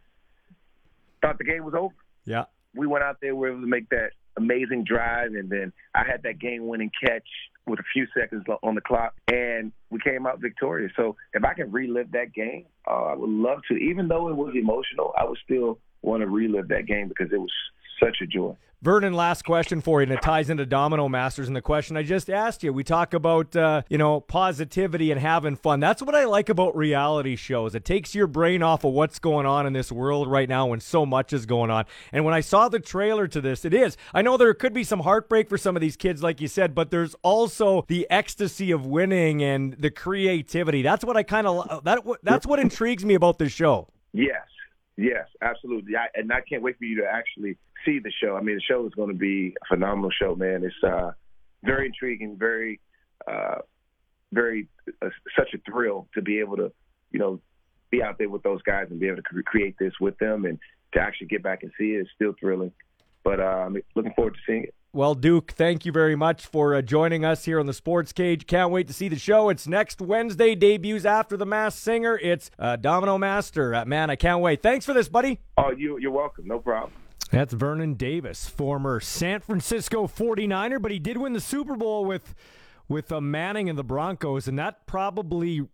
thought 1.24 1.38
the 1.38 1.44
game 1.44 1.64
was 1.64 1.74
over. 1.74 1.94
Yeah. 2.24 2.44
We 2.74 2.86
went 2.86 3.04
out 3.04 3.18
there, 3.20 3.34
we 3.34 3.48
were 3.48 3.52
able 3.52 3.60
to 3.62 3.68
make 3.68 3.88
that 3.90 4.10
amazing 4.36 4.84
drive, 4.84 5.34
and 5.34 5.48
then 5.48 5.72
I 5.94 6.02
had 6.04 6.22
that 6.24 6.40
game-winning 6.40 6.90
catch 7.00 7.26
with 7.66 7.78
a 7.78 7.84
few 7.92 8.06
seconds 8.18 8.44
on 8.62 8.74
the 8.74 8.80
clock, 8.80 9.14
and 9.32 9.72
we 9.90 10.00
came 10.00 10.26
out 10.26 10.40
victorious. 10.40 10.92
So 10.96 11.16
if 11.32 11.44
I 11.44 11.54
can 11.54 11.70
relive 11.70 12.10
that 12.12 12.34
game, 12.34 12.66
oh, 12.86 13.08
I 13.10 13.14
would 13.14 13.30
love 13.30 13.60
to. 13.68 13.74
Even 13.74 14.08
though 14.08 14.28
it 14.28 14.36
was 14.36 14.54
emotional, 14.54 15.14
I 15.16 15.24
would 15.24 15.38
still 15.44 15.78
want 16.04 16.22
to 16.22 16.28
relive 16.28 16.68
that 16.68 16.86
game 16.86 17.08
because 17.08 17.32
it 17.32 17.40
was 17.40 17.50
such 18.00 18.18
a 18.22 18.26
joy. 18.26 18.56
Vernon, 18.84 19.14
last 19.14 19.46
question 19.46 19.80
for 19.80 20.02
you, 20.02 20.02
and 20.02 20.12
it 20.12 20.20
ties 20.20 20.50
into 20.50 20.66
Domino 20.66 21.08
Masters 21.08 21.46
and 21.46 21.56
the 21.56 21.62
question 21.62 21.96
I 21.96 22.02
just 22.02 22.28
asked 22.28 22.62
you. 22.62 22.70
We 22.70 22.84
talk 22.84 23.14
about 23.14 23.56
uh, 23.56 23.80
you 23.88 23.96
know 23.96 24.20
positivity 24.20 25.10
and 25.10 25.18
having 25.18 25.56
fun. 25.56 25.80
That's 25.80 26.02
what 26.02 26.14
I 26.14 26.24
like 26.24 26.50
about 26.50 26.76
reality 26.76 27.34
shows. 27.34 27.74
It 27.74 27.86
takes 27.86 28.14
your 28.14 28.26
brain 28.26 28.62
off 28.62 28.84
of 28.84 28.92
what's 28.92 29.18
going 29.18 29.46
on 29.46 29.66
in 29.66 29.72
this 29.72 29.90
world 29.90 30.30
right 30.30 30.50
now 30.50 30.66
when 30.66 30.80
so 30.80 31.06
much 31.06 31.32
is 31.32 31.46
going 31.46 31.70
on. 31.70 31.86
And 32.12 32.26
when 32.26 32.34
I 32.34 32.40
saw 32.40 32.68
the 32.68 32.78
trailer 32.78 33.26
to 33.28 33.40
this, 33.40 33.64
it 33.64 33.72
is. 33.72 33.96
I 34.12 34.20
know 34.20 34.36
there 34.36 34.52
could 34.52 34.74
be 34.74 34.84
some 34.84 35.00
heartbreak 35.00 35.48
for 35.48 35.56
some 35.56 35.76
of 35.76 35.80
these 35.80 35.96
kids, 35.96 36.22
like 36.22 36.42
you 36.42 36.48
said, 36.48 36.74
but 36.74 36.90
there's 36.90 37.14
also 37.22 37.86
the 37.88 38.06
ecstasy 38.10 38.70
of 38.70 38.84
winning 38.84 39.42
and 39.42 39.72
the 39.78 39.90
creativity. 39.90 40.82
That's 40.82 41.06
what 41.06 41.16
I 41.16 41.22
kind 41.22 41.46
of 41.46 41.84
that. 41.84 42.02
That's 42.22 42.46
what 42.46 42.60
intrigues 42.60 43.02
me 43.02 43.14
about 43.14 43.38
this 43.38 43.52
show. 43.52 43.88
Yes, 44.12 44.44
Yes, 44.96 45.26
absolutely. 45.42 45.96
I, 45.96 46.06
and 46.14 46.32
I 46.32 46.40
can't 46.40 46.62
wait 46.62 46.78
for 46.78 46.84
you 46.84 47.00
to 47.02 47.06
actually 47.06 47.56
see 47.84 47.98
the 47.98 48.12
show. 48.22 48.36
I 48.36 48.40
mean, 48.40 48.56
the 48.56 48.62
show 48.62 48.86
is 48.86 48.94
going 48.94 49.08
to 49.08 49.18
be 49.18 49.54
a 49.62 49.66
phenomenal 49.74 50.10
show, 50.10 50.36
man. 50.36 50.62
It's 50.64 50.74
uh, 50.84 51.12
very 51.64 51.86
intriguing, 51.86 52.36
very, 52.38 52.80
uh, 53.26 53.56
very 54.32 54.68
uh, 55.02 55.08
such 55.36 55.48
a 55.54 55.58
thrill 55.70 56.06
to 56.14 56.22
be 56.22 56.38
able 56.38 56.56
to, 56.58 56.72
you 57.10 57.18
know, 57.18 57.40
be 57.90 58.02
out 58.02 58.18
there 58.18 58.28
with 58.28 58.42
those 58.42 58.62
guys 58.62 58.86
and 58.90 59.00
be 59.00 59.08
able 59.08 59.16
to 59.16 59.42
create 59.42 59.76
this 59.78 59.92
with 60.00 60.16
them, 60.18 60.44
and 60.44 60.58
to 60.92 61.00
actually 61.00 61.26
get 61.26 61.42
back 61.42 61.62
and 61.62 61.72
see 61.78 61.94
it 61.94 62.00
is 62.00 62.08
still 62.14 62.34
thrilling. 62.38 62.72
But 63.24 63.40
uh, 63.40 63.64
I'm 63.66 63.76
looking 63.96 64.12
forward 64.14 64.34
to 64.34 64.40
seeing 64.46 64.64
it. 64.64 64.74
Well, 64.94 65.16
Duke, 65.16 65.50
thank 65.50 65.84
you 65.84 65.90
very 65.90 66.14
much 66.14 66.46
for 66.46 66.72
uh, 66.72 66.80
joining 66.80 67.24
us 67.24 67.46
here 67.46 67.58
on 67.58 67.66
the 67.66 67.72
Sports 67.72 68.12
Cage. 68.12 68.46
Can't 68.46 68.70
wait 68.70 68.86
to 68.86 68.92
see 68.92 69.08
the 69.08 69.18
show. 69.18 69.48
It's 69.48 69.66
next 69.66 70.00
Wednesday. 70.00 70.54
Debuts 70.54 71.04
after 71.04 71.36
the 71.36 71.44
Mass 71.44 71.74
Singer. 71.74 72.16
It's 72.22 72.48
uh, 72.60 72.76
Domino 72.76 73.18
Master. 73.18 73.74
Uh, 73.74 73.84
man, 73.84 74.08
I 74.08 74.14
can't 74.14 74.40
wait. 74.40 74.62
Thanks 74.62 74.86
for 74.86 74.92
this, 74.92 75.08
buddy. 75.08 75.40
Oh, 75.58 75.72
you, 75.72 75.98
you're 75.98 76.12
welcome. 76.12 76.46
No 76.46 76.60
problem. 76.60 76.92
That's 77.32 77.52
Vernon 77.52 77.94
Davis, 77.94 78.46
former 78.46 79.00
San 79.00 79.40
Francisco 79.40 80.06
49er, 80.06 80.80
but 80.80 80.92
he 80.92 81.00
did 81.00 81.16
win 81.16 81.32
the 81.32 81.40
Super 81.40 81.74
Bowl 81.74 82.04
with 82.04 82.32
with 82.86 83.10
uh, 83.10 83.20
Manning 83.20 83.68
and 83.68 83.76
the 83.76 83.82
Broncos, 83.82 84.46
and 84.46 84.56
that 84.60 84.86
probably 84.86 85.66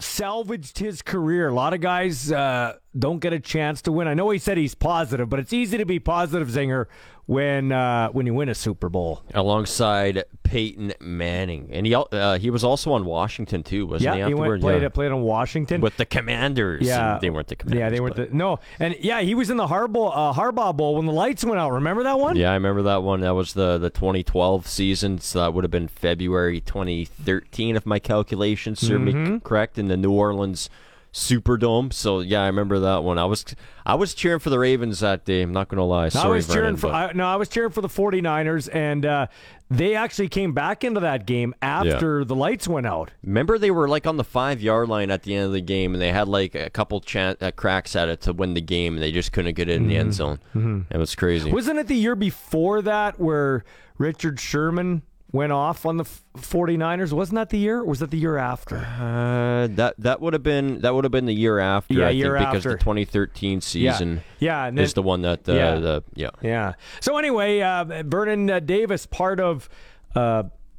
salvaged 0.00 0.78
his 0.78 1.02
career. 1.02 1.48
A 1.48 1.54
lot 1.54 1.72
of 1.72 1.80
guys 1.80 2.32
uh, 2.32 2.74
don't 2.98 3.18
get 3.18 3.32
a 3.32 3.40
chance 3.40 3.82
to 3.82 3.92
win. 3.92 4.08
I 4.08 4.14
know 4.14 4.30
he 4.30 4.38
said 4.38 4.56
he's 4.56 4.74
positive, 4.74 5.28
but 5.28 5.38
it's 5.38 5.52
easy 5.52 5.78
to 5.78 5.84
be 5.84 5.98
positive, 5.98 6.48
Zinger, 6.48 6.86
when 7.30 7.70
uh, 7.70 8.08
when 8.08 8.26
you 8.26 8.34
win 8.34 8.48
a 8.48 8.54
Super 8.56 8.88
Bowl 8.88 9.22
alongside 9.34 10.24
Peyton 10.42 10.92
Manning, 11.00 11.68
and 11.70 11.86
he 11.86 11.94
uh, 11.94 12.38
he 12.38 12.50
was 12.50 12.64
also 12.64 12.92
on 12.92 13.04
Washington 13.04 13.62
too, 13.62 13.86
wasn't 13.86 14.14
he? 14.14 14.18
yeah, 14.18 14.26
he? 14.26 14.30
he 14.30 14.34
went, 14.34 14.60
played 14.60 14.82
yeah. 14.82 14.88
played 14.88 15.12
on 15.12 15.22
Washington 15.22 15.80
with 15.80 15.96
the 15.96 16.04
Commanders. 16.04 16.84
Yeah, 16.84 17.20
they 17.22 17.30
weren't 17.30 17.46
the 17.46 17.54
Commanders. 17.54 17.78
Yeah, 17.78 17.90
they 17.90 18.00
weren't. 18.00 18.16
The, 18.16 18.28
no, 18.32 18.58
and 18.80 18.96
yeah, 18.98 19.20
he 19.20 19.36
was 19.36 19.48
in 19.48 19.58
the 19.58 19.68
Harbaugh 19.68 20.10
uh, 20.12 20.32
Harbaugh 20.32 20.76
Bowl 20.76 20.96
when 20.96 21.06
the 21.06 21.12
lights 21.12 21.44
went 21.44 21.60
out. 21.60 21.70
Remember 21.70 22.02
that 22.02 22.18
one? 22.18 22.34
Yeah, 22.34 22.50
I 22.50 22.54
remember 22.54 22.82
that 22.82 23.04
one. 23.04 23.20
That 23.20 23.36
was 23.36 23.52
the 23.52 23.78
the 23.78 23.90
2012 23.90 24.66
season, 24.66 25.20
so 25.20 25.38
that 25.38 25.54
would 25.54 25.62
have 25.62 25.70
been 25.70 25.86
February 25.86 26.60
2013, 26.60 27.76
if 27.76 27.86
my 27.86 28.00
calculations 28.00 28.80
serve 28.80 29.02
mm-hmm. 29.02 29.34
me 29.34 29.40
correct, 29.40 29.78
in 29.78 29.86
the 29.86 29.96
New 29.96 30.10
Orleans. 30.10 30.68
Superdome. 31.12 31.92
So 31.92 32.20
yeah, 32.20 32.42
I 32.42 32.46
remember 32.46 32.78
that 32.80 33.02
one. 33.02 33.18
I 33.18 33.24
was 33.24 33.44
I 33.84 33.94
was 33.94 34.14
cheering 34.14 34.38
for 34.38 34.50
the 34.50 34.58
Ravens 34.58 35.00
that 35.00 35.24
day. 35.24 35.42
I'm 35.42 35.52
not 35.52 35.68
going 35.68 35.78
to 35.78 35.84
lie. 35.84 36.08
Sorry, 36.08 36.26
I 36.26 36.28
was 36.28 36.46
cheering 36.46 36.76
Vernon, 36.76 36.76
for 36.76 36.92
I, 36.92 37.12
no, 37.12 37.26
I 37.26 37.36
was 37.36 37.48
cheering 37.48 37.70
for 37.70 37.80
the 37.80 37.88
49ers 37.88 38.72
and 38.72 39.04
uh, 39.04 39.26
they 39.68 39.96
actually 39.96 40.28
came 40.28 40.52
back 40.52 40.84
into 40.84 41.00
that 41.00 41.26
game 41.26 41.54
after 41.62 42.20
yeah. 42.20 42.24
the 42.24 42.36
lights 42.36 42.68
went 42.68 42.86
out. 42.86 43.10
Remember 43.24 43.58
they 43.58 43.70
were 43.70 43.88
like 43.88 44.06
on 44.06 44.16
the 44.16 44.24
5-yard 44.24 44.88
line 44.88 45.10
at 45.10 45.24
the 45.24 45.34
end 45.34 45.46
of 45.46 45.52
the 45.52 45.60
game 45.60 45.94
and 45.94 46.00
they 46.00 46.12
had 46.12 46.28
like 46.28 46.54
a 46.54 46.70
couple 46.70 47.02
uh, 47.14 47.50
cracks 47.56 47.96
at 47.96 48.08
it 48.08 48.20
to 48.22 48.32
win 48.32 48.54
the 48.54 48.60
game 48.60 48.94
and 48.94 49.02
they 49.02 49.12
just 49.12 49.32
couldn't 49.32 49.54
get 49.54 49.68
it 49.68 49.72
in 49.72 49.82
mm-hmm. 49.82 49.88
the 49.88 49.96
end 49.96 50.14
zone. 50.14 50.38
Mm-hmm. 50.54 50.94
It 50.94 50.98
was 50.98 51.14
crazy. 51.16 51.50
Wasn't 51.50 51.78
it 51.78 51.88
the 51.88 51.96
year 51.96 52.14
before 52.14 52.82
that 52.82 53.18
where 53.18 53.64
Richard 53.98 54.38
Sherman 54.38 55.02
went 55.32 55.52
off 55.52 55.86
on 55.86 55.96
the 55.96 56.04
49ers. 56.36 57.12
Wasn't 57.12 57.36
that 57.36 57.50
the 57.50 57.58
year? 57.58 57.80
Or 57.80 57.84
was 57.84 58.00
that 58.00 58.10
the 58.10 58.18
year 58.18 58.36
after? 58.36 58.76
Uh, 58.76 59.68
that 59.68 59.94
that 59.98 60.20
would 60.20 60.32
have 60.32 60.42
been 60.42 60.80
that 60.80 60.94
would 60.94 61.04
have 61.04 61.12
been 61.12 61.26
the 61.26 61.34
year 61.34 61.58
after. 61.58 61.94
Yeah, 61.94 62.08
I 62.08 62.10
year 62.10 62.38
think, 62.38 62.50
because 62.50 62.64
the 62.64 62.76
2013 62.76 63.60
season. 63.60 64.22
Yeah, 64.38 64.70
yeah 64.70 64.82
is 64.82 64.94
the 64.94 65.02
one 65.02 65.22
that 65.22 65.48
uh, 65.48 65.52
yeah. 65.52 65.74
the 65.76 66.04
yeah 66.14 66.30
yeah. 66.42 66.72
So 67.00 67.18
anyway, 67.18 67.60
uh, 67.60 68.02
Vernon 68.04 68.50
uh, 68.50 68.60
Davis, 68.60 69.06
part 69.06 69.40
of. 69.40 69.68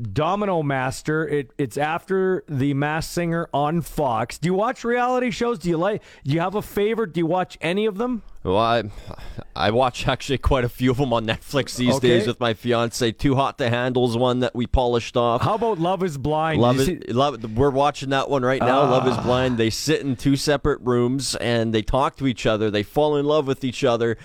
Uh, 0.01 0.09
Domino 0.13 0.63
Master. 0.63 1.27
It, 1.27 1.51
it's 1.57 1.77
after 1.77 2.43
the 2.47 2.73
Masked 2.73 3.13
Singer 3.13 3.49
on 3.53 3.81
Fox. 3.81 4.37
Do 4.37 4.47
you 4.47 4.53
watch 4.53 4.83
reality 4.83 5.31
shows? 5.31 5.59
Do 5.59 5.69
you 5.69 5.77
like? 5.77 6.01
Do 6.23 6.33
you 6.33 6.39
have 6.39 6.55
a 6.55 6.61
favorite? 6.61 7.13
Do 7.13 7.19
you 7.19 7.25
watch 7.25 7.57
any 7.61 7.85
of 7.85 7.97
them? 7.97 8.23
Well, 8.43 8.57
I, 8.57 8.83
I 9.55 9.69
watch 9.69 10.07
actually 10.07 10.39
quite 10.39 10.63
a 10.63 10.69
few 10.69 10.89
of 10.89 10.97
them 10.97 11.13
on 11.13 11.27
Netflix 11.27 11.75
these 11.75 11.95
okay. 11.95 12.07
days 12.07 12.27
with 12.27 12.39
my 12.39 12.55
fiance. 12.55 13.11
Too 13.11 13.35
Hot 13.35 13.59
to 13.59 13.69
Handle's 13.69 14.17
one 14.17 14.39
that 14.39 14.55
we 14.55 14.65
polished 14.65 15.15
off. 15.15 15.43
How 15.43 15.53
about 15.55 15.77
Love 15.77 16.01
Is 16.01 16.17
Blind? 16.17 16.59
Love 16.59 16.79
is, 16.79 17.13
love, 17.13 17.43
we're 17.55 17.69
watching 17.69 18.09
that 18.09 18.31
one 18.31 18.41
right 18.41 18.59
now. 18.59 18.89
Love 18.89 19.07
Is 19.07 19.15
Ah. 19.15 19.23
Blind. 19.23 19.57
They 19.59 19.69
sit 19.69 20.01
in 20.01 20.15
two 20.15 20.35
separate 20.35 20.81
rooms 20.81 21.35
and 21.35 21.71
they 21.71 21.83
talk 21.83 22.15
to 22.17 22.25
each 22.25 22.47
other. 22.47 22.71
They 22.71 22.81
fall 22.83 23.15
in 23.17 23.25
love 23.25 23.45
with 23.45 23.63
each 23.63 23.83
other. 23.83 24.17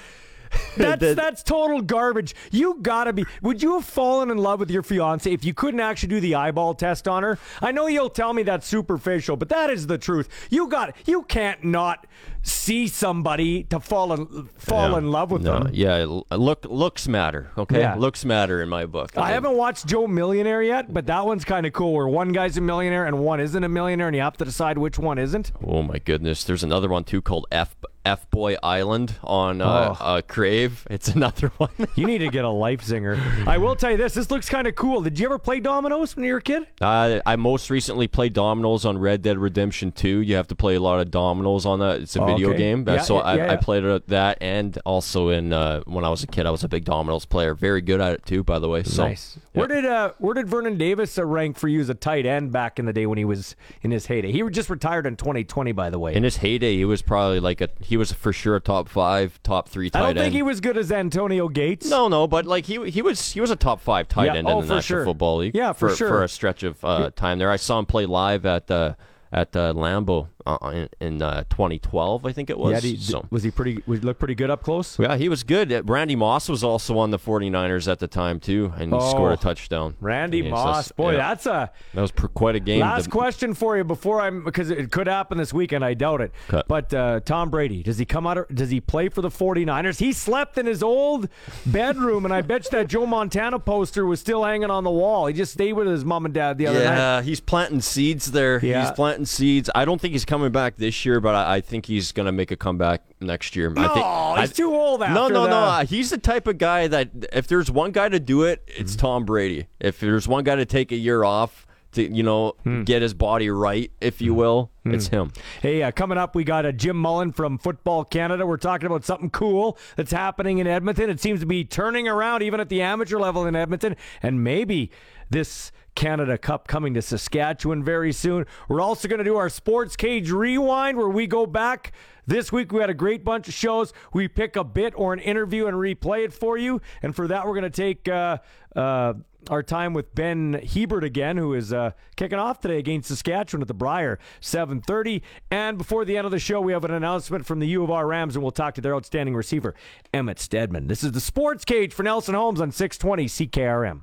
That's 0.76 1.14
that's 1.14 1.42
total 1.42 1.80
garbage. 1.80 2.34
You 2.50 2.78
gotta 2.82 3.12
be. 3.12 3.24
Would 3.42 3.62
you 3.62 3.74
have 3.74 3.84
fallen 3.84 4.30
in 4.30 4.36
love 4.38 4.60
with 4.60 4.70
your 4.70 4.82
fiance 4.82 5.32
if 5.32 5.44
you 5.44 5.54
couldn't 5.54 5.80
actually 5.80 6.10
do 6.10 6.20
the 6.20 6.34
eyeball 6.34 6.74
test 6.74 7.08
on 7.08 7.22
her? 7.22 7.38
I 7.62 7.72
know 7.72 7.86
you'll 7.86 8.10
tell 8.10 8.32
me 8.34 8.42
that's 8.42 8.66
superficial, 8.66 9.36
but 9.36 9.48
that 9.48 9.70
is 9.70 9.86
the 9.86 9.98
truth. 9.98 10.28
You 10.50 10.68
got. 10.68 10.94
You 11.06 11.22
can't 11.22 11.64
not 11.64 12.06
see 12.46 12.86
somebody 12.86 13.64
to 13.64 13.80
fall 13.80 14.12
in 14.12 14.48
fall 14.56 14.92
Yeah. 14.92 14.98
in 14.98 15.10
love 15.10 15.30
with 15.32 15.42
No, 15.42 15.60
them. 15.64 15.70
yeah, 15.72 16.06
look 16.30 16.64
looks 16.68 17.08
matter. 17.08 17.50
Okay, 17.58 17.80
Yeah. 17.80 17.96
looks 17.96 18.24
matter 18.24 18.62
in 18.62 18.68
my 18.68 18.86
book. 18.86 19.16
I 19.18 19.30
haven't 19.32 19.56
watched 19.56 19.86
Joe 19.86 20.06
Millionaire 20.06 20.62
yet, 20.62 20.92
but 20.94 21.06
that 21.06 21.26
one's 21.26 21.44
kind 21.44 21.66
of 21.66 21.72
cool. 21.72 21.92
Where 21.92 22.06
one 22.08 22.30
guy's 22.32 22.56
a 22.56 22.60
millionaire 22.60 23.04
and 23.06 23.18
one 23.18 23.40
isn't 23.40 23.62
a 23.64 23.68
millionaire, 23.68 24.06
and 24.06 24.14
you 24.16 24.22
have 24.22 24.36
to 24.38 24.44
decide 24.44 24.78
which 24.78 24.98
one 24.98 25.18
isn't. 25.18 25.50
Oh 25.66 25.82
my 25.82 25.98
goodness! 25.98 26.44
There's 26.44 26.62
another 26.62 26.88
one 26.88 27.04
too 27.04 27.20
called 27.20 27.46
F 27.50 27.74
F 28.04 28.30
Boy 28.30 28.56
Island 28.62 29.14
on 29.24 29.60
uh, 29.60 29.96
Oh. 30.00 30.04
uh, 30.04 30.22
Crave. 30.22 30.86
It's 30.88 31.08
another 31.16 31.50
one. 31.56 31.70
You 31.96 32.06
need 32.06 32.18
to 32.18 32.28
get 32.30 32.44
a 32.44 32.48
life 32.50 32.82
zinger. 32.86 33.18
I 33.48 33.58
will 33.58 33.74
tell 33.74 33.90
you 33.90 33.96
this: 33.96 34.14
this 34.14 34.30
looks 34.30 34.48
kind 34.48 34.68
of 34.68 34.76
cool. 34.76 35.00
Did 35.02 35.18
you 35.18 35.26
ever 35.26 35.38
play 35.38 35.58
dominoes 35.58 36.14
when 36.14 36.24
you 36.24 36.32
were 36.32 36.38
a 36.38 36.42
kid? 36.42 36.62
Uh, 36.80 37.18
I 37.26 37.34
most 37.34 37.70
recently 37.70 38.06
played 38.06 38.32
dominoes 38.32 38.84
on 38.84 38.98
Red 38.98 39.22
Dead 39.22 39.38
Redemption 39.38 39.90
2. 39.90 40.20
You 40.20 40.36
have 40.36 40.46
to 40.48 40.54
play 40.54 40.76
a 40.76 40.80
lot 40.80 41.00
of 41.00 41.10
dominoes 41.10 41.66
on 41.66 41.80
that. 41.80 42.00
It's 42.00 42.14
a 42.14 42.22
Oh, 42.22 42.35
video 42.36 42.50
okay. 42.50 42.58
game. 42.58 42.84
Yeah, 42.86 43.00
so 43.00 43.16
yeah, 43.16 43.22
I, 43.22 43.36
yeah, 43.36 43.52
I 43.52 43.56
played 43.56 43.84
it 43.84 43.90
at 43.90 44.06
that, 44.08 44.38
and 44.40 44.78
also 44.84 45.28
in 45.30 45.52
uh, 45.52 45.80
when 45.86 46.04
I 46.04 46.08
was 46.08 46.22
a 46.22 46.26
kid, 46.26 46.46
I 46.46 46.50
was 46.50 46.64
a 46.64 46.68
big 46.68 46.84
dominoes 46.84 47.24
player. 47.24 47.54
Very 47.54 47.80
good 47.80 48.00
at 48.00 48.12
it 48.12 48.26
too, 48.26 48.42
by 48.42 48.58
the 48.58 48.68
way. 48.68 48.82
So, 48.82 49.06
nice. 49.06 49.38
Where 49.52 49.66
did 49.66 49.84
uh, 49.84 50.12
where 50.18 50.34
did 50.34 50.48
Vernon 50.48 50.76
Davis 50.76 51.18
uh, 51.18 51.24
rank 51.24 51.56
for 51.56 51.68
you 51.68 51.80
as 51.80 51.88
a 51.88 51.94
tight 51.94 52.26
end 52.26 52.52
back 52.52 52.78
in 52.78 52.86
the 52.86 52.92
day 52.92 53.06
when 53.06 53.18
he 53.18 53.24
was 53.24 53.56
in 53.82 53.90
his 53.90 54.06
heyday? 54.06 54.32
He 54.32 54.42
just 54.50 54.70
retired 54.70 55.06
in 55.06 55.16
2020, 55.16 55.72
by 55.72 55.90
the 55.90 55.98
way. 55.98 56.14
In 56.14 56.22
his 56.22 56.38
heyday, 56.38 56.76
he 56.76 56.84
was 56.84 57.02
probably 57.02 57.40
like 57.40 57.60
a 57.60 57.68
he 57.80 57.96
was 57.96 58.12
for 58.12 58.32
sure 58.32 58.56
a 58.56 58.60
top 58.60 58.88
five, 58.88 59.40
top 59.42 59.68
three 59.68 59.90
tight 59.90 59.98
end. 59.98 60.04
I 60.04 60.08
don't 60.12 60.18
end. 60.18 60.24
think 60.26 60.34
he 60.34 60.42
was 60.42 60.60
good 60.60 60.76
as 60.76 60.92
Antonio 60.92 61.48
Gates. 61.48 61.88
No, 61.88 62.08
no, 62.08 62.26
but 62.26 62.46
like 62.46 62.66
he 62.66 62.90
he 62.90 63.02
was 63.02 63.32
he 63.32 63.40
was 63.40 63.50
a 63.50 63.56
top 63.56 63.80
five 63.80 64.08
tight 64.08 64.36
end 64.36 64.46
oh, 64.46 64.60
in 64.60 64.66
the 64.66 64.74
National 64.74 64.98
sure. 64.98 65.04
Football 65.04 65.38
League. 65.38 65.54
Yeah, 65.54 65.72
for 65.72 65.88
for 65.88 65.96
sure. 65.96 66.08
for 66.08 66.24
a 66.24 66.28
stretch 66.28 66.62
of 66.62 66.84
uh, 66.84 67.10
time 67.14 67.38
there. 67.38 67.50
I 67.50 67.56
saw 67.56 67.78
him 67.78 67.86
play 67.86 68.06
live 68.06 68.46
at 68.46 68.70
uh, 68.70 68.94
at 69.32 69.54
uh, 69.56 69.72
Lambeau 69.72 70.28
uh, 70.46 70.68
in, 70.70 70.88
in 71.00 71.22
uh, 71.22 71.44
2012, 71.50 72.24
I 72.26 72.32
think 72.32 72.50
it 72.50 72.58
was. 72.58 72.72
Yeah, 72.72 72.90
he- 72.90 72.96
so. 72.96 73.26
was 73.30 73.42
he 73.42 73.50
pretty? 73.50 73.82
Was 73.86 74.00
he 74.00 74.06
look 74.06 74.18
pretty 74.18 74.34
good 74.34 74.50
up 74.50 74.62
close? 74.62 74.98
Yeah, 74.98 75.16
he 75.16 75.28
was 75.28 75.42
good. 75.42 75.72
Uh, 75.72 75.82
Randy 75.84 76.16
Moss 76.16 76.48
was 76.48 76.62
also 76.64 76.98
on 76.98 77.10
the 77.10 77.18
49ers 77.18 77.90
at 77.90 77.98
the 77.98 78.06
time, 78.08 78.40
too, 78.40 78.72
and 78.76 78.92
he 78.92 79.00
scored 79.00 79.30
Oh, 79.30 79.34
a 79.34 79.36
touchdown. 79.36 79.94
Randy 80.00 80.38
Yeah, 80.38 80.50
Moss, 80.50 80.92
boy, 80.92 81.12
yeah. 81.12 81.18
that's 81.18 81.46
a 81.46 81.70
That 81.94 82.00
was 82.00 82.12
quite 82.12 82.54
a 82.56 82.60
game. 82.60 82.80
Last 82.80 83.04
The- 83.04 83.10
question 83.10 83.54
for 83.54 83.76
you 83.76 83.84
before 83.84 84.20
I'm 84.20 84.44
because 84.44 84.70
it 84.70 84.90
could 84.92 85.06
happen 85.06 85.38
this 85.38 85.52
weekend. 85.52 85.84
I 85.84 85.94
doubt 85.94 86.20
it. 86.20 86.32
Cut. 86.48 86.66
But 86.68 86.92
uh, 86.94 87.20
Tom 87.20 87.50
Brady, 87.50 87.82
does 87.82 87.98
he 87.98 88.04
come 88.04 88.26
out? 88.26 88.38
Or, 88.38 88.46
does 88.52 88.70
he 88.70 88.80
play 88.80 89.08
for 89.08 89.22
the 89.22 89.30
49ers? 89.30 89.98
He 89.98 90.12
slept 90.12 90.58
in 90.58 90.66
his 90.66 90.82
old 90.82 91.28
bedroom, 91.64 92.24
and 92.24 92.34
I 92.34 92.42
bet 92.42 92.64
you 92.64 92.70
that 92.72 92.88
Joe 92.88 93.06
Montana 93.06 93.58
poster 93.58 94.04
was 94.06 94.20
still 94.20 94.44
hanging 94.44 94.70
on 94.70 94.84
the 94.84 94.90
wall. 94.90 95.26
He 95.26 95.34
just 95.34 95.52
stayed 95.52 95.72
with 95.72 95.86
his 95.86 96.04
mom 96.04 96.24
and 96.24 96.34
dad 96.34 96.58
the 96.58 96.66
other 96.66 96.78
night. 96.78 96.96
Yeah, 96.96 97.22
he's 97.22 97.40
planting 97.40 97.80
seeds 97.80 98.32
there. 98.32 98.64
Yeah. 98.64 98.82
He's 98.82 98.90
planting 98.92 99.26
seeds. 99.26 99.70
I 99.74 99.84
don't 99.84 100.00
think 100.00 100.12
he's 100.12 100.24
coming 100.24 100.35
back 100.52 100.76
this 100.76 101.04
year, 101.04 101.20
but 101.20 101.34
I, 101.34 101.56
I 101.56 101.60
think 101.60 101.86
he's 101.86 102.12
going 102.12 102.26
to 102.26 102.32
make 102.32 102.50
a 102.50 102.56
comeback 102.56 103.02
next 103.20 103.56
year. 103.56 103.70
I 103.76 103.82
think, 103.88 103.96
No, 103.96 104.34
he's 104.40 104.50
I- 104.50 104.52
too 104.52 104.74
old 104.74 105.00
No, 105.00 105.06
after 105.06 105.34
no, 105.34 105.42
the- 105.44 105.48
no. 105.50 105.56
Uh, 105.58 105.84
He's 105.86 106.10
the 106.10 106.18
type 106.18 106.46
of 106.46 106.58
guy 106.58 106.86
that 106.88 107.10
if 107.32 107.46
there's 107.48 107.70
one 107.70 107.90
guy 107.92 108.08
to 108.08 108.20
do 108.20 108.42
it, 108.44 108.62
it's 108.66 108.92
Mm-hmm. 108.92 109.00
Tom 109.06 109.24
Brady. 109.24 109.66
If 109.80 110.00
there's 110.00 110.26
one 110.28 110.44
guy 110.44 110.56
to 110.56 110.64
take 110.66 110.92
a 110.92 110.96
year 110.96 111.24
off 111.24 111.66
to, 111.92 112.02
you 112.02 112.22
know, 112.22 112.52
Hmm. 112.64 112.82
get 112.84 113.00
his 113.02 113.14
body 113.14 113.48
right, 113.48 113.90
if 114.00 114.20
you 114.20 114.34
will, 114.34 114.70
it's 114.84 115.08
him. 115.08 115.32
Hey, 115.62 115.82
uh, 115.82 115.90
coming 115.90 116.18
up, 116.18 116.34
we 116.36 116.44
got 116.44 116.66
uh, 116.66 116.72
Jim 116.72 116.96
Mullin 116.96 117.32
from 117.32 117.58
Football 117.58 118.04
Canada. 118.04 118.46
We're 118.46 118.56
talking 118.58 118.86
about 118.86 119.04
something 119.04 119.30
cool 119.30 119.78
that's 119.96 120.12
happening 120.12 120.58
in 120.58 120.66
Edmonton. 120.66 121.08
It 121.10 121.20
seems 121.20 121.40
to 121.40 121.46
be 121.46 121.64
turning 121.64 122.06
around 122.06 122.42
even 122.42 122.60
at 122.60 122.68
the 122.68 122.82
amateur 122.82 123.18
level 123.18 123.46
in 123.46 123.56
Edmonton, 123.56 123.96
and 124.22 124.44
maybe 124.44 124.90
this 125.30 125.72
Canada 125.96 126.38
Cup 126.38 126.68
coming 126.68 126.94
to 126.94 127.02
Saskatchewan 127.02 127.82
very 127.82 128.12
soon. 128.12 128.46
We're 128.68 128.80
also 128.80 129.08
going 129.08 129.18
to 129.18 129.24
do 129.24 129.36
our 129.36 129.48
Sports 129.48 129.96
Cage 129.96 130.30
Rewind, 130.30 130.96
where 130.96 131.08
we 131.08 131.26
go 131.26 131.46
back. 131.46 131.92
This 132.26 132.52
week 132.52 132.72
we 132.72 132.80
had 132.80 132.90
a 132.90 132.94
great 132.94 133.24
bunch 133.24 133.48
of 133.48 133.54
shows. 133.54 133.92
We 134.12 134.28
pick 134.28 134.56
a 134.56 134.64
bit 134.64 134.92
or 134.96 135.12
an 135.12 135.20
interview 135.20 135.66
and 135.66 135.76
replay 135.76 136.24
it 136.24 136.32
for 136.32 136.58
you. 136.58 136.80
And 137.02 137.16
for 137.16 137.26
that, 137.28 137.46
we're 137.46 137.54
going 137.54 137.62
to 137.62 137.70
take 137.70 138.08
uh, 138.08 138.38
uh, 138.74 139.14
our 139.48 139.62
time 139.62 139.94
with 139.94 140.14
Ben 140.14 140.54
Hebert 140.54 141.04
again, 141.04 141.36
who 141.36 141.54
is 141.54 141.72
uh, 141.72 141.92
kicking 142.16 142.38
off 142.38 142.60
today 142.60 142.78
against 142.78 143.08
Saskatchewan 143.08 143.62
at 143.62 143.68
the 143.68 143.74
Brier, 143.74 144.18
7:30. 144.40 145.22
And 145.50 145.78
before 145.78 146.04
the 146.04 146.16
end 146.16 146.26
of 146.26 146.30
the 146.30 146.38
show, 146.38 146.60
we 146.60 146.72
have 146.72 146.84
an 146.84 146.90
announcement 146.90 147.46
from 147.46 147.60
the 147.60 147.68
U 147.68 147.84
of 147.84 147.90
R 147.90 148.06
Rams, 148.06 148.36
and 148.36 148.42
we'll 148.42 148.52
talk 148.52 148.74
to 148.74 148.80
their 148.80 148.94
outstanding 148.94 149.34
receiver, 149.34 149.74
Emmett 150.12 150.38
Stedman. 150.38 150.88
This 150.88 151.04
is 151.04 151.12
the 151.12 151.20
Sports 151.20 151.64
Cage 151.64 151.94
for 151.94 152.02
Nelson 152.02 152.34
Homes 152.34 152.60
on 152.60 152.70
620 152.70 153.26
CKRM. 153.26 154.02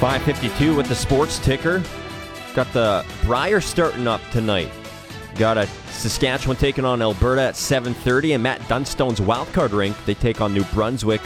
552 0.00 0.74
with 0.74 0.88
the 0.88 0.94
sports 0.94 1.38
ticker. 1.40 1.82
Got 2.54 2.72
the 2.72 3.04
Brier 3.24 3.60
starting 3.60 4.08
up 4.08 4.22
tonight. 4.32 4.70
Got 5.34 5.58
a 5.58 5.66
Saskatchewan 5.90 6.56
taking 6.56 6.86
on 6.86 7.02
Alberta 7.02 7.42
at 7.42 7.54
7:30, 7.54 8.32
and 8.32 8.42
Matt 8.42 8.66
Dunstone's 8.66 9.20
wildcard 9.20 9.72
rink. 9.72 9.94
They 10.06 10.14
take 10.14 10.40
on 10.40 10.54
New 10.54 10.64
Brunswick, 10.72 11.20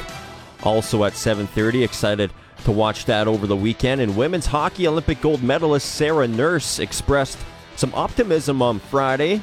also 0.64 1.04
at 1.04 1.12
7:30. 1.12 1.84
Excited 1.84 2.32
to 2.64 2.72
watch 2.72 3.04
that 3.04 3.28
over 3.28 3.46
the 3.46 3.54
weekend. 3.54 4.00
And 4.00 4.16
women's 4.16 4.46
hockey 4.46 4.88
Olympic 4.88 5.20
gold 5.20 5.44
medalist 5.44 5.94
Sarah 5.94 6.26
Nurse 6.26 6.80
expressed 6.80 7.38
some 7.76 7.92
optimism 7.94 8.60
on 8.60 8.80
Friday 8.80 9.40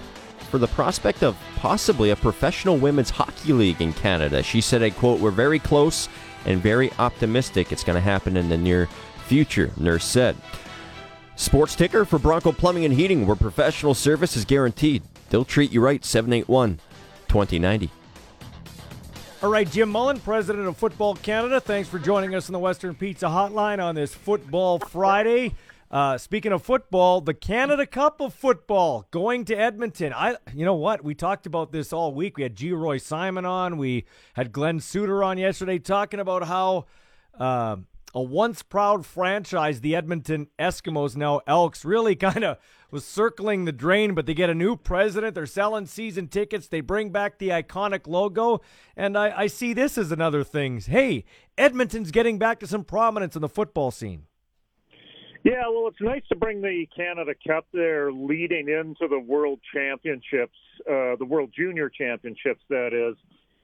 for 0.49 0.58
the 0.58 0.68
prospect 0.68 1.24
of 1.24 1.38
possibly 1.56 2.10
a 2.10 2.18
professional 2.18 2.76
women's 2.76 3.12
hockey 3.12 3.53
league 3.53 3.82
in 3.82 3.94
Canada. 3.94 4.44
She 4.44 4.60
said, 4.60 4.84
"I 4.84 4.90
quote: 4.90 5.22
We're 5.22 5.32
very 5.32 5.60
close 5.60 6.10
and 6.45 6.62
very 6.62 6.91
optimistic. 6.99 7.72
It's 7.72 7.86
going 7.86 7.95
to 7.95 8.02
happen 8.02 8.36
in 8.36 8.49
the 8.49 8.58
near 8.58 8.90
future." 9.32 9.72
Nurse 9.78 10.03
said. 10.03 10.36
Sports 11.38 11.74
ticker 11.74 12.03
for 12.03 12.20
Bronco 12.20 12.52
Plumbing 12.52 12.84
and 12.84 12.94
Heating, 12.94 13.26
where 13.26 13.38
professional 13.38 13.94
service 13.94 14.36
is 14.36 14.44
guaranteed. 14.44 15.03
They'll 15.30 15.45
treat 15.45 15.72
you 15.72 15.80
right. 15.80 16.03
781 16.03 16.82
2090. 17.30 17.90
All 19.41 19.49
right, 19.49 19.72
Jim 19.72 19.90
Mullin, 19.90 20.20
president 20.20 20.68
of 20.68 20.76
Football 20.76 21.16
Canada. 21.16 21.62
Thanks 21.62 21.88
for 21.88 21.98
joining 21.98 22.36
us 22.36 22.49
on 22.49 22.53
the 22.53 22.60
Western 22.60 22.94
Pizza 22.94 23.28
Hotline 23.28 23.82
on 23.82 23.95
this 23.95 24.14
Football 24.14 24.80
Friday. 24.80 25.56
Uh, 25.90 26.18
speaking 26.18 26.52
of 26.52 26.62
football, 26.62 27.22
the 27.22 27.34
Canada 27.34 27.86
Cup 27.86 28.22
of 28.22 28.34
football 28.34 29.08
going 29.12 29.45
to 29.45 29.56
Edmonton. 29.56 30.14
I, 30.14 30.36
you 30.53 30.66
know 30.66 30.76
what? 30.76 31.03
We 31.03 31.16
talked 31.16 31.45
about 31.45 31.72
this 31.72 31.91
all 31.91 32.14
week. 32.14 32.38
We 32.38 32.44
had 32.44 32.56
Geroy 32.56 33.02
Simon 33.02 33.45
on. 33.45 33.78
We 33.78 34.06
had 34.36 34.52
Glenn 34.52 34.80
Suitor 34.80 35.24
on 35.24 35.38
yesterday 35.38 35.80
talking 35.80 36.20
about 36.20 36.44
how 36.48 36.86
uh, 37.40 37.78
a 38.14 38.22
once 38.22 38.62
proud 38.62 39.06
franchise, 39.06 39.82
the 39.82 39.96
Edmonton 39.96 40.48
Eskimos, 40.60 41.16
now 41.16 41.42
Elks, 41.48 41.86
really 41.86 42.16
kind 42.18 42.44
of 42.44 42.58
was 42.92 43.06
circling 43.06 43.66
the 43.66 43.72
drain, 43.72 44.14
but 44.14 44.26
they 44.26 44.34
get 44.34 44.50
a 44.50 44.56
new 44.56 44.76
president. 44.76 45.34
They're 45.34 45.46
selling 45.46 45.86
season 45.86 46.28
tickets. 46.28 46.68
They 46.68 46.82
bring 46.82 47.10
back 47.10 47.40
the 47.40 47.50
iconic 47.50 48.06
logo. 48.06 48.62
And 48.98 49.18
I, 49.18 49.42
I 49.42 49.48
see 49.48 49.74
this 49.74 49.98
as 49.98 50.12
another 50.12 50.44
thing. 50.44 50.82
Hey, 50.82 51.24
Edmonton's 51.58 52.12
getting 52.12 52.38
back 52.38 52.60
to 52.60 52.68
some 52.68 52.84
prominence 52.84 53.36
in 53.36 53.42
the 53.42 53.50
football 53.50 53.92
scene. 53.92 54.26
Yeah, 55.44 55.64
well, 55.70 55.88
it's 55.88 56.02
nice 56.02 56.22
to 56.30 56.36
bring 56.36 56.62
the 56.62 56.86
Canada 56.96 57.34
Cup 57.48 57.66
there 57.74 58.12
leading 58.12 58.70
into 58.70 59.08
the 59.10 59.20
World 59.20 59.60
Championships, 59.74 60.56
uh, 60.82 61.16
the 61.18 61.26
World 61.26 61.52
Junior 61.58 61.90
Championships, 61.90 62.62
that 62.70 62.94
is, 62.94 63.18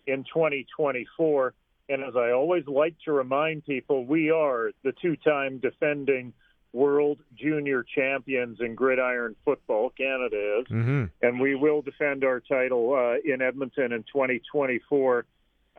in 0.08 0.24
2024. 0.24 1.54
And 1.90 2.04
as 2.04 2.16
I 2.16 2.32
always 2.32 2.68
like 2.68 2.96
to 3.06 3.12
remind 3.12 3.66
people, 3.66 4.06
we 4.06 4.30
are 4.32 4.72
the 4.84 4.94
two 5.02 5.16
time 5.18 5.60
defending 5.60 6.34
World 6.74 7.20
Junior 7.36 7.84
Champions 7.84 8.60
in 8.60 8.76
gridiron 8.76 9.36
football. 9.46 9.90
Canada 9.90 10.60
is. 10.60 10.68
Mm-hmm. 10.68 11.06
and 11.22 11.40
we 11.40 11.56
will 11.56 11.82
defend 11.82 12.24
our 12.24 12.40
title 12.40 12.94
uh, 12.94 13.16
in 13.24 13.42
Edmonton 13.42 13.94
in 13.94 14.04
2024. 14.04 15.26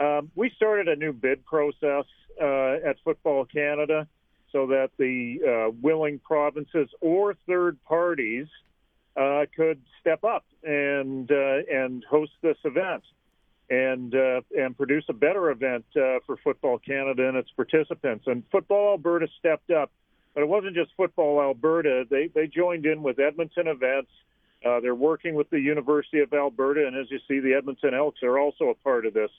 Um, 0.01 0.31
we 0.35 0.51
started 0.57 0.89
a 0.89 0.97
new 0.97 1.13
bid 1.13 1.45
process 1.45 2.05
uh, 2.41 2.77
at 2.85 2.97
Football 3.05 3.45
Canada 3.45 4.07
so 4.53 4.67
that 4.69 4.91
the 4.97 5.41
uh, 5.45 5.77
willing 5.83 6.19
provinces 6.21 6.89
or 7.01 7.35
third 7.47 7.77
parties 7.85 8.47
uh, 9.17 9.45
could 9.55 9.81
step 10.01 10.25
up 10.25 10.45
and 10.63 11.31
uh, 11.31 11.59
and 11.71 12.05
host 12.09 12.33
this 12.43 12.57
event 12.65 13.03
and 13.71 14.15
uh, 14.15 14.41
and 14.57 14.77
produce 14.77 15.05
a 15.09 15.13
better 15.13 15.51
event 15.51 15.85
uh, 15.97 16.21
for 16.27 16.37
Football 16.43 16.79
Canada 16.79 17.29
and 17.29 17.37
its 17.37 17.51
participants. 17.51 18.25
And 18.27 18.43
Football 18.51 18.93
Alberta 18.93 19.29
stepped 19.39 19.71
up, 19.71 19.91
but 20.35 20.43
it 20.43 20.49
wasn't 20.49 20.75
just 20.75 20.91
Football 20.97 21.41
Alberta. 21.41 22.05
They 22.09 22.29
they 22.29 22.47
joined 22.47 22.87
in 22.87 23.03
with 23.03 23.19
Edmonton 23.19 23.69
events. 23.69 24.11
Uh, 24.65 24.81
they're 24.81 24.95
working 24.95 25.35
with 25.35 25.51
the 25.51 25.61
University 25.61 26.21
of 26.21 26.33
Alberta, 26.33 26.87
and 26.87 26.97
as 26.97 27.11
you 27.11 27.19
see, 27.29 27.39
the 27.41 27.55
Edmonton 27.55 27.95
Elks 27.95 28.23
are 28.23 28.39
also 28.39 28.71
a 28.71 28.75
part 28.75 29.07
of 29.07 29.15
this. 29.15 29.31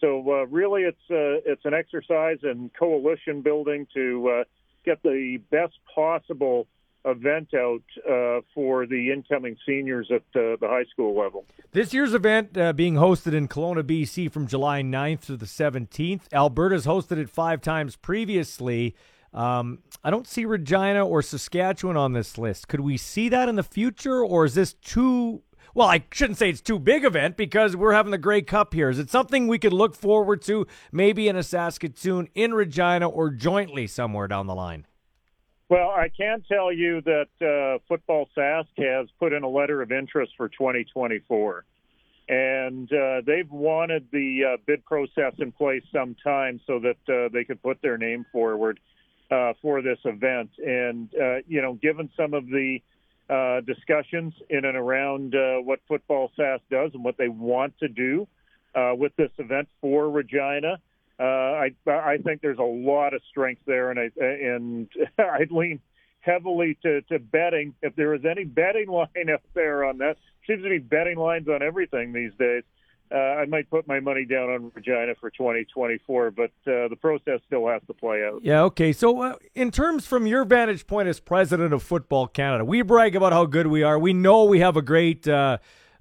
So 0.00 0.20
uh, 0.30 0.46
really, 0.46 0.82
it's 0.82 1.10
uh, 1.10 1.50
it's 1.50 1.64
an 1.64 1.74
exercise 1.74 2.38
in 2.42 2.70
coalition 2.78 3.42
building 3.42 3.86
to 3.94 4.28
uh, 4.28 4.44
get 4.84 5.02
the 5.02 5.40
best 5.50 5.74
possible 5.94 6.66
event 7.04 7.52
out 7.54 7.82
uh, 8.08 8.40
for 8.54 8.86
the 8.86 9.12
incoming 9.12 9.56
seniors 9.66 10.10
at 10.10 10.22
uh, 10.34 10.56
the 10.60 10.68
high 10.68 10.84
school 10.90 11.18
level. 11.18 11.44
This 11.72 11.92
year's 11.92 12.14
event 12.14 12.56
uh, 12.56 12.72
being 12.72 12.94
hosted 12.94 13.34
in 13.34 13.48
Kelowna, 13.48 13.82
BC 13.82 14.30
from 14.30 14.46
July 14.46 14.82
9th 14.82 15.26
to 15.26 15.36
the 15.36 15.46
17th. 15.46 16.22
Alberta's 16.32 16.86
hosted 16.86 17.18
it 17.18 17.28
five 17.28 17.60
times 17.60 17.96
previously. 17.96 18.94
Um, 19.32 19.80
I 20.04 20.10
don't 20.10 20.28
see 20.28 20.44
Regina 20.44 21.04
or 21.04 21.20
Saskatchewan 21.20 21.96
on 21.96 22.12
this 22.12 22.38
list. 22.38 22.68
Could 22.68 22.80
we 22.80 22.96
see 22.96 23.28
that 23.28 23.48
in 23.48 23.56
the 23.56 23.62
future, 23.64 24.24
or 24.24 24.44
is 24.44 24.54
this 24.54 24.74
too. 24.74 25.42
Well, 25.74 25.88
I 25.88 26.04
shouldn't 26.12 26.38
say 26.38 26.50
it's 26.50 26.60
too 26.60 26.78
big 26.78 27.04
event 27.04 27.36
because 27.36 27.74
we're 27.74 27.94
having 27.94 28.12
the 28.12 28.18
Grey 28.18 28.42
Cup 28.42 28.74
here. 28.74 28.90
Is 28.90 29.00
it 29.00 29.10
something 29.10 29.48
we 29.48 29.58
could 29.58 29.72
look 29.72 29.96
forward 29.96 30.40
to 30.42 30.68
maybe 30.92 31.26
in 31.26 31.34
a 31.34 31.42
Saskatoon, 31.42 32.28
in 32.34 32.54
Regina, 32.54 33.08
or 33.08 33.30
jointly 33.30 33.88
somewhere 33.88 34.28
down 34.28 34.46
the 34.46 34.54
line? 34.54 34.86
Well, 35.68 35.88
I 35.88 36.10
can 36.14 36.42
tell 36.46 36.72
you 36.72 37.00
that 37.02 37.28
uh, 37.40 37.78
Football 37.88 38.28
Sask 38.36 38.66
has 38.76 39.08
put 39.18 39.32
in 39.32 39.42
a 39.42 39.48
letter 39.48 39.80
of 39.80 39.92
interest 39.92 40.32
for 40.36 40.48
2024. 40.48 41.64
And 42.28 42.90
uh, 42.92 43.20
they've 43.26 43.50
wanted 43.50 44.06
the 44.12 44.54
uh, 44.54 44.56
bid 44.66 44.84
process 44.84 45.34
in 45.38 45.52
place 45.52 45.82
some 45.92 46.16
time 46.22 46.60
so 46.66 46.80
that 46.80 46.96
uh, 47.12 47.28
they 47.32 47.44
could 47.44 47.62
put 47.62 47.80
their 47.82 47.98
name 47.98 48.24
forward 48.32 48.80
uh, 49.30 49.52
for 49.60 49.82
this 49.82 49.98
event. 50.04 50.50
And, 50.58 51.08
uh, 51.14 51.36
you 51.46 51.60
know, 51.62 51.74
given 51.74 52.10
some 52.16 52.34
of 52.34 52.46
the 52.46 52.78
uh, 53.28 53.60
discussions 53.60 54.34
in 54.50 54.64
and 54.64 54.76
around 54.76 55.34
what 55.64 55.80
Football 55.88 56.30
Sask 56.38 56.60
does 56.70 56.90
and 56.94 57.02
what 57.02 57.16
they 57.16 57.28
want 57.28 57.78
to 57.78 57.88
do 57.88 58.26
uh, 58.74 58.92
with 58.94 59.14
this 59.16 59.30
event 59.38 59.68
for 59.80 60.10
Regina, 60.10 60.78
uh, 61.18 61.22
I 61.22 61.70
I 61.86 62.18
think 62.18 62.40
there's 62.40 62.58
a 62.58 62.62
lot 62.62 63.14
of 63.14 63.22
strength 63.30 63.62
there, 63.66 63.90
and 63.90 64.00
I 64.00 64.10
and 64.20 64.88
I'd 65.18 65.50
lean 65.50 65.80
heavily 66.24 66.78
to, 66.82 67.02
to 67.02 67.18
betting. 67.18 67.74
If 67.82 67.94
there 67.96 68.14
is 68.14 68.24
any 68.24 68.44
betting 68.44 68.88
line 68.90 69.30
out 69.30 69.42
there 69.54 69.84
on 69.84 69.98
that, 69.98 70.16
seems 70.46 70.62
to 70.62 70.68
be 70.68 70.78
betting 70.78 71.18
lines 71.18 71.48
on 71.48 71.62
everything 71.62 72.12
these 72.12 72.32
days. 72.38 72.62
uh, 73.14 73.16
I 73.16 73.44
might 73.46 73.70
put 73.70 73.86
my 73.86 74.00
money 74.00 74.24
down 74.24 74.50
on 74.50 74.72
Regina 74.74 75.14
for 75.20 75.30
2024, 75.30 76.30
but 76.30 76.44
uh, 76.66 76.88
the 76.88 76.96
process 77.00 77.40
still 77.46 77.68
has 77.68 77.82
to 77.86 77.94
play 77.94 78.24
out. 78.24 78.40
Yeah, 78.42 78.62
okay. 78.62 78.92
So, 78.92 79.22
uh, 79.22 79.34
in 79.54 79.70
terms 79.70 80.06
from 80.06 80.26
your 80.26 80.44
vantage 80.44 80.86
point 80.86 81.08
as 81.08 81.20
president 81.20 81.72
of 81.74 81.82
Football 81.82 82.26
Canada, 82.26 82.64
we 82.64 82.82
brag 82.82 83.14
about 83.14 83.32
how 83.32 83.46
good 83.46 83.66
we 83.66 83.82
are. 83.82 83.98
We 83.98 84.14
know 84.14 84.44
we 84.44 84.60
have 84.60 84.76
a 84.76 84.82
great 84.82 85.28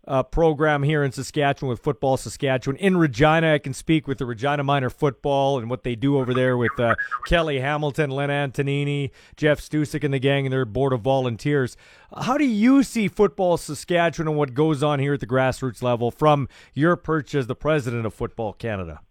uh, 0.08 0.24
program 0.24 0.84
here 0.84 1.04
in 1.04 1.12
Saskatchewan 1.12 1.70
with 1.70 1.80
Football 1.80 2.18
Saskatchewan. 2.18 2.78
In 2.78 2.98
Regina, 2.98 3.54
I 3.54 3.58
can 3.60 3.74
speak 3.74 4.08
with 4.08 4.18
the 4.18 4.26
Regina 4.26 4.64
Minor 4.64 4.90
Football 4.90 5.60
and 5.60 5.70
what 5.70 5.84
they 5.84 5.96
do 5.96 6.18
over 6.18 6.34
there 6.34 6.58
with 6.58 6.78
uh, 6.80 6.96
Kelly 7.26 7.60
Hamilton, 7.60 8.10
Len 8.10 8.30
Antonini, 8.30 9.12
Jeff 9.38 9.60
Stusek, 9.60 10.04
and 10.04 10.14
the 10.14 10.20
gang 10.20 10.46
and 10.46 10.54
their 10.54 10.66
board 10.66 10.94
of 10.94 11.02
volunteers. 11.02 11.78
How 12.16 12.38
do 12.38 12.46
you 12.46 12.84
see 12.84 13.08
Football 13.08 13.58
Saskatchewan 13.58 14.28
and 14.28 14.38
what 14.38 14.54
goes 14.54 14.84
on 14.84 15.00
here 15.00 15.14
at 15.14 15.20
the 15.20 15.28
grassroots 15.28 15.82
level 15.82 16.12
from 16.12 16.48
your 16.74 16.96
perch 16.96 17.34
as 17.36 17.48
the 17.48 17.56
president 17.56 18.06
of 18.06 18.14
Football 18.14 18.54
Canada? 18.54 19.02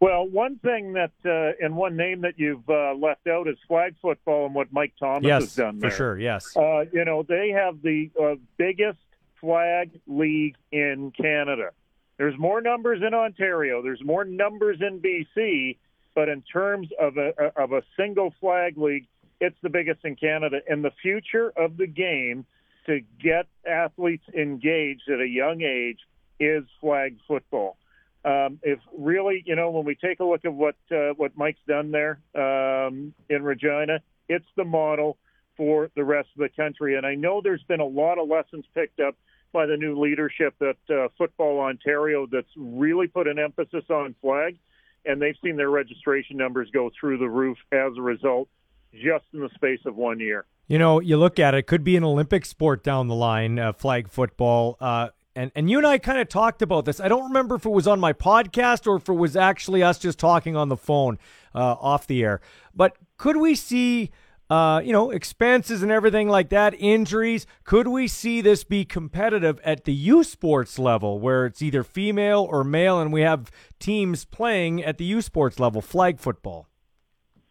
Well, 0.00 0.28
one 0.28 0.58
thing 0.58 0.92
that 0.94 1.12
uh, 1.24 1.64
and 1.64 1.76
one 1.76 1.96
name 1.96 2.20
that 2.22 2.34
you've 2.36 2.68
uh, 2.68 2.92
left 2.94 3.26
out 3.26 3.48
is 3.48 3.56
flag 3.66 3.94
football 4.02 4.46
and 4.46 4.54
what 4.54 4.70
Mike 4.70 4.92
Thomas 4.98 5.24
yes, 5.24 5.42
has 5.42 5.54
done 5.54 5.78
there. 5.78 5.90
for 5.90 5.96
sure. 5.96 6.18
Yes, 6.18 6.54
uh, 6.56 6.84
you 6.92 7.06
know 7.06 7.22
they 7.26 7.50
have 7.50 7.80
the 7.80 8.10
uh, 8.22 8.34
biggest 8.58 8.98
flag 9.44 10.00
league 10.06 10.56
in 10.72 11.12
Canada. 11.20 11.70
There's 12.16 12.38
more 12.38 12.62
numbers 12.62 13.02
in 13.06 13.12
Ontario. 13.12 13.82
There's 13.82 14.02
more 14.02 14.24
numbers 14.24 14.78
in 14.80 15.00
BC, 15.00 15.76
but 16.14 16.28
in 16.28 16.42
terms 16.42 16.88
of 16.98 17.18
a 17.18 17.52
of 17.56 17.72
a 17.72 17.82
single 17.96 18.32
flag 18.40 18.78
league, 18.78 19.06
it's 19.40 19.56
the 19.62 19.68
biggest 19.68 20.00
in 20.04 20.16
Canada. 20.16 20.60
And 20.66 20.82
the 20.82 20.92
future 21.02 21.52
of 21.56 21.76
the 21.76 21.86
game 21.86 22.46
to 22.86 23.00
get 23.22 23.46
athletes 23.68 24.24
engaged 24.34 25.08
at 25.12 25.20
a 25.20 25.28
young 25.28 25.60
age 25.60 25.98
is 26.40 26.64
flag 26.80 27.18
football. 27.28 27.76
Um, 28.24 28.58
if 28.62 28.78
really, 28.96 29.42
you 29.44 29.56
know, 29.56 29.70
when 29.70 29.84
we 29.84 29.94
take 29.94 30.20
a 30.20 30.24
look 30.24 30.46
at 30.46 30.54
what 30.54 30.76
uh, 30.90 31.12
what 31.16 31.36
Mike's 31.36 31.60
done 31.68 31.90
there 31.90 32.20
um, 32.34 33.12
in 33.28 33.42
Regina, 33.42 34.00
it's 34.28 34.46
the 34.56 34.64
model 34.64 35.18
for 35.56 35.90
the 35.94 36.04
rest 36.04 36.28
of 36.34 36.40
the 36.40 36.48
country. 36.48 36.96
And 36.96 37.04
I 37.04 37.16
know 37.16 37.40
there's 37.42 37.62
been 37.64 37.80
a 37.80 37.86
lot 37.86 38.18
of 38.18 38.28
lessons 38.28 38.64
picked 38.74 39.00
up 39.00 39.16
by 39.54 39.64
the 39.64 39.78
new 39.78 39.98
leadership 39.98 40.54
at 40.60 40.76
uh, 40.94 41.08
Football 41.16 41.60
Ontario 41.60 42.26
that's 42.30 42.46
really 42.56 43.06
put 43.06 43.26
an 43.26 43.38
emphasis 43.38 43.84
on 43.88 44.14
flag, 44.20 44.58
and 45.06 45.22
they've 45.22 45.36
seen 45.42 45.56
their 45.56 45.70
registration 45.70 46.36
numbers 46.36 46.68
go 46.74 46.90
through 47.00 47.16
the 47.16 47.28
roof 47.28 47.56
as 47.72 47.92
a 47.96 48.02
result, 48.02 48.48
just 48.92 49.24
in 49.32 49.40
the 49.40 49.48
space 49.54 49.80
of 49.86 49.96
one 49.96 50.20
year. 50.20 50.44
You 50.66 50.78
know, 50.78 51.00
you 51.00 51.16
look 51.16 51.38
at 51.38 51.54
it, 51.54 51.66
could 51.66 51.84
be 51.84 51.96
an 51.96 52.04
Olympic 52.04 52.44
sport 52.44 52.84
down 52.84 53.08
the 53.08 53.14
line, 53.14 53.58
uh, 53.58 53.72
flag 53.72 54.08
football. 54.08 54.76
Uh, 54.80 55.08
and 55.36 55.50
and 55.54 55.70
you 55.70 55.78
and 55.78 55.86
I 55.86 55.98
kind 55.98 56.18
of 56.18 56.28
talked 56.28 56.62
about 56.62 56.84
this. 56.84 57.00
I 57.00 57.08
don't 57.08 57.24
remember 57.24 57.56
if 57.56 57.66
it 57.66 57.70
was 57.70 57.86
on 57.86 58.00
my 58.00 58.12
podcast 58.12 58.86
or 58.86 58.96
if 58.96 59.08
it 59.08 59.14
was 59.14 59.36
actually 59.36 59.82
us 59.82 59.98
just 59.98 60.18
talking 60.18 60.56
on 60.56 60.68
the 60.68 60.76
phone 60.76 61.18
uh, 61.54 61.74
off 61.80 62.06
the 62.06 62.22
air. 62.22 62.40
But 62.74 62.96
could 63.16 63.36
we 63.36 63.54
see, 63.54 64.10
uh, 64.50 64.80
you 64.84 64.92
know, 64.92 65.10
expenses 65.10 65.82
and 65.82 65.90
everything 65.90 66.28
like 66.28 66.50
that, 66.50 66.74
injuries? 66.78 67.46
Could 67.64 67.88
we 67.88 68.06
see 68.08 68.40
this 68.40 68.64
be 68.64 68.84
competitive 68.84 69.60
at 69.64 69.84
the 69.84 69.94
U 69.94 70.22
Sports 70.24 70.78
level, 70.78 71.18
where 71.18 71.46
it's 71.46 71.62
either 71.62 71.82
female 71.82 72.46
or 72.50 72.62
male, 72.64 73.00
and 73.00 73.12
we 73.12 73.22
have 73.22 73.50
teams 73.78 74.24
playing 74.24 74.82
at 74.84 74.98
the 74.98 75.04
U 75.06 75.22
Sports 75.22 75.58
level, 75.58 75.80
flag 75.80 76.18
football? 76.18 76.68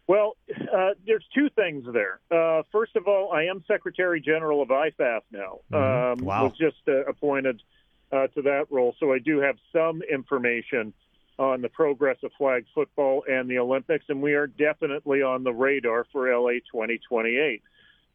Well, 0.06 0.36
uh, 0.50 0.90
there's 1.06 1.24
two 1.34 1.48
things 1.56 1.84
there. 1.92 2.20
Uh, 2.30 2.62
first 2.70 2.94
of 2.94 3.08
all, 3.08 3.32
I 3.32 3.44
am 3.44 3.64
Secretary 3.66 4.20
General 4.20 4.60
of 4.60 4.68
IFAF 4.68 5.20
now. 5.32 5.60
Mhm. 5.72 6.12
Um, 6.18 6.24
Wow. 6.24 6.44
Was 6.44 6.58
just 6.58 6.86
uh, 6.86 7.04
appointed 7.06 7.62
uh, 8.12 8.26
to 8.28 8.42
that 8.42 8.66
role, 8.70 8.94
so 9.00 9.12
I 9.12 9.18
do 9.18 9.40
have 9.40 9.56
some 9.72 10.02
information 10.02 10.92
on 11.38 11.62
the 11.62 11.68
progress 11.68 12.16
of 12.22 12.30
flag 12.38 12.64
football 12.74 13.24
and 13.28 13.48
the 13.48 13.58
Olympics, 13.58 14.04
and 14.08 14.22
we 14.22 14.34
are 14.34 14.46
definitely 14.46 15.22
on 15.22 15.42
the 15.42 15.52
radar 15.52 16.06
for 16.12 16.32
LA 16.32 16.60
2028. 16.70 17.62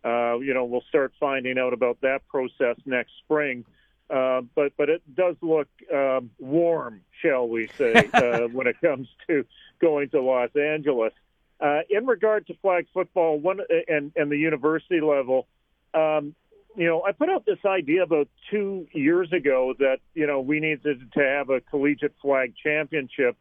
Uh, 0.04 0.38
you 0.40 0.54
know, 0.54 0.66
we'll 0.66 0.84
start 0.88 1.12
finding 1.20 1.60
out 1.60 1.74
about 1.74 2.00
that 2.02 2.26
process 2.28 2.78
next 2.86 3.12
spring. 3.24 3.66
Uh, 4.10 4.42
but 4.56 4.72
but 4.78 4.90
it 4.90 5.04
does 5.16 5.36
look 5.42 5.68
um, 5.94 6.32
warm, 6.40 7.02
shall 7.22 7.48
we 7.48 7.68
say, 7.78 7.94
uh, 8.14 8.48
when 8.48 8.66
it 8.66 8.80
comes 8.82 9.08
to 9.28 9.46
going 9.80 10.10
to 10.10 10.22
Los 10.22 10.56
Angeles. 10.56 11.14
Uh, 11.60 11.82
in 11.90 12.08
regard 12.08 12.48
to 12.48 12.54
flag 12.56 12.88
football, 12.94 13.38
one 13.38 13.60
and 13.88 14.12
and 14.16 14.32
the 14.32 14.38
university 14.38 15.02
level, 15.02 15.46
um, 15.94 16.34
you 16.76 16.86
know, 16.86 17.04
I 17.04 17.12
put 17.12 17.30
out 17.30 17.46
this 17.46 17.60
idea 17.66 18.04
about 18.04 18.28
two 18.52 18.88
years 18.94 19.32
ago 19.34 19.74
that 19.80 19.98
you 20.14 20.28
know 20.28 20.40
we 20.40 20.60
needed 20.60 21.12
to 21.14 21.20
have 21.20 21.50
a 21.50 21.62
collegiate 21.62 22.16
flag 22.22 22.54
championship 22.62 23.36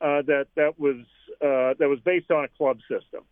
uh, 0.00 0.22
that 0.22 0.46
that 0.56 0.78
was 0.78 0.96
uh, 1.42 1.74
that 1.78 1.88
was 1.88 2.00
based 2.04 2.30
on 2.30 2.44
a 2.44 2.48
club 2.48 2.78
system, 2.88 3.24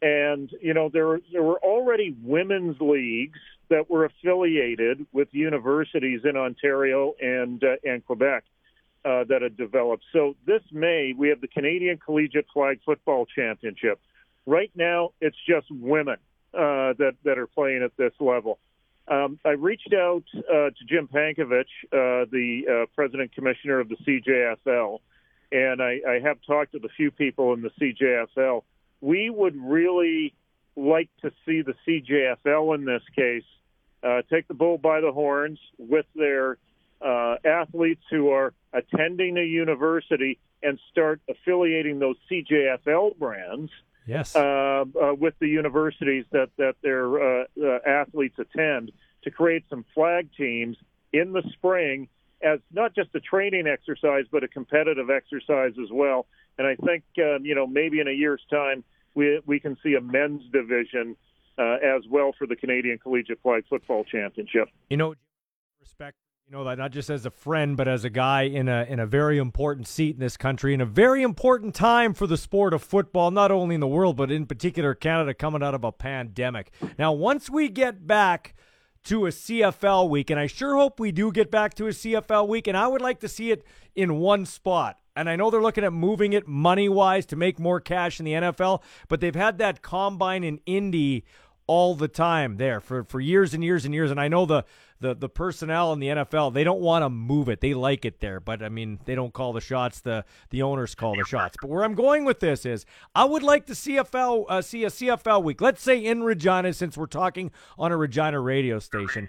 and 0.00 0.50
you 0.60 0.74
know 0.74 0.88
there 0.88 1.20
there 1.32 1.42
were 1.42 1.58
already 1.58 2.16
women's 2.22 2.80
leagues 2.80 3.38
that 3.68 3.90
were 3.90 4.04
affiliated 4.04 5.06
with 5.12 5.28
universities 5.32 6.20
in 6.24 6.36
Ontario 6.36 7.14
and 7.20 7.62
uh, 7.64 7.76
and 7.84 8.04
Quebec 8.06 8.44
uh, 9.04 9.24
that 9.24 9.42
had 9.42 9.56
developed. 9.56 10.04
So 10.12 10.36
this 10.46 10.62
May 10.70 11.14
we 11.16 11.28
have 11.30 11.40
the 11.40 11.48
Canadian 11.48 11.98
Collegiate 11.98 12.46
Flag 12.52 12.80
Football 12.86 13.26
Championship. 13.26 14.00
Right 14.46 14.70
now 14.74 15.10
it's 15.20 15.36
just 15.48 15.66
women 15.70 16.16
uh, 16.52 16.94
that 16.98 17.14
that 17.24 17.38
are 17.38 17.48
playing 17.48 17.82
at 17.82 17.96
this 17.96 18.12
level. 18.20 18.58
Um, 19.06 19.38
I 19.44 19.50
reached 19.50 19.92
out 19.92 20.24
uh, 20.34 20.70
to 20.70 20.84
Jim 20.88 21.08
Pankovich, 21.08 21.66
uh, 21.92 22.26
the 22.30 22.62
uh, 22.68 22.86
president 22.94 23.34
commissioner 23.34 23.80
of 23.80 23.88
the 23.88 23.96
CJFL, 23.96 25.00
and 25.52 25.82
I, 25.82 26.00
I 26.08 26.20
have 26.20 26.38
talked 26.46 26.72
to 26.72 26.78
the 26.78 26.88
few 26.96 27.10
people 27.10 27.52
in 27.52 27.62
the 27.62 27.70
CJFL. 27.80 28.62
We 29.00 29.28
would 29.28 29.56
really 29.56 30.34
like 30.76 31.10
to 31.20 31.30
see 31.44 31.62
the 31.62 31.74
CJFL 31.86 32.74
in 32.74 32.84
this 32.86 33.02
case 33.14 33.44
uh, 34.02 34.22
take 34.30 34.48
the 34.48 34.54
bull 34.54 34.78
by 34.78 35.00
the 35.00 35.12
horns 35.12 35.58
with 35.78 36.06
their 36.14 36.58
uh, 37.00 37.36
athletes 37.44 38.02
who 38.10 38.30
are 38.30 38.52
attending 38.72 39.36
a 39.36 39.44
university 39.44 40.38
and 40.62 40.78
start 40.90 41.20
affiliating 41.28 41.98
those 41.98 42.16
CJFL 42.30 43.18
brands 43.18 43.70
Yes. 44.06 44.36
uh, 44.36 44.84
uh, 45.00 45.14
with 45.14 45.34
the 45.38 45.48
universities 45.48 46.24
that 46.32 46.50
that 46.58 46.74
their 46.82 47.42
uh, 47.42 47.44
uh, 47.62 47.78
athletes 47.86 48.38
attend 48.38 48.92
to 49.22 49.30
create 49.30 49.64
some 49.70 49.84
flag 49.94 50.28
teams 50.36 50.76
in 51.12 51.32
the 51.32 51.42
spring 51.52 52.08
as 52.42 52.60
not 52.72 52.94
just 52.94 53.14
a 53.14 53.20
training 53.20 53.66
exercise 53.66 54.26
but 54.30 54.44
a 54.44 54.48
competitive 54.48 55.10
exercise 55.10 55.72
as 55.82 55.90
well. 55.90 56.26
And 56.58 56.66
I 56.66 56.76
think 56.76 57.04
um, 57.18 57.44
you 57.44 57.54
know 57.54 57.66
maybe 57.66 58.00
in 58.00 58.08
a 58.08 58.12
year's 58.12 58.42
time 58.50 58.84
we 59.14 59.40
we 59.46 59.60
can 59.60 59.76
see 59.82 59.94
a 59.94 60.00
men's 60.00 60.42
division 60.52 61.16
uh, 61.58 61.76
as 61.82 62.02
well 62.10 62.32
for 62.36 62.46
the 62.46 62.56
Canadian 62.56 62.98
Collegiate 62.98 63.40
Flag 63.42 63.64
Football 63.68 64.04
Championship. 64.04 64.68
You 64.90 64.96
know, 64.96 65.14
respect. 65.80 66.16
You 66.46 66.58
know 66.58 66.64
that 66.64 66.76
not 66.76 66.92
just 66.92 67.08
as 67.08 67.24
a 67.24 67.30
friend, 67.30 67.74
but 67.74 67.88
as 67.88 68.04
a 68.04 68.10
guy 68.10 68.42
in 68.42 68.68
a 68.68 68.84
in 68.86 69.00
a 69.00 69.06
very 69.06 69.38
important 69.38 69.88
seat 69.88 70.14
in 70.14 70.20
this 70.20 70.36
country, 70.36 70.74
in 70.74 70.80
a 70.82 70.86
very 70.86 71.22
important 71.22 71.74
time 71.74 72.12
for 72.12 72.26
the 72.26 72.36
sport 72.36 72.74
of 72.74 72.82
football, 72.82 73.30
not 73.30 73.50
only 73.50 73.74
in 73.74 73.80
the 73.80 73.88
world 73.88 74.16
but 74.18 74.30
in 74.30 74.44
particular 74.44 74.94
Canada, 74.94 75.32
coming 75.32 75.62
out 75.62 75.74
of 75.74 75.84
a 75.84 75.90
pandemic. 75.90 76.70
Now, 76.98 77.14
once 77.14 77.48
we 77.48 77.70
get 77.70 78.06
back 78.06 78.54
to 79.04 79.24
a 79.24 79.30
CFL 79.30 80.10
week, 80.10 80.28
and 80.28 80.38
I 80.38 80.46
sure 80.46 80.76
hope 80.76 81.00
we 81.00 81.12
do 81.12 81.32
get 81.32 81.50
back 81.50 81.72
to 81.74 81.86
a 81.86 81.90
CFL 81.90 82.46
week, 82.46 82.66
and 82.66 82.76
I 82.76 82.88
would 82.88 83.00
like 83.00 83.20
to 83.20 83.28
see 83.28 83.50
it 83.50 83.64
in 83.94 84.18
one 84.18 84.44
spot. 84.44 84.98
And 85.16 85.30
I 85.30 85.36
know 85.36 85.50
they're 85.50 85.62
looking 85.62 85.84
at 85.84 85.94
moving 85.94 86.34
it 86.34 86.46
money 86.46 86.90
wise 86.90 87.24
to 87.26 87.36
make 87.36 87.58
more 87.58 87.80
cash 87.80 88.18
in 88.18 88.26
the 88.26 88.32
NFL, 88.32 88.82
but 89.08 89.20
they've 89.20 89.34
had 89.34 89.56
that 89.58 89.80
combine 89.80 90.44
in 90.44 90.60
Indy 90.66 91.24
all 91.66 91.94
the 91.94 92.08
time 92.08 92.56
there 92.56 92.80
for, 92.80 93.04
for 93.04 93.20
years 93.20 93.54
and 93.54 93.64
years 93.64 93.84
and 93.84 93.94
years. 93.94 94.10
And 94.10 94.20
I 94.20 94.28
know 94.28 94.44
the, 94.44 94.64
the, 95.04 95.14
the 95.14 95.28
personnel 95.28 95.92
in 95.92 96.00
the 96.00 96.06
NFL, 96.08 96.54
they 96.54 96.64
don't 96.64 96.80
want 96.80 97.04
to 97.04 97.10
move 97.10 97.50
it. 97.50 97.60
They 97.60 97.74
like 97.74 98.06
it 98.06 98.20
there. 98.20 98.40
But 98.40 98.62
I 98.62 98.70
mean, 98.70 98.98
they 99.04 99.14
don't 99.14 99.34
call 99.34 99.52
the 99.52 99.60
shots. 99.60 100.00
The, 100.00 100.24
the 100.48 100.62
owners 100.62 100.94
call 100.94 101.14
the 101.14 101.24
shots. 101.24 101.56
But 101.60 101.68
where 101.68 101.84
I'm 101.84 101.94
going 101.94 102.24
with 102.24 102.40
this 102.40 102.64
is 102.64 102.86
I 103.14 103.26
would 103.26 103.42
like 103.42 103.66
to 103.66 103.74
CFL, 103.74 104.46
uh, 104.48 104.62
see 104.62 104.84
a 104.84 104.88
CFL 104.88 105.42
week. 105.42 105.60
Let's 105.60 105.82
say 105.82 106.02
in 106.02 106.22
Regina, 106.22 106.72
since 106.72 106.96
we're 106.96 107.04
talking 107.04 107.50
on 107.78 107.92
a 107.92 107.98
Regina 107.98 108.40
radio 108.40 108.78
station. 108.78 109.28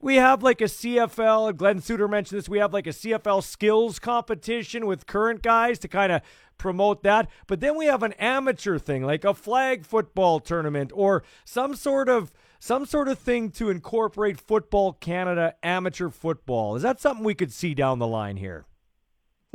We 0.00 0.16
have 0.16 0.42
like 0.42 0.60
a 0.62 0.64
CFL, 0.64 1.56
Glenn 1.56 1.80
Suitor 1.80 2.08
mentioned 2.08 2.38
this. 2.38 2.48
We 2.48 2.58
have 2.58 2.72
like 2.72 2.86
a 2.86 2.90
CFL 2.90 3.44
skills 3.44 3.98
competition 3.98 4.86
with 4.86 5.06
current 5.06 5.42
guys 5.42 5.78
to 5.80 5.88
kind 5.88 6.10
of 6.10 6.22
promote 6.56 7.02
that. 7.02 7.28
But 7.46 7.60
then 7.60 7.76
we 7.76 7.84
have 7.84 8.02
an 8.02 8.14
amateur 8.14 8.78
thing, 8.78 9.04
like 9.04 9.24
a 9.24 9.34
flag 9.34 9.84
football 9.84 10.40
tournament 10.40 10.90
or 10.94 11.22
some 11.44 11.76
sort 11.76 12.08
of 12.08 12.32
some 12.62 12.86
sort 12.86 13.08
of 13.08 13.18
thing 13.18 13.50
to 13.50 13.70
incorporate 13.70 14.40
Football 14.40 14.92
Canada 14.92 15.52
amateur 15.64 16.08
football. 16.08 16.76
Is 16.76 16.82
that 16.82 17.00
something 17.00 17.24
we 17.24 17.34
could 17.34 17.52
see 17.52 17.74
down 17.74 17.98
the 17.98 18.06
line 18.06 18.36
here? 18.36 18.66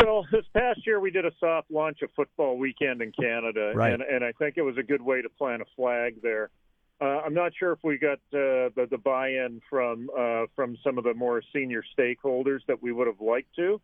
Well, 0.03 0.25
this 0.29 0.43
past 0.53 0.85
year 0.85 0.99
we 0.99 1.09
did 1.09 1.25
a 1.25 1.31
soft 1.39 1.71
launch 1.71 2.01
of 2.01 2.09
football 2.17 2.57
weekend 2.57 3.01
in 3.01 3.13
Canada, 3.13 3.71
Right. 3.73 3.93
and, 3.93 4.01
and 4.03 4.25
I 4.25 4.34
think 4.34 4.57
it 4.57 4.61
was 4.61 4.77
a 4.77 4.84
good 4.84 5.01
way 5.01 5.21
to 5.21 5.29
plant 5.29 5.61
a 5.61 5.65
flag 5.77 6.21
there. 6.21 6.49
Uh, 6.99 7.21
I'm 7.25 7.34
not 7.34 7.53
sure 7.57 7.71
if 7.71 7.79
we 7.81 7.97
got 7.97 8.17
uh, 8.34 8.75
the, 8.75 8.88
the 8.91 8.97
buy-in 8.97 9.61
from 9.69 10.09
uh, 10.17 10.47
from 10.53 10.75
some 10.84 10.97
of 10.97 11.05
the 11.05 11.13
more 11.13 11.41
senior 11.53 11.84
stakeholders 11.97 12.59
that 12.67 12.81
we 12.81 12.91
would 12.91 13.07
have 13.07 13.21
liked 13.21 13.55
to, 13.55 13.79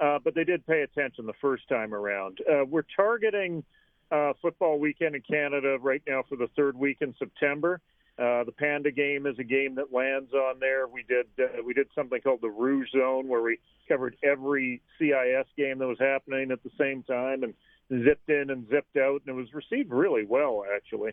uh, 0.00 0.18
but 0.22 0.34
they 0.34 0.44
did 0.44 0.66
pay 0.66 0.82
attention 0.82 1.24
the 1.24 1.32
first 1.40 1.66
time 1.70 1.94
around. 1.94 2.40
Uh, 2.40 2.64
we're 2.66 2.84
targeting 2.94 3.64
uh, 4.10 4.34
football 4.42 4.78
weekend 4.78 5.14
in 5.14 5.22
Canada 5.22 5.78
right 5.80 6.02
now 6.06 6.24
for 6.28 6.36
the 6.36 6.48
third 6.56 6.76
week 6.76 6.98
in 7.00 7.14
September. 7.18 7.80
Uh, 8.18 8.44
the 8.44 8.52
Panda 8.52 8.90
game 8.90 9.26
is 9.26 9.38
a 9.38 9.44
game 9.44 9.74
that 9.74 9.92
lands 9.92 10.32
on 10.32 10.58
there. 10.58 10.86
We 10.86 11.02
did 11.02 11.26
uh, 11.38 11.62
we 11.64 11.74
did 11.74 11.88
something 11.94 12.20
called 12.20 12.40
the 12.40 12.48
Rouge 12.48 12.90
Zone 12.92 13.28
where 13.28 13.42
we 13.42 13.58
covered 13.88 14.16
every 14.22 14.80
CIS 14.98 15.46
game 15.56 15.78
that 15.78 15.86
was 15.86 15.98
happening 15.98 16.50
at 16.50 16.62
the 16.62 16.70
same 16.78 17.02
time 17.02 17.42
and 17.42 17.54
zipped 18.04 18.28
in 18.30 18.50
and 18.50 18.68
zipped 18.70 18.96
out, 18.96 19.20
and 19.26 19.28
it 19.28 19.38
was 19.38 19.52
received 19.52 19.90
really 19.90 20.24
well 20.24 20.64
actually. 20.74 21.12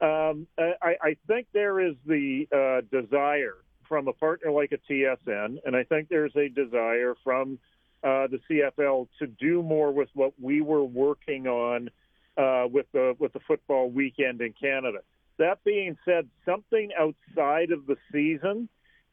Um, 0.00 0.46
I, 0.58 0.94
I 1.02 1.16
think 1.26 1.46
there 1.52 1.80
is 1.80 1.94
the 2.06 2.46
uh, 2.52 2.82
desire 2.96 3.56
from 3.88 4.08
a 4.08 4.12
partner 4.12 4.50
like 4.50 4.72
a 4.72 4.92
TSN, 4.92 5.58
and 5.64 5.74
I 5.74 5.84
think 5.84 6.08
there's 6.08 6.36
a 6.36 6.48
desire 6.48 7.14
from 7.24 7.58
uh, 8.04 8.26
the 8.28 8.38
CFL 8.48 9.08
to 9.18 9.26
do 9.26 9.62
more 9.62 9.90
with 9.90 10.10
what 10.14 10.32
we 10.40 10.60
were 10.60 10.84
working 10.84 11.46
on 11.46 11.90
uh, 12.36 12.66
with 12.70 12.86
the 12.92 13.16
with 13.18 13.32
the 13.32 13.40
football 13.40 13.90
weekend 13.90 14.40
in 14.42 14.52
Canada. 14.52 14.98
That 15.38 15.62
being 15.64 15.96
said, 16.04 16.28
something 16.44 16.90
outside 16.98 17.70
of 17.70 17.86
the 17.86 17.96
season 18.12 18.68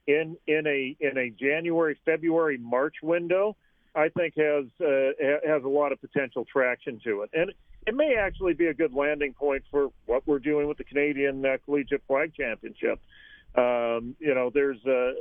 in 0.08 0.38
in 0.48 0.68
a 0.68 0.96
in 1.00 1.18
a 1.18 1.30
January, 1.30 1.98
February, 2.06 2.58
March 2.58 2.96
window, 3.02 3.56
I 3.96 4.10
think 4.10 4.36
has 4.38 4.66
uh, 4.82 5.12
has 5.46 5.64
a 5.64 5.70
lot 5.70 5.92
of 5.92 6.02
potential 6.02 6.46
traction 6.52 7.00
to 7.04 7.22
it, 7.22 7.30
and 7.34 7.52
it 7.86 7.96
may 7.96 8.16
actually 8.16 8.54
be 8.54 8.68
a 8.68 8.74
good 8.74 8.94
landing 8.94 9.34
point 9.34 9.64
for 9.70 9.90
what 10.06 10.26
we're 10.26 10.40
doing 10.40 10.68
with 10.68 10.78
the 10.78 10.84
Canadian 10.84 11.46
uh, 11.46 11.58
Collegiate 11.66 12.04
Flag 12.08 12.34
Championship. 12.34 13.00
Um, 13.56 14.16
you 14.20 14.34
know, 14.34 14.50
there's 14.52 14.84
uh, 14.86 15.12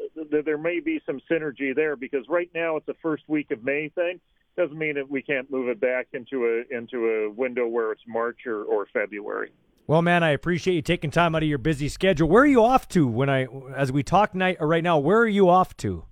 there 0.44 0.58
may 0.58 0.80
be 0.80 1.00
some 1.04 1.20
synergy 1.30 1.74
there 1.74 1.96
because 1.96 2.24
right 2.28 2.50
now 2.54 2.76
it's 2.76 2.88
a 2.88 2.94
first 3.02 3.24
week 3.28 3.50
of 3.50 3.62
May 3.62 3.88
thing. 3.90 4.20
Doesn't 4.56 4.78
mean 4.78 4.94
that 4.94 5.10
we 5.10 5.22
can't 5.22 5.50
move 5.50 5.68
it 5.68 5.80
back 5.80 6.08
into 6.12 6.46
a 6.46 6.76
into 6.76 7.06
a 7.06 7.30
window 7.30 7.66
where 7.66 7.92
it's 7.92 8.02
March 8.06 8.46
or, 8.46 8.64
or 8.64 8.86
February. 8.92 9.50
Well, 9.86 10.02
man, 10.02 10.22
I 10.22 10.30
appreciate 10.30 10.74
you 10.74 10.82
taking 10.82 11.10
time 11.10 11.34
out 11.34 11.42
of 11.42 11.48
your 11.48 11.58
busy 11.58 11.88
schedule. 11.88 12.28
Where 12.28 12.44
are 12.44 12.46
you 12.46 12.62
off 12.62 12.88
to 12.88 13.06
when 13.06 13.28
I, 13.28 13.46
as 13.76 13.90
we 13.90 14.02
talk 14.02 14.34
night 14.34 14.58
uh, 14.60 14.66
right 14.66 14.82
now? 14.82 14.98
Where 14.98 15.18
are 15.18 15.28
you 15.28 15.48
off 15.48 15.76
to? 15.78 16.04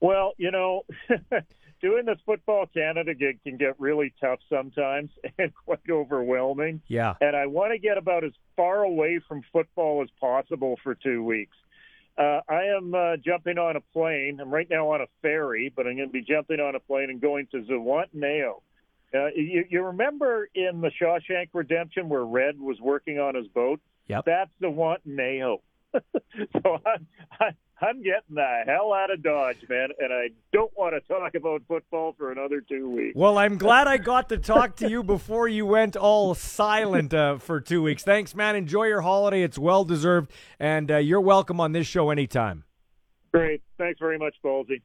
Well, 0.00 0.34
you 0.36 0.50
know, 0.50 0.82
doing 1.80 2.04
this 2.04 2.18
football 2.26 2.66
Canada 2.66 3.14
gig 3.14 3.42
can 3.42 3.56
get 3.56 3.80
really 3.80 4.12
tough 4.20 4.40
sometimes 4.50 5.10
and 5.38 5.52
quite 5.64 5.80
overwhelming. 5.90 6.82
Yeah. 6.86 7.14
And 7.20 7.34
I 7.34 7.46
want 7.46 7.72
to 7.72 7.78
get 7.78 7.96
about 7.96 8.24
as 8.24 8.32
far 8.56 8.82
away 8.82 9.20
from 9.26 9.42
football 9.52 10.02
as 10.02 10.08
possible 10.20 10.78
for 10.82 10.94
two 10.94 11.24
weeks. 11.24 11.56
Uh, 12.18 12.40
I 12.48 12.64
am 12.76 12.94
uh, 12.94 13.16
jumping 13.16 13.58
on 13.58 13.76
a 13.76 13.80
plane. 13.92 14.38
I'm 14.40 14.50
right 14.50 14.68
now 14.68 14.92
on 14.92 15.00
a 15.00 15.06
ferry, 15.22 15.72
but 15.74 15.86
I'm 15.86 15.96
going 15.96 16.08
to 16.08 16.12
be 16.12 16.22
jumping 16.22 16.58
on 16.60 16.74
a 16.74 16.80
plane 16.80 17.10
and 17.10 17.20
going 17.20 17.46
to 17.52 17.62
Zihuatanejo 17.62 18.60
uh, 19.14 19.28
you, 19.34 19.64
you 19.68 19.82
remember 19.82 20.48
in 20.54 20.80
the 20.80 20.90
Shawshank 21.00 21.48
Redemption 21.52 22.08
where 22.08 22.24
Red 22.24 22.58
was 22.58 22.78
working 22.80 23.18
on 23.18 23.34
his 23.34 23.46
boat? 23.48 23.80
Yep. 24.08 24.24
That's 24.26 24.50
the 24.60 24.70
one, 24.70 24.98
Zihuatanejo. 25.06 25.58
so 25.94 26.78
I'm, 26.86 27.06
I'm 27.80 28.02
getting 28.02 28.34
the 28.34 28.62
hell 28.66 28.92
out 28.92 29.10
of 29.10 29.22
Dodge, 29.22 29.64
man, 29.68 29.88
and 29.98 30.12
I 30.12 30.28
don't 30.52 30.72
want 30.76 30.94
to 30.94 31.00
talk 31.12 31.34
about 31.34 31.62
football 31.68 32.14
for 32.18 32.32
another 32.32 32.60
two 32.60 32.90
weeks. 32.90 33.16
Well, 33.16 33.38
I'm 33.38 33.56
glad 33.58 33.86
I 33.86 33.96
got 33.96 34.28
to 34.30 34.38
talk 34.38 34.76
to 34.76 34.90
you 34.90 35.02
before 35.02 35.48
you 35.48 35.64
went 35.64 35.96
all 35.96 36.34
silent 36.34 37.14
uh, 37.14 37.38
for 37.38 37.60
two 37.60 37.82
weeks. 37.82 38.02
Thanks, 38.02 38.34
man. 38.34 38.56
Enjoy 38.56 38.84
your 38.84 39.02
holiday. 39.02 39.42
It's 39.42 39.58
well 39.58 39.84
deserved, 39.84 40.32
and 40.58 40.90
uh, 40.90 40.96
you're 40.96 41.20
welcome 41.20 41.60
on 41.60 41.72
this 41.72 41.86
show 41.86 42.10
anytime. 42.10 42.64
Great. 43.32 43.62
Thanks 43.78 43.98
very 44.00 44.18
much, 44.18 44.34
Ballsy. 44.44 44.82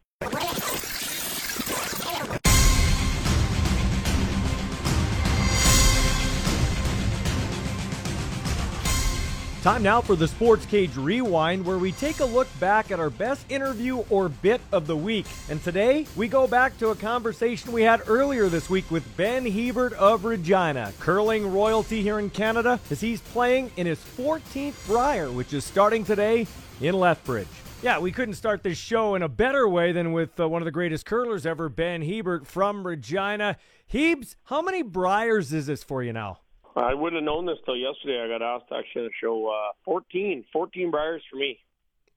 Time 9.63 9.81
now 9.81 10.01
for 10.01 10.17
the 10.17 10.27
Sports 10.27 10.65
Cage 10.65 10.97
Rewind, 10.97 11.65
where 11.65 11.77
we 11.77 11.93
take 11.93 12.19
a 12.19 12.25
look 12.25 12.49
back 12.59 12.91
at 12.91 12.99
our 12.99 13.09
best 13.09 13.49
interview 13.49 13.99
or 14.09 14.27
bit 14.27 14.59
of 14.73 14.87
the 14.87 14.97
week. 14.97 15.25
And 15.49 15.63
today, 15.63 16.05
we 16.17 16.27
go 16.27 16.47
back 16.47 16.77
to 16.79 16.89
a 16.89 16.95
conversation 16.95 17.71
we 17.71 17.83
had 17.83 18.01
earlier 18.07 18.49
this 18.49 18.69
week 18.69 18.91
with 18.91 19.15
Ben 19.15 19.45
Hebert 19.45 19.93
of 19.93 20.25
Regina, 20.25 20.91
curling 20.99 21.49
royalty 21.49 22.01
here 22.01 22.19
in 22.19 22.29
Canada, 22.29 22.77
as 22.91 22.99
he's 22.99 23.21
playing 23.21 23.71
in 23.77 23.87
his 23.87 23.99
14th 23.99 24.85
Brier, 24.85 25.31
which 25.31 25.53
is 25.53 25.63
starting 25.63 26.03
today 26.03 26.45
in 26.81 26.95
Lethbridge. 26.95 27.47
Yeah, 27.81 27.99
we 27.99 28.11
couldn't 28.11 28.35
start 28.35 28.63
this 28.63 28.77
show 28.77 29.15
in 29.15 29.21
a 29.21 29.29
better 29.29 29.65
way 29.69 29.93
than 29.93 30.11
with 30.11 30.37
uh, 30.41 30.49
one 30.49 30.61
of 30.61 30.65
the 30.65 30.71
greatest 30.71 31.05
curlers 31.05 31.45
ever, 31.45 31.69
Ben 31.69 32.01
Hebert 32.01 32.47
from 32.47 32.85
Regina. 32.85 33.55
Hebes, 33.93 34.35
how 34.43 34.61
many 34.61 34.83
Briers 34.83 35.53
is 35.53 35.67
this 35.67 35.85
for 35.85 36.03
you 36.03 36.11
now? 36.11 36.39
I 36.75 36.93
wouldn't 36.93 37.21
have 37.21 37.25
known 37.25 37.45
this 37.45 37.57
till 37.65 37.75
yesterday. 37.75 38.21
I 38.23 38.27
got 38.27 38.41
asked 38.41 38.71
actually 38.71 39.03
on 39.03 39.07
the 39.07 39.11
show. 39.21 39.47
Uh, 39.47 39.73
14, 39.85 40.45
14 40.51 40.91
Briers 40.91 41.21
for 41.29 41.37
me. 41.37 41.59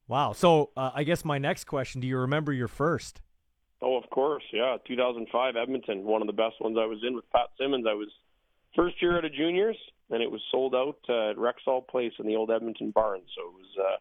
Wow. 0.09 0.33
So 0.33 0.70
uh, 0.77 0.93
I 0.95 1.05
guess 1.05 1.24
my 1.24 1.39
next 1.39 1.65
question: 1.65 2.01
Do 2.01 2.07
you 2.07 2.19
remember 2.19 2.53
your 2.53 2.69
first? 2.69 3.20
Oh, 3.83 3.97
of 3.97 4.09
course. 4.11 4.45
Yeah, 4.53 4.77
2005 4.87 5.57
Edmonton, 5.57 6.05
one 6.05 6.23
of 6.23 6.27
the 6.27 6.33
best 6.33 6.55
ones 6.61 6.78
I 6.81 6.87
was 6.87 6.99
in 7.07 7.15
with 7.15 7.31
Pat 7.31 7.49
Simmons. 7.59 7.85
I 7.89 7.93
was 7.95 8.09
first 8.74 9.01
year 9.03 9.19
out 9.19 9.24
of 9.24 9.35
juniors, 9.35 9.77
and 10.11 10.23
it 10.23 10.31
was 10.31 10.41
sold 10.51 10.74
out 10.74 10.99
uh, 11.09 11.31
at 11.31 11.37
Rexall 11.37 11.87
Place 11.87 12.12
in 12.19 12.27
the 12.27 12.37
old 12.37 12.51
Edmonton 12.51 12.91
barn. 12.91 13.20
So 13.37 13.49
it 13.49 13.55
was. 13.55 13.66
Uh, 13.78 13.97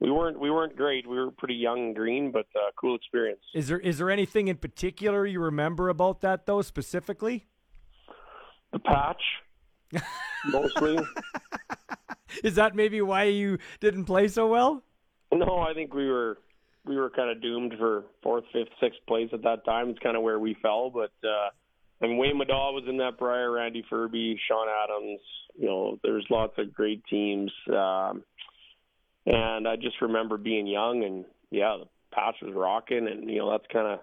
we 0.00 0.10
weren't 0.10 0.38
we 0.38 0.50
weren't 0.50 0.76
great. 0.76 1.08
We 1.08 1.16
were 1.16 1.30
pretty 1.30 1.54
young 1.54 1.78
and 1.78 1.96
green, 1.96 2.30
but 2.30 2.46
uh, 2.54 2.72
cool 2.78 2.94
experience. 2.96 3.40
Is 3.54 3.68
there 3.68 3.78
is 3.78 3.98
there 3.98 4.10
anything 4.10 4.48
in 4.48 4.56
particular 4.56 5.24
you 5.24 5.40
remember 5.40 5.88
about 5.88 6.20
that 6.22 6.46
though 6.46 6.62
specifically? 6.62 7.46
The 8.72 8.80
patch 8.80 9.22
mostly. 10.46 10.98
Is 12.44 12.56
that 12.56 12.74
maybe 12.74 13.00
why 13.00 13.24
you 13.24 13.58
didn't 13.80 14.04
play 14.04 14.28
so 14.28 14.48
well? 14.48 14.82
No, 15.32 15.58
I 15.58 15.72
think 15.74 15.94
we 15.94 16.08
were 16.08 16.38
we 16.84 16.96
were 16.96 17.10
kind 17.10 17.30
of 17.30 17.40
doomed 17.40 17.74
for 17.78 18.04
fourth, 18.22 18.44
fifth, 18.52 18.68
sixth 18.80 19.00
place 19.06 19.30
at 19.32 19.42
that 19.42 19.64
time. 19.64 19.90
It's 19.90 19.98
kind 20.00 20.16
of 20.16 20.22
where 20.22 20.38
we 20.38 20.56
fell. 20.60 20.90
But 20.90 21.12
uh, 21.26 21.50
I 22.02 22.06
mean, 22.06 22.18
Wayne 22.18 22.38
Middaugh 22.38 22.74
was 22.74 22.84
in 22.88 22.98
that 22.98 23.18
Brier, 23.18 23.50
Randy 23.50 23.84
Ferbey, 23.90 24.36
Shawn 24.48 24.66
Adams. 24.68 25.20
You 25.56 25.66
know, 25.66 25.98
there's 26.02 26.26
lots 26.30 26.54
of 26.58 26.74
great 26.74 27.02
teams. 27.06 27.50
Um, 27.68 28.24
and 29.26 29.66
I 29.66 29.76
just 29.76 30.00
remember 30.02 30.36
being 30.36 30.66
young 30.66 31.04
and 31.04 31.24
yeah, 31.50 31.76
the 31.80 31.86
patch 32.14 32.36
was 32.42 32.52
rocking, 32.54 33.08
and 33.08 33.28
you 33.30 33.38
know 33.38 33.50
that's 33.50 33.66
kind 33.72 33.86
of 33.86 34.00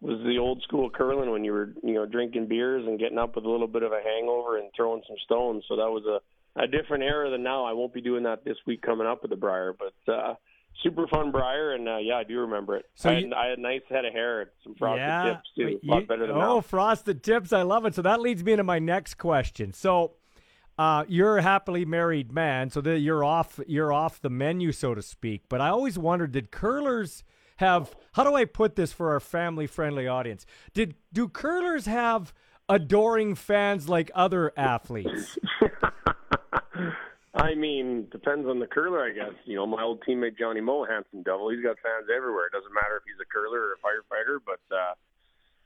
was 0.00 0.20
the 0.24 0.38
old 0.38 0.62
school 0.62 0.90
curling 0.90 1.30
when 1.30 1.44
you 1.44 1.52
were 1.52 1.72
you 1.82 1.94
know 1.94 2.06
drinking 2.06 2.46
beers 2.46 2.84
and 2.86 2.98
getting 2.98 3.18
up 3.18 3.36
with 3.36 3.44
a 3.44 3.50
little 3.50 3.66
bit 3.66 3.82
of 3.82 3.92
a 3.92 4.00
hangover 4.02 4.58
and 4.58 4.70
throwing 4.76 5.02
some 5.06 5.16
stones. 5.24 5.64
So 5.68 5.76
that 5.76 5.90
was 5.90 6.04
a 6.06 6.20
a 6.62 6.66
different 6.66 7.02
era 7.02 7.30
than 7.30 7.42
now. 7.42 7.64
I 7.64 7.72
won't 7.72 7.92
be 7.92 8.00
doing 8.00 8.24
that 8.24 8.44
this 8.44 8.56
week 8.66 8.82
coming 8.82 9.06
up 9.06 9.22
with 9.22 9.30
the 9.30 9.36
Brier, 9.36 9.74
but 9.78 10.12
uh 10.12 10.34
super 10.82 11.06
fun 11.06 11.30
Brier 11.30 11.72
and 11.72 11.88
uh, 11.88 11.98
yeah, 11.98 12.16
I 12.16 12.24
do 12.24 12.40
remember 12.40 12.76
it. 12.76 12.86
So 12.94 13.10
I, 13.10 13.14
had, 13.14 13.32
I 13.32 13.48
had 13.50 13.58
a 13.58 13.62
nice 13.62 13.82
head 13.88 14.04
of 14.04 14.12
hair, 14.12 14.42
and 14.42 14.50
some 14.62 14.74
frosted 14.74 15.00
yeah, 15.00 15.24
tips 15.24 15.48
too, 15.56 15.80
a 15.82 15.86
lot 15.90 16.08
better 16.08 16.26
than 16.26 16.36
oh, 16.36 16.56
now. 16.56 16.60
frosted 16.60 17.22
tips, 17.22 17.52
I 17.52 17.62
love 17.62 17.86
it. 17.86 17.94
So 17.94 18.02
that 18.02 18.20
leads 18.20 18.44
me 18.44 18.52
into 18.52 18.64
my 18.64 18.78
next 18.78 19.14
question. 19.14 19.72
So. 19.72 20.12
Uh, 20.76 21.04
you're 21.06 21.38
a 21.38 21.42
happily 21.42 21.84
married 21.84 22.32
man, 22.32 22.68
so 22.68 22.80
that 22.80 22.98
you're 22.98 23.22
off. 23.22 23.60
You're 23.68 23.92
off 23.92 24.20
the 24.20 24.28
menu, 24.28 24.72
so 24.72 24.92
to 24.92 25.02
speak. 25.02 25.42
But 25.48 25.60
I 25.60 25.68
always 25.68 25.96
wondered, 25.96 26.32
did 26.32 26.50
curlers 26.50 27.22
have 27.56 27.94
how 28.12 28.24
do 28.24 28.34
I 28.34 28.44
put 28.44 28.76
this 28.76 28.92
for 28.92 29.12
our 29.12 29.20
family 29.20 29.66
friendly 29.66 30.06
audience? 30.06 30.46
Did 30.72 30.94
do 31.12 31.28
curlers 31.28 31.86
have 31.86 32.32
adoring 32.68 33.34
fans 33.34 33.88
like 33.88 34.10
other 34.14 34.52
athletes? 34.56 35.38
I 37.36 37.54
mean, 37.56 38.06
depends 38.12 38.48
on 38.48 38.60
the 38.60 38.66
curler, 38.66 39.04
I 39.04 39.10
guess. 39.10 39.34
You 39.44 39.56
know, 39.56 39.66
my 39.66 39.82
old 39.82 40.02
teammate 40.08 40.38
Johnny 40.38 40.60
Moe, 40.60 40.84
handsome 40.84 41.22
devil, 41.24 41.50
he's 41.50 41.62
got 41.62 41.76
fans 41.82 42.06
everywhere. 42.14 42.46
It 42.46 42.52
doesn't 42.52 42.72
matter 42.72 42.96
if 42.96 43.02
he's 43.04 43.20
a 43.20 43.26
curler 43.26 43.60
or 43.60 43.72
a 43.72 43.78
firefighter, 43.78 44.38
but 44.44 44.60
uh, 44.74 44.94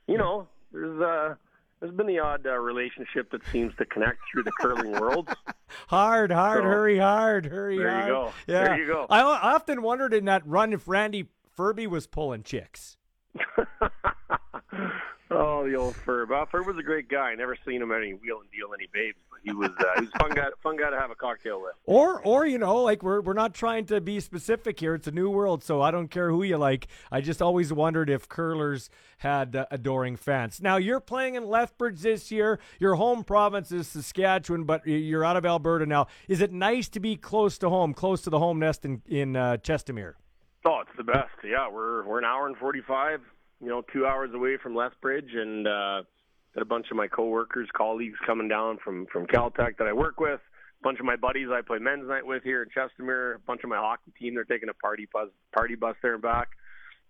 you 0.06 0.16
know, 0.19 0.48
there's 0.73 1.01
uh 1.01 1.35
there's 1.81 1.94
been 1.94 2.06
the 2.06 2.19
odd 2.19 2.47
uh, 2.47 2.56
relationship 2.56 3.31
that 3.31 3.47
seems 3.52 3.73
to 3.77 3.85
connect 3.85 4.19
through 4.32 4.43
the 4.43 4.52
curling 4.52 4.93
world. 4.93 5.28
hard, 5.86 6.32
hard, 6.32 6.62
so, 6.62 6.65
hurry, 6.65 6.98
hard, 6.98 7.47
hurry, 7.47 7.78
there 7.78 7.90
hard. 7.90 8.06
you 8.06 8.12
go. 8.12 8.32
Yeah. 8.48 8.65
There 8.65 8.78
you 8.81 8.86
go. 8.86 9.06
I, 9.09 9.20
I 9.20 9.55
often 9.55 9.82
wondered 9.82 10.12
in 10.12 10.24
that 10.24 10.44
run 10.44 10.73
if 10.73 10.89
Randy 10.89 11.28
Ferbey 11.59 11.89
was 11.89 12.06
pulling 12.06 12.44
chicks. 12.44 12.97
oh, 15.30 15.68
the 15.68 15.74
old 15.74 15.94
Ferb. 15.94 16.28
Well, 16.28 16.47
Ferb 16.47 16.66
was 16.66 16.76
a 16.78 16.85
great 16.85 17.09
guy. 17.09 17.35
Never 17.35 17.56
seen 17.66 17.82
him 17.82 17.90
any 17.90 18.12
wheel 18.12 18.39
and 18.40 18.51
deal 18.52 18.72
any 18.72 18.86
babes, 18.93 19.18
but 19.28 19.40
he 19.43 19.52
was 19.52 19.70
uh, 19.70 19.94
he 19.97 20.02
was 20.02 20.10
a 20.14 20.18
fun 20.20 20.30
guy. 20.36 20.47
Fun 20.62 20.76
guy 20.76 20.90
to 20.90 20.97
have 20.97 21.10
a 21.10 21.16
cocktail 21.16 21.60
with. 21.60 21.72
Or, 21.85 22.22
or 22.22 22.47
you 22.47 22.59
know, 22.59 22.76
like 22.76 23.02
we're 23.02 23.20
we're 23.20 23.32
not 23.32 23.55
trying 23.55 23.86
to 23.86 24.01
be 24.01 24.20
specific 24.20 24.78
here. 24.78 24.94
It's 24.94 25.09
a 25.09 25.12
new 25.12 25.28
world, 25.30 25.64
so 25.64 25.82
I 25.82 25.90
don't 25.90 26.09
care 26.09 26.30
who 26.30 26.44
you 26.44 26.59
like. 26.59 26.86
I 27.10 27.20
just 27.20 27.43
always 27.43 27.72
wondered 27.72 28.09
if 28.09 28.28
curlers 28.28 28.89
had 29.18 29.56
uh, 29.56 29.66
adoring 29.72 30.14
fans. 30.14 30.62
Now 30.62 30.76
you're 30.76 31.01
playing 31.01 31.35
in 31.35 31.44
Lethbridge 31.44 32.02
this 32.02 32.30
year. 32.30 32.60
Your 32.78 32.94
home 32.94 33.24
province 33.24 33.72
is 33.72 33.89
Saskatchewan, 33.89 34.62
but 34.62 34.86
you're 34.86 35.24
out 35.24 35.36
of 35.36 35.44
Alberta 35.44 35.86
now. 35.86 36.06
Is 36.28 36.40
it 36.40 36.52
nice 36.52 36.89
to 36.90 37.01
be 37.01 37.16
close 37.16 37.59
to 37.59 37.68
home, 37.68 37.94
close 37.94 38.22
to 38.22 38.30
the 38.30 38.39
home 38.39 38.60
nest 38.60 38.85
in 38.85 39.02
in 39.09 39.35
uh, 39.35 39.56
Chestermere? 39.56 40.14
Oh, 40.69 40.81
it's 40.82 40.97
the 40.99 41.05
best. 41.05 41.32
Yeah, 41.43 41.70
we're 41.73 42.05
we're 42.07 42.19
an 42.19 42.27
hour 42.27 42.47
and 42.47 42.57
forty 42.59 42.82
five 42.86 43.20
you 43.61 43.69
know, 43.69 43.82
two 43.93 44.07
hours 44.07 44.31
away 44.35 44.57
from 44.62 44.74
Lethbridge, 44.74 45.31
and 45.35 45.66
uh, 45.66 46.03
got 46.55 46.62
a 46.62 46.65
bunch 46.65 46.86
of 46.90 46.97
my 46.97 47.09
coworkers, 47.09 47.69
colleagues 47.74 48.19
coming 48.27 48.49
down 48.49 48.78
from 48.85 49.07
from 49.12 49.27
Caltech 49.27 49.78
that 49.78 49.89
I 49.89 49.93
work 49.93 50.20
with. 50.20 50.40
A 50.40 50.82
bunch 50.82 51.01
of 51.01 51.07
my 51.07 51.16
buddies 51.16 51.49
I 51.51 51.62
play 51.62 51.78
men's 51.78 52.07
night 52.07 52.24
with 52.24 52.43
here 52.45 52.62
in 52.62 52.69
Chestermere. 52.69 53.36
A 53.36 53.39
bunch 53.40 53.62
of 53.65 53.70
my 53.70 53.78
hockey 53.78 54.12
team. 54.19 54.35
They're 54.35 54.45
taking 54.45 54.69
a 54.69 54.74
party 54.74 55.09
bus 55.12 55.28
party 55.53 55.74
bus 55.74 55.97
there 56.03 56.15
and 56.15 56.23
back. 56.23 56.49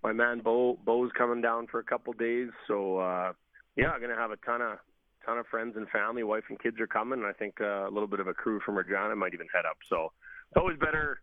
My 0.03 0.13
man 0.13 0.41
Bo 0.41 0.79
Bo's 0.85 1.11
coming 1.19 1.43
down 1.43 1.67
for 1.67 1.81
a 1.81 1.85
couple 1.85 2.13
days, 2.13 2.51
so 2.67 2.99
uh, 2.99 3.33
yeah, 3.77 3.99
gonna 4.01 4.17
have 4.17 4.31
a 4.31 4.37
ton 4.37 4.63
of 4.63 4.79
ton 5.27 5.37
of 5.37 5.47
friends 5.49 5.77
and 5.77 5.89
family. 5.91 6.23
Wife 6.23 6.45
and 6.49 6.59
kids 6.61 6.81
are 6.81 6.87
coming. 6.87 7.19
And 7.19 7.29
I 7.29 7.33
think 7.33 7.61
uh, 7.61 7.89
a 7.89 7.91
little 7.91 8.07
bit 8.07 8.21
of 8.21 8.29
a 8.29 8.35
crew 8.35 8.61
from 8.65 8.79
Regina 8.79 9.15
might 9.17 9.35
even 9.35 9.49
head 9.53 9.67
up. 9.69 9.77
So 9.91 10.13
it's 10.49 10.57
always 10.57 10.79
better 10.79 11.21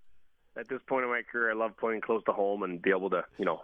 at 0.58 0.68
this 0.70 0.80
point 0.88 1.04
in 1.04 1.10
my 1.10 1.22
career. 1.30 1.52
I 1.52 1.56
love 1.56 1.78
playing 1.78 2.02
close 2.02 2.24
to 2.26 2.32
home 2.32 2.64
and 2.64 2.82
be 2.82 2.90
able 2.90 3.10
to 3.12 3.24
you 3.38 3.46
know 3.46 3.62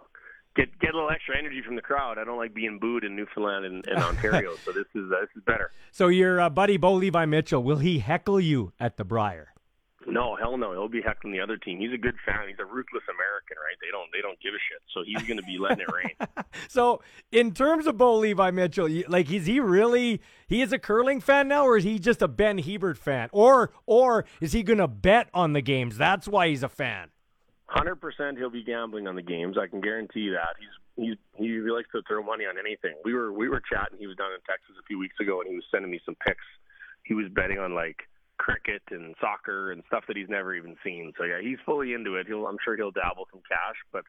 get 0.56 0.78
get 0.78 0.94
a 0.94 0.96
little 0.96 1.10
extra 1.10 1.38
energy 1.38 1.62
from 1.64 1.76
the 1.76 1.82
crowd. 1.82 2.18
I 2.18 2.24
don't 2.24 2.38
like 2.38 2.54
being 2.54 2.78
booed 2.78 3.04
in 3.04 3.16
Newfoundland 3.16 3.64
and, 3.64 3.86
and 3.86 3.98
Ontario, 4.02 4.54
so 4.64 4.72
this 4.72 4.86
is 4.94 5.10
uh, 5.10 5.20
this 5.20 5.30
is 5.36 5.42
better. 5.44 5.72
So 5.90 6.08
your 6.08 6.40
uh, 6.40 6.50
buddy 6.50 6.76
Bo 6.76 6.94
Levi 6.94 7.24
Mitchell, 7.26 7.62
will 7.62 7.78
he 7.78 7.98
heckle 7.98 8.40
you 8.40 8.72
at 8.78 8.96
the 8.96 9.04
Brier? 9.04 9.51
No, 10.06 10.36
hell 10.36 10.56
no. 10.56 10.72
He'll 10.72 10.88
be 10.88 11.02
heckling 11.02 11.32
the 11.32 11.40
other 11.40 11.56
team. 11.56 11.78
He's 11.78 11.92
a 11.92 11.98
good 11.98 12.16
fan. 12.24 12.48
He's 12.48 12.58
a 12.58 12.64
ruthless 12.64 13.02
American, 13.08 13.56
right? 13.58 13.76
They 13.80 13.90
don't 13.90 14.10
they 14.12 14.20
don't 14.20 14.40
give 14.40 14.54
a 14.54 14.62
shit. 14.68 14.82
So 14.92 15.02
he's 15.04 15.22
going 15.22 15.38
to 15.38 15.44
be 15.44 15.58
letting 15.58 15.80
it 15.80 15.92
rain. 15.92 16.44
so 16.68 17.02
in 17.30 17.52
terms 17.52 17.86
of 17.86 17.96
Bo 17.96 18.16
Levi 18.16 18.50
Mitchell, 18.50 18.88
like 19.08 19.30
is 19.30 19.46
he 19.46 19.60
really 19.60 20.20
he 20.46 20.62
is 20.62 20.72
a 20.72 20.78
curling 20.78 21.20
fan 21.20 21.48
now, 21.48 21.64
or 21.64 21.76
is 21.76 21.84
he 21.84 21.98
just 21.98 22.22
a 22.22 22.28
Ben 22.28 22.58
Hebert 22.58 22.98
fan, 22.98 23.28
or 23.32 23.72
or 23.86 24.24
is 24.40 24.52
he 24.52 24.62
going 24.62 24.78
to 24.78 24.88
bet 24.88 25.28
on 25.32 25.52
the 25.52 25.62
games? 25.62 25.96
That's 25.96 26.26
why 26.28 26.48
he's 26.48 26.62
a 26.62 26.68
fan. 26.68 27.10
Hundred 27.66 27.96
percent, 27.96 28.36
he'll 28.36 28.50
be 28.50 28.62
gambling 28.62 29.06
on 29.06 29.16
the 29.16 29.22
games. 29.22 29.56
I 29.58 29.66
can 29.66 29.80
guarantee 29.80 30.20
you 30.20 30.32
that. 30.32 30.56
He's 30.58 30.68
he's 30.96 31.16
he 31.38 31.70
likes 31.70 31.88
to 31.92 32.02
throw 32.06 32.22
money 32.22 32.44
on 32.44 32.58
anything. 32.58 32.94
We 33.04 33.14
were 33.14 33.32
we 33.32 33.48
were 33.48 33.62
chatting. 33.72 33.98
He 33.98 34.06
was 34.06 34.16
down 34.16 34.32
in 34.32 34.40
Texas 34.46 34.76
a 34.78 34.84
few 34.86 34.98
weeks 34.98 35.16
ago, 35.20 35.40
and 35.40 35.48
he 35.48 35.56
was 35.56 35.64
sending 35.70 35.90
me 35.90 36.00
some 36.04 36.16
picks. 36.26 36.44
He 37.04 37.14
was 37.14 37.26
betting 37.32 37.58
on 37.58 37.74
like 37.74 38.08
cricket 38.38 38.82
and 38.90 39.14
soccer 39.20 39.72
and 39.72 39.82
stuff 39.86 40.04
that 40.08 40.16
he's 40.16 40.28
never 40.28 40.54
even 40.54 40.76
seen. 40.84 41.12
So 41.18 41.24
yeah, 41.24 41.40
he's 41.40 41.58
fully 41.64 41.92
into 41.92 42.16
it. 42.16 42.26
He'll 42.26 42.46
I'm 42.46 42.58
sure 42.64 42.76
he'll 42.76 42.90
dabble 42.90 43.26
some 43.30 43.42
cash, 43.48 43.76
but 43.92 44.04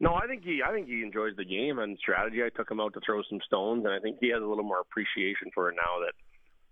no, 0.00 0.14
I 0.14 0.26
think 0.26 0.44
he 0.44 0.62
I 0.66 0.72
think 0.72 0.88
he 0.88 1.02
enjoys 1.02 1.36
the 1.36 1.44
game 1.44 1.78
and 1.78 1.98
strategy. 1.98 2.42
I 2.42 2.50
took 2.50 2.70
him 2.70 2.80
out 2.80 2.94
to 2.94 3.00
throw 3.04 3.22
some 3.28 3.40
stones, 3.46 3.84
and 3.84 3.92
I 3.92 3.98
think 3.98 4.18
he 4.20 4.30
has 4.30 4.42
a 4.42 4.46
little 4.46 4.64
more 4.64 4.80
appreciation 4.80 5.50
for 5.54 5.70
it 5.70 5.76
now 5.76 6.00
that 6.06 6.14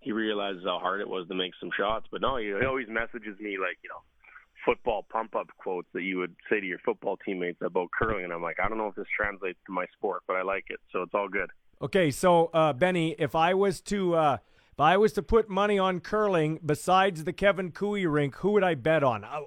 he 0.01 0.13
realizes 0.13 0.63
how 0.65 0.79
hard 0.79 1.01
it 1.01 1.09
was 1.09 1.27
to 1.29 1.35
make 1.35 1.53
some 1.59 1.71
shots. 1.77 2.07
But 2.11 2.21
no, 2.21 2.37
he, 2.37 2.47
he 2.47 2.65
always 2.65 2.89
messages 2.89 3.39
me 3.41 3.59
like 3.59 3.79
you 3.83 3.91
know 3.91 4.03
football 4.65 5.07
pump 5.11 5.35
up 5.37 5.49
quotes 5.59 5.89
that 5.95 6.03
you 6.03 6.19
would 6.19 6.35
say 6.51 6.61
to 6.61 6.67
your 6.67 6.81
football 6.85 7.17
teammates 7.25 7.59
about 7.63 7.89
curling 7.97 8.25
and 8.25 8.33
I'm 8.33 8.43
like, 8.43 8.57
I 8.63 8.69
don't 8.69 8.79
know 8.79 8.89
if 8.89 8.97
this 8.97 9.07
translates 9.17 9.59
to 9.67 9.73
my 9.73 9.87
sport, 9.97 10.23
but 10.27 10.35
I 10.35 10.43
like 10.43 10.65
it. 10.71 10.81
So 10.93 11.03
it's 11.03 11.15
all 11.15 11.29
good. 11.29 11.51
Okay, 11.81 12.11
so 12.11 12.47
uh, 12.53 12.73
Benny, 12.73 13.15
if 13.19 13.35
I 13.35 13.55
was 13.55 13.81
to 13.83 14.15
uh, 14.15 14.37
if 14.77 14.81
I 14.81 14.99
was 14.99 15.15
to 15.15 15.23
put 15.23 15.49
money 15.49 15.79
on 15.79 16.01
curling 16.01 16.61
besides 16.63 17.25
the 17.25 17.33
Kevin 17.33 17.71
Koe 17.71 17.93
rink, 17.93 18.35
who 18.37 18.51
would 18.51 18.63
I 18.63 18.75
bet 18.75 19.03
on? 19.03 19.25
Uh, 19.25 19.41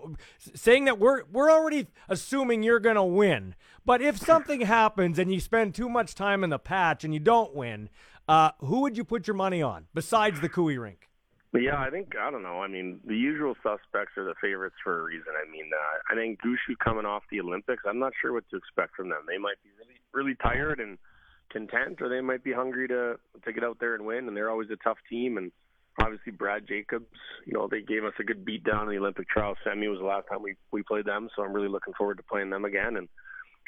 saying 0.56 0.86
that 0.86 0.98
we're 0.98 1.22
we're 1.32 1.52
already 1.52 1.86
assuming 2.08 2.64
you're 2.64 2.80
going 2.80 2.96
to 2.96 3.04
win, 3.04 3.54
but 3.86 4.02
if 4.02 4.18
something 4.18 4.62
happens 4.80 5.20
and 5.20 5.32
you 5.32 5.40
spend 5.40 5.76
too 5.76 5.88
much 5.88 6.16
time 6.16 6.44
in 6.44 6.50
the 6.50 6.58
patch 6.58 7.04
and 7.04 7.14
you 7.14 7.20
don't 7.20 7.54
win, 7.54 7.90
uh, 8.28 8.54
who 8.62 8.82
would 8.82 8.98
you 8.98 9.04
put 9.04 9.28
your 9.28 9.36
money 9.36 9.62
on 9.62 9.86
besides 9.94 10.42
the 10.42 10.50
Koe 10.50 10.66
rink? 10.66 11.08
Yeah, 11.54 11.80
I 11.80 11.92
think 11.92 12.16
I 12.20 12.32
don't 12.32 12.42
know. 12.42 12.64
I 12.64 12.68
mean, 12.68 13.00
the 13.06 13.16
usual 13.16 13.54
suspects 13.62 14.18
are 14.18 14.26
the 14.26 14.34
favorites 14.42 14.78
for 14.84 15.00
a 15.00 15.04
reason. 15.04 15.34
I 15.40 15.48
mean, 15.52 15.70
uh, 15.72 16.12
I 16.12 16.16
think 16.16 16.40
Gushue 16.42 16.80
coming 16.84 17.06
off 17.06 17.22
the 17.30 17.40
Olympics. 17.40 17.84
I'm 17.88 18.00
not 18.00 18.14
sure 18.20 18.34
what 18.34 18.50
to 18.50 18.58
expect 18.58 18.96
from 18.96 19.10
them. 19.10 19.22
They 19.28 19.38
might 19.38 19.62
be 19.64 19.70
really, 19.78 20.02
really 20.12 20.36
tired 20.42 20.80
and 20.80 20.98
content, 21.50 22.02
or 22.02 22.10
they 22.10 22.22
might 22.22 22.44
be 22.44 22.54
hungry 22.54 22.88
to 22.88 23.16
to 23.44 23.54
get 23.54 23.64
out 23.64 23.78
there 23.80 23.96
and 23.96 24.06
win. 24.06 24.28
And 24.28 24.36
they're 24.36 24.50
always 24.50 24.70
a 24.70 24.84
tough 24.84 24.98
team. 25.10 25.38
And 25.38 25.52
obviously, 26.02 26.32
Brad 26.32 26.68
Jacobs. 26.68 27.08
You 27.46 27.54
know, 27.54 27.68
they 27.70 27.82
gave 27.82 28.04
us 28.04 28.14
a 28.20 28.24
good 28.24 28.46
beat 28.46 28.64
down 28.64 28.84
in 28.84 28.90
the 28.90 29.00
Olympic 29.00 29.30
trial 29.30 29.56
semi. 29.64 29.88
Was 29.88 30.00
the 30.00 30.06
last 30.06 30.28
time 30.30 30.42
we 30.42 30.56
we 30.72 30.84
played 30.84 31.06
them, 31.06 31.30
so 31.36 31.44
I'm 31.44 31.54
really 31.54 31.70
looking 31.70 31.94
forward 31.94 32.18
to 32.18 32.24
playing 32.24 32.50
them 32.50 32.66
again. 32.66 32.98
And 32.98 33.08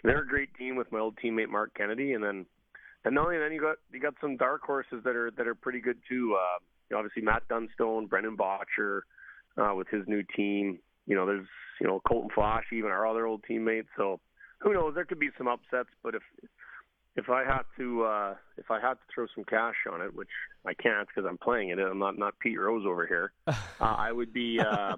they're 0.03 0.23
a 0.23 0.27
great 0.27 0.53
team 0.55 0.75
with 0.75 0.91
my 0.91 0.99
old 0.99 1.17
teammate 1.23 1.49
Marc 1.49 1.73
Kennedy, 1.75 2.13
and 2.13 2.23
then 2.23 2.45
and 3.03 3.15
not 3.15 3.25
only 3.25 3.37
then 3.37 3.51
you 3.51 3.61
got 3.61 3.77
you 3.91 3.99
got 3.99 4.15
some 4.21 4.37
dark 4.37 4.61
horses 4.63 5.01
that 5.03 5.15
are 5.15 5.31
that 5.37 5.47
are 5.47 5.55
pretty 5.55 5.79
good 5.79 5.97
too. 6.07 6.35
Uh, 6.39 6.59
you 6.89 6.95
know, 6.95 6.99
obviously 6.99 7.21
Matt 7.21 7.47
Dunstone, 7.47 8.07
Brendan 8.07 8.37
Bottcher, 8.37 9.01
uh, 9.57 9.73
with 9.75 9.87
his 9.87 10.03
new 10.07 10.23
team. 10.35 10.79
You 11.07 11.15
know, 11.15 11.25
there's 11.25 11.47
you 11.79 11.87
know 11.87 12.01
Colton 12.07 12.29
Flasch, 12.33 12.65
even 12.71 12.91
our 12.91 13.07
other 13.07 13.25
old 13.25 13.43
teammates. 13.47 13.89
So 13.97 14.19
who 14.59 14.73
knows? 14.73 14.93
There 14.95 15.05
could 15.05 15.19
be 15.19 15.29
some 15.37 15.47
upsets, 15.47 15.89
but 16.03 16.15
if 16.15 16.21
if 17.15 17.29
I 17.29 17.43
had 17.43 17.63
to 17.77 18.03
uh, 18.03 18.35
if 18.57 18.71
I 18.71 18.79
had 18.79 18.93
to 18.93 18.99
throw 19.13 19.25
some 19.35 19.43
cash 19.43 19.75
on 19.91 20.01
it, 20.01 20.15
which 20.15 20.29
I 20.65 20.73
can't 20.73 21.07
because 21.07 21.27
I'm 21.29 21.37
playing 21.37 21.69
it, 21.69 21.79
I'm 21.79 21.99
not 21.99 22.17
not 22.17 22.39
Pete 22.39 22.59
Rose 22.59 22.85
over 22.85 23.07
here. 23.07 23.31
Uh, 23.79 23.95
I 23.97 24.11
would 24.11 24.31
be. 24.31 24.59
Uh, 24.59 24.95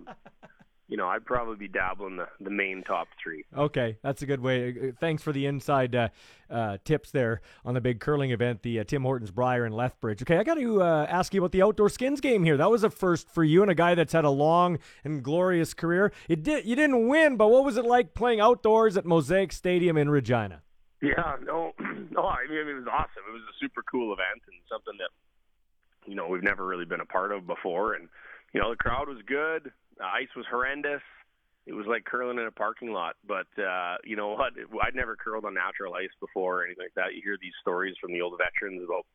you 0.89 0.97
know, 0.97 1.07
I'd 1.07 1.25
probably 1.25 1.55
be 1.55 1.67
dabbling 1.67 2.17
the, 2.17 2.27
the 2.41 2.49
main 2.49 2.83
top 2.83 3.07
three. 3.21 3.45
Okay, 3.57 3.97
that's 4.03 4.21
a 4.21 4.25
good 4.25 4.41
way. 4.41 4.69
Uh, 4.69 4.91
thanks 4.99 5.23
for 5.23 5.31
the 5.31 5.45
inside 5.45 5.95
uh, 5.95 6.09
uh, 6.49 6.77
tips 6.83 7.11
there 7.11 7.41
on 7.63 7.73
the 7.73 7.81
big 7.81 7.99
curling 7.99 8.31
event, 8.31 8.61
the 8.61 8.79
uh, 8.79 8.83
Tim 8.83 9.03
Hortons 9.03 9.31
Brier 9.31 9.65
in 9.65 9.71
Lethbridge. 9.71 10.21
Okay, 10.21 10.37
I 10.37 10.43
got 10.43 10.55
to 10.55 10.81
uh, 10.81 11.07
ask 11.09 11.33
you 11.33 11.41
about 11.41 11.51
the 11.51 11.63
outdoor 11.63 11.89
skins 11.89 12.19
game 12.19 12.43
here. 12.43 12.57
That 12.57 12.69
was 12.69 12.83
a 12.83 12.89
first 12.89 13.29
for 13.29 13.43
you 13.43 13.61
and 13.61 13.71
a 13.71 13.75
guy 13.75 13.95
that's 13.95 14.13
had 14.13 14.25
a 14.25 14.29
long 14.29 14.77
and 15.03 15.23
glorious 15.23 15.73
career. 15.73 16.11
It 16.27 16.43
did 16.43 16.65
you 16.65 16.75
didn't 16.75 17.07
win, 17.07 17.37
but 17.37 17.47
what 17.47 17.63
was 17.63 17.77
it 17.77 17.85
like 17.85 18.13
playing 18.13 18.41
outdoors 18.41 18.97
at 18.97 19.05
Mosaic 19.05 19.53
Stadium 19.53 19.97
in 19.97 20.09
Regina? 20.09 20.61
Yeah, 21.03 21.35
no, 21.43 21.75
no. 22.15 22.23
I 22.23 22.47
mean, 22.47 22.63
it 22.63 22.79
was 22.79 22.87
awesome. 22.87 23.27
It 23.27 23.35
was 23.35 23.43
a 23.43 23.59
super 23.59 23.83
cool 23.83 24.15
event 24.15 24.39
and 24.47 24.55
something 24.71 24.95
that 25.03 25.11
you 26.07 26.15
know 26.15 26.27
we've 26.31 26.47
never 26.47 26.65
really 26.65 26.85
been 26.87 27.03
a 27.03 27.11
part 27.11 27.35
of 27.35 27.45
before, 27.45 27.93
and 27.93 28.07
you 28.53 28.61
know 28.61 28.71
the 28.71 28.79
crowd 28.79 29.09
was 29.09 29.19
good 29.27 29.71
the 29.97 30.05
ice 30.05 30.29
was 30.35 30.45
horrendous. 30.49 31.01
It 31.65 31.73
was 31.73 31.85
like 31.87 32.03
curling 32.03 32.39
in 32.39 32.45
a 32.45 32.51
parking 32.51 32.91
lot. 32.91 33.15
But 33.27 33.47
uh, 33.61 33.97
you 34.03 34.15
know 34.15 34.29
what? 34.29 34.53
I'd 34.83 34.95
never 34.95 35.15
curled 35.15 35.45
on 35.45 35.53
natural 35.53 35.93
ice 35.93 36.13
before 36.19 36.61
or 36.61 36.65
anything 36.65 36.83
like 36.83 36.95
that. 36.95 37.15
You 37.15 37.21
hear 37.23 37.37
these 37.41 37.55
stories 37.61 37.95
from 38.01 38.11
the 38.11 38.21
old 38.21 38.37
veterans 38.37 38.83
about 38.83 39.05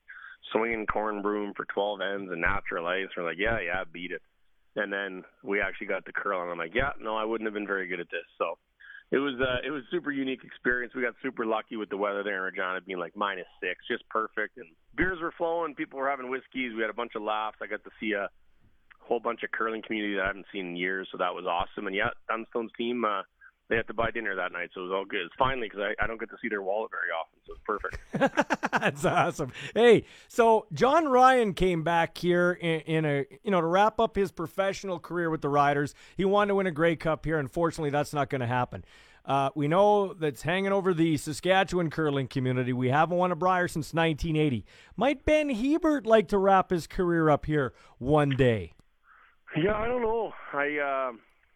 swinging 0.52 0.86
corn 0.86 1.20
broom 1.20 1.52
for 1.56 1.66
12 1.66 2.00
ends 2.00 2.32
and 2.32 2.40
natural 2.40 2.86
ice. 2.86 3.08
We're 3.16 3.24
like, 3.24 3.38
yeah, 3.38 3.58
yeah, 3.60 3.84
beat 3.90 4.12
it. 4.12 4.22
And 4.76 4.92
then 4.92 5.24
we 5.42 5.60
actually 5.60 5.88
got 5.88 6.06
to 6.06 6.12
curl, 6.12 6.42
and 6.42 6.52
I'm 6.52 6.58
like, 6.58 6.74
yeah, 6.74 6.92
no, 7.00 7.16
I 7.16 7.24
wouldn't 7.24 7.46
have 7.46 7.54
been 7.54 7.66
very 7.66 7.88
good 7.88 8.00
at 8.00 8.10
this. 8.10 8.24
So 8.38 8.58
it 9.10 9.18
was 9.18 9.34
uh, 9.40 9.66
it 9.66 9.70
was 9.70 9.82
super 9.90 10.10
unique 10.10 10.44
experience. 10.44 10.94
We 10.94 11.02
got 11.02 11.14
super 11.22 11.46
lucky 11.46 11.76
with 11.76 11.88
the 11.88 11.96
weather 11.96 12.22
there 12.22 12.36
in 12.36 12.42
Regina 12.42 12.80
being 12.80 12.98
like 12.98 13.16
minus 13.16 13.46
six, 13.60 13.86
just 13.90 14.08
perfect. 14.08 14.58
And 14.58 14.66
beers 14.96 15.18
were 15.20 15.32
flowing, 15.36 15.74
people 15.74 15.98
were 15.98 16.10
having 16.10 16.30
whiskeys. 16.30 16.72
We 16.74 16.82
had 16.82 16.90
a 16.90 16.94
bunch 16.94 17.12
of 17.14 17.22
laughs. 17.22 17.58
I 17.62 17.66
got 17.66 17.82
to 17.84 17.90
see 17.98 18.12
a 18.12 18.28
whole 19.00 19.20
bunch 19.20 19.42
of 19.42 19.50
curling 19.50 19.82
community 19.82 20.16
that 20.16 20.24
I 20.24 20.26
haven't 20.26 20.46
seen 20.52 20.66
in 20.66 20.76
years, 20.76 21.08
so 21.10 21.18
that 21.18 21.34
was 21.34 21.46
awesome. 21.46 21.86
And 21.86 21.96
yeah, 21.96 22.10
Dunstone's 22.28 22.70
team, 22.76 23.04
uh, 23.04 23.22
they 23.68 23.76
had 23.76 23.86
to 23.88 23.94
buy 23.94 24.10
dinner 24.10 24.34
that 24.34 24.52
night, 24.52 24.70
so 24.74 24.80
it 24.80 24.84
was 24.84 24.92
all 24.92 25.04
good. 25.04 25.20
It's 25.22 25.34
finally 25.38 25.68
because 25.68 25.92
I, 25.98 26.04
I 26.04 26.06
don't 26.06 26.18
get 26.18 26.30
to 26.30 26.36
see 26.40 26.48
their 26.48 26.62
wallet 26.62 26.90
very 26.90 27.10
often, 27.10 27.38
so 27.46 27.52
it's 27.52 27.62
perfect. 27.66 28.70
That's 28.72 29.04
awesome. 29.04 29.52
Hey, 29.74 30.04
so 30.26 30.66
Jon 30.72 31.06
Ryan 31.08 31.52
came 31.52 31.82
back 31.82 32.16
here 32.16 32.52
in, 32.52 32.80
in, 32.80 33.04
a 33.04 33.26
you 33.42 33.50
know 33.50 33.60
to 33.60 33.66
wrap 33.66 34.00
up 34.00 34.16
his 34.16 34.32
professional 34.32 34.98
career 34.98 35.28
with 35.28 35.42
the 35.42 35.48
Riders. 35.50 35.94
He 36.16 36.24
wanted 36.24 36.48
to 36.48 36.54
win 36.54 36.66
a 36.66 36.70
Grey 36.70 36.96
Cup 36.96 37.24
here. 37.24 37.38
Unfortunately, 37.38 37.90
that's 37.90 38.14
not 38.14 38.30
going 38.30 38.40
to 38.40 38.46
happen. 38.46 38.84
Uh, 39.28 39.50
we 39.54 39.68
know 39.68 40.14
that's 40.14 40.40
hanging 40.40 40.72
over 40.72 40.94
the 40.94 41.18
Saskatchewan 41.18 41.90
curling 41.90 42.28
community. 42.28 42.72
We 42.72 42.88
haven't 42.88 43.18
won 43.18 43.30
a 43.30 43.36
Brier 43.36 43.68
since 43.68 43.92
1980. 43.92 44.64
Might 44.96 45.26
Ben 45.26 45.50
Hebert 45.50 46.06
like 46.06 46.28
to 46.28 46.38
wrap 46.38 46.70
his 46.70 46.86
career 46.86 47.28
up 47.28 47.44
here 47.44 47.74
one 47.98 48.30
day? 48.30 48.72
Yeah, 49.54 49.74
I 49.74 49.86
don't 49.86 50.00
know. 50.00 50.32
I, 50.54 50.78
uh, 50.78 51.12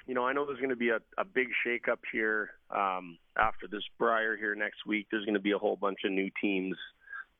you 0.06 0.14
know, 0.14 0.24
I 0.24 0.32
know 0.32 0.44
there's 0.46 0.58
going 0.58 0.70
to 0.70 0.76
be 0.76 0.90
a, 0.90 0.98
a 1.18 1.24
big 1.24 1.48
shakeup 1.66 1.98
here 2.12 2.50
um, 2.70 3.18
after 3.38 3.66
this 3.70 3.82
Brier 3.98 4.36
here 4.36 4.54
next 4.54 4.86
week. 4.86 5.06
There's 5.10 5.24
going 5.24 5.34
to 5.34 5.40
be 5.40 5.52
a 5.52 5.58
whole 5.58 5.76
bunch 5.76 6.00
of 6.04 6.12
new 6.12 6.30
teams 6.40 6.76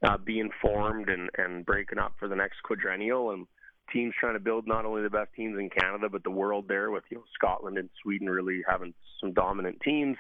uh, 0.03 0.19
being 0.19 0.51
formed 0.61 1.09
and 1.09 1.31
and 1.39 1.65
breaking 1.65 1.99
up 1.99 2.15
for 2.19 2.29
the 2.29 2.37
next 2.37 2.63
quadrennial, 2.63 3.31
and 3.33 3.47
teams 3.93 4.15
trying 4.19 4.35
to 4.35 4.41
build 4.41 4.67
not 4.67 4.85
only 4.85 5.03
the 5.03 5.11
best 5.11 5.31
teams 5.35 5.59
in 5.59 5.69
Canada 5.71 6.09
but 6.09 6.25
the 6.25 6.31
world 6.31 6.67
there 6.69 6.91
with 6.91 7.05
you 7.11 7.19
know 7.19 7.25
Scotland 7.35 7.79
and 7.79 7.89
Sweden 8.03 8.29
really 8.29 8.63
having 8.69 8.95
some 9.21 9.33
dominant 9.33 9.81
teams. 9.85 10.17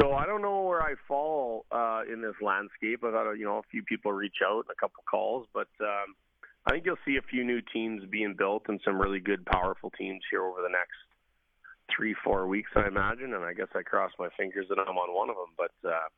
So 0.00 0.12
I 0.12 0.24
don't 0.24 0.40
know 0.40 0.62
where 0.62 0.80
I 0.80 0.94
fall 1.06 1.66
uh, 1.70 2.02
in 2.10 2.22
this 2.22 2.34
landscape. 2.40 3.04
I've 3.04 3.12
had 3.12 3.38
you 3.38 3.44
know 3.44 3.58
a 3.58 3.62
few 3.70 3.82
people 3.82 4.12
reach 4.12 4.38
out, 4.46 4.66
a 4.70 4.74
couple 4.74 5.02
calls, 5.10 5.46
but 5.52 5.68
um, 5.80 6.14
I 6.66 6.70
think 6.70 6.86
you'll 6.86 6.96
see 7.04 7.16
a 7.16 7.22
few 7.22 7.44
new 7.44 7.60
teams 7.60 8.04
being 8.10 8.34
built 8.38 8.64
and 8.68 8.80
some 8.84 9.00
really 9.00 9.20
good, 9.20 9.44
powerful 9.44 9.90
teams 9.90 10.22
here 10.30 10.42
over 10.44 10.62
the 10.62 10.70
next 10.70 10.96
three, 11.94 12.14
four 12.24 12.46
weeks, 12.46 12.70
I 12.74 12.86
imagine. 12.88 13.34
And 13.34 13.44
I 13.44 13.52
guess 13.52 13.68
I 13.74 13.82
cross 13.82 14.12
my 14.18 14.28
fingers 14.36 14.66
that 14.68 14.78
I'm 14.78 14.96
on 14.96 15.14
one 15.14 15.30
of 15.30 15.36
them. 15.36 15.54
But 15.56 15.88
uh, 15.88 16.08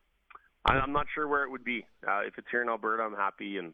I'm 0.67 0.93
not 0.93 1.07
sure 1.15 1.29
where 1.29 1.45
it 1.45 1.51
would 1.51 1.65
be. 1.65 1.87
Uh, 2.07 2.21
if 2.21 2.35
it's 2.39 2.47
here 2.51 2.63
in 2.63 2.69
Alberta, 2.69 3.03
I'm 3.03 3.15
happy. 3.15 3.59
And 3.59 3.73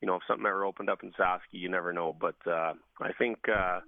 you 0.00 0.06
know, 0.06 0.16
if 0.16 0.22
something 0.28 0.46
ever 0.46 0.64
opened 0.64 0.90
up 0.90 1.02
in 1.02 1.12
Saski, 1.12 1.52
you 1.52 1.68
never 1.68 1.92
know. 1.92 2.14
But 2.18 2.36
uh, 2.46 2.74
I 3.00 3.12
think 3.18 3.38
uh, 3.48 3.80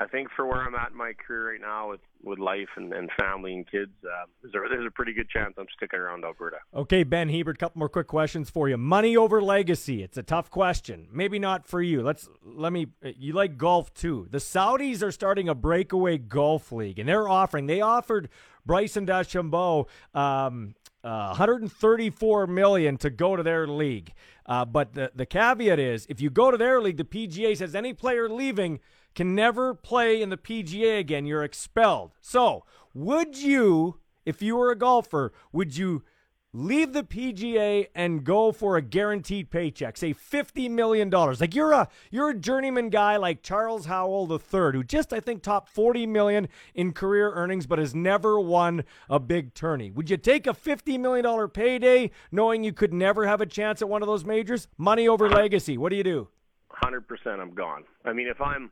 I 0.00 0.06
think 0.06 0.28
for 0.30 0.46
where 0.46 0.62
I'm 0.62 0.76
at 0.76 0.92
in 0.92 0.96
my 0.96 1.12
career 1.12 1.50
right 1.50 1.60
now 1.60 1.90
with, 1.90 2.00
with 2.22 2.38
life 2.38 2.68
and, 2.76 2.92
and 2.92 3.10
family 3.18 3.52
and 3.52 3.68
kids, 3.68 3.90
uh, 4.04 4.26
there's, 4.42 4.54
a, 4.54 4.68
there's 4.68 4.86
a 4.86 4.92
pretty 4.92 5.12
good 5.12 5.28
chance 5.28 5.54
I'm 5.58 5.66
sticking 5.76 5.98
around 5.98 6.24
Alberta. 6.24 6.58
Okay, 6.72 7.02
Ben 7.02 7.28
Hebert, 7.28 7.58
couple 7.58 7.80
more 7.80 7.88
quick 7.88 8.06
questions 8.06 8.48
for 8.48 8.68
you. 8.68 8.76
Money 8.76 9.16
over 9.16 9.42
legacy. 9.42 10.04
It's 10.04 10.16
a 10.16 10.22
tough 10.22 10.50
question. 10.50 11.08
Maybe 11.10 11.40
not 11.40 11.66
for 11.66 11.82
you. 11.82 12.02
Let's 12.02 12.28
let 12.44 12.72
me. 12.72 12.86
You 13.02 13.32
like 13.32 13.58
golf 13.58 13.92
too. 13.92 14.28
The 14.30 14.38
Saudis 14.38 15.02
are 15.02 15.10
starting 15.10 15.48
a 15.48 15.54
breakaway 15.54 16.18
golf 16.18 16.70
league, 16.70 17.00
and 17.00 17.08
they're 17.08 17.28
offering. 17.28 17.66
They 17.66 17.80
offered 17.80 18.28
Bryson 18.64 19.04
DeChambeau 19.04 19.86
um, 20.14 20.74
uh, 21.02 21.28
134 21.28 22.46
million 22.46 22.96
to 22.98 23.10
go 23.10 23.34
to 23.34 23.42
their 23.42 23.66
league. 23.66 24.12
Uh, 24.46 24.64
but 24.64 24.94
the 24.94 25.10
the 25.14 25.26
caveat 25.26 25.80
is, 25.80 26.06
if 26.08 26.20
you 26.20 26.30
go 26.30 26.52
to 26.52 26.56
their 26.56 26.80
league, 26.80 26.98
the 26.98 27.04
PGA 27.04 27.56
says 27.56 27.74
any 27.74 27.92
player 27.92 28.28
leaving 28.28 28.78
can 29.18 29.34
never 29.34 29.74
play 29.74 30.22
in 30.22 30.30
the 30.30 30.36
PGA 30.36 31.00
again. 31.00 31.26
You're 31.26 31.42
expelled. 31.42 32.12
So, 32.20 32.64
would 32.94 33.36
you, 33.36 33.98
if 34.24 34.40
you 34.40 34.54
were 34.54 34.70
a 34.70 34.76
golfer, 34.76 35.32
would 35.50 35.76
you 35.76 36.04
leave 36.52 36.92
the 36.92 37.02
PGA 37.02 37.88
and 37.96 38.22
go 38.22 38.52
for 38.52 38.76
a 38.76 38.80
guaranteed 38.80 39.50
paycheck, 39.50 39.96
say 39.96 40.12
fifty 40.12 40.68
million 40.68 41.10
dollars? 41.10 41.40
Like 41.40 41.52
you're 41.52 41.72
a 41.72 41.88
you're 42.12 42.30
a 42.30 42.34
journeyman 42.34 42.90
guy 42.90 43.16
like 43.16 43.42
Charles 43.42 43.86
Howell 43.86 44.30
III, 44.30 44.74
who 44.74 44.84
just 44.84 45.12
I 45.12 45.18
think 45.18 45.42
topped 45.42 45.68
forty 45.68 46.06
million 46.06 46.46
in 46.72 46.92
career 46.92 47.32
earnings, 47.32 47.66
but 47.66 47.80
has 47.80 47.96
never 47.96 48.38
won 48.38 48.84
a 49.10 49.18
big 49.18 49.52
tourney. 49.52 49.90
Would 49.90 50.10
you 50.10 50.16
take 50.16 50.46
a 50.46 50.54
fifty 50.54 50.96
million 50.96 51.24
dollar 51.24 51.48
payday, 51.48 52.12
knowing 52.30 52.62
you 52.62 52.72
could 52.72 52.94
never 52.94 53.26
have 53.26 53.40
a 53.40 53.46
chance 53.46 53.82
at 53.82 53.88
one 53.88 54.00
of 54.00 54.06
those 54.06 54.24
majors? 54.24 54.68
Money 54.78 55.08
over 55.08 55.28
legacy. 55.28 55.76
What 55.76 55.90
do 55.90 55.96
you 55.96 56.04
do? 56.04 56.28
Hundred 56.70 57.08
percent, 57.08 57.40
I'm 57.40 57.52
gone. 57.56 57.82
I 58.04 58.12
mean, 58.12 58.28
if 58.28 58.40
I'm 58.40 58.70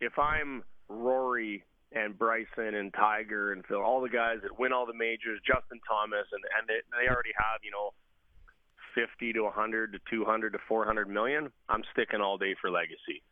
if 0.00 0.18
I'm 0.18 0.62
Rory 0.88 1.64
and 1.92 2.18
Bryson 2.18 2.74
and 2.74 2.92
Tiger 2.92 3.52
and 3.52 3.64
Phil, 3.66 3.80
all 3.80 4.00
the 4.00 4.08
guys 4.08 4.38
that 4.42 4.58
win 4.58 4.72
all 4.72 4.86
the 4.86 4.94
majors, 4.94 5.40
Justin 5.46 5.80
Thomas, 5.88 6.26
and 6.32 6.42
and 6.58 6.68
they, 6.68 6.80
they 6.92 7.08
already 7.08 7.32
have 7.36 7.60
you 7.62 7.70
know 7.70 7.92
fifty 8.94 9.32
to 9.32 9.44
a 9.44 9.50
hundred 9.50 9.92
to 9.92 9.98
two 10.10 10.24
hundred 10.24 10.52
to 10.52 10.58
four 10.68 10.84
hundred 10.84 11.08
million. 11.08 11.50
I'm 11.68 11.82
sticking 11.92 12.20
all 12.20 12.38
day 12.38 12.54
for 12.60 12.70
legacy. 12.70 13.22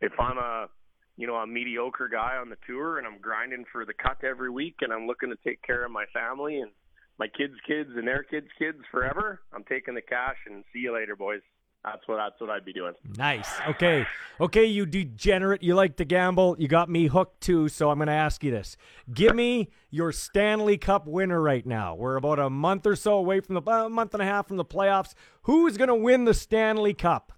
If 0.00 0.12
I'm 0.18 0.38
a 0.38 0.68
you 1.16 1.26
know 1.26 1.36
a 1.36 1.46
mediocre 1.46 2.08
guy 2.08 2.36
on 2.36 2.48
the 2.48 2.58
tour 2.66 2.98
and 2.98 3.06
I'm 3.06 3.20
grinding 3.20 3.64
for 3.72 3.84
the 3.84 3.94
cut 3.94 4.24
every 4.24 4.50
week 4.50 4.76
and 4.80 4.92
I'm 4.92 5.06
looking 5.06 5.30
to 5.30 5.38
take 5.44 5.62
care 5.62 5.84
of 5.84 5.90
my 5.90 6.04
family 6.12 6.60
and 6.60 6.70
my 7.18 7.28
kids' 7.28 7.56
kids 7.66 7.90
and 7.96 8.06
their 8.06 8.22
kids' 8.22 8.48
kids 8.58 8.78
forever, 8.90 9.40
I'm 9.52 9.64
taking 9.64 9.94
the 9.94 10.02
cash 10.02 10.36
and 10.46 10.64
see 10.72 10.80
you 10.80 10.92
later, 10.92 11.16
boys. 11.16 11.40
That's 11.86 12.06
what 12.06 12.16
that's 12.16 12.40
what 12.40 12.50
I'd 12.50 12.64
be 12.64 12.72
doing. 12.72 12.94
Nice. 13.16 13.48
Okay. 13.68 14.04
Okay, 14.40 14.64
you 14.64 14.86
degenerate. 14.86 15.62
You 15.62 15.76
like 15.76 15.96
to 15.96 16.04
gamble. 16.04 16.56
You 16.58 16.66
got 16.66 16.90
me 16.90 17.06
hooked 17.06 17.40
too, 17.40 17.68
so 17.68 17.90
I'm 17.90 17.98
going 17.98 18.08
to 18.08 18.12
ask 18.12 18.42
you 18.42 18.50
this. 18.50 18.76
Give 19.14 19.36
me 19.36 19.70
your 19.88 20.10
Stanley 20.10 20.78
Cup 20.78 21.06
winner 21.06 21.40
right 21.40 21.64
now. 21.64 21.94
We're 21.94 22.16
about 22.16 22.40
a 22.40 22.50
month 22.50 22.86
or 22.86 22.96
so 22.96 23.14
away 23.14 23.38
from 23.38 23.54
the 23.54 23.62
a 23.62 23.88
month 23.88 24.14
and 24.14 24.22
a 24.22 24.26
half 24.26 24.48
from 24.48 24.56
the 24.56 24.64
playoffs. 24.64 25.14
Who's 25.42 25.76
going 25.76 25.88
to 25.88 25.94
win 25.94 26.24
the 26.24 26.34
Stanley 26.34 26.92
Cup? 26.92 27.32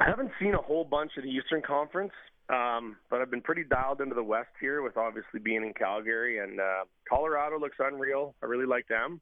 I 0.00 0.04
haven't 0.04 0.30
seen 0.40 0.54
a 0.54 0.62
whole 0.62 0.84
bunch 0.84 1.12
of 1.18 1.24
the 1.24 1.30
Eastern 1.30 1.60
Conference, 1.60 2.12
um, 2.48 2.96
but 3.10 3.20
I've 3.20 3.30
been 3.30 3.42
pretty 3.42 3.64
dialed 3.64 4.00
into 4.00 4.14
the 4.14 4.24
West 4.24 4.50
here 4.58 4.80
with 4.80 4.96
obviously 4.96 5.40
being 5.40 5.62
in 5.62 5.74
Calgary 5.74 6.38
and 6.38 6.58
uh, 6.58 6.84
Colorado 7.06 7.58
looks 7.58 7.76
unreal. 7.78 8.34
I 8.42 8.46
really 8.46 8.66
like 8.66 8.88
them. 8.88 9.20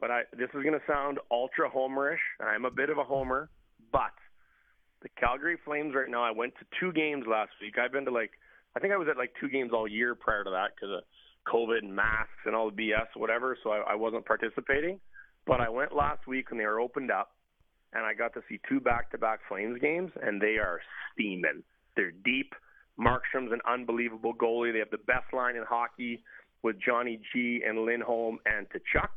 But 0.00 0.10
I, 0.10 0.22
this 0.36 0.48
is 0.52 0.62
going 0.64 0.72
to 0.72 0.82
sound 0.86 1.20
ultra 1.30 1.70
homerish. 1.70 2.18
I'm 2.40 2.64
a 2.64 2.70
bit 2.70 2.90
of 2.90 2.98
a 2.98 3.04
homer. 3.04 3.48
But 3.92 4.14
the 5.02 5.08
Calgary 5.20 5.58
Flames 5.64 5.94
right 5.94 6.10
now, 6.10 6.24
I 6.24 6.30
went 6.30 6.54
to 6.58 6.66
two 6.80 6.92
games 6.92 7.24
last 7.28 7.52
week. 7.60 7.74
I've 7.78 7.92
been 7.92 8.04
to 8.06 8.10
like, 8.10 8.32
I 8.76 8.80
think 8.80 8.92
I 8.92 8.96
was 8.96 9.08
at 9.08 9.16
like 9.16 9.32
two 9.40 9.48
games 9.48 9.70
all 9.72 9.86
year 9.86 10.14
prior 10.14 10.44
to 10.44 10.50
that 10.50 10.72
because 10.74 10.96
of 10.96 11.04
COVID 11.52 11.78
and 11.78 11.94
masks 11.94 12.44
and 12.46 12.54
all 12.54 12.70
the 12.70 12.76
BS, 12.76 13.06
whatever. 13.16 13.56
So 13.62 13.70
I, 13.70 13.92
I 13.92 13.94
wasn't 13.94 14.24
participating. 14.24 15.00
But 15.46 15.60
I 15.60 15.68
went 15.68 15.94
last 15.94 16.26
week 16.26 16.50
when 16.50 16.58
they 16.58 16.64
were 16.64 16.80
opened 16.80 17.10
up, 17.10 17.32
and 17.92 18.04
I 18.04 18.14
got 18.14 18.32
to 18.34 18.40
see 18.48 18.60
two 18.68 18.80
back-to-back 18.80 19.40
Flames 19.48 19.78
games, 19.80 20.10
and 20.22 20.40
they 20.40 20.56
are 20.56 20.80
steaming. 21.12 21.62
They're 21.96 22.12
deep. 22.12 22.54
Markstrom's 22.98 23.52
an 23.52 23.60
unbelievable 23.68 24.32
goalie. 24.34 24.72
They 24.72 24.78
have 24.78 24.90
the 24.90 24.98
best 24.98 25.32
line 25.32 25.56
in 25.56 25.64
hockey 25.64 26.22
with 26.62 26.76
Johnny 26.80 27.20
G 27.32 27.62
and 27.66 27.84
Lindholm 27.84 28.38
and 28.46 28.66
Tkachuk, 28.70 29.10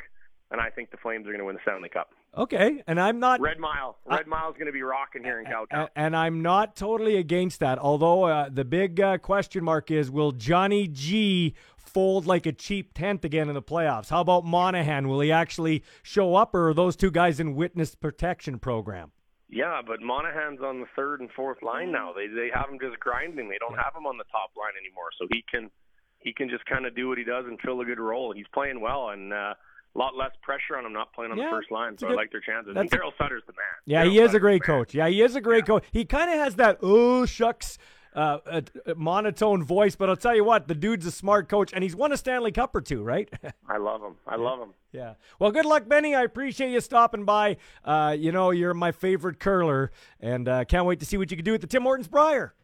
and 0.52 0.60
I 0.60 0.70
think 0.70 0.92
the 0.92 0.98
Flames 0.98 1.26
are 1.28 1.30
going 1.30 1.40
to 1.40 1.46
win 1.46 1.56
the 1.56 1.62
Stanley 1.64 1.90
Cup. 1.90 2.10
Okay, 2.36 2.84
and 2.86 3.00
I'm 3.00 3.20
not 3.20 3.40
Red 3.42 3.60
Mile. 3.60 3.98
Red 4.06 4.28
Mile's 4.28 4.54
going 4.54 4.68
to 4.68 4.72
be 4.72 4.84
rocking 4.84 5.24
here 5.24 5.40
in 5.40 5.46
Cowtown. 5.46 5.90
and 5.96 6.16
I'm 6.16 6.42
not 6.42 6.76
totally 6.76 7.18
against 7.18 7.60
that. 7.62 7.80
Although 7.80 8.26
uh, 8.26 8.50
the 8.52 8.66
big 8.66 9.00
uh, 9.02 9.18
question 9.18 9.64
mark 9.64 9.90
is, 9.90 10.12
will 10.12 10.32
Johnny 10.32 10.88
G 10.88 11.56
fold 11.78 12.28
like 12.28 12.46
a 12.46 12.52
cheap 12.52 12.94
tent 12.94 13.26
again 13.26 13.50
in 13.50 13.56
the 13.56 13.62
playoffs? 13.62 14.10
How 14.10 14.22
about 14.22 14.46
Monahan? 14.46 15.08
Will 15.08 15.22
he 15.22 15.32
actually 15.32 15.84
show 16.04 16.36
up, 16.36 16.54
or 16.54 16.70
are 16.70 16.74
those 16.74 16.96
two 16.96 17.10
guys 17.10 17.40
in 17.40 17.56
witness 17.56 17.96
protection 17.96 18.60
program? 18.60 19.12
Yeah, 19.50 19.82
but 19.86 20.02
Monahan's 20.02 20.60
on 20.62 20.82
the 20.82 20.88
third 20.96 21.22
and 21.22 21.32
fourth 21.32 21.64
line 21.64 21.92
now. 21.92 22.14
They 22.14 22.28
they 22.28 22.50
have 22.54 22.70
him 22.70 22.78
just 22.80 23.00
grinding. 23.00 23.50
They 23.50 23.58
don't 23.58 23.78
have 23.78 23.96
him 23.96 24.06
on 24.06 24.18
the 24.18 24.26
top 24.26 24.52
line 24.56 24.74
anymore, 24.80 25.10
so 25.18 25.26
he 25.32 25.44
can 25.50 25.72
he 26.20 26.34
can 26.34 26.50
just 26.50 26.66
kind 26.66 26.86
of 26.86 26.96
do 26.96 27.08
what 27.08 27.18
he 27.18 27.24
does 27.24 27.46
and 27.48 27.58
fill 27.62 27.80
a 27.82 27.86
good 27.86 28.00
role. 28.00 28.34
He's 28.34 28.46
playing 28.54 28.82
well, 28.82 29.10
and 29.10 29.32
uh, 29.34 29.54
a 29.96 29.98
lot 29.98 30.16
less 30.16 30.32
pressure 30.42 30.78
on 30.78 30.84
them 30.84 30.94
not 30.94 31.12
playing 31.14 31.32
on 31.32 31.38
Yeah, 31.38 31.46
the 31.46 31.52
first 31.52 31.72
line, 31.72 31.98
so 31.98 32.08
good- 32.08 32.14
I 32.14 32.16
like 32.16 32.32
their 32.32 32.42
chances. 32.42 32.76
And 32.76 32.92
a- 32.92 32.96
Daryl 32.98 33.12
Sutter's 33.18 33.44
the 33.48 33.54
man. 33.54 33.66
Yeah, 33.86 34.06
Daryl 34.06 34.12
he 34.12 34.20
is 34.20 34.34
a 34.34 34.40
great 34.40 34.64
coach. 34.64 34.94
Yeah, 34.94 35.08
he 35.08 35.22
is 35.22 35.36
a 35.36 35.42
great 35.42 35.66
coach. 35.66 35.84
He 35.92 36.06
kind 36.06 36.30
of 36.30 36.38
has 36.38 36.56
that 36.56 36.80
oh 36.82 37.26
shucks 37.26 37.78
uh, 38.16 38.40
uh, 38.48 38.62
uh, 38.88 38.94
monotone 38.96 39.64
voice, 39.64 39.96
but 39.96 40.10
I'll 40.10 40.16
tell 40.16 40.36
you 40.36 40.44
what, 40.44 40.68
the 40.68 40.74
dude's 40.74 41.06
a 41.06 41.12
smart 41.12 41.50
coach, 41.50 41.72
and 41.74 41.84
he's 41.84 41.96
won 41.96 42.12
a 42.12 42.18
Stanley 42.18 42.52
Cup 42.52 42.76
or 42.76 42.82
two, 42.82 43.04
right? 43.04 43.30
I 43.70 43.78
love 43.78 44.02
him. 44.02 44.16
I 44.26 44.38
love 44.38 44.60
him. 44.60 44.74
yeah. 44.92 45.14
Well, 45.40 45.52
good 45.52 45.66
luck, 45.66 45.88
Benny. 45.88 46.16
I 46.16 46.24
appreciate 46.24 46.72
you 46.72 46.82
stopping 46.82 47.26
by. 47.26 47.58
Uh, 47.86 48.16
you 48.18 48.32
know, 48.32 48.50
you're 48.50 48.74
my 48.74 48.92
favorite 48.92 49.40
curler, 49.40 49.92
and 50.20 50.48
uh, 50.48 50.66
can't 50.66 50.86
wait 50.86 51.00
to 51.02 51.06
see 51.06 51.18
what 51.18 51.30
you 51.30 51.38
can 51.38 51.46
do 51.46 51.54
at 51.54 51.62
the 51.62 51.68
Tim 51.68 51.84
Hortons 51.84 52.08
Brier. 52.08 52.56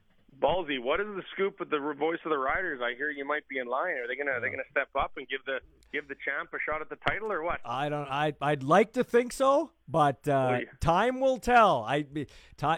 Ballsy, 0.44 0.78
what 0.78 1.00
is 1.00 1.08
the 1.08 1.24
scoop 1.32 1.58
with 1.58 1.70
the 1.70 1.80
voice 1.98 2.20
of 2.26 2.30
the 2.30 2.38
Riders? 2.38 2.82
I 2.84 2.96
hear 2.98 3.10
you 3.10 3.26
might 3.26 3.48
be 3.48 3.60
in 3.60 3.68
line. 3.68 3.94
Are 3.94 4.08
they 4.08 4.18
gonna 4.18 4.32
are 4.32 4.42
they 4.42 4.50
gonna 4.50 4.64
step 4.70 4.90
up 4.94 5.14
and 5.16 5.26
give 5.30 5.40
the 5.46 5.60
give 5.94 6.10
the 6.10 6.16
champ 6.26 6.50
a 6.54 6.58
shot 6.70 6.82
at 6.82 6.90
the 6.90 6.98
title 7.08 7.32
or 7.32 7.44
what? 7.44 7.62
I 7.64 7.88
don't. 7.88 8.10
I 8.10 8.34
I'd 8.42 8.62
like 8.62 8.92
to 8.94 9.06
think 9.06 9.32
so, 9.32 9.72
but 9.88 10.28
uh, 10.28 10.48
Well, 10.52 10.60
you- 10.60 10.68
time 10.82 11.22
will 11.22 11.38
tell. 11.38 11.86
I 11.88 12.02
ti 12.04 12.28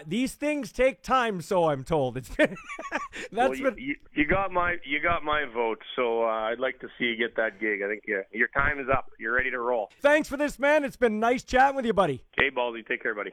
these 0.06 0.34
things 0.34 0.70
take 0.70 1.02
time, 1.02 1.40
so 1.40 1.68
I'm 1.68 1.82
told. 1.82 2.16
It's 2.16 2.28
been, 2.28 2.56
well, 3.32 3.52
you, 3.52 3.74
you, 3.76 3.96
you 4.14 4.26
got 4.26 4.52
my 4.52 4.76
you 4.84 5.00
got 5.02 5.24
my 5.24 5.44
vote, 5.52 5.82
so 5.96 6.22
uh, 6.22 6.26
I'd 6.52 6.60
like 6.60 6.78
to 6.80 6.88
see 6.98 7.06
you 7.06 7.16
get 7.16 7.34
that 7.34 7.58
gig. 7.58 7.80
I 7.82 7.88
think 7.88 8.04
uh, 8.08 8.22
your 8.30 8.48
time 8.48 8.78
is 8.78 8.86
up. 8.88 9.10
You're 9.18 9.34
ready 9.34 9.50
to 9.50 9.58
roll. 9.58 9.90
Thanks 10.00 10.28
for 10.28 10.36
this, 10.36 10.60
man. 10.60 10.84
It's 10.84 10.96
been 10.96 11.18
nice 11.18 11.42
chatting 11.42 11.74
with 11.74 11.84
you, 11.84 11.92
buddy. 11.92 12.22
Okay, 12.38 12.54
Ballsy, 12.54 12.86
take 12.86 13.02
care, 13.02 13.14
buddy. 13.16 13.32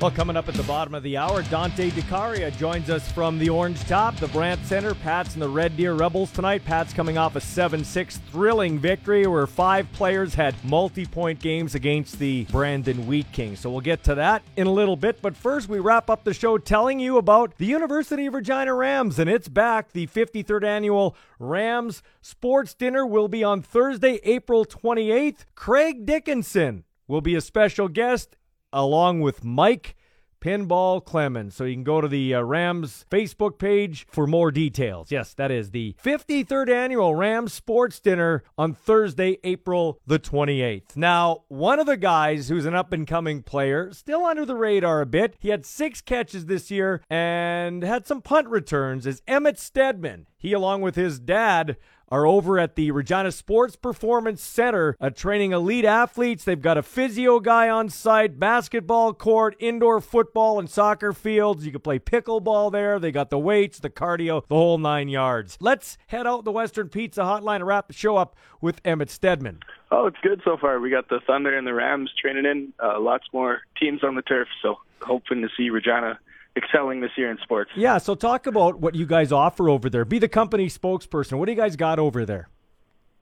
Well, 0.00 0.12
coming 0.12 0.36
up 0.36 0.48
at 0.48 0.54
the 0.54 0.62
bottom 0.62 0.94
of 0.94 1.02
the 1.02 1.16
hour, 1.16 1.42
Dante 1.42 1.90
DiCaria 1.90 2.56
joins 2.56 2.88
us 2.88 3.10
from 3.10 3.36
the 3.36 3.50
Orange 3.50 3.84
Top, 3.88 4.14
the 4.14 4.28
Brandt 4.28 4.64
Center. 4.64 4.94
Pats 4.94 5.32
and 5.32 5.42
the 5.42 5.48
Red 5.48 5.76
Deer 5.76 5.94
Rebels 5.94 6.30
tonight. 6.30 6.64
Pats 6.64 6.92
coming 6.92 7.18
off 7.18 7.34
a 7.34 7.40
7 7.40 7.82
6 7.82 8.18
thrilling 8.30 8.78
victory 8.78 9.26
where 9.26 9.48
five 9.48 9.90
players 9.90 10.34
had 10.34 10.54
multi 10.64 11.04
point 11.04 11.40
games 11.40 11.74
against 11.74 12.20
the 12.20 12.44
Brandon 12.44 13.08
Wheat 13.08 13.26
Kings. 13.32 13.58
So 13.58 13.70
we'll 13.70 13.80
get 13.80 14.04
to 14.04 14.14
that 14.14 14.44
in 14.56 14.68
a 14.68 14.72
little 14.72 14.94
bit. 14.94 15.20
But 15.20 15.36
first, 15.36 15.68
we 15.68 15.80
wrap 15.80 16.08
up 16.08 16.22
the 16.22 16.32
show 16.32 16.58
telling 16.58 17.00
you 17.00 17.16
about 17.16 17.58
the 17.58 17.66
University 17.66 18.26
of 18.26 18.34
Regina 18.34 18.74
Rams, 18.74 19.18
and 19.18 19.28
it's 19.28 19.48
back. 19.48 19.90
The 19.90 20.06
53rd 20.06 20.62
annual 20.62 21.16
Rams 21.40 22.04
Sports 22.20 22.72
Dinner 22.72 23.04
will 23.04 23.26
be 23.26 23.42
on 23.42 23.62
Thursday, 23.62 24.20
April 24.22 24.64
28th. 24.64 25.38
Craig 25.56 26.06
Dickenson 26.06 26.84
will 27.08 27.20
be 27.20 27.34
a 27.34 27.40
special 27.40 27.88
guest 27.88 28.36
along 28.72 29.20
with 29.20 29.44
Mike 29.44 29.96
Pinball 30.40 31.04
Clemens. 31.04 31.54
So 31.54 31.64
you 31.64 31.74
can 31.74 31.84
go 31.84 32.00
to 32.00 32.08
the 32.08 32.34
uh, 32.34 32.42
Rams 32.42 33.04
Facebook 33.10 33.58
page 33.58 34.06
for 34.10 34.26
more 34.26 34.50
details. 34.50 35.10
Yes, 35.10 35.34
that 35.34 35.50
is 35.50 35.70
the 35.70 35.94
53rd 36.02 36.68
annual 36.70 37.14
Rams 37.14 37.52
Sports 37.52 38.00
Dinner 38.00 38.42
on 38.56 38.74
Thursday, 38.74 39.38
April 39.44 40.00
the 40.06 40.18
28th. 40.18 40.96
Now, 40.96 41.44
one 41.48 41.80
of 41.80 41.86
the 41.86 41.96
guys 41.96 42.48
who's 42.48 42.66
an 42.66 42.74
up 42.74 42.92
and 42.92 43.06
coming 43.06 43.42
player, 43.42 43.92
still 43.92 44.24
under 44.24 44.44
the 44.44 44.54
radar 44.54 45.00
a 45.00 45.06
bit, 45.06 45.36
he 45.38 45.48
had 45.48 45.66
six 45.66 46.00
catches 46.00 46.46
this 46.46 46.70
year 46.70 47.02
and 47.10 47.82
had 47.82 48.06
some 48.06 48.22
punt 48.22 48.48
returns, 48.48 49.06
is 49.06 49.22
Emmett 49.26 49.58
Stedman. 49.58 50.26
He, 50.38 50.52
along 50.52 50.82
with 50.82 50.94
his 50.94 51.18
dad, 51.18 51.76
are 52.10 52.26
over 52.26 52.58
at 52.58 52.74
the 52.74 52.90
Regina 52.90 53.32
Sports 53.32 53.76
Performance 53.76 54.42
Center 54.42 54.96
uh, 55.00 55.10
training 55.10 55.52
elite 55.52 55.84
athletes. 55.84 56.44
They've 56.44 56.60
got 56.60 56.78
a 56.78 56.82
physio 56.82 57.40
guy 57.40 57.68
on 57.68 57.88
site, 57.88 58.38
basketball 58.38 59.14
court, 59.14 59.56
indoor 59.58 60.00
football 60.00 60.58
and 60.58 60.68
soccer 60.68 61.12
fields. 61.12 61.66
You 61.66 61.72
can 61.72 61.80
play 61.80 61.98
pickleball 61.98 62.72
there. 62.72 62.98
They 62.98 63.12
got 63.12 63.30
the 63.30 63.38
weights, 63.38 63.78
the 63.78 63.90
cardio, 63.90 64.46
the 64.48 64.54
whole 64.54 64.78
nine 64.78 65.08
yards. 65.08 65.56
Let's 65.60 65.98
head 66.08 66.26
out 66.26 66.44
the 66.44 66.52
Western 66.52 66.88
Pizza 66.88 67.22
Hotline 67.22 67.56
and 67.56 67.66
wrap 67.66 67.88
the 67.88 67.94
show 67.94 68.16
up 68.16 68.36
with 68.60 68.80
Emmett 68.84 69.10
Stedman. 69.10 69.60
Oh, 69.90 70.06
it's 70.06 70.18
good 70.22 70.40
so 70.44 70.56
far. 70.56 70.80
We 70.80 70.90
got 70.90 71.08
the 71.08 71.20
Thunder 71.26 71.56
and 71.56 71.66
the 71.66 71.74
Rams 71.74 72.10
training 72.20 72.44
in. 72.44 72.72
Uh, 72.82 73.00
lots 73.00 73.26
more 73.32 73.62
teams 73.80 74.04
on 74.04 74.14
the 74.14 74.22
turf, 74.22 74.48
so 74.62 74.78
hoping 75.00 75.42
to 75.42 75.48
see 75.56 75.70
Regina 75.70 76.18
excelling 76.58 77.00
this 77.00 77.12
year 77.16 77.30
in 77.30 77.38
sports. 77.38 77.70
Yeah, 77.76 77.98
so 77.98 78.14
talk 78.14 78.46
about 78.46 78.80
what 78.80 78.94
you 78.94 79.06
guys 79.06 79.32
offer 79.32 79.68
over 79.68 79.88
there. 79.88 80.04
Be 80.04 80.18
the 80.18 80.28
company 80.28 80.66
spokesperson. 80.66 81.38
What 81.38 81.46
do 81.46 81.52
you 81.52 81.58
guys 81.58 81.76
got 81.76 81.98
over 81.98 82.26
there? 82.26 82.48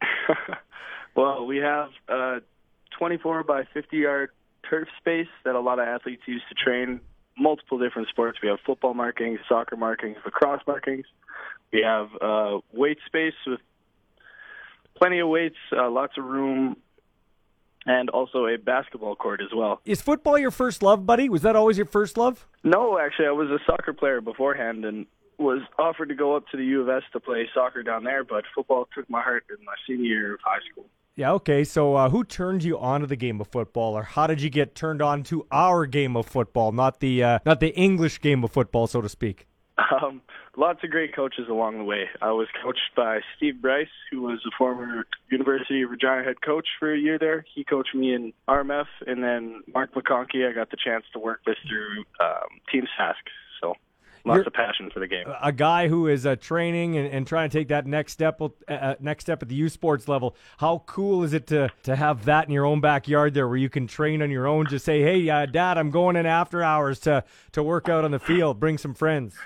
well, 1.16 1.46
we 1.46 1.58
have 1.58 1.90
a 2.08 2.38
24 2.98 3.44
by 3.44 3.64
50 3.72 3.96
yard 3.96 4.30
turf 4.68 4.88
space 4.98 5.28
that 5.44 5.54
a 5.54 5.60
lot 5.60 5.78
of 5.78 5.86
athletes 5.86 6.22
use 6.26 6.42
to 6.48 6.54
train 6.54 7.00
multiple 7.38 7.78
different 7.78 8.08
sports. 8.08 8.38
We 8.42 8.48
have 8.48 8.58
football 8.64 8.94
markings, 8.94 9.38
soccer 9.48 9.76
markings, 9.76 10.16
lacrosse 10.24 10.62
markings. 10.66 11.06
We 11.72 11.82
have 11.82 12.08
uh, 12.20 12.58
weight 12.72 12.98
space 13.06 13.34
with 13.46 13.60
plenty 14.96 15.18
of 15.18 15.28
weights, 15.28 15.56
uh, 15.76 15.90
lots 15.90 16.14
of 16.16 16.24
room, 16.24 16.76
and 17.86 18.10
also 18.10 18.46
a 18.46 18.58
basketball 18.58 19.16
court 19.16 19.40
as 19.40 19.54
well. 19.54 19.80
Is 19.84 20.02
football 20.02 20.36
your 20.36 20.50
first 20.50 20.82
love, 20.82 21.06
buddy? 21.06 21.28
Was 21.28 21.42
that 21.42 21.56
always 21.56 21.78
your 21.78 21.86
first 21.86 22.18
love? 22.18 22.46
No, 22.64 22.98
actually, 22.98 23.26
I 23.26 23.30
was 23.30 23.48
a 23.48 23.58
soccer 23.64 23.92
player 23.92 24.20
beforehand 24.20 24.84
and 24.84 25.06
was 25.38 25.62
offered 25.78 26.08
to 26.08 26.14
go 26.14 26.34
up 26.34 26.48
to 26.48 26.56
the 26.56 26.64
U 26.64 26.82
of 26.82 26.88
S 26.88 27.02
to 27.12 27.20
play 27.20 27.48
soccer 27.54 27.82
down 27.82 28.04
there, 28.04 28.24
but 28.24 28.44
football 28.54 28.88
took 28.94 29.08
my 29.08 29.22
heart 29.22 29.44
in 29.50 29.64
my 29.64 29.74
senior 29.86 30.04
year 30.04 30.34
of 30.34 30.40
high 30.42 30.60
school. 30.70 30.86
Yeah, 31.14 31.32
okay. 31.32 31.64
So, 31.64 31.94
uh, 31.94 32.10
who 32.10 32.24
turned 32.24 32.62
you 32.62 32.78
onto 32.78 33.06
the 33.06 33.16
game 33.16 33.40
of 33.40 33.48
football, 33.48 33.96
or 33.96 34.02
how 34.02 34.26
did 34.26 34.42
you 34.42 34.50
get 34.50 34.74
turned 34.74 35.00
on 35.00 35.22
to 35.24 35.46
our 35.50 35.86
game 35.86 36.14
of 36.14 36.26
football, 36.26 36.72
not 36.72 37.00
the 37.00 37.22
uh, 37.22 37.38
not 37.46 37.60
the 37.60 37.74
English 37.74 38.20
game 38.20 38.44
of 38.44 38.52
football, 38.52 38.86
so 38.86 39.00
to 39.00 39.08
speak? 39.08 39.46
Um, 39.78 40.22
lots 40.56 40.82
of 40.84 40.90
great 40.90 41.14
coaches 41.14 41.48
along 41.50 41.78
the 41.78 41.84
way. 41.84 42.04
I 42.22 42.32
was 42.32 42.48
coached 42.62 42.90
by 42.96 43.20
Steve 43.36 43.60
Bryce, 43.60 43.88
who 44.10 44.22
was 44.22 44.40
a 44.46 44.50
former 44.56 45.04
University 45.30 45.82
of 45.82 45.90
Regina 45.90 46.24
head 46.24 46.40
coach 46.40 46.66
for 46.78 46.92
a 46.92 46.98
year 46.98 47.18
there. 47.18 47.44
He 47.54 47.62
coached 47.62 47.94
me 47.94 48.14
in 48.14 48.32
RMF, 48.48 48.86
and 49.06 49.22
then 49.22 49.62
Mark 49.72 49.94
McConkey, 49.94 50.48
I 50.48 50.52
got 50.54 50.70
the 50.70 50.78
chance 50.82 51.04
to 51.12 51.18
work 51.18 51.40
with 51.46 51.58
through 51.68 52.04
um, 52.20 52.60
Team 52.72 52.84
Sask. 52.98 53.14
So 53.60 53.74
lots 54.24 54.38
You're 54.38 54.46
of 54.46 54.52
passion 54.54 54.90
for 54.90 55.00
the 55.00 55.06
game. 55.06 55.26
A 55.42 55.52
guy 55.52 55.88
who 55.88 56.06
is 56.06 56.24
uh, 56.24 56.36
training 56.36 56.96
and, 56.96 57.06
and 57.08 57.26
trying 57.26 57.50
to 57.50 57.58
take 57.58 57.68
that 57.68 57.86
next 57.86 58.12
step, 58.12 58.40
uh, 58.40 58.94
next 58.98 59.24
step 59.24 59.42
at 59.42 59.48
the 59.50 59.56
U 59.56 59.68
Sports 59.68 60.08
level. 60.08 60.36
How 60.56 60.84
cool 60.86 61.22
is 61.22 61.34
it 61.34 61.46
to 61.48 61.70
to 61.82 61.96
have 61.96 62.24
that 62.24 62.46
in 62.46 62.50
your 62.50 62.64
own 62.64 62.80
backyard 62.80 63.34
there, 63.34 63.46
where 63.46 63.58
you 63.58 63.68
can 63.68 63.86
train 63.86 64.22
on 64.22 64.30
your 64.30 64.46
own? 64.46 64.66
Just 64.68 64.86
say, 64.86 65.02
"Hey, 65.02 65.28
uh, 65.28 65.44
Dad, 65.44 65.76
I'm 65.76 65.90
going 65.90 66.16
in 66.16 66.24
after 66.24 66.62
hours 66.62 66.98
to 67.00 67.24
to 67.52 67.62
work 67.62 67.90
out 67.90 68.04
on 68.04 68.10
the 68.10 68.18
field. 68.18 68.58
Bring 68.58 68.78
some 68.78 68.94
friends." 68.94 69.36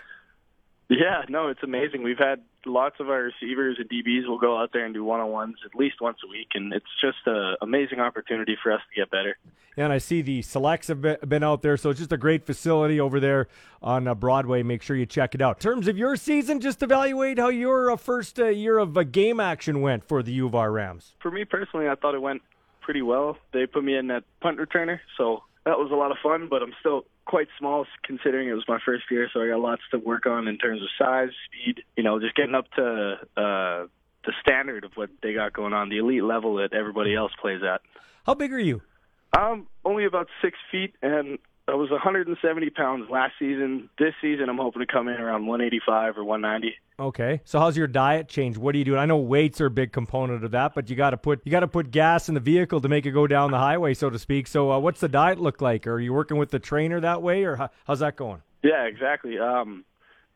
Yeah, 0.90 1.22
no, 1.28 1.46
it's 1.46 1.62
amazing. 1.62 2.02
We've 2.02 2.18
had 2.18 2.42
lots 2.66 2.96
of 2.98 3.08
our 3.10 3.22
receivers 3.22 3.78
and 3.78 3.88
DBs 3.88 4.26
will 4.26 4.40
go 4.40 4.60
out 4.60 4.70
there 4.72 4.84
and 4.84 4.92
do 4.92 5.04
one-on-ones 5.04 5.54
at 5.64 5.78
least 5.78 6.00
once 6.00 6.18
a 6.24 6.28
week, 6.28 6.48
and 6.54 6.72
it's 6.72 6.84
just 7.00 7.18
an 7.26 7.54
amazing 7.62 8.00
opportunity 8.00 8.56
for 8.60 8.72
us 8.72 8.80
to 8.92 9.00
get 9.00 9.08
better. 9.08 9.38
And 9.76 9.92
I 9.92 9.98
see 9.98 10.20
the 10.20 10.42
selects 10.42 10.88
have 10.88 11.00
been 11.00 11.44
out 11.44 11.62
there, 11.62 11.76
so 11.76 11.90
it's 11.90 12.00
just 12.00 12.12
a 12.12 12.16
great 12.16 12.44
facility 12.44 12.98
over 12.98 13.20
there 13.20 13.46
on 13.80 14.08
uh, 14.08 14.16
Broadway. 14.16 14.64
Make 14.64 14.82
sure 14.82 14.96
you 14.96 15.06
check 15.06 15.32
it 15.36 15.40
out. 15.40 15.58
In 15.58 15.70
terms 15.70 15.86
of 15.86 15.96
your 15.96 16.16
season, 16.16 16.58
just 16.58 16.82
evaluate 16.82 17.38
how 17.38 17.50
your 17.50 17.92
uh, 17.92 17.96
first 17.96 18.40
uh, 18.40 18.46
year 18.46 18.78
of 18.78 19.12
game 19.12 19.38
action 19.38 19.82
went 19.82 20.02
for 20.02 20.24
the 20.24 20.32
U 20.32 20.46
of 20.46 20.56
R 20.56 20.72
Rams. 20.72 21.14
For 21.22 21.30
me 21.30 21.44
personally, 21.44 21.88
I 21.88 21.94
thought 21.94 22.16
it 22.16 22.20
went 22.20 22.42
pretty 22.80 23.02
well. 23.02 23.38
They 23.52 23.66
put 23.66 23.84
me 23.84 23.96
in 23.96 24.10
at 24.10 24.24
punt 24.40 24.58
returner, 24.58 24.98
so 25.16 25.44
that 25.64 25.78
was 25.78 25.92
a 25.92 25.94
lot 25.94 26.10
of 26.10 26.16
fun, 26.20 26.48
but 26.50 26.62
I'm 26.62 26.74
still 26.80 27.04
quite 27.30 27.46
small 27.60 27.86
considering 28.02 28.48
it 28.48 28.54
was 28.54 28.64
my 28.66 28.80
first 28.84 29.04
year, 29.08 29.30
so 29.32 29.40
I 29.40 29.46
got 29.46 29.60
lots 29.60 29.82
to 29.92 29.98
work 29.98 30.26
on 30.26 30.48
in 30.48 30.58
terms 30.58 30.82
of 30.82 30.88
size, 30.98 31.28
speed, 31.46 31.84
you 31.96 32.02
know, 32.02 32.18
just 32.18 32.34
getting 32.34 32.56
up 32.56 32.68
to 32.72 33.18
uh, 33.36 33.86
the 34.24 34.32
standard 34.42 34.82
of 34.82 34.90
what 34.96 35.10
they 35.22 35.32
got 35.32 35.52
going 35.52 35.72
on, 35.72 35.90
the 35.90 35.98
elite 35.98 36.24
level 36.24 36.56
that 36.56 36.72
everybody 36.72 37.14
else 37.14 37.30
plays 37.40 37.60
at. 37.62 37.82
How 38.26 38.34
big 38.34 38.52
are 38.52 38.58
you? 38.58 38.82
I'm 39.32 39.68
only 39.84 40.06
about 40.06 40.26
six 40.42 40.58
feet, 40.72 40.92
and 41.02 41.38
I 41.70 41.74
was 41.74 41.90
170 41.90 42.70
pounds 42.70 43.08
last 43.10 43.34
season. 43.38 43.88
This 43.98 44.12
season, 44.20 44.48
I'm 44.48 44.58
hoping 44.58 44.80
to 44.80 44.86
come 44.86 45.08
in 45.08 45.20
around 45.20 45.46
185 45.46 46.18
or 46.18 46.24
190. 46.24 46.76
Okay. 46.98 47.40
So 47.44 47.60
how's 47.60 47.76
your 47.76 47.86
diet 47.86 48.28
changed? 48.28 48.58
What 48.58 48.74
are 48.74 48.78
you 48.78 48.84
doing? 48.84 48.98
I 48.98 49.06
know 49.06 49.18
weights 49.18 49.60
are 49.60 49.66
a 49.66 49.70
big 49.70 49.92
component 49.92 50.44
of 50.44 50.50
that, 50.50 50.74
but 50.74 50.90
you 50.90 50.96
got 50.96 51.10
to 51.10 51.16
put 51.16 51.40
you 51.44 51.52
got 51.52 51.60
to 51.60 51.68
put 51.68 51.90
gas 51.90 52.28
in 52.28 52.34
the 52.34 52.40
vehicle 52.40 52.80
to 52.80 52.88
make 52.88 53.06
it 53.06 53.12
go 53.12 53.26
down 53.26 53.52
the 53.52 53.58
highway, 53.58 53.94
so 53.94 54.10
to 54.10 54.18
speak. 54.18 54.48
So 54.48 54.72
uh, 54.72 54.78
what's 54.78 55.00
the 55.00 55.08
diet 55.08 55.40
look 55.40 55.60
like? 55.62 55.86
Are 55.86 56.00
you 56.00 56.12
working 56.12 56.36
with 56.36 56.50
the 56.50 56.58
trainer 56.58 57.00
that 57.00 57.22
way, 57.22 57.44
or 57.44 57.56
how, 57.56 57.70
how's 57.86 58.00
that 58.00 58.16
going? 58.16 58.42
Yeah, 58.62 58.84
exactly. 58.84 59.38
Um, 59.38 59.84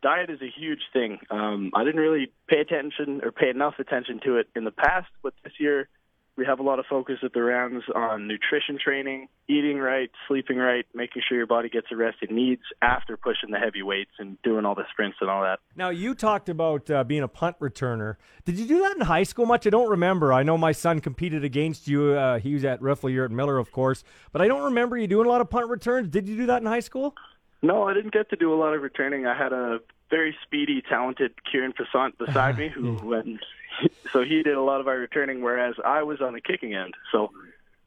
diet 0.03 0.31
is 0.31 0.41
a 0.41 0.49
huge 0.49 0.83
thing. 0.93 1.19
Um, 1.31 1.73
I 1.75 1.85
didn't 1.85 2.01
really 2.01 2.31
pay 2.49 2.61
attention 2.61 3.21
or 3.25 3.33
pay 3.33 3.51
enough 3.51 3.75
attention 3.79 4.21
to 4.25 4.37
it 4.37 4.49
in 4.55 4.65
the 4.65 4.71
past, 4.71 5.09
but 5.23 5.35
this 5.43 5.55
year 5.59 5.89
we 6.37 6.45
have 6.45 6.59
a 6.59 6.63
lot 6.63 6.79
of 6.79 6.87
focus 6.87 7.19
at 7.23 7.33
the 7.33 7.43
Rams 7.43 7.85
on 7.95 8.27
nutrition 8.27 8.79
training, 8.83 9.29
eating 9.49 9.79
right, 9.79 10.11
sleeping 10.27 10.57
right, 10.57 10.85
making 10.93 11.23
sure 11.29 11.37
your 11.37 11.47
body 11.47 11.69
gets 11.69 11.87
the 11.91 11.97
rest 11.97 12.19
it 12.23 12.31
needs 12.31 12.63
after 12.83 13.17
pushing 13.17 13.51
the 13.51 13.59
heavy 13.59 13.83
weights 13.83 14.11
and 14.19 14.41
doing 14.43 14.65
all 14.65 14.75
the 14.75 14.85
sprints 14.91 15.19
and 15.21 15.31
all 15.31 15.43
that. 15.43 15.61
Now, 15.77 15.91
you 15.91 16.15
talked 16.15 16.49
about 16.49 16.91
uh, 16.91 17.05
being 17.05 17.23
a 17.23 17.29
punt 17.29 17.59
returner. 17.61 18.17
Did 18.45 18.59
you 18.59 18.67
do 18.67 18.81
that 18.83 18.97
in 18.97 19.03
high 19.03 19.23
school 19.23 19.47
much? 19.47 19.67
I 19.67 19.71
don't 19.71 19.91
remember. 19.91 20.33
I 20.33 20.43
know 20.43 20.59
my 20.59 20.73
son 20.73 21.01
competed 21.01 21.45
against 21.45 21.87
you. 21.87 22.13
Uh, 22.13 22.39
he 22.41 22.55
was 22.55 22.65
at 22.65 22.81
Riffel, 22.81 23.13
you're 23.13 23.27
at 23.27 23.31
Miller, 23.31 23.59
of 23.59 23.71
course. 23.71 24.03
But 24.33 24.43
I 24.43 24.49
don't 24.49 24.65
remember 24.65 24.97
you 24.97 25.07
doing 25.07 25.27
a 25.27 25.31
lot 25.31 25.41
of 25.41 25.49
punt 25.49 25.69
returns. 25.69 26.09
Did 26.09 26.29
you 26.29 26.37
do 26.37 26.47
that 26.47 26.61
in 26.61 26.67
high 26.67 26.81
school? 26.81 27.15
No, 27.63 27.85
I 27.85 27.95
didn't 27.95 28.13
get 28.13 28.29
to 28.31 28.37
do 28.37 28.53
a 28.53 28.57
lot 28.57 28.75
of 28.75 28.83
returning. 28.83 29.27
I 29.27 29.37
had 29.37 29.53
a 29.53 29.79
very 30.11 30.37
speedy, 30.43 30.83
talented 30.87 31.33
Kieran 31.51 31.73
Passant 31.73 32.19
beside 32.19 32.59
me 32.59 32.69
who 32.69 32.95
went 33.03 33.41
so 34.13 34.23
he 34.23 34.43
did 34.43 34.55
a 34.55 34.63
lot 34.63 34.81
of 34.81 34.89
our 34.89 34.97
returning, 34.97 35.43
whereas 35.43 35.75
I 35.85 36.03
was 36.03 36.21
on 36.21 36.33
the 36.33 36.41
kicking 36.41 36.75
end. 36.75 36.95
So 37.13 37.31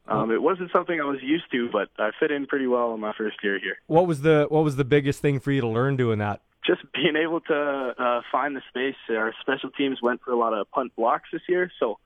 um, 0.08 0.30
it 0.30 0.40
wasn't 0.40 0.70
something 0.72 1.00
I 1.00 1.04
was 1.04 1.22
used 1.22 1.50
to, 1.52 1.68
but 1.70 1.88
I 1.98 2.10
fit 2.18 2.30
in 2.30 2.46
pretty 2.46 2.66
well 2.66 2.94
in 2.94 3.00
my 3.00 3.12
first 3.16 3.36
year 3.42 3.58
here. 3.58 3.78
What 3.86 4.06
was 4.06 4.22
the 4.22 4.46
What 4.48 4.64
was 4.64 4.76
the 4.76 4.84
biggest 4.84 5.20
thing 5.20 5.40
for 5.40 5.52
you 5.52 5.60
to 5.60 5.68
learn 5.68 5.96
doing 5.96 6.18
that? 6.18 6.40
Just 6.66 6.80
being 6.94 7.16
able 7.16 7.40
to 7.42 7.94
uh, 7.98 8.20
find 8.32 8.56
the 8.56 8.62
space. 8.68 8.96
Our 9.10 9.34
special 9.40 9.70
teams 9.70 10.00
went 10.02 10.22
for 10.22 10.32
a 10.32 10.36
lot 10.36 10.54
of 10.54 10.70
punt 10.70 10.94
blocks 10.96 11.28
this 11.32 11.42
year, 11.48 11.70
so 11.78 11.98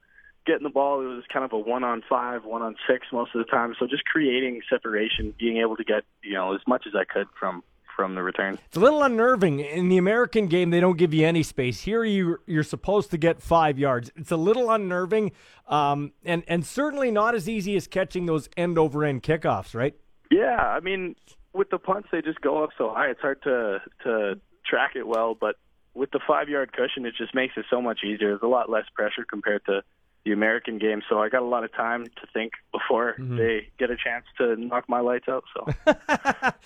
getting 0.45 0.65
the 0.65 0.71
ball 0.71 1.01
it 1.01 1.05
was 1.05 1.25
kind 1.33 1.45
of 1.45 1.53
a 1.53 1.59
one 1.59 1.85
on 1.85 2.03
five, 2.09 2.45
one 2.45 2.63
on 2.63 2.75
six 2.89 3.07
most 3.13 3.35
of 3.35 3.45
the 3.45 3.51
time. 3.51 3.75
So 3.79 3.87
just 3.87 4.05
creating 4.05 4.61
separation, 4.69 5.35
being 5.39 5.59
able 5.59 5.77
to 5.77 5.85
get 5.85 6.03
you 6.23 6.35
know 6.35 6.55
as 6.55 6.61
much 6.67 6.87
as 6.87 6.95
I 6.95 7.05
could 7.05 7.29
from 7.39 7.63
from 7.95 8.15
the 8.15 8.23
return. 8.23 8.59
It's 8.67 8.77
a 8.77 8.81
little 8.81 9.03
unnerving. 9.03 9.61
In 9.61 9.89
the 9.89 9.99
American 9.99 10.47
game, 10.47 10.71
they 10.71 10.81
don't 10.81 10.97
give 10.97 11.13
you 11.15 11.27
any 11.27 11.43
space. 11.43 11.81
Here, 11.81 12.05
you 12.05 12.39
you're 12.47 12.63
supposed 12.63 13.11
to 13.11 13.19
get 13.19 13.41
five 13.41 13.79
yards. 13.79 14.11
It's 14.17 14.31
a 14.31 14.37
little 14.37 14.71
unnerving, 14.71 15.33
um, 15.69 16.13
and 16.25 16.43
and 16.49 16.65
certainly 16.65 17.11
not 17.11 17.35
as 17.35 17.49
easy 17.49 17.77
as 17.77 17.87
catching 17.87 18.27
those 18.27 18.49
end 18.57 18.79
over 18.79 19.05
end 19.05 19.23
kickoffs, 19.23 19.75
right? 19.75 19.95
Yeah, 20.31 20.57
I 20.57 20.81
mean, 20.81 21.17
with 21.53 21.71
the 21.71 21.79
punts, 21.79 22.09
they 22.11 22.23
just 22.23 22.41
go 22.41 22.65
up 22.65 22.71
so 22.79 22.91
high. 22.91 23.11
It's 23.11 23.21
hard 23.21 23.43
to 23.43 23.81
to 24.05 24.41
track 24.65 24.93
it 24.97 25.07
well, 25.07 25.35
but 25.39 25.57
with 25.95 26.11
the 26.11 26.21
five 26.27 26.49
yard 26.49 26.73
cushion, 26.73 27.05
it 27.07 27.15
just 27.17 27.35
makes 27.35 27.55
it 27.57 27.67
so 27.71 27.83
much 27.83 28.01
easier. 28.05 28.31
There's 28.31 28.43
a 28.43 28.47
lot 28.47 28.71
less 28.71 28.85
pressure 28.95 29.25
compared 29.29 29.65
to 29.67 29.83
the 30.25 30.33
American 30.33 30.79
game, 30.79 31.03
so 31.09 31.21
I 31.21 31.29
got 31.29 31.43
a 31.43 31.47
lot 31.47 31.65
of 31.65 31.73
time 31.73 32.05
to 32.05 32.27
think 32.33 32.53
before 32.71 33.17
mm-hmm. 33.19 33.37
they 33.37 33.69
get 33.79 33.91
a 33.91 33.97
chance 33.97 34.25
to 34.39 34.55
knock 34.57 34.89
my 34.89 35.01
lights 35.01 35.27
out. 35.29 35.43
So, 35.55 35.93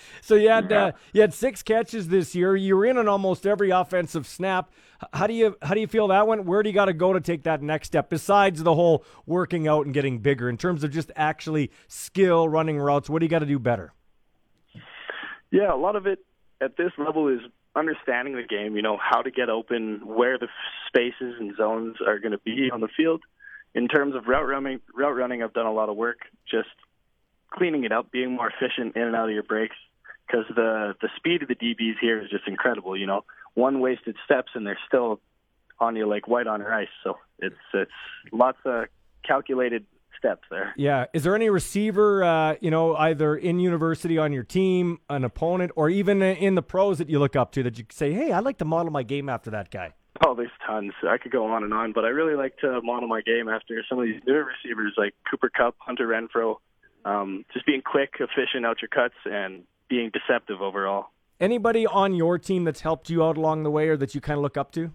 so 0.21 0.35
you 0.35 0.49
had 0.49 0.69
yeah. 0.69 0.85
uh, 0.85 0.91
you 1.11 1.21
had 1.21 1.33
six 1.33 1.63
catches 1.63 2.09
this 2.09 2.35
year. 2.35 2.55
You 2.55 2.75
were 2.75 2.85
in 2.85 2.97
on 2.97 3.07
almost 3.07 3.47
every 3.47 3.71
offensive 3.71 4.27
snap. 4.27 4.71
How 5.11 5.25
do 5.25 5.33
you 5.33 5.57
how 5.63 5.73
do 5.73 5.79
you 5.79 5.87
feel 5.87 6.07
that 6.09 6.27
went? 6.27 6.45
Where 6.45 6.61
do 6.61 6.69
you 6.69 6.75
got 6.75 6.85
to 6.85 6.93
go 6.93 7.13
to 7.13 7.19
take 7.19 7.43
that 7.43 7.63
next 7.63 7.87
step 7.87 8.09
besides 8.09 8.61
the 8.61 8.75
whole 8.75 9.03
working 9.25 9.67
out 9.67 9.85
and 9.85 9.93
getting 9.93 10.19
bigger 10.19 10.49
in 10.49 10.57
terms 10.57 10.83
of 10.83 10.91
just 10.91 11.11
actually 11.15 11.71
skill 11.87 12.47
running 12.47 12.77
routes? 12.77 13.09
What 13.09 13.19
do 13.19 13.25
you 13.25 13.29
got 13.29 13.39
to 13.39 13.47
do 13.47 13.57
better? 13.57 13.91
Yeah, 15.49 15.73
a 15.73 15.77
lot 15.77 15.95
of 15.95 16.05
it 16.05 16.19
at 16.61 16.77
this 16.77 16.91
level 16.99 17.27
is 17.27 17.39
understanding 17.75 18.35
the 18.35 18.43
game. 18.43 18.75
You 18.75 18.83
know 18.83 18.97
how 19.01 19.23
to 19.23 19.31
get 19.31 19.49
open, 19.49 20.01
where 20.05 20.37
the 20.37 20.47
spaces 20.87 21.35
and 21.39 21.55
zones 21.57 21.95
are 22.05 22.19
going 22.19 22.33
to 22.33 22.39
be 22.39 22.69
on 22.71 22.81
the 22.81 22.89
field 22.95 23.23
in 23.77 23.87
terms 23.87 24.15
of 24.15 24.25
route 24.25 24.47
running, 24.47 24.81
route 24.95 25.15
running, 25.15 25.43
I've 25.43 25.53
done 25.53 25.67
a 25.67 25.71
lot 25.71 25.87
of 25.87 25.95
work 25.95 26.17
just 26.49 26.67
cleaning 27.51 27.83
it 27.83 27.91
up, 27.91 28.11
being 28.11 28.35
more 28.35 28.49
efficient 28.49 28.95
in 28.95 29.03
and 29.03 29.15
out 29.15 29.29
of 29.29 29.33
your 29.35 29.43
breaks 29.43 29.75
because 30.25 30.45
the 30.53 30.95
the 30.99 31.09
speed 31.15 31.43
of 31.43 31.47
the 31.47 31.55
DBs 31.55 31.99
here 32.01 32.21
is 32.21 32.29
just 32.29 32.47
incredible. 32.47 32.97
You 32.97 33.05
know, 33.05 33.23
one 33.53 33.79
wasted 33.79 34.15
steps 34.25 34.51
and 34.55 34.65
they're 34.65 34.79
still 34.87 35.21
on 35.79 35.95
you 35.95 36.09
like 36.09 36.27
white 36.27 36.47
on 36.47 36.61
rice. 36.61 36.87
So 37.03 37.19
it's 37.37 37.55
it's 37.75 37.91
lots 38.31 38.57
of 38.65 38.85
calculated 39.23 39.85
steps 40.17 40.47
there. 40.49 40.73
Yeah. 40.75 41.05
Is 41.13 41.23
there 41.23 41.35
any 41.35 41.51
receiver, 41.51 42.23
uh, 42.23 42.55
you 42.59 42.71
know, 42.71 42.95
either 42.95 43.35
in 43.35 43.59
university 43.59 44.17
on 44.17 44.33
your 44.33 44.43
team, 44.43 44.97
an 45.07 45.23
opponent, 45.23 45.71
or 45.75 45.91
even 45.91 46.23
in 46.23 46.55
the 46.55 46.63
pros 46.63 46.97
that 46.97 47.11
you 47.11 47.19
look 47.19 47.35
up 47.35 47.51
to 47.51 47.61
that 47.61 47.77
you 47.77 47.85
say, 47.91 48.11
hey, 48.11 48.31
I'd 48.31 48.43
like 48.43 48.57
to 48.57 48.65
model 48.65 48.91
my 48.91 49.03
game 49.03 49.29
after 49.29 49.51
that 49.51 49.69
guy? 49.69 49.93
Oh, 50.25 50.35
there's 50.35 50.49
tons. 50.65 50.93
I 51.07 51.17
could 51.17 51.31
go 51.31 51.45
on 51.45 51.63
and 51.63 51.73
on, 51.73 51.93
but 51.93 52.05
I 52.05 52.09
really 52.09 52.35
like 52.35 52.57
to 52.59 52.81
model 52.81 53.07
my 53.07 53.21
game 53.21 53.49
after 53.49 53.83
some 53.87 53.99
of 53.99 54.05
these 54.05 54.21
newer 54.25 54.45
receivers 54.45 54.93
like 54.97 55.13
Cooper 55.29 55.49
Kupp, 55.49 55.75
Hunter 55.79 56.07
Renfrow. 56.07 56.55
Um, 57.05 57.45
just 57.53 57.65
being 57.65 57.81
quick, 57.81 58.15
efficient 58.19 58.65
out 58.65 58.81
your 58.81 58.89
cuts, 58.89 59.15
and 59.25 59.63
being 59.89 60.11
deceptive 60.11 60.61
overall. 60.61 61.07
Anybody 61.39 61.85
on 61.85 62.15
your 62.15 62.39
team 62.39 62.63
that's 62.63 62.81
helped 62.81 63.09
you 63.09 63.23
out 63.23 63.37
along 63.37 63.63
the 63.63 63.71
way 63.71 63.87
or 63.89 63.97
that 63.97 64.15
you 64.15 64.21
kind 64.21 64.37
of 64.37 64.43
look 64.43 64.57
up 64.57 64.71
to? 64.73 64.91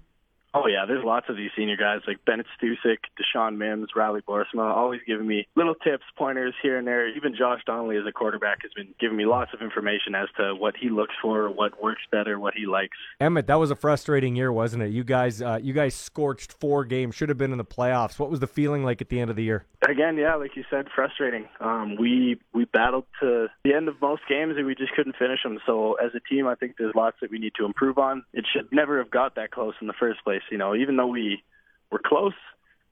Oh 0.54 0.66
yeah, 0.66 0.84
there's 0.86 1.04
lots 1.04 1.26
of 1.30 1.36
these 1.36 1.50
senior 1.56 1.76
guys 1.76 2.00
like 2.06 2.24
Bennett 2.26 2.46
Stusek, 2.60 2.98
Deshaun 3.18 3.56
Mims, 3.56 3.88
Riley 3.96 4.20
Borsma, 4.20 4.74
always 4.74 5.00
giving 5.06 5.26
me 5.26 5.46
little 5.56 5.74
tips, 5.74 6.04
pointers 6.16 6.54
here 6.62 6.76
and 6.76 6.86
there. 6.86 7.08
Even 7.08 7.34
Josh 7.34 7.60
Donnelly 7.64 7.96
as 7.96 8.04
a 8.06 8.12
quarterback 8.12 8.58
has 8.62 8.72
been 8.74 8.94
giving 9.00 9.16
me 9.16 9.24
lots 9.24 9.52
of 9.54 9.62
information 9.62 10.14
as 10.14 10.28
to 10.36 10.54
what 10.54 10.74
he 10.76 10.90
looks 10.90 11.14
for, 11.22 11.50
what 11.50 11.82
works 11.82 12.02
better, 12.10 12.38
what 12.38 12.54
he 12.54 12.66
likes. 12.66 12.96
Emmett, 13.18 13.46
that 13.46 13.54
was 13.54 13.70
a 13.70 13.76
frustrating 13.76 14.36
year, 14.36 14.52
wasn't 14.52 14.82
it? 14.82 14.92
You 14.92 15.04
guys, 15.04 15.40
uh, 15.40 15.58
you 15.62 15.72
guys 15.72 15.94
scorched 15.94 16.52
four 16.52 16.84
games, 16.84 17.14
should 17.14 17.30
have 17.30 17.38
been 17.38 17.52
in 17.52 17.58
the 17.58 17.64
playoffs. 17.64 18.18
What 18.18 18.30
was 18.30 18.40
the 18.40 18.46
feeling 18.46 18.84
like 18.84 19.00
at 19.00 19.08
the 19.08 19.20
end 19.20 19.30
of 19.30 19.36
the 19.36 19.44
year? 19.44 19.64
Again, 19.88 20.16
yeah, 20.16 20.34
like 20.34 20.54
you 20.54 20.64
said, 20.70 20.86
frustrating. 20.94 21.48
Um, 21.60 21.96
we 21.98 22.38
we 22.52 22.66
battled 22.66 23.06
to 23.20 23.48
the 23.64 23.74
end 23.74 23.88
of 23.88 24.00
most 24.00 24.22
games 24.28 24.54
and 24.56 24.66
we 24.66 24.74
just 24.74 24.92
couldn't 24.92 25.16
finish 25.16 25.42
them. 25.42 25.58
So 25.66 25.94
as 25.94 26.12
a 26.14 26.20
team, 26.20 26.46
I 26.46 26.54
think 26.54 26.76
there's 26.78 26.94
lots 26.94 27.16
that 27.20 27.30
we 27.30 27.38
need 27.38 27.54
to 27.58 27.64
improve 27.64 27.98
on. 27.98 28.24
It 28.32 28.44
should 28.52 28.70
never 28.70 28.98
have 28.98 29.10
got 29.10 29.34
that 29.36 29.50
close 29.50 29.74
in 29.80 29.86
the 29.86 29.94
first 29.98 30.22
place. 30.22 30.41
You 30.50 30.58
know, 30.58 30.74
even 30.74 30.96
though 30.96 31.06
we 31.06 31.42
were 31.90 32.00
close, 32.04 32.34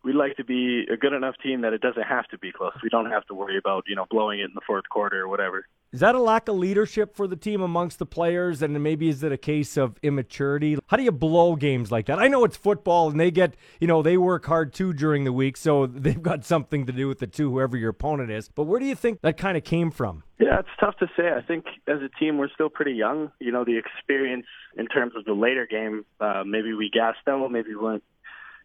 we'd 0.04 0.14
like 0.14 0.36
to 0.36 0.44
be 0.44 0.86
a 0.90 0.96
good 0.96 1.12
enough 1.12 1.34
team 1.42 1.62
that 1.62 1.72
it 1.72 1.80
doesn't 1.80 2.02
have 2.02 2.26
to 2.28 2.38
be 2.38 2.52
close. 2.52 2.72
We 2.82 2.88
don't 2.88 3.10
have 3.10 3.26
to 3.26 3.34
worry 3.34 3.58
about 3.58 3.84
you 3.86 3.96
know 3.96 4.06
blowing 4.10 4.40
it 4.40 4.44
in 4.44 4.54
the 4.54 4.60
fourth 4.66 4.88
quarter 4.88 5.20
or 5.20 5.28
whatever. 5.28 5.66
Is 5.92 5.98
that 6.00 6.14
a 6.14 6.20
lack 6.20 6.46
of 6.46 6.54
leadership 6.54 7.16
for 7.16 7.26
the 7.26 7.34
team 7.34 7.62
amongst 7.62 7.98
the 7.98 8.06
players? 8.06 8.62
And 8.62 8.80
maybe 8.80 9.08
is 9.08 9.24
it 9.24 9.32
a 9.32 9.36
case 9.36 9.76
of 9.76 9.96
immaturity? 10.04 10.78
How 10.86 10.96
do 10.96 11.02
you 11.02 11.10
blow 11.10 11.56
games 11.56 11.90
like 11.90 12.06
that? 12.06 12.20
I 12.20 12.28
know 12.28 12.44
it's 12.44 12.56
football 12.56 13.10
and 13.10 13.18
they 13.18 13.32
get, 13.32 13.54
you 13.80 13.88
know, 13.88 14.00
they 14.00 14.16
work 14.16 14.46
hard 14.46 14.72
too 14.72 14.92
during 14.92 15.24
the 15.24 15.32
week, 15.32 15.56
so 15.56 15.86
they've 15.88 16.22
got 16.22 16.44
something 16.44 16.86
to 16.86 16.92
do 16.92 17.08
with 17.08 17.18
the 17.18 17.26
two, 17.26 17.50
whoever 17.50 17.76
your 17.76 17.90
opponent 17.90 18.30
is. 18.30 18.48
But 18.48 18.64
where 18.64 18.78
do 18.78 18.86
you 18.86 18.94
think 18.94 19.20
that 19.22 19.36
kind 19.36 19.56
of 19.56 19.64
came 19.64 19.90
from? 19.90 20.22
Yeah, 20.38 20.60
it's 20.60 20.68
tough 20.78 20.96
to 20.98 21.08
say. 21.16 21.32
I 21.36 21.42
think 21.42 21.64
as 21.88 21.98
a 22.02 22.08
team, 22.20 22.38
we're 22.38 22.50
still 22.54 22.70
pretty 22.70 22.92
young. 22.92 23.32
You 23.40 23.50
know, 23.50 23.64
the 23.64 23.76
experience 23.76 24.46
in 24.76 24.86
terms 24.86 25.14
of 25.16 25.24
the 25.24 25.34
later 25.34 25.66
game, 25.66 26.04
uh, 26.20 26.44
maybe 26.46 26.72
we 26.72 26.88
gassed 26.88 27.26
out, 27.28 27.50
maybe 27.50 27.70
we 27.70 27.76
weren't 27.76 28.04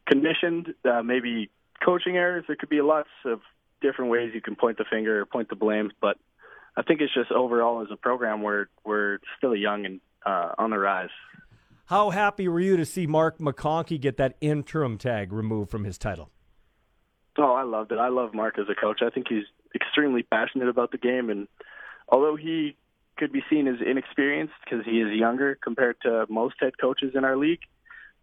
conditioned, 0.08 0.76
uh, 0.86 1.02
maybe 1.02 1.50
coaching 1.84 2.18
errors. 2.18 2.46
There 2.46 2.56
could 2.56 2.70
be 2.70 2.82
lots 2.82 3.10
of 3.26 3.42
different 3.82 4.12
ways 4.12 4.32
you 4.36 4.42
can 4.42 4.56
point 4.56 4.78
the 4.78 4.86
finger 4.88 5.20
or 5.20 5.26
point 5.26 5.50
the 5.50 5.56
blame, 5.56 5.92
but 6.00 6.18
I 6.78 6.84
think 6.84 7.02
it's 7.02 7.14
just 7.14 7.32
overall 7.32 7.82
as 7.82 7.88
a 7.92 7.96
program 7.96 8.42
we're 8.42 8.68
we're 8.84 9.20
still 9.38 9.56
young 9.56 9.86
and 9.86 10.02
uh, 10.26 10.54
on 10.58 10.72
the 10.72 10.78
rise. 10.78 11.10
How 11.86 12.10
happy 12.10 12.48
were 12.48 12.60
you 12.60 12.78
to 12.78 12.86
see 12.86 13.06
Mark 13.06 13.38
McConkey 13.38 14.02
get 14.02 14.18
that 14.18 14.36
interim 14.42 14.98
tag 14.98 15.32
removed 15.32 15.70
from 15.70 15.84
his 15.84 15.98
title? 15.98 16.32
Oh, 17.38 17.54
I 17.54 17.64
loved 17.64 17.92
it. 17.92 18.00
I 18.00 18.10
love 18.10 18.34
Mark 18.34 18.58
as 18.58 18.66
a 18.70 18.76
coach. 18.80 19.02
I 19.06 19.10
think 19.10 19.28
he's 19.30 19.44
extremely 19.76 20.24
passionate 20.24 20.70
about 20.70 20.92
the 20.92 20.98
game, 20.98 21.30
and 21.30 21.48
although 22.10 22.36
he 22.36 22.76
could 23.18 23.32
be 23.32 23.44
seen 23.50 23.68
as 23.68 23.76
inexperienced 23.86 24.54
because 24.64 24.86
he 24.86 25.00
is 25.00 25.18
younger 25.18 25.58
compared 25.62 25.98
to 26.02 26.26
most 26.30 26.56
head 26.60 26.74
coaches 26.80 27.12
in 27.14 27.24
our 27.24 27.38
league, 27.38 27.62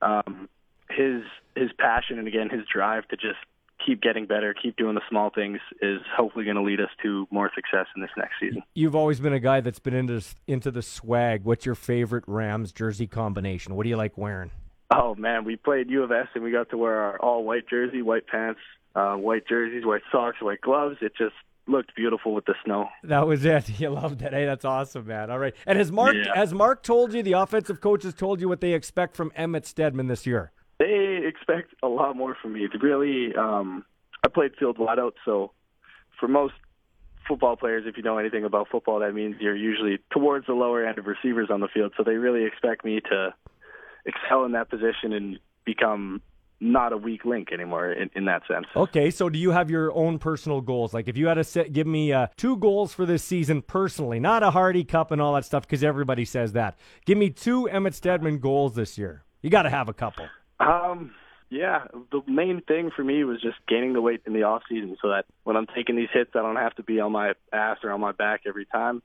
um, 0.01 0.49
his 0.91 1.23
his 1.55 1.71
passion 1.79 2.19
and 2.19 2.29
again 2.29 2.51
his 2.51 2.63
drive 2.73 3.07
to 3.09 3.17
just 3.17 3.39
keep 3.85 4.01
getting 4.01 4.27
better, 4.27 4.55
keep 4.55 4.77
doing 4.77 4.95
the 4.95 5.01
small 5.09 5.31
things 5.31 5.59
is 5.81 6.01
hopefully 6.17 6.45
going 6.45 6.57
to 6.57 6.63
lead 6.63 6.81
us 6.81 6.91
to 7.03 7.27
more 7.31 7.51
success 7.55 7.87
in 7.97 8.03
this 8.03 8.11
next 8.17 8.35
season. 8.41 8.63
You've 8.75 8.95
always 8.97 9.21
been 9.21 9.33
a 9.33 9.41
guy 9.41 9.61
that's 9.61 9.79
been 9.79 9.95
into 9.95 10.23
into 10.47 10.71
the 10.71 10.83
swag. 10.83 11.45
What's 11.45 11.67
your 11.67 11.75
favorite 11.75 12.25
Rams 12.27 12.73
jersey 12.73 13.07
combination? 13.07 13.75
What 13.75 13.85
do 13.85 13.89
you 13.89 13.97
like 13.97 14.17
wearing? 14.19 14.51
Oh 14.95 15.15
man, 15.15 15.45
we 15.45 15.57
played 15.57 15.89
U 15.91 16.03
of 16.03 16.13
S 16.13 16.29
and 16.35 16.45
we 16.45 16.51
got 16.51 16.71
to 16.71 16.77
wear 16.79 16.95
our 17.01 17.19
all 17.19 17.45
white 17.45 17.69
jersey, 17.69 18.03
white 18.03 18.27
pants, 18.27 18.61
uh, 18.95 19.15
white 19.15 19.47
jerseys, 19.49 19.85
white 19.87 20.03
socks, 20.11 20.37
white 20.43 20.61
gloves. 20.61 20.97
It 21.01 21.13
just 21.17 21.35
looked 21.69 21.95
beautiful 21.95 22.35
with 22.35 22.45
the 22.45 22.55
snow. 22.65 22.89
That 23.05 23.27
was 23.27 23.45
it. 23.45 23.69
You 23.81 23.91
loved 23.91 24.21
it. 24.21 24.33
Hey, 24.33 24.45
that's 24.47 24.65
awesome, 24.65 25.07
man. 25.07 25.31
All 25.31 25.39
right. 25.39 25.55
And 25.67 25.79
has 25.79 25.91
Mark 25.93 26.15
Yeah. 26.15 26.35
has 26.35 26.53
Mark 26.53 26.83
told 26.83 27.15
you 27.15 27.23
the 27.23 27.33
offensive 27.33 27.81
coaches 27.81 28.15
told 28.15 28.41
you 28.41 28.49
what 28.49 28.61
they 28.61 28.73
expect 28.73 29.17
from 29.17 29.33
Emmett 29.37 29.65
Stedman 29.67 30.09
this 30.09 30.27
year? 30.27 30.51
They 30.83 31.21
expect 31.25 31.75
a 31.81 31.87
lot 31.87 32.17
more 32.17 32.37
from 32.43 32.55
me. 32.55 32.67
They 32.67 32.79
really, 32.85 33.37
um, 33.37 33.85
I 34.25 34.29
played 34.29 34.51
field 34.59 34.79
wide 34.79 34.99
out, 34.99 35.15
so 35.25 35.53
for 36.19 36.27
most 36.27 36.55
football 37.29 37.55
players, 37.55 37.85
if 37.87 37.97
you 37.97 38.03
know 38.03 38.19
anything 38.19 38.45
about 38.45 38.67
football, 38.69 38.99
that 38.99 39.15
means 39.15 39.37
you're 39.39 39.55
usually 39.55 40.01
towards 40.11 40.47
the 40.47 40.55
lower 40.55 40.85
end 40.85 40.99
of 40.99 41.07
receivers 41.07 41.51
on 41.53 41.61
the 41.61 41.69
field. 41.69 41.93
So 41.97 42.03
they 42.03 42.17
really 42.17 42.45
expect 42.45 42.85
me 42.85 43.01
to 43.11 43.33
excel 44.05 44.45
in 44.45 44.53
that 44.53 44.71
position 44.71 45.13
and 45.13 45.39
become 45.65 46.21
not 46.59 46.93
a 46.93 46.97
weak 46.97 47.25
link 47.25 47.53
anymore 47.53 47.93
in, 47.93 48.11
in 48.17 48.25
that 48.25 48.43
sense. 48.49 48.67
Okay, 48.75 49.11
so 49.13 49.29
do 49.29 49.39
you 49.39 49.53
have 49.53 49.71
your 49.71 49.93
own 49.95 50.19
personal 50.19 50.61
goals? 50.61 50.93
Like 50.93 51.07
if 51.07 51.17
you 51.17 51.29
had 51.29 51.35
to 51.35 51.45
set, 51.45 51.73
give 51.73 51.87
me 51.87 52.13
uh, 52.13 52.27
two 52.37 52.57
goals 52.57 52.93
for 52.93 53.07
this 53.07 53.23
season 53.23 53.63
personally, 53.63 54.19
not 54.19 54.43
a 54.43 54.51
Hardy 54.51 54.83
Cup 54.83 55.13
and 55.13 55.23
all 55.23 55.35
that 55.35 55.45
stuff, 55.45 55.63
because 55.63 55.85
everybody 55.85 56.25
says 56.25 56.55
that. 56.55 56.77
Give 57.07 57.19
me 57.19 57.31
two 57.31 57.69
Emmett 57.69 57.95
Stedman 57.95 58.39
goals 58.39 58.75
this 58.75 58.99
year. 58.99 59.23
You 59.43 59.51
got 59.51 59.63
to 59.63 59.71
have 59.71 59.89
a 59.89 59.95
couple. 59.95 60.27
Um, 60.63 61.13
yeah, 61.51 61.85
the 62.11 62.23
main 62.27 62.63
thing 62.63 62.91
for 62.95 63.05
me 63.05 63.25
was 63.25 63.41
just 63.43 63.57
gaining 63.69 63.93
the 63.93 64.01
weight 64.01 64.23
in 64.27 64.33
the 64.33 64.45
off 64.45 64.63
season, 64.69 64.97
so 65.03 65.09
that 65.09 65.27
when 65.45 65.57
I'm 65.57 65.67
taking 65.67 65.97
these 65.97 66.09
hits, 66.13 66.31
I 66.35 66.41
don't 66.41 66.57
have 66.57 66.75
to 66.77 66.83
be 66.83 67.01
on 67.01 67.13
my 67.13 67.35
ass 67.53 67.79
or 67.85 67.91
on 67.91 68.01
my 68.01 68.13
back 68.13 68.43
every 68.47 68.65
time. 68.67 69.03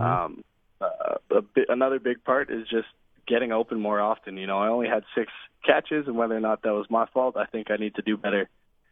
Um, 0.00 0.42
uh, 0.80 1.16
a 1.30 1.42
bi- 1.42 1.66
another 1.68 1.98
big 1.98 2.24
part 2.24 2.50
is 2.50 2.66
just 2.68 2.88
getting 3.26 3.52
open 3.52 3.78
more 3.78 4.00
often. 4.00 4.38
You 4.38 4.46
know, 4.46 4.58
I 4.58 4.68
only 4.68 4.88
had 4.88 5.04
six 5.14 5.30
catches, 5.64 6.06
and 6.06 6.16
whether 6.16 6.36
or 6.36 6.40
not 6.40 6.62
that 6.62 6.72
was 6.72 6.86
my 6.88 7.06
fault, 7.12 7.36
I 7.36 7.44
think 7.44 7.70
I 7.70 7.76
need 7.76 7.94
to 7.96 8.02
do 8.02 8.16
better 8.16 8.48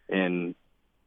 in 0.09 0.55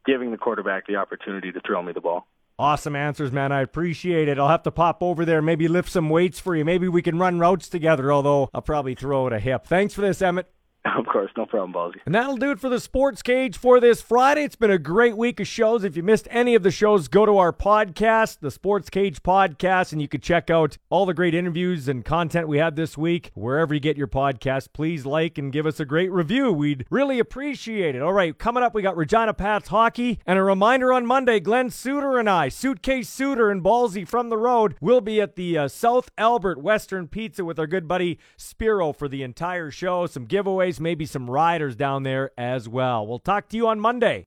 giving 0.05 0.31
the 0.31 0.37
quarterback 0.37 0.87
the 0.87 0.95
opportunity 0.95 1.51
to 1.51 1.61
throw 1.61 1.81
me 1.81 1.93
the 1.93 2.01
ball. 2.01 2.25
Awesome 2.59 2.95
answers, 2.95 3.31
man. 3.31 3.51
I 3.51 3.61
appreciate 3.61 4.27
it. 4.27 4.37
I'll 4.37 4.49
have 4.49 4.63
to 4.63 4.71
pop 4.71 5.01
over 5.01 5.25
there, 5.25 5.41
maybe 5.41 5.67
lift 5.67 5.89
some 5.89 6.09
weights 6.09 6.39
for 6.39 6.55
you. 6.55 6.63
Maybe 6.63 6.87
we 6.87 7.01
can 7.01 7.17
run 7.17 7.39
routes 7.39 7.67
together, 7.67 8.11
although 8.11 8.49
I'll 8.53 8.61
probably 8.61 8.95
throw 8.95 9.27
it 9.27 9.33
a 9.33 9.39
hip. 9.39 9.65
Thanks 9.65 9.93
for 9.93 10.01
this, 10.01 10.21
Emmett. 10.21 10.51
Of 10.97 11.07
course, 11.07 11.31
no 11.37 11.45
problem, 11.45 11.73
Ballsy. 11.73 11.95
And 12.05 12.13
that'll 12.13 12.37
do 12.37 12.51
it 12.51 12.59
for 12.59 12.69
the 12.69 12.79
Sports 12.79 13.21
Cage 13.21 13.57
for 13.57 13.79
this 13.79 14.01
Friday. 14.01 14.43
It's 14.43 14.55
been 14.55 14.69
a 14.69 14.77
great 14.77 15.17
week 15.17 15.39
of 15.39 15.47
shows. 15.47 15.83
If 15.83 15.95
you 15.95 16.03
missed 16.03 16.27
any 16.29 16.55
of 16.55 16.63
the 16.63 16.71
shows, 16.71 17.07
go 17.07 17.25
to 17.25 17.37
our 17.37 17.53
podcast, 17.53 18.39
the 18.41 18.51
Sports 18.51 18.89
Cage 18.89 19.23
Podcast, 19.23 19.91
and 19.93 20.01
you 20.01 20.07
can 20.07 20.21
check 20.21 20.49
out 20.49 20.77
all 20.89 21.05
the 21.05 21.13
great 21.13 21.33
interviews 21.33 21.87
and 21.87 22.03
content 22.03 22.47
we 22.47 22.57
had 22.57 22.75
this 22.75 22.97
week. 22.97 23.31
Wherever 23.33 23.73
you 23.73 23.79
get 23.79 23.97
your 23.97 24.07
podcast, 24.07 24.69
please 24.73 25.05
like 25.05 25.37
and 25.37 25.53
give 25.53 25.65
us 25.65 25.79
a 25.79 25.85
great 25.85 26.11
review. 26.11 26.51
We'd 26.51 26.85
really 26.89 27.17
appreciate 27.17 27.95
it. 27.95 28.01
All 28.01 28.13
right, 28.13 28.37
coming 28.37 28.61
up, 28.61 28.73
we 28.73 28.81
got 28.81 28.97
Regina 28.97 29.33
Pats 29.33 29.69
hockey. 29.69 30.19
And 30.25 30.37
a 30.37 30.43
reminder 30.43 30.91
on 30.93 31.05
Monday, 31.05 31.39
Glenn 31.39 31.69
Suitor 31.69 32.19
and 32.19 32.29
I, 32.29 32.49
Suitcase 32.49 33.09
Suitor 33.09 33.49
and 33.49 33.63
Ballsy 33.63 34.07
from 34.07 34.29
the 34.29 34.37
road, 34.37 34.75
will 34.81 35.01
be 35.01 35.21
at 35.21 35.35
the 35.35 35.57
uh, 35.57 35.67
South 35.69 36.11
Albert 36.17 36.61
Western 36.61 37.07
Pizza 37.07 37.43
with 37.45 37.57
our 37.57 37.67
good 37.67 37.87
buddy 37.87 38.19
Spiro 38.37 38.91
for 38.93 39.07
the 39.07 39.23
entire 39.23 39.71
show. 39.71 40.05
Some 40.05 40.27
giveaways, 40.27 40.72
maybe 40.79 41.05
some 41.05 41.29
riders 41.29 41.75
down 41.75 42.03
there 42.03 42.31
as 42.37 42.67
well. 42.67 43.05
We'll 43.05 43.19
talk 43.19 43.49
to 43.49 43.57
you 43.57 43.67
on 43.67 43.79
Monday. 43.79 44.25